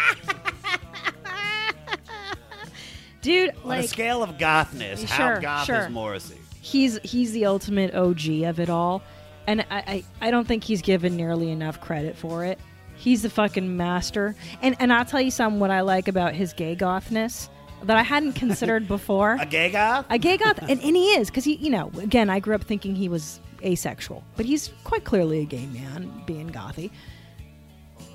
Dude, 3.22 3.50
On 3.62 3.68
like 3.68 3.84
a 3.84 3.88
scale 3.88 4.22
of 4.22 4.38
gothness, 4.38 5.02
how 5.04 5.38
goth 5.38 5.64
sure. 5.66 5.86
is 5.86 5.90
Morrissey? 5.90 6.38
he's 6.60 6.98
he's 7.02 7.32
the 7.32 7.46
ultimate 7.46 7.94
OG 7.94 8.42
of 8.44 8.60
it 8.60 8.68
all, 8.68 9.02
and 9.46 9.60
I, 9.62 9.64
I 9.70 10.04
I 10.20 10.30
don't 10.30 10.46
think 10.46 10.62
he's 10.64 10.82
given 10.82 11.16
nearly 11.16 11.50
enough 11.50 11.80
credit 11.80 12.16
for 12.16 12.44
it. 12.44 12.58
He's 12.96 13.22
the 13.22 13.30
fucking 13.30 13.76
master, 13.76 14.34
and 14.62 14.76
and 14.78 14.92
I'll 14.92 15.04
tell 15.04 15.20
you 15.20 15.30
something 15.30 15.60
what 15.60 15.70
I 15.70 15.80
like 15.80 16.08
about 16.08 16.34
his 16.34 16.52
gay 16.52 16.74
gothness 16.74 17.48
that 17.82 17.96
I 17.96 18.02
hadn't 18.02 18.32
considered 18.34 18.88
before. 18.88 19.36
A 19.40 19.46
gay 19.46 19.70
goth? 19.70 20.06
A 20.10 20.18
gay 20.18 20.36
goth, 20.36 20.58
and, 20.60 20.70
and 20.70 20.96
he 20.96 21.12
is 21.14 21.28
because 21.28 21.44
he 21.44 21.56
you 21.56 21.70
know 21.70 21.90
again 21.98 22.30
I 22.30 22.40
grew 22.40 22.54
up 22.54 22.64
thinking 22.64 22.94
he 22.94 23.08
was 23.08 23.40
asexual, 23.62 24.22
but 24.36 24.46
he's 24.46 24.72
quite 24.84 25.04
clearly 25.04 25.40
a 25.40 25.44
gay 25.44 25.66
man 25.66 26.22
being 26.26 26.50
gothy. 26.50 26.90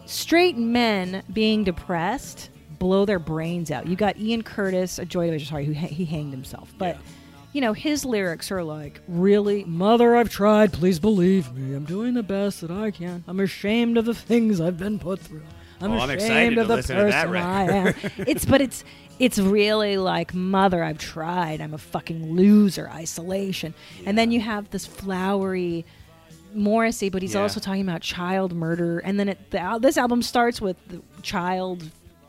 Straight 0.06 0.58
men 0.58 1.24
being 1.34 1.64
depressed 1.64 2.50
blow 2.80 3.06
their 3.06 3.20
brains 3.20 3.70
out. 3.70 3.86
You 3.88 3.96
got 3.96 4.18
Ian 4.18 4.42
Curtis, 4.42 4.98
a 4.98 5.06
Joy 5.06 5.26
Division, 5.28 5.48
sorry, 5.50 5.66
who 5.66 5.74
ha- 5.74 5.88
he 5.88 6.06
hanged 6.06 6.32
himself, 6.32 6.74
but 6.78 6.98
you 7.54 7.62
know 7.62 7.74
his 7.74 8.06
lyrics 8.06 8.52
are 8.52 8.64
like, 8.64 9.02
"Really, 9.08 9.64
mother, 9.66 10.16
I've 10.16 10.30
tried. 10.30 10.72
Please 10.74 11.00
believe 11.00 11.54
me. 11.54 11.76
I'm 11.76 11.86
doing 11.86 12.14
the 12.14 12.24
best 12.24 12.62
that 12.62 12.72
I 12.72 12.92
can. 12.92 13.24
I'm 13.28 13.40
ashamed 13.40 13.98
of 13.98 14.06
the 14.06 14.14
things 14.14 14.60
I've 14.62 14.78
been 14.78 15.00
put 15.00 15.20
through. 15.20 15.42
I'm 15.82 15.92
Oh, 15.94 16.00
I'm 16.00 16.10
ashamed 16.10 16.58
of 16.58 16.68
the 16.68 16.76
listen 16.76 16.98
to 16.98 17.04
that 17.06 17.28
person 17.28 17.36
I 17.42 17.64
am." 17.72 17.94
it's 18.28 18.46
but 18.46 18.62
it's 18.62 18.84
it's 19.18 19.38
really 19.38 19.98
like 19.98 20.34
mother 20.34 20.82
i've 20.82 20.98
tried 20.98 21.60
i'm 21.60 21.74
a 21.74 21.78
fucking 21.78 22.36
loser 22.38 22.90
isolation 22.90 23.74
and 24.06 24.18
then 24.18 24.32
you 24.32 24.40
have 24.40 24.70
this 24.70 24.86
flowery 24.86 25.86
morrissey 26.54 27.10
but 27.10 27.22
he's 27.22 27.34
Yeah. 27.36 27.42
also 27.42 27.60
talking 27.60 27.82
about 27.82 28.02
child 28.02 28.54
murder 28.54 29.00
and 29.00 29.20
then 29.20 29.30
it, 29.30 29.52
the, 29.52 29.78
this 29.82 29.98
album 29.98 30.22
starts 30.22 30.62
with 30.62 30.78
the 30.88 31.02
child 31.22 31.84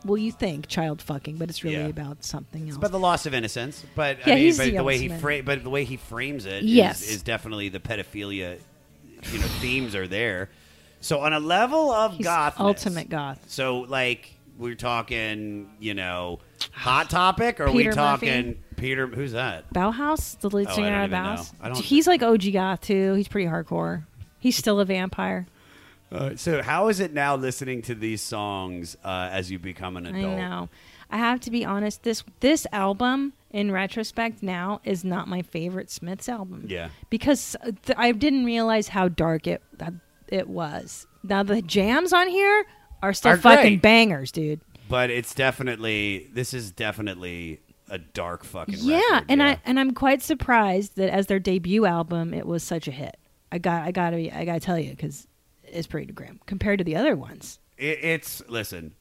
well 0.05 0.17
you 0.17 0.31
think 0.31 0.67
child 0.67 1.01
fucking 1.01 1.37
but 1.37 1.49
it's 1.49 1.63
really 1.63 1.77
Yeah. 1.77 1.87
about 1.87 2.23
something 2.23 2.67
else 2.69 2.77
But 2.77 2.91
the 2.91 2.99
loss 2.99 3.25
of 3.25 3.33
innocence. 3.33 3.83
But 3.95 4.17
Yeah, 4.19 4.33
I 4.33 4.35
mean, 4.35 4.37
he's 4.45 4.57
but 4.57 4.65
the 4.65 4.77
the 4.77 4.83
way 4.83 4.97
he 4.97 5.09
fra- 5.09 5.43
but 5.43 5.63
the 5.63 5.69
way 5.69 5.83
he 5.83 5.97
frames 5.97 6.45
it 6.45 6.63
is, 6.63 6.69
Yes. 6.69 7.01
is 7.07 7.21
definitely 7.21 7.69
the 7.69 7.79
pedophilia. 7.79 8.57
You 9.31 9.39
know, 9.39 9.45
themes 9.59 9.95
are 9.95 10.07
there. 10.07 10.49
So 10.99 11.19
on 11.19 11.33
a 11.33 11.39
level 11.39 11.91
of 11.91 12.19
goth, 12.21 12.59
ultimate 12.59 13.09
goth 13.09 13.39
So 13.47 13.81
like 13.81 14.33
we're 14.57 14.75
talking, 14.75 15.69
you 15.79 15.93
know, 15.95 16.39
hot 16.71 17.09
topic, 17.09 17.59
or 17.59 17.65
are 17.65 17.71
we 17.71 17.87
talking 17.87 18.45
Murphy? 18.47 18.59
Peter? 18.75 19.07
Who's 19.07 19.31
that? 19.31 19.71
bauhaus 19.73 20.39
the 20.39 20.49
lead 20.49 20.67
Oh, 20.69 20.75
singer 20.75 20.89
don't 20.89 21.03
of 21.05 21.11
bauhaus 21.39 21.53
I 21.61 21.69
don't- 21.69 21.77
he's 21.77 22.07
like 22.07 22.21
og 22.23 22.41
goth 22.51 22.81
too 22.81 23.13
he's 23.13 23.27
pretty 23.27 23.47
hardcore 23.47 24.03
he's 24.39 24.55
still 24.57 24.79
a 24.79 24.85
vampire 24.85 25.47
Uh, 26.11 26.35
so 26.35 26.61
how 26.61 26.87
is 26.89 26.99
it 26.99 27.13
now 27.13 27.35
listening 27.35 27.81
to 27.83 27.95
these 27.95 28.21
songs 28.21 28.97
uh, 29.03 29.29
as 29.31 29.49
you 29.49 29.57
become 29.59 29.95
an 29.97 30.05
adult? 30.07 30.25
I 30.25 30.35
know. 30.35 30.69
I 31.09 31.17
have 31.17 31.39
to 31.41 31.51
be 31.51 31.63
honest. 31.65 32.03
This 32.03 32.23
this 32.41 32.65
album, 32.71 33.33
in 33.49 33.71
retrospect, 33.71 34.41
now 34.43 34.81
is 34.83 35.03
not 35.03 35.27
my 35.27 35.41
favorite 35.41 35.89
Smiths 35.91 36.27
album. 36.29 36.65
Yeah. 36.67 36.89
because 37.09 37.55
uh, 37.65 37.71
th- 37.85 37.97
I 37.97 38.11
didn't 38.13 38.45
realize 38.45 38.89
how 38.89 39.07
dark 39.07 39.47
it 39.47 39.61
that 39.77 39.93
it 40.27 40.47
was. 40.49 41.07
Now 41.23 41.43
the 41.43 41.61
jams 41.61 42.13
on 42.13 42.27
here 42.29 42.65
are 43.03 43.13
still 43.13 43.33
Are 43.33 43.37
fucking 43.37 43.73
great. 43.75 43.81
bangers, 43.81 44.31
dude. 44.31 44.61
But 44.89 45.09
it's 45.09 45.33
definitely 45.33 46.29
this 46.33 46.53
is 46.53 46.71
definitely 46.71 47.61
a 47.89 47.97
dark 47.97 48.43
fucking 48.45 48.75
Yeah, 48.79 48.99
record, 49.11 49.25
and 49.29 49.43
I 49.43 49.59
and 49.65 49.79
I'm 49.79 49.91
quite 49.93 50.21
surprised 50.21 50.95
that 50.97 51.09
as 51.09 51.27
their 51.27 51.39
debut 51.39 51.85
album, 51.85 52.33
it 52.33 52.45
was 52.45 52.63
such 52.63 52.87
a 52.87 52.91
hit. 52.91 53.17
I 53.51 53.57
got 53.57 53.83
I 53.83 53.91
gotta 53.91 54.15
be, 54.17 54.31
I 54.31 54.45
gotta 54.45 54.59
tell 54.61 54.79
you 54.79 54.91
because 54.91 55.27
it's 55.71 55.87
pretty 55.87 56.11
grim 56.13 56.39
compared 56.45 56.79
to 56.79 56.83
the 56.83 56.95
other 56.95 57.15
ones. 57.15 57.59
It, 57.77 57.99
it's 58.03 58.41
listen. 58.47 58.93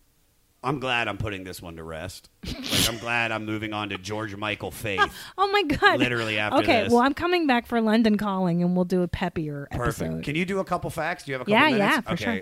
I'm 0.62 0.78
glad 0.78 1.08
I'm 1.08 1.16
putting 1.16 1.44
this 1.44 1.62
one 1.62 1.76
to 1.76 1.82
rest. 1.82 2.28
like 2.46 2.88
I'm 2.88 2.98
glad 2.98 3.32
I'm 3.32 3.46
moving 3.46 3.72
on 3.72 3.88
to 3.90 3.98
George 3.98 4.36
Michael 4.36 4.70
Faith. 4.70 5.00
Oh 5.38 5.50
my 5.50 5.62
god! 5.62 5.98
Literally 5.98 6.38
after 6.38 6.58
okay, 6.58 6.82
this. 6.84 6.92
well 6.92 7.00
I'm 7.02 7.14
coming 7.14 7.46
back 7.46 7.66
for 7.66 7.80
London 7.80 8.18
Calling, 8.18 8.62
and 8.62 8.76
we'll 8.76 8.84
do 8.84 9.02
a 9.02 9.08
peppier 9.08 9.64
episode. 9.70 9.84
Perfect. 9.84 10.02
episode. 10.10 10.24
Can 10.24 10.34
you 10.36 10.44
do 10.44 10.58
a 10.58 10.64
couple 10.64 10.90
facts? 10.90 11.24
Do 11.24 11.30
you 11.32 11.34
have 11.34 11.42
a 11.42 11.44
couple 11.44 11.54
Yeah, 11.54 11.64
minutes? 11.76 11.78
yeah, 11.96 12.00
for 12.02 12.10
okay. 12.12 12.24
sure. 12.24 12.40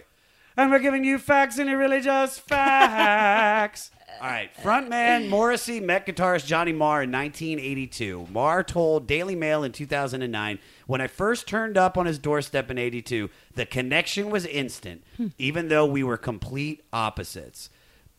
And 0.56 0.72
we're 0.72 0.80
giving 0.80 1.04
you 1.04 1.18
facts, 1.18 1.58
and 1.58 1.70
it 1.70 1.76
really 1.76 2.00
just 2.00 2.40
facts. 2.40 3.92
All 4.20 4.26
right. 4.26 4.50
Frontman 4.62 5.28
Morrissey 5.28 5.78
met 5.80 6.06
guitarist 6.06 6.46
Johnny 6.46 6.72
Marr 6.72 7.02
in 7.04 7.12
1982. 7.12 8.26
Marr 8.32 8.64
told 8.64 9.06
Daily 9.06 9.36
Mail 9.36 9.62
in 9.62 9.70
2009, 9.72 10.58
"When 10.86 11.00
I 11.00 11.06
first 11.06 11.46
turned 11.46 11.76
up 11.78 11.96
on 11.96 12.06
his 12.06 12.18
doorstep 12.18 12.70
in 12.70 12.78
'82, 12.78 13.30
the 13.54 13.64
connection 13.66 14.30
was 14.30 14.44
instant, 14.46 15.04
Hmm. 15.16 15.28
even 15.38 15.68
though 15.68 15.86
we 15.86 16.02
were 16.02 16.16
complete 16.16 16.82
opposites. 16.92 17.70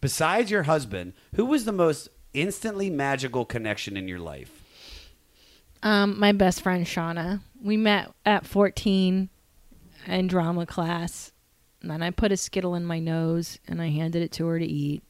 Besides 0.02 0.50
your 0.50 0.64
husband, 0.64 1.14
who 1.36 1.46
was 1.46 1.66
the 1.66 1.74
most 1.74 2.08
instantly 2.34 2.90
magical 2.90 3.44
connection 3.44 3.98
in 3.98 4.08
your 4.08 4.20
life?" 4.20 4.62
Um, 5.84 6.20
my 6.20 6.32
best 6.32 6.62
friend 6.62 6.86
Shauna. 6.86 7.42
We 7.62 7.76
met 7.78 8.12
at 8.26 8.46
14 8.46 9.30
in 10.08 10.28
drama 10.28 10.66
class. 10.66 11.32
And 11.82 11.90
then 11.90 12.04
I 12.04 12.12
put 12.12 12.34
a 12.34 12.38
Skittle 12.38 12.76
in 12.76 12.84
my 12.84 13.00
nose 13.00 13.60
and 13.66 13.82
I 13.82 13.88
handed 13.88 14.22
it 14.22 14.34
to 14.34 14.46
her 14.48 14.60
to 14.60 14.66
eat, 14.66 15.02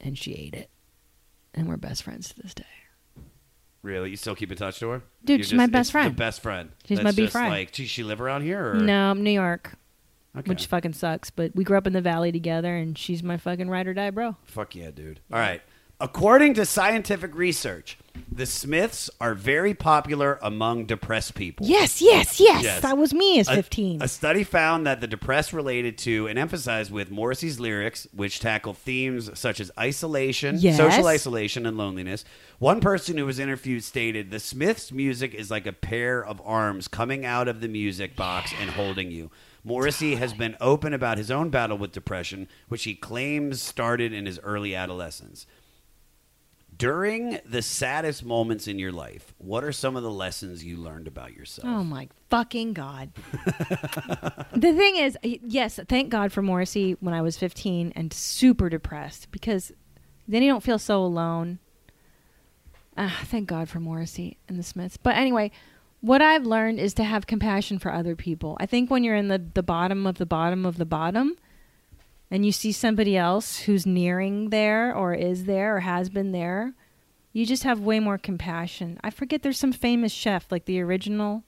and 0.00 0.16
she 0.18 0.32
ate 0.34 0.54
it. 0.54 0.70
And 1.54 1.68
we're 1.68 1.76
best 1.76 2.02
friends 2.02 2.28
to 2.28 2.42
this 2.42 2.54
day. 2.54 2.64
Really? 3.82 4.10
You 4.10 4.16
still 4.16 4.34
keep 4.34 4.50
in 4.50 4.58
touch 4.58 4.78
to 4.80 4.88
her? 4.88 5.02
Dude, 5.24 5.38
You're 5.40 5.44
she's 5.44 5.54
my 5.54 5.66
best 5.66 5.88
it's 5.88 5.92
friend. 5.92 6.12
The 6.12 6.16
best 6.16 6.42
friend. 6.42 6.70
She's 6.84 6.98
That's 6.98 7.04
my 7.04 7.10
just 7.10 7.18
best 7.18 7.32
friend. 7.32 7.50
Like, 7.50 7.72
does 7.72 7.88
she 7.88 8.02
live 8.02 8.20
around 8.20 8.42
here? 8.42 8.72
Or? 8.72 8.74
No, 8.74 9.12
New 9.12 9.30
York. 9.30 9.74
Okay. 10.36 10.50
Which 10.50 10.66
fucking 10.66 10.92
sucks, 10.92 11.30
but 11.30 11.54
we 11.54 11.64
grew 11.64 11.78
up 11.78 11.86
in 11.86 11.94
the 11.94 12.02
valley 12.02 12.30
together, 12.30 12.76
and 12.76 12.98
she's 12.98 13.22
my 13.22 13.38
fucking 13.38 13.70
ride 13.70 13.86
or 13.86 13.94
die 13.94 14.10
bro. 14.10 14.36
Fuck 14.44 14.74
yeah, 14.74 14.90
dude. 14.90 15.20
All 15.32 15.38
right. 15.38 15.62
According 15.98 16.54
to 16.54 16.66
scientific 16.66 17.34
research, 17.34 17.96
the 18.30 18.44
Smiths 18.44 19.08
are 19.18 19.34
very 19.34 19.72
popular 19.72 20.38
among 20.42 20.84
depressed 20.84 21.34
people. 21.34 21.66
Yes, 21.66 22.02
yes, 22.02 22.38
yes. 22.38 22.62
Yes. 22.62 22.82
That 22.82 22.98
was 22.98 23.14
me 23.14 23.38
as 23.40 23.48
A- 23.48 23.54
15. 23.54 24.02
A, 24.02 24.08
study 24.08 24.44
found 24.44 24.86
that 24.86 25.00
the 25.00 25.06
depressed 25.06 25.54
related 25.54 25.96
to 25.98 26.26
and 26.26 26.38
emphasized 26.38 26.90
with 26.90 27.10
Morrissey's 27.10 27.58
lyrics, 27.58 28.06
which 28.14 28.40
tackle 28.40 28.74
themes 28.74 29.30
such 29.38 29.58
as 29.58 29.70
isolation, 29.78 30.56
Yes. 30.58 30.76
social 30.76 31.06
isolation, 31.06 31.64
and 31.64 31.78
loneliness. 31.78 32.24
One 32.58 32.80
person 32.80 33.16
who 33.16 33.24
was 33.24 33.38
interviewed 33.38 33.82
stated, 33.84 34.30
"The 34.30 34.40
Smiths' 34.40 34.92
music 34.92 35.32
is 35.34 35.50
like 35.50 35.66
a 35.66 35.72
pair 35.72 36.22
of 36.22 36.42
arms 36.44 36.88
coming 36.88 37.24
out 37.24 37.48
of 37.48 37.62
the 37.62 37.68
music 37.68 38.16
box 38.16 38.52
and 38.60 38.70
holding 38.70 39.10
you." 39.10 39.30
Morrissey 39.64 40.14
has 40.14 40.32
been 40.32 40.56
open 40.60 40.92
about 40.94 41.18
his 41.18 41.28
own 41.28 41.50
battle 41.50 41.76
with 41.76 41.90
depression, 41.90 42.46
which 42.68 42.84
he 42.84 42.94
claims 42.94 43.60
started 43.60 44.12
in 44.12 44.24
his 44.24 44.38
early 44.44 44.76
adolescence. 44.76 45.44
During 46.76 47.38
the 47.44 47.62
saddest 47.62 48.24
moments 48.24 48.66
in 48.68 48.78
your 48.78 48.92
life, 48.92 49.34
what 49.38 49.64
are 49.64 49.72
some 49.72 49.96
of 49.96 50.02
the 50.02 50.10
lessons 50.10 50.64
you 50.64 50.76
learned 50.76 51.06
about 51.06 51.32
yourself? 51.32 51.66
Oh 51.66 51.84
my 51.84 52.08
fucking 52.28 52.72
god. 52.72 53.12
the 54.52 54.74
thing 54.74 54.96
is, 54.96 55.16
yes, 55.22 55.80
thank 55.88 56.10
God 56.10 56.32
for 56.32 56.42
Morrissey 56.42 56.96
when 57.00 57.14
I 57.14 57.22
was 57.22 57.36
15 57.38 57.92
and 57.94 58.12
super 58.12 58.68
depressed 58.68 59.30
because 59.30 59.72
then 60.28 60.42
you 60.42 60.50
don't 60.50 60.62
feel 60.62 60.78
so 60.78 61.02
alone. 61.02 61.60
Ah, 62.98 63.20
thank 63.24 63.48
God 63.48 63.68
for 63.68 63.80
Morrissey 63.80 64.38
and 64.48 64.58
the 64.58 64.62
Smiths. 64.62 64.96
But 64.96 65.16
anyway, 65.16 65.52
what 66.00 66.22
I've 66.22 66.46
learned 66.46 66.78
is 66.80 66.94
to 66.94 67.04
have 67.04 67.26
compassion 67.26 67.78
for 67.78 67.92
other 67.92 68.16
people. 68.16 68.56
I 68.60 68.66
think 68.66 68.90
when 68.90 69.04
you're 69.04 69.16
in 69.16 69.28
the, 69.28 69.38
the 69.54 69.62
bottom 69.62 70.06
of 70.06 70.18
the 70.18 70.26
bottom 70.26 70.66
of 70.66 70.76
the 70.76 70.86
bottom 70.86 71.36
and 72.30 72.44
you 72.44 72.52
see 72.52 72.72
somebody 72.72 73.16
else 73.16 73.60
who's 73.60 73.86
nearing 73.86 74.50
there 74.50 74.94
or 74.94 75.14
is 75.14 75.44
there 75.44 75.76
or 75.76 75.80
has 75.80 76.08
been 76.08 76.32
there, 76.32 76.74
you 77.32 77.46
just 77.46 77.64
have 77.64 77.80
way 77.80 78.00
more 78.00 78.18
compassion. 78.18 78.98
I 79.02 79.10
forget 79.10 79.42
there's 79.42 79.58
some 79.58 79.72
famous 79.72 80.12
chef, 80.12 80.50
like 80.50 80.64
the 80.64 80.80
original 80.80 81.44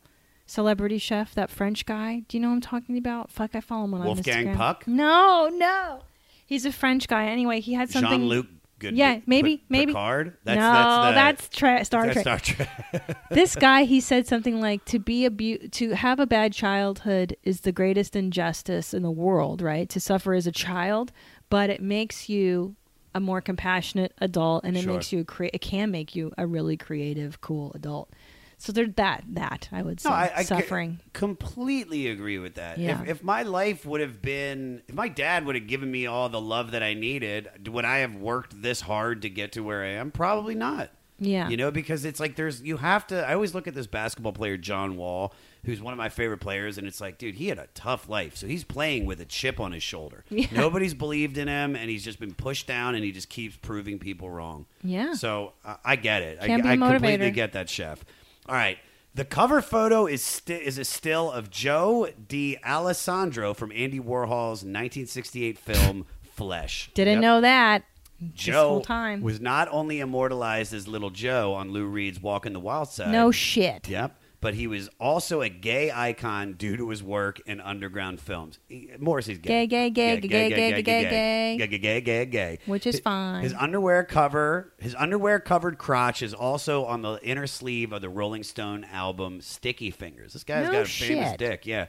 celebrity 0.46 0.98
chef, 0.98 1.34
that 1.34 1.50
French 1.50 1.86
guy. 1.86 2.24
Do 2.28 2.36
you 2.36 2.42
know 2.42 2.50
I'm 2.50 2.60
talking 2.60 2.96
about? 2.98 3.30
Fuck, 3.30 3.54
I 3.54 3.60
follow 3.60 3.84
him 3.84 3.94
on 3.94 4.04
Wolfgang 4.04 4.46
Instagram. 4.46 4.56
Puck? 4.56 4.86
No, 4.86 5.48
no. 5.52 6.00
He's 6.44 6.64
a 6.64 6.72
French 6.72 7.08
guy. 7.08 7.26
Anyway, 7.26 7.60
he 7.60 7.74
had 7.74 7.90
something. 7.90 8.20
Jean-Luc 8.20 8.46
Good- 8.78 8.96
Yeah, 8.96 9.20
maybe, 9.26 9.64
maybe. 9.68 9.92
Picard? 9.92 10.36
That's- 10.44 10.62
no, 10.62 11.12
that's 11.12 11.48
the- 11.48 11.56
tra- 11.56 11.84
Star 11.84 12.06
that's 12.06 12.22
Trek. 12.22 12.44
Star 12.44 12.66
Trek. 12.92 13.16
this 13.30 13.56
guy, 13.68 13.84
he 13.84 14.00
said 14.00 14.26
something 14.26 14.60
like, 14.60 14.84
"To 14.86 14.98
be 14.98 15.26
abu- 15.26 15.68
to 15.68 15.90
have 15.94 16.20
a 16.20 16.26
bad 16.26 16.52
childhood 16.52 17.36
is 17.42 17.62
the 17.62 17.72
greatest 17.72 18.14
injustice 18.14 18.94
in 18.94 19.02
the 19.02 19.10
world, 19.10 19.62
right? 19.62 19.88
To 19.88 20.00
suffer 20.00 20.34
as 20.34 20.46
a 20.46 20.52
child, 20.52 21.10
but 21.50 21.70
it 21.70 21.82
makes 21.82 22.28
you 22.28 22.76
a 23.14 23.20
more 23.20 23.40
compassionate 23.40 24.12
adult, 24.20 24.64
and 24.64 24.76
it 24.76 24.82
Sure. 24.82 24.92
makes 24.92 25.12
you 25.12 25.20
a 25.20 25.24
crea- 25.24 25.50
It 25.52 25.60
can 25.60 25.90
make 25.90 26.14
you 26.14 26.32
a 26.38 26.46
really 26.46 26.76
creative, 26.76 27.40
cool 27.40 27.72
adult. 27.74 28.10
So 28.58 28.72
there's 28.72 28.94
that. 28.96 29.24
That 29.30 29.68
I 29.70 29.82
would 29.82 30.00
say 30.00 30.08
No, 30.08 30.14
I, 30.16 30.32
I 30.38 30.42
suffering. 30.42 30.98
c- 31.04 31.10
completely 31.12 32.08
agree 32.08 32.38
with 32.38 32.54
that. 32.56 32.78
Yeah. 32.78 33.02
If, 33.02 33.08
if 33.08 33.22
my 33.24 33.42
life 33.42 33.86
would 33.86 34.00
have 34.00 34.20
been, 34.20 34.82
if 34.88 34.94
my 34.94 35.08
dad 35.08 35.46
would 35.46 35.54
have 35.54 35.66
given 35.66 35.90
me 35.90 36.06
all 36.06 36.28
the 36.28 36.40
love 36.40 36.72
that 36.72 36.82
I 36.82 36.94
needed, 36.94 37.48
would 37.68 37.84
I 37.84 37.98
have 37.98 38.14
worked 38.16 38.60
this 38.60 38.80
hard 38.82 39.22
to 39.22 39.30
get 39.30 39.52
to 39.52 39.60
where 39.60 39.82
I 39.84 39.90
am? 39.90 40.10
Probably 40.10 40.54
not. 40.56 40.90
Yeah. 41.20 41.48
You 41.48 41.56
know, 41.56 41.70
because 41.72 42.04
it's 42.04 42.20
like 42.20 42.36
there's, 42.36 42.62
you 42.62 42.76
have 42.76 43.06
to, 43.08 43.26
I 43.28 43.34
always 43.34 43.52
look 43.54 43.66
at 43.66 43.74
this 43.74 43.88
basketball 43.88 44.32
player, 44.32 44.56
John 44.56 44.96
Wall, 44.96 45.32
who's 45.64 45.80
one 45.82 45.92
of 45.92 45.98
my 45.98 46.08
favorite 46.08 46.38
players, 46.38 46.78
and 46.78 46.86
it's 46.86 47.00
like, 47.00 47.18
dude, 47.18 47.34
he 47.34 47.48
had 47.48 47.58
a 47.58 47.66
tough 47.74 48.08
life. 48.08 48.36
So 48.36 48.46
he's 48.46 48.62
playing 48.62 49.04
with 49.04 49.20
a 49.20 49.24
chip 49.24 49.58
on 49.58 49.72
his 49.72 49.82
shoulder. 49.82 50.24
Yeah. 50.30 50.46
Nobody's 50.52 50.94
believed 50.94 51.36
in 51.36 51.48
him, 51.48 51.74
and 51.74 51.90
he's 51.90 52.04
just 52.04 52.20
been 52.20 52.34
pushed 52.34 52.68
down, 52.68 52.94
and 52.94 53.02
he 53.04 53.10
just 53.10 53.28
keeps 53.28 53.56
proving 53.56 53.98
people 53.98 54.30
wrong. 54.30 54.66
Yeah. 54.84 55.14
So 55.14 55.54
uh, 55.64 55.76
I 55.84 55.96
get 55.96 56.22
it. 56.22 56.38
Can 56.40 56.62
be 56.62 56.68
I, 56.68 56.74
a 56.74 56.76
I 56.84 56.90
completely 56.92 57.30
get 57.32 57.52
that, 57.54 57.68
chef. 57.68 58.04
All 58.48 58.54
right. 58.54 58.78
The 59.14 59.24
cover 59.24 59.60
photo 59.60 60.06
is 60.06 60.22
sti- 60.22 60.54
is 60.54 60.78
a 60.78 60.84
still 60.84 61.30
of 61.32 61.50
Joe 61.50 62.08
Dallesandro 62.28 63.54
from 63.56 63.72
Andy 63.74 63.98
Warhol's 64.00 64.62
1968 64.64 65.58
film 65.58 66.06
Flesh. 66.34 66.90
Didn't 66.94 67.14
Yep. 67.14 67.22
know 67.22 67.40
that. 67.40 67.84
This 68.20 68.30
Joe 68.34 68.68
whole 68.68 68.80
time. 68.80 69.20
was 69.22 69.40
not 69.40 69.68
only 69.70 70.00
immortalized 70.00 70.72
as 70.74 70.88
Little 70.88 71.10
Joe 71.10 71.54
on 71.54 71.70
Lou 71.70 71.84
Reed's 71.84 72.20
Walk 72.20 72.46
in 72.46 72.52
the 72.52 72.60
Wild 72.60 72.88
Side. 72.88 73.10
No 73.12 73.30
shit. 73.30 73.88
Yep. 73.88 74.16
But 74.40 74.54
he 74.54 74.68
was 74.68 74.88
also 75.00 75.40
a 75.42 75.48
gay 75.48 75.90
icon 75.90 76.52
due 76.52 76.76
to 76.76 76.90
his 76.90 77.02
work 77.02 77.40
in 77.46 77.60
underground 77.60 78.20
films. 78.20 78.60
He- 78.68 78.88
Morrissey's 78.98 79.38
gay. 79.38 79.66
Gay, 79.66 79.90
gay, 79.90 79.90
gay, 79.90 80.20
gay, 80.20 80.28
gay, 80.28 80.48
gay, 80.48 80.70
gay, 80.70 80.82
gay, 80.82 81.66
gay, 81.66 81.78
gay, 81.78 82.00
gay, 82.00 82.26
gay. 82.26 82.58
Which 82.66 82.86
is 82.86 83.00
fine. 83.00 83.42
His 83.42 83.52
underwear 83.54 84.04
cover, 84.04 84.72
his 84.78 84.94
underwear 84.94 85.40
covered 85.40 85.76
crotch 85.78 86.22
is 86.22 86.34
also 86.34 86.84
on 86.84 87.02
the 87.02 87.18
inner 87.24 87.48
sleeve 87.48 87.92
of 87.92 88.00
the 88.00 88.08
Rolling 88.08 88.44
Stone 88.44 88.84
album 88.92 89.40
Sticky 89.40 89.90
Fingers. 89.90 90.34
This 90.34 90.44
guy's 90.44 90.66
No 90.66 90.72
got 90.72 90.82
a 90.82 90.84
famous 90.88 91.30
shit. 91.30 91.38
dick. 91.38 91.66
Yeah. 91.66 91.86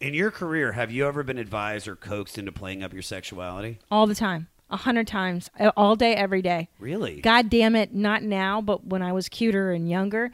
In 0.00 0.14
your 0.14 0.30
career, 0.30 0.72
have 0.72 0.90
you 0.90 1.06
ever 1.06 1.22
been 1.22 1.36
advised 1.36 1.86
or 1.86 1.96
coaxed 1.96 2.38
into 2.38 2.50
playing 2.52 2.82
up 2.82 2.94
your 2.94 3.02
sexuality? 3.02 3.78
all 3.90 4.06
the 4.06 4.14
time, 4.14 4.48
a 4.70 4.76
hundred 4.78 5.06
times, 5.06 5.50
all 5.76 5.96
day, 5.96 6.14
every 6.14 6.40
day. 6.40 6.70
Really? 6.78 7.20
God 7.20 7.50
damn 7.50 7.76
it! 7.76 7.92
Not 7.94 8.22
now, 8.22 8.62
but 8.62 8.86
when 8.86 9.02
I 9.02 9.12
was 9.12 9.28
cuter 9.28 9.72
and 9.72 9.90
younger, 9.90 10.30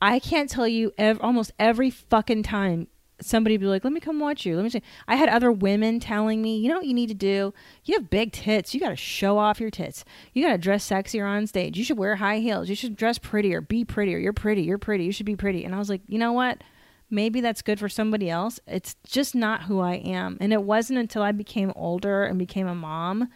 I 0.00 0.18
can't 0.18 0.48
tell 0.48 0.68
you 0.68 0.92
ev- 0.98 1.20
almost 1.20 1.52
every 1.58 1.90
fucking 1.90 2.44
time 2.44 2.88
somebody 3.20 3.56
be 3.56 3.66
like, 3.66 3.82
"Let 3.82 3.92
me 3.92 4.00
come 4.00 4.20
watch 4.20 4.46
you." 4.46 4.54
Let 4.54 4.62
me 4.62 4.70
see. 4.70 4.82
I 5.08 5.16
had 5.16 5.28
other 5.28 5.50
women 5.50 5.98
telling 5.98 6.40
me, 6.40 6.56
"You 6.58 6.68
know 6.68 6.76
what 6.76 6.86
you 6.86 6.94
need 6.94 7.08
to 7.08 7.14
do? 7.14 7.52
You 7.84 7.94
have 7.94 8.10
big 8.10 8.32
tits. 8.32 8.74
You 8.74 8.80
got 8.80 8.90
to 8.90 8.96
show 8.96 9.38
off 9.38 9.60
your 9.60 9.70
tits. 9.70 10.04
You 10.32 10.44
got 10.44 10.52
to 10.52 10.58
dress 10.58 10.88
sexier 10.88 11.26
on 11.26 11.46
stage. 11.46 11.76
You 11.76 11.84
should 11.84 11.98
wear 11.98 12.16
high 12.16 12.38
heels. 12.38 12.68
You 12.68 12.76
should 12.76 12.96
dress 12.96 13.18
prettier. 13.18 13.60
Be 13.60 13.84
prettier. 13.84 14.18
You're 14.18 14.32
pretty. 14.32 14.62
You're 14.62 14.78
pretty. 14.78 15.04
You 15.04 15.12
should 15.12 15.26
be 15.26 15.36
pretty." 15.36 15.64
And 15.64 15.74
I 15.74 15.78
was 15.78 15.90
like, 15.90 16.02
"You 16.06 16.18
know 16.18 16.32
what?" 16.32 16.62
Maybe 17.10 17.40
that's 17.40 17.62
good 17.62 17.80
for 17.80 17.88
somebody 17.88 18.28
else. 18.28 18.60
It's 18.66 18.94
just 19.06 19.34
not 19.34 19.62
who 19.62 19.80
I 19.80 19.94
am. 19.94 20.36
And 20.40 20.52
it 20.52 20.62
wasn't 20.62 20.98
until 20.98 21.22
I 21.22 21.32
became 21.32 21.72
older 21.74 22.24
and 22.24 22.38
became 22.38 22.68
a 22.68 22.74
mom 22.74 23.28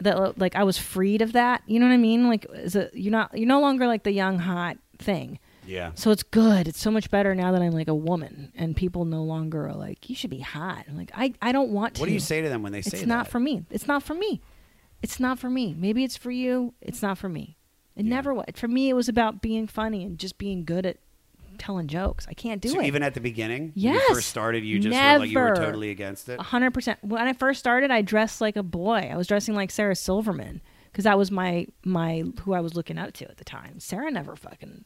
that 0.00 0.38
like 0.38 0.56
I 0.56 0.64
was 0.64 0.76
freed 0.76 1.22
of 1.22 1.32
that. 1.32 1.62
You 1.66 1.78
know 1.78 1.86
what 1.86 1.92
I 1.92 1.98
mean? 1.98 2.28
Like 2.28 2.46
you're 2.92 3.12
not 3.12 3.36
you're 3.36 3.46
no 3.46 3.60
longer 3.60 3.86
like 3.86 4.02
the 4.02 4.12
young 4.12 4.40
hot 4.40 4.76
thing. 4.98 5.38
Yeah. 5.72 5.92
So 5.94 6.10
it's 6.10 6.22
good. 6.22 6.68
It's 6.68 6.80
so 6.80 6.90
much 6.90 7.10
better 7.10 7.34
now 7.34 7.52
that 7.52 7.62
I'm 7.62 7.72
like 7.72 7.88
a 7.88 7.94
woman 7.94 8.52
and 8.54 8.76
people 8.76 9.04
no 9.04 9.22
longer 9.22 9.66
are 9.68 9.74
like 9.74 10.10
you 10.10 10.14
should 10.16 10.30
be 10.30 10.40
hot. 10.40 10.84
I'm 10.88 10.96
like 10.96 11.10
I 11.14 11.32
I 11.40 11.52
don't 11.52 11.70
want 11.70 11.94
to. 11.94 12.00
What 12.00 12.06
do 12.08 12.12
you 12.12 12.20
say 12.20 12.42
to 12.42 12.48
them 12.48 12.62
when 12.62 12.72
they 12.72 12.82
say 12.82 12.98
It's 12.98 13.06
not 13.06 13.26
for 13.28 13.40
me. 13.40 13.64
It's 13.70 13.88
not 13.88 14.02
for 14.02 14.14
me. 14.14 14.40
It's 15.02 15.18
not 15.18 15.38
for 15.38 15.48
me. 15.50 15.74
Maybe 15.76 16.04
it's 16.04 16.16
for 16.16 16.30
you. 16.30 16.74
It's 16.80 17.02
not 17.02 17.16
for 17.18 17.28
me. 17.28 17.56
It 17.96 18.04
never 18.04 18.32
was. 18.34 18.44
For 18.54 18.68
me 18.68 18.90
it 18.90 18.94
was 18.94 19.08
about 19.08 19.40
being 19.42 19.66
funny 19.66 20.04
and 20.04 20.18
just 20.18 20.36
being 20.38 20.64
good 20.64 20.84
at 20.86 20.98
telling 21.58 21.86
jokes. 21.86 22.26
I 22.28 22.34
can't 22.34 22.60
do 22.60 22.68
so 22.68 22.80
it. 22.80 22.86
even 22.86 23.02
at 23.02 23.14
the 23.14 23.20
beginning, 23.20 23.62
when 23.62 23.72
Yes. 23.74 24.08
you 24.08 24.14
first 24.14 24.28
started, 24.28 24.64
you 24.64 24.78
just 24.78 24.94
were 24.94 25.18
like 25.18 25.30
you 25.30 25.38
were 25.38 25.54
totally 25.54 25.90
against 25.90 26.28
it. 26.28 26.40
Hundred 26.40 26.72
percent. 26.74 26.98
When 27.02 27.26
I 27.26 27.32
first 27.32 27.60
started, 27.60 27.90
I 27.90 28.02
dressed 28.02 28.40
like 28.40 28.56
a 28.56 28.62
boy. 28.62 29.08
I 29.12 29.16
was 29.16 29.26
dressing 29.26 29.54
like 29.54 29.70
Sarah 29.70 29.96
Silverman 29.96 30.60
because 30.90 31.04
that 31.04 31.16
was 31.16 31.30
my 31.30 31.66
my 31.84 32.24
who 32.42 32.52
I 32.52 32.60
was 32.60 32.74
looking 32.74 32.98
up 32.98 33.12
to 33.14 33.30
at 33.30 33.36
the 33.38 33.44
time. 33.44 33.80
Sarah 33.80 34.10
never 34.10 34.36
fucking 34.36 34.84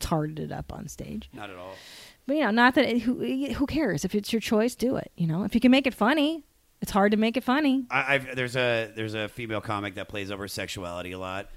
tarted 0.00 0.38
it 0.38 0.52
up 0.52 0.72
on 0.72 0.88
stage. 0.88 1.28
Not 1.32 1.50
at 1.50 1.56
all. 1.56 1.74
But 2.26 2.36
you 2.36 2.44
know, 2.44 2.50
not 2.50 2.74
that 2.74 2.84
it, 2.86 3.02
who 3.02 3.24
who 3.54 3.66
cares 3.66 4.04
if 4.04 4.14
it's 4.14 4.32
your 4.32 4.40
choice, 4.40 4.74
do 4.74 4.96
it. 4.96 5.10
You 5.16 5.26
know, 5.26 5.44
if 5.44 5.54
you 5.54 5.60
can 5.60 5.70
make 5.70 5.86
it 5.86 5.94
funny, 5.94 6.44
it's 6.82 6.90
hard 6.90 7.12
to 7.12 7.16
make 7.16 7.36
it 7.36 7.44
funny. 7.44 7.86
I, 7.90 8.14
I've, 8.16 8.36
there's 8.36 8.56
a 8.56 8.92
there's 8.94 9.14
a 9.14 9.28
female 9.28 9.60
comic 9.60 9.94
that 9.94 10.08
plays 10.08 10.30
over 10.30 10.46
sexuality 10.48 11.12
a 11.12 11.18
lot, 11.18 11.48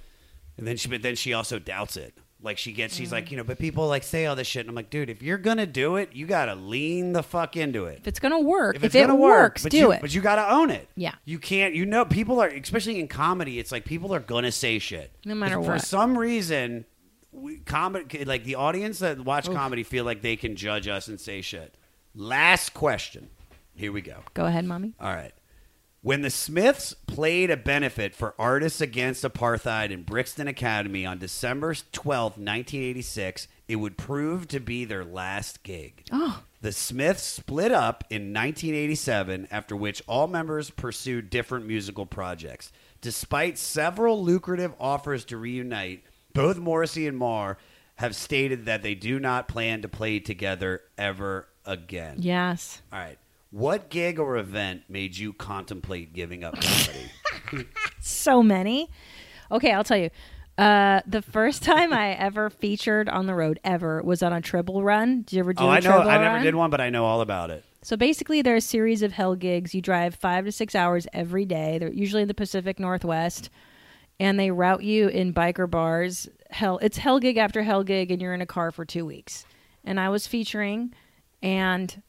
and 0.57 0.65
then 0.65 0.77
she 0.77 0.87
but 0.89 1.01
then 1.01 1.15
she 1.15 1.33
also 1.33 1.59
doubts 1.59 1.97
it. 1.97 2.17
Like 2.43 2.57
she 2.57 2.71
gets, 2.71 2.95
she's 2.95 3.09
Mm. 3.09 3.11
like, 3.11 3.29
you 3.29 3.37
know, 3.37 3.43
but 3.43 3.59
people 3.59 3.87
like 3.87 4.01
say 4.01 4.25
all 4.25 4.35
this 4.35 4.47
shit, 4.47 4.61
and 4.61 4.69
I'm 4.69 4.73
like, 4.75 4.89
dude, 4.89 5.11
if 5.11 5.21
you're 5.21 5.37
gonna 5.37 5.67
do 5.67 5.97
it, 5.97 6.13
you 6.15 6.25
gotta 6.25 6.55
lean 6.55 7.11
the 7.13 7.21
fuck 7.21 7.55
into 7.55 7.85
it. 7.85 7.99
If 7.99 8.07
it's 8.07 8.19
gonna 8.19 8.39
work, 8.39 8.75
If 8.77 8.83
it 8.83 8.93
gonna 8.93 9.13
work, 9.13 9.41
works, 9.51 9.61
but 9.63 9.71
do 9.71 9.77
you, 9.77 9.91
it. 9.91 10.01
But 10.01 10.15
you 10.15 10.21
gotta 10.21 10.51
own 10.51 10.71
it. 10.71 10.89
Yeah. 10.95 11.13
you 11.23 11.37
can't. 11.37 11.75
You 11.75 11.85
know, 11.85 12.03
people 12.03 12.41
are, 12.41 12.47
especially 12.47 12.99
in 12.99 13.07
comedy. 13.09 13.59
It's 13.59 13.71
like 13.71 13.85
people 13.85 14.11
are 14.15 14.19
gonna 14.19 14.51
say 14.51 14.79
shit, 14.79 15.11
No 15.23 15.35
matter 15.35 15.59
If 15.59 15.65
For 15.67 15.77
some 15.77 16.17
reason, 16.17 16.85
we, 17.31 17.59
comedy, 17.59 18.25
like 18.25 18.43
the 18.43 18.55
audience 18.55 18.99
that 18.99 19.19
watch 19.19 19.45
comedy, 19.45 19.83
feel 19.83 20.05
like 20.05 20.21
they 20.21 20.35
can 20.35 20.55
judge 20.55 20.87
us 20.87 21.07
and 21.07 21.19
say 21.19 21.41
shit. 21.41 21.75
Last 22.13 22.73
question. 22.73 23.29
Here 23.73 23.91
we 23.91 24.01
go. 24.01 24.19
Go 24.33 24.45
ahead, 24.45 24.65
mommy. 24.65 24.93
All 24.99 25.13
right. 25.13 25.33
When 26.03 26.23
the 26.23 26.31
Smiths 26.31 26.95
played 27.05 27.51
a 27.51 27.57
benefit 27.57 28.15
for 28.15 28.33
Artists 28.39 28.81
Against 28.81 29.23
Apartheid 29.23 29.91
in 29.91 30.01
Brixton 30.01 30.47
Academy 30.47 31.05
on 31.05 31.19
December 31.19 31.73
12th, 31.73 32.37
1986, 32.37 33.47
it 33.67 33.75
would 33.75 33.99
prove 33.99 34.47
to 34.47 34.59
be 34.59 34.83
their 34.83 35.05
last 35.05 35.61
gig. 35.61 36.03
Oh. 36.11 36.41
The 36.61 36.71
Smiths 36.71 37.21
split 37.21 37.71
up 37.71 38.03
in 38.09 38.33
1987, 38.33 39.47
after 39.51 39.75
which 39.75 40.01
all 40.07 40.27
members 40.27 40.71
pursued 40.71 41.29
different 41.29 41.67
musical 41.67 42.07
projects. 42.07 42.71
Despite 43.01 43.59
several 43.59 44.23
lucrative 44.23 44.73
offers 44.79 45.23
to 45.25 45.37
reunite, 45.37 46.03
both 46.33 46.57
Morrissey 46.57 47.07
and 47.07 47.17
Marr 47.17 47.57
have 47.95 48.15
stated 48.15 48.65
that 48.65 48.81
they 48.83 48.95
do 48.95 49.19
not 49.19 49.47
plan 49.47 49.81
to 49.81 49.87
play 49.87 50.19
together 50.19 50.81
ever 50.97 51.47
again. 51.65 52.17
Yes. 52.19 52.81
All 52.91 52.99
right. 52.99 53.17
What 53.51 53.89
gig 53.89 54.17
or 54.17 54.37
event 54.37 54.83
made 54.87 55.17
you 55.17 55.33
contemplate 55.33 56.13
giving 56.13 56.43
up 56.43 56.55
comedy? 56.59 57.67
so 57.99 58.41
many. 58.41 58.89
Okay, 59.51 59.73
I'll 59.73 59.83
tell 59.83 59.97
you. 59.97 60.09
Uh, 60.57 61.01
the 61.07 61.21
first 61.21 61.63
time 61.63 61.91
I 61.91 62.13
ever 62.13 62.49
featured 62.49 63.09
on 63.09 63.25
the 63.25 63.33
road 63.33 63.59
ever 63.63 64.01
was 64.03 64.21
on 64.23 64.31
a 64.31 64.41
triple 64.41 64.83
run. 64.83 65.23
Did 65.23 65.33
you 65.33 65.39
ever 65.41 65.53
do 65.53 65.63
oh, 65.63 65.67
a 65.67 65.71
I 65.71 65.79
know. 65.79 65.91
triple 65.91 66.09
I 66.09 66.17
never 66.17 66.35
run? 66.35 66.43
did 66.43 66.55
one, 66.55 66.69
but 66.69 66.81
I 66.81 66.89
know 66.89 67.05
all 67.05 67.21
about 67.21 67.49
it. 67.51 67.65
So 67.81 67.97
basically, 67.97 68.41
there 68.41 68.53
are 68.53 68.57
a 68.57 68.61
series 68.61 69.01
of 69.01 69.11
hell 69.11 69.35
gigs. 69.35 69.73
You 69.73 69.81
drive 69.81 70.13
five 70.15 70.45
to 70.45 70.51
six 70.51 70.75
hours 70.75 71.07
every 71.13 71.45
day. 71.45 71.77
They're 71.79 71.91
usually 71.91 72.21
in 72.21 72.27
the 72.27 72.33
Pacific 72.33 72.79
Northwest, 72.79 73.49
and 74.21 74.39
they 74.39 74.51
route 74.51 74.83
you 74.83 75.07
in 75.07 75.33
biker 75.33 75.67
bars. 75.69 76.29
Hell, 76.51 76.77
it's 76.81 76.97
hell 76.97 77.19
gig 77.19 77.37
after 77.37 77.63
hell 77.63 77.83
gig, 77.83 78.11
and 78.11 78.21
you're 78.21 78.33
in 78.35 78.41
a 78.41 78.45
car 78.45 78.71
for 78.71 78.85
two 78.85 79.03
weeks. 79.05 79.45
And 79.83 79.99
I 79.99 80.09
was 80.09 80.27
featuring, 80.27 80.93
and 81.41 82.01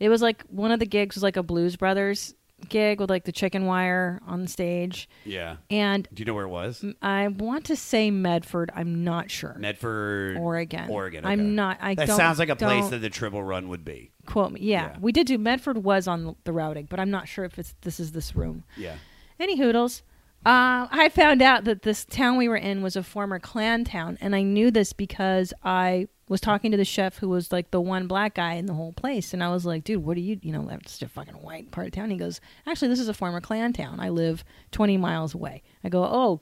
it 0.00 0.08
was 0.08 0.22
like 0.22 0.42
one 0.48 0.72
of 0.72 0.80
the 0.80 0.86
gigs 0.86 1.16
was 1.16 1.22
like 1.22 1.36
a 1.36 1.42
Blues 1.42 1.76
Brothers 1.76 2.34
gig 2.70 2.98
with 2.98 3.10
like 3.10 3.24
the 3.24 3.32
chicken 3.32 3.66
wire 3.66 4.22
on 4.26 4.40
the 4.40 4.48
stage. 4.48 5.06
Yeah. 5.26 5.56
And 5.68 6.08
Do 6.14 6.22
you 6.22 6.24
know 6.24 6.32
where 6.32 6.46
it 6.46 6.48
was? 6.48 6.82
I 7.02 7.28
want 7.28 7.66
to 7.66 7.76
say 7.76 8.10
Medford. 8.10 8.70
I'm 8.74 9.04
not 9.04 9.30
sure. 9.30 9.54
Medford, 9.58 10.38
Oregon. 10.38 10.88
Oregon. 10.88 11.26
I'm 11.26 11.54
not- 11.54 11.76
I 11.82 11.94
that 11.94 12.08
sounds 12.08 12.38
like 12.38 12.48
a 12.48 12.56
place 12.56 12.88
that 12.88 13.00
the 13.00 13.10
triple 13.10 13.42
run 13.44 13.68
would 13.68 13.84
be. 13.84 14.12
Quote 14.24 14.52
me. 14.52 14.60
Yeah, 14.62 14.92
Yeah. 14.92 14.96
we 14.98 15.12
did 15.12 15.26
do 15.26 15.36
Medford 15.36 15.84
was 15.84 16.08
on 16.08 16.36
the 16.44 16.52
routing, 16.52 16.86
but 16.88 16.98
I'm 17.00 17.10
not 17.10 17.28
sure 17.28 17.44
if 17.44 17.58
it's 17.58 17.74
this 17.82 18.00
is 18.00 18.12
this 18.12 18.34
room. 18.34 18.64
Yeah. 18.78 18.94
Any 19.38 19.58
hoodles. 19.58 20.02
Uh, 20.44 20.88
I 20.90 21.08
found 21.08 21.40
out 21.40 21.64
that 21.64 21.82
this 21.82 22.04
town 22.04 22.36
we 22.36 22.48
were 22.48 22.56
in 22.56 22.82
was 22.82 22.96
a 22.96 23.02
former 23.02 23.38
Klan 23.38 23.84
town, 23.84 24.18
and 24.20 24.36
I 24.36 24.42
knew 24.42 24.70
this 24.70 24.92
because 24.92 25.54
I 25.62 26.08
was 26.28 26.40
talking 26.40 26.70
to 26.70 26.76
the 26.76 26.84
chef 26.84 27.18
who 27.18 27.28
was 27.28 27.50
like 27.50 27.70
the 27.70 27.80
one 27.80 28.06
black 28.06 28.34
guy 28.34 28.54
in 28.54 28.66
the 28.66 28.74
whole 28.74 28.92
place, 28.92 29.32
and 29.32 29.42
I 29.42 29.50
was 29.50 29.64
like, 29.64 29.84
"Dude, 29.84 30.04
what 30.04 30.16
are 30.18 30.20
you? 30.20 30.38
You 30.42 30.52
know, 30.52 30.66
that's 30.68 31.00
a 31.00 31.08
fucking 31.08 31.34
white 31.34 31.70
part 31.70 31.86
of 31.86 31.92
town." 31.94 32.10
He 32.10 32.18
goes, 32.18 32.42
"Actually, 32.66 32.88
this 32.88 33.00
is 33.00 33.08
a 33.08 33.14
former 33.14 33.40
Klan 33.40 33.72
town. 33.72 34.00
I 34.00 34.10
live 34.10 34.44
20 34.72 34.98
miles 34.98 35.34
away." 35.34 35.62
I 35.82 35.88
go, 35.88 36.04
"Oh, 36.04 36.40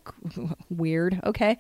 weird. 0.68 1.20
Okay." 1.24 1.58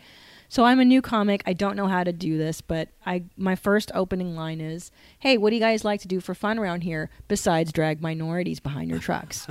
So 0.52 0.66
I'm 0.66 0.80
a 0.80 0.84
new 0.84 1.00
comic. 1.00 1.42
I 1.46 1.54
don't 1.54 1.76
know 1.76 1.86
how 1.86 2.04
to 2.04 2.12
do 2.12 2.36
this, 2.36 2.60
but 2.60 2.90
I 3.06 3.24
my 3.38 3.56
first 3.56 3.90
opening 3.94 4.36
line 4.36 4.60
is, 4.60 4.90
"Hey, 5.18 5.38
what 5.38 5.48
do 5.48 5.56
you 5.56 5.62
guys 5.62 5.82
like 5.82 6.02
to 6.02 6.08
do 6.08 6.20
for 6.20 6.34
fun 6.34 6.58
around 6.58 6.82
here 6.82 7.08
besides 7.26 7.72
drag 7.72 8.02
minorities 8.02 8.60
behind 8.60 8.90
your 8.90 8.98
trucks?" 8.98 9.46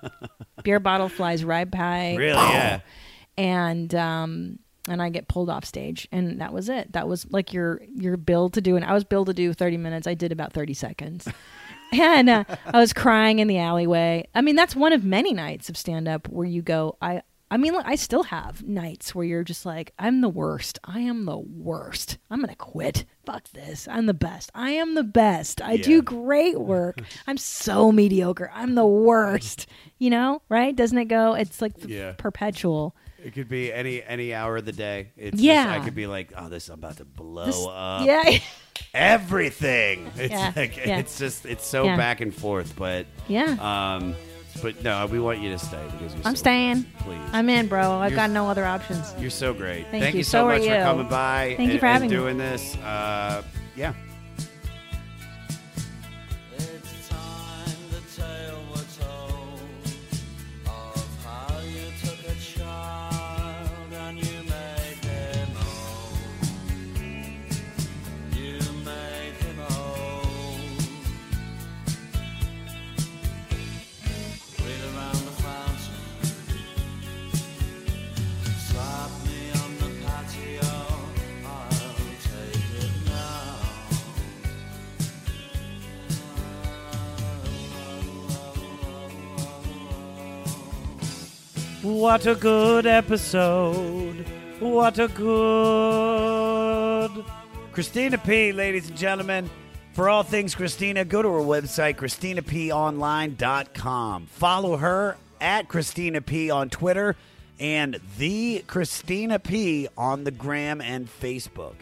Beer 0.62 0.80
bottle 0.80 1.10
flies 1.10 1.44
right 1.44 1.70
by. 1.70 2.14
Really? 2.16 2.30
Yeah. 2.30 2.80
And 3.36 3.94
um 3.94 4.60
and 4.88 5.02
I 5.02 5.10
get 5.10 5.28
pulled 5.28 5.50
off 5.50 5.66
stage, 5.66 6.08
and 6.10 6.40
that 6.40 6.54
was 6.54 6.70
it. 6.70 6.90
That 6.92 7.06
was 7.06 7.30
like 7.30 7.52
your 7.52 7.82
your 7.94 8.16
bill 8.16 8.48
to 8.48 8.62
do, 8.62 8.76
and 8.76 8.84
I 8.86 8.94
was 8.94 9.04
billed 9.04 9.26
to 9.26 9.34
do 9.34 9.52
30 9.52 9.76
minutes. 9.76 10.06
I 10.06 10.14
did 10.14 10.32
about 10.32 10.54
30 10.54 10.72
seconds. 10.72 11.28
and 11.92 12.30
uh, 12.30 12.44
I 12.64 12.78
was 12.78 12.94
crying 12.94 13.40
in 13.40 13.46
the 13.46 13.58
alleyway. 13.58 14.26
I 14.34 14.40
mean, 14.40 14.56
that's 14.56 14.74
one 14.74 14.94
of 14.94 15.04
many 15.04 15.34
nights 15.34 15.68
of 15.68 15.76
stand 15.76 16.08
up 16.08 16.28
where 16.28 16.46
you 16.46 16.62
go, 16.62 16.96
I 17.02 17.24
I 17.52 17.56
mean, 17.56 17.74
I 17.76 17.96
still 17.96 18.22
have 18.24 18.62
nights 18.62 19.12
where 19.14 19.24
you're 19.24 19.42
just 19.42 19.66
like, 19.66 19.92
I'm 19.98 20.20
the 20.20 20.28
worst. 20.28 20.78
I 20.84 21.00
am 21.00 21.24
the 21.24 21.36
worst. 21.38 22.18
I'm 22.30 22.38
going 22.38 22.50
to 22.50 22.54
quit. 22.54 23.04
Fuck 23.26 23.48
this. 23.50 23.88
I'm 23.90 24.06
the 24.06 24.14
best. 24.14 24.52
I 24.54 24.70
am 24.70 24.94
the 24.94 25.02
best. 25.02 25.60
I 25.60 25.72
Yeah. 25.72 25.82
do 25.82 26.02
great 26.02 26.60
work. 26.74 27.00
I'm 27.26 27.36
so 27.36 27.90
mediocre. 27.90 28.50
I'm 28.54 28.76
the 28.76 28.86
worst. 28.86 29.66
You 29.98 30.10
know, 30.10 30.42
right? 30.48 30.74
Doesn't 30.76 30.96
it 30.96 31.06
go? 31.06 31.34
It's 31.34 31.60
like 31.60 31.72
Yeah. 31.86 32.12
perpetual. 32.12 32.94
It 33.22 33.34
could 33.34 33.48
be 33.48 33.70
any 33.72 34.02
any 34.02 34.32
hour 34.32 34.56
of 34.58 34.64
the 34.64 34.72
day. 34.72 35.10
It's 35.16 35.40
Yeah. 35.40 35.64
Just, 35.64 35.80
I 35.80 35.84
could 35.84 35.94
be 35.94 36.06
like, 36.06 36.32
oh, 36.36 36.48
this 36.48 36.68
I'm 36.68 36.74
about 36.78 36.96
to 36.98 37.04
blow 37.04 37.46
This- 37.46 37.66
up. 37.68 38.06
yeah. 38.06 38.38
Everything. 38.94 40.10
It's 40.16 40.30
Yeah, 40.32 40.52
like 40.56 40.76
yeah. 40.76 40.98
it's 40.98 41.18
just 41.18 41.46
it's 41.46 41.66
so 41.66 41.84
Yeah. 41.84 41.96
back 41.96 42.20
and 42.20 42.34
forth, 42.34 42.74
but 42.76 43.06
Yeah. 43.28 43.56
Um, 43.96 44.14
but 44.62 44.82
no, 44.82 45.06
we 45.06 45.20
want 45.20 45.40
you 45.40 45.50
to 45.50 45.58
stay 45.58 45.82
because 45.92 46.14
you're 46.14 46.26
I'm 46.26 46.34
so 46.36 46.40
staying. 46.40 46.84
Please. 47.00 47.18
I'm 47.32 47.48
in, 47.48 47.66
bro. 47.68 47.92
I've 47.98 48.10
You're- 48.12 48.16
got 48.22 48.30
no 48.30 48.48
other 48.48 48.64
options. 48.64 49.14
You're 49.18 49.30
so 49.30 49.54
great. 49.54 49.86
Thank 49.90 50.14
you, 50.14 50.18
you. 50.18 50.24
so, 50.24 50.40
So 50.40 50.46
much 50.48 50.62
for 50.62 50.82
coming 50.82 51.08
by. 51.08 51.54
Thank 51.56 51.72
you 51.72 51.78
for 51.78 51.86
having 51.86 52.10
and 52.10 52.18
me. 52.18 52.24
doing 52.24 52.38
this. 52.38 52.76
Uh, 52.78 53.42
yeah. 53.76 53.94
What 92.00 92.26
a 92.26 92.34
good 92.34 92.86
episode. 92.86 94.24
What 94.58 94.98
a 94.98 95.08
good. 95.08 97.10
Christina 97.72 98.16
P, 98.16 98.52
ladies 98.52 98.88
and 98.88 98.96
gentlemen. 98.96 99.50
For 99.92 100.08
all 100.08 100.22
things 100.22 100.54
Christina, 100.54 101.04
go 101.04 101.20
to 101.20 101.28
her 101.28 101.40
website, 101.40 101.96
ChristinaPOnline.com. 101.96 104.26
Follow 104.28 104.78
her 104.78 105.18
at 105.42 105.68
Christina 105.68 106.22
P 106.22 106.50
on 106.50 106.70
Twitter 106.70 107.16
and 107.58 108.00
the 108.16 108.64
Christina 108.66 109.38
P 109.38 109.86
on 109.94 110.24
the 110.24 110.30
gram 110.30 110.80
and 110.80 111.06
Facebook. 111.06 111.74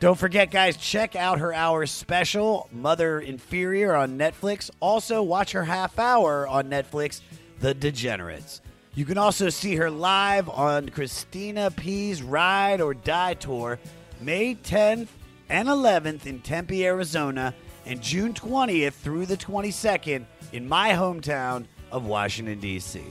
Don't 0.00 0.18
forget, 0.18 0.50
guys, 0.50 0.78
check 0.78 1.14
out 1.14 1.40
her 1.40 1.52
hour 1.52 1.84
special, 1.84 2.70
Mother 2.72 3.20
Inferior, 3.20 3.96
on 3.96 4.16
Netflix. 4.16 4.70
Also, 4.80 5.22
watch 5.22 5.52
her 5.52 5.64
half 5.64 5.98
hour 5.98 6.48
on 6.48 6.70
Netflix, 6.70 7.20
The 7.60 7.74
Degenerates. 7.74 8.62
You 8.96 9.04
can 9.04 9.18
also 9.18 9.50
see 9.50 9.76
her 9.76 9.90
live 9.90 10.48
on 10.48 10.88
Christina 10.88 11.70
P's 11.70 12.22
Ride 12.22 12.80
or 12.80 12.94
Die 12.94 13.34
Tour, 13.34 13.78
May 14.22 14.54
10th 14.54 15.08
and 15.50 15.68
11th 15.68 16.24
in 16.24 16.40
Tempe, 16.40 16.86
Arizona, 16.86 17.54
and 17.84 18.00
June 18.00 18.32
20th 18.32 18.94
through 18.94 19.26
the 19.26 19.36
22nd 19.36 20.24
in 20.54 20.66
my 20.66 20.92
hometown 20.92 21.66
of 21.92 22.06
Washington, 22.06 22.58
D.C. 22.58 23.02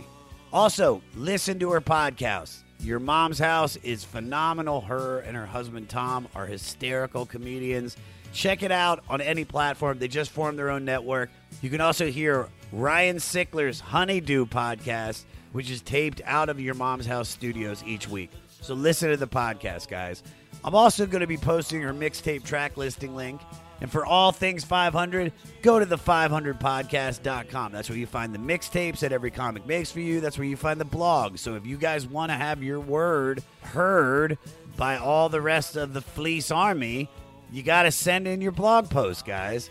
Also, 0.52 1.04
listen 1.16 1.60
to 1.60 1.70
her 1.70 1.82
podcast. 1.82 2.64
Your 2.80 3.00
Mom's 3.00 3.38
House 3.38 3.76
is 3.78 4.04
phenomenal. 4.04 4.82
Her 4.82 5.20
and 5.20 5.38
her 5.38 5.46
husband 5.46 5.88
Tom 5.88 6.28
are 6.34 6.48
hysterical 6.48 7.28
comedians. 7.28 7.96
Check 8.34 8.64
it 8.64 8.72
out 8.72 9.04
on 9.08 9.22
any 9.22 9.46
platform. 9.46 10.00
They 10.00 10.08
just 10.08 10.32
formed 10.32 10.58
their 10.58 10.72
own 10.72 10.84
network. 10.84 11.30
You 11.62 11.70
can 11.70 11.80
also 11.80 12.08
hear 12.08 12.50
Ryan 12.72 13.18
Sickler's 13.18 13.80
Honeydew 13.80 14.48
podcast, 14.48 15.26
which 15.56 15.72
is 15.72 15.82
taped 15.82 16.22
out 16.26 16.50
of 16.50 16.60
Your 16.60 16.74
Mom's 16.74 17.06
House 17.06 17.30
studios 17.30 17.82
each 17.88 18.10
week. 18.10 18.30
So 18.60 18.74
listen 18.74 19.10
to 19.10 19.16
the 19.16 19.26
podcast, 19.26 19.88
guys. 19.88 20.22
I'm 20.66 20.76
also 20.76 21.06
going 21.06 21.22
to 21.22 21.28
be 21.28 21.38
posting 21.38 21.82
her 21.82 21.94
mixtape 21.94 22.44
track 22.44 22.76
listing 22.76 23.16
link. 23.16 23.40
And 23.80 23.90
for 23.90 24.06
all 24.06 24.34
things 24.34 24.66
500, 24.66 25.32
go 25.62 25.80
to 25.80 25.86
the 25.86 25.98
500podcast.com. 25.98 27.72
That's 27.72 27.88
where 27.88 27.98
you 27.98 28.06
find 28.06 28.36
the 28.36 28.38
mixtapes 28.38 29.00
that 29.00 29.14
every 29.14 29.32
comic 29.32 29.66
makes 29.66 29.94
for 29.94 30.02
you. 30.02 30.20
That's 30.20 30.38
where 30.38 30.46
you 30.46 30.58
find 30.58 30.78
the 30.78 30.84
blog. 30.84 31.38
So 31.38 31.56
if 31.56 31.66
you 31.66 31.78
guys 31.78 32.06
want 32.06 32.32
to 32.32 32.36
have 32.36 32.62
your 32.62 32.82
word 32.82 33.42
heard 33.62 34.38
by 34.76 34.98
all 34.98 35.30
the 35.30 35.40
rest 35.40 35.78
of 35.78 35.94
the 35.94 36.02
Fleece 36.02 36.52
Army, 36.52 37.08
you 37.50 37.64
got 37.64 37.84
to 37.84 37.92
send 37.92 38.28
in 38.28 38.42
your 38.42 38.52
blog 38.52 38.90
post, 38.90 39.26
guys. 39.26 39.70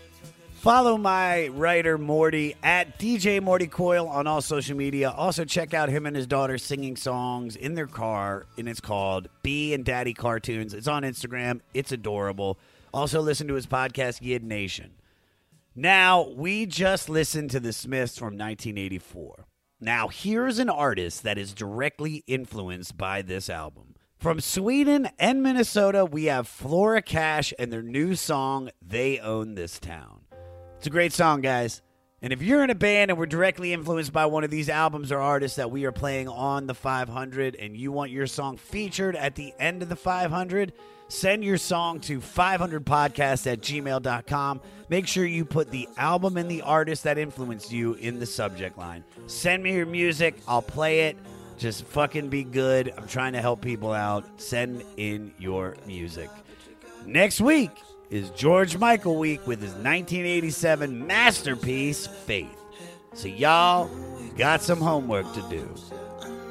Follow 0.65 0.97
my 0.97 1.49
writer 1.49 1.95
Morty 1.95 2.55
at 2.63 2.97
DJ 2.97 3.39
Morty 3.39 3.67
Coil 3.67 4.07
on 4.07 4.25
all 4.25 4.41
social 4.41 4.75
media. 4.75 5.11
Also, 5.11 5.45
check 5.45 5.75
out 5.75 5.89
him 5.89 6.07
and 6.07 6.15
his 6.15 6.25
daughter 6.25 6.57
singing 6.57 6.95
songs 6.95 7.55
in 7.55 7.75
their 7.75 7.85
car, 7.85 8.47
and 8.57 8.67
it's 8.67 8.81
called 8.81 9.27
B 9.43 9.75
and 9.75 9.85
Daddy 9.85 10.15
Cartoons. 10.15 10.73
It's 10.73 10.87
on 10.87 11.03
Instagram. 11.03 11.61
It's 11.75 11.91
adorable. 11.91 12.57
Also, 12.91 13.21
listen 13.21 13.47
to 13.49 13.53
his 13.53 13.67
podcast, 13.67 14.23
Yid 14.23 14.43
Nation. 14.43 14.93
Now, 15.75 16.29
we 16.29 16.65
just 16.65 17.09
listened 17.09 17.51
to 17.51 17.59
the 17.59 17.71
Smiths 17.71 18.17
from 18.17 18.35
1984. 18.35 19.45
Now, 19.79 20.07
here's 20.07 20.57
an 20.57 20.71
artist 20.71 21.21
that 21.21 21.37
is 21.37 21.53
directly 21.53 22.23
influenced 22.25 22.97
by 22.97 23.21
this 23.21 23.51
album. 23.51 23.93
From 24.17 24.39
Sweden 24.39 25.09
and 25.19 25.43
Minnesota, 25.43 26.05
we 26.05 26.25
have 26.25 26.47
Flora 26.47 27.03
Cash 27.03 27.53
and 27.59 27.71
their 27.71 27.83
new 27.83 28.15
song, 28.15 28.71
They 28.81 29.19
Own 29.19 29.53
This 29.53 29.79
Town. 29.79 30.14
It's 30.77 30.87
a 30.87 30.89
great 30.89 31.13
song, 31.13 31.41
guys. 31.41 31.81
And 32.21 32.33
if 32.33 32.41
you're 32.41 32.63
in 32.63 32.69
a 32.69 32.75
band 32.75 33.11
and 33.11 33.19
we're 33.19 33.27
directly 33.27 33.71
influenced 33.71 34.11
by 34.11 34.25
one 34.25 34.43
of 34.43 34.49
these 34.49 34.69
albums 34.69 35.11
or 35.11 35.19
artists 35.19 35.57
that 35.57 35.69
we 35.69 35.85
are 35.85 35.91
playing 35.91 36.27
on 36.27 36.65
the 36.65 36.73
500 36.73 37.55
and 37.55 37.77
you 37.77 37.91
want 37.91 38.09
your 38.09 38.25
song 38.25 38.57
featured 38.57 39.15
at 39.15 39.35
the 39.35 39.53
end 39.59 39.83
of 39.83 39.89
the 39.89 39.95
500, 39.95 40.73
send 41.07 41.43
your 41.43 41.57
song 41.57 41.99
to 41.99 42.19
500podcast 42.19 43.51
at 43.51 43.61
gmail.com. 43.61 44.61
Make 44.89 45.07
sure 45.07 45.25
you 45.25 45.45
put 45.45 45.69
the 45.69 45.87
album 45.97 46.37
and 46.37 46.49
the 46.49 46.63
artist 46.63 47.03
that 47.03 47.17
influenced 47.17 47.71
you 47.71 47.93
in 47.93 48.19
the 48.19 48.25
subject 48.25 48.77
line. 48.77 49.03
Send 49.27 49.61
me 49.61 49.75
your 49.75 49.85
music, 49.85 50.35
I'll 50.47 50.61
play 50.63 51.01
it. 51.01 51.17
Just 51.57 51.85
fucking 51.85 52.29
be 52.29 52.43
good. 52.43 52.91
I'm 52.97 53.07
trying 53.07 53.33
to 53.33 53.39
help 53.39 53.61
people 53.61 53.93
out. 53.93 54.25
Send 54.41 54.83
in 54.97 55.31
your 55.37 55.77
music. 55.85 56.29
Next 57.05 57.39
week 57.39 57.71
is 58.09 58.29
George 58.31 58.77
Michael 58.77 59.17
week 59.17 59.45
with 59.47 59.61
his 59.61 59.71
1987 59.71 61.05
masterpiece, 61.07 62.07
Faith. 62.07 62.57
So, 63.13 63.27
y'all 63.27 63.89
got 64.37 64.61
some 64.61 64.79
homework 64.79 65.31
to 65.33 65.41
do. 65.49 65.67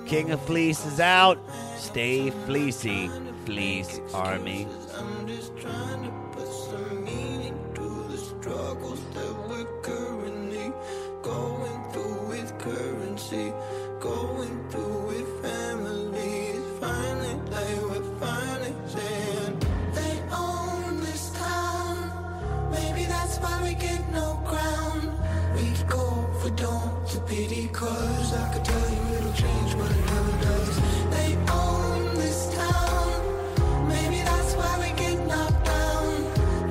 King 0.06 0.30
of 0.32 0.44
Fleece 0.46 0.84
is 0.86 1.00
out. 1.00 1.38
Stay 1.76 2.30
fleecy, 2.30 3.10
Fleece 3.44 4.00
Army. 4.12 4.66
No 24.14 24.28
crown. 24.50 24.98
We 25.56 25.64
could 25.76 25.88
go 25.88 26.06
for 26.40 26.50
don't 26.50 27.06
to 27.10 27.18
pity, 27.20 27.68
cause 27.68 28.32
I 28.32 28.44
could 28.52 28.64
tell 28.64 28.88
you 28.94 29.02
it'll 29.16 29.32
change, 29.32 29.70
but 29.78 29.90
it 29.90 30.04
never 30.12 30.34
does. 30.48 30.76
They 31.14 31.30
own 31.62 32.14
this 32.22 32.40
town. 32.54 33.88
Maybe 33.88 34.18
that's 34.30 34.52
why 34.58 34.72
we 34.82 34.90
get 35.02 35.18
knocked 35.26 35.64
down. 35.64 36.06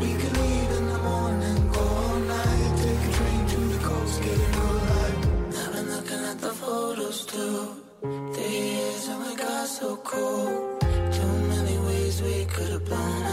We 0.01 0.09
could 0.21 0.35
leave 0.41 0.71
in 0.79 0.85
the 0.93 1.01
morning, 1.09 1.57
go 1.77 1.81
all 1.81 2.19
night, 2.35 2.71
take 2.83 3.01
a 3.09 3.11
train 3.17 3.41
to 3.53 3.59
the 3.73 3.79
coast, 3.87 4.15
get 4.23 4.39
a 4.45 4.49
new 4.55 4.73
life. 4.91 5.19
I've 5.61 5.73
been 5.75 5.89
looking 5.95 6.23
at 6.31 6.39
the 6.39 6.53
photos 6.63 7.25
too. 7.25 7.59
Three 8.35 8.59
years 8.77 9.07
and 9.11 9.19
we 9.25 9.35
got 9.35 9.67
so 9.67 9.97
cold. 9.97 10.81
Too 11.17 11.33
many 11.53 11.77
ways 11.87 12.21
we 12.21 12.45
could 12.45 12.71
have 12.75 12.85
blown 12.85 13.32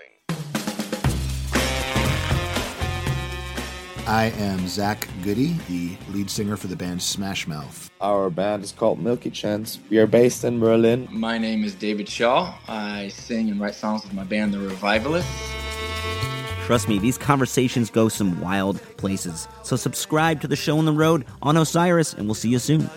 I 4.07 4.25
am 4.39 4.67
Zach 4.67 5.07
Goode, 5.23 5.57
the 5.67 5.95
lead 6.09 6.29
singer 6.29 6.57
for 6.57 6.67
the 6.67 6.75
band 6.75 7.01
Smash 7.01 7.47
Mouth. 7.47 7.91
Our 8.01 8.31
band 8.31 8.63
is 8.63 8.71
called 8.71 8.99
Milky 8.99 9.29
Chance. 9.29 9.79
We 9.89 9.99
are 9.99 10.07
based 10.07 10.43
in 10.43 10.59
Berlin. 10.59 11.07
My 11.11 11.37
name 11.37 11.63
is 11.63 11.75
David 11.75 12.09
Shaw. 12.09 12.55
I 12.67 13.09
sing 13.09 13.51
and 13.51 13.61
write 13.61 13.75
songs 13.75 14.03
with 14.03 14.13
my 14.13 14.23
band, 14.23 14.53
The 14.53 14.57
Revivalists. 14.57 15.29
Trust 16.65 16.89
me, 16.89 16.97
these 16.97 17.17
conversations 17.17 17.91
go 17.91 18.09
some 18.09 18.41
wild 18.41 18.81
places. 18.97 19.47
So, 19.63 19.75
subscribe 19.75 20.41
to 20.41 20.47
the 20.47 20.55
show 20.55 20.77
on 20.79 20.85
the 20.85 20.93
road 20.93 21.25
on 21.41 21.57
Osiris, 21.57 22.13
and 22.13 22.25
we'll 22.25 22.35
see 22.35 22.49
you 22.49 22.59
soon. 22.59 22.89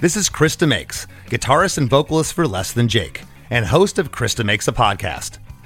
This 0.00 0.16
is 0.16 0.28
Chris 0.28 0.56
DeMakes, 0.56 1.06
guitarist 1.26 1.78
and 1.78 1.90
vocalist 1.90 2.32
for 2.32 2.46
Less 2.46 2.72
Than 2.72 2.88
Jake, 2.88 3.22
and 3.50 3.66
host 3.66 3.98
of 3.98 4.12
Chris 4.12 4.34
DeMakes 4.34 4.68
a 4.68 4.72
Podcast, 4.72 5.38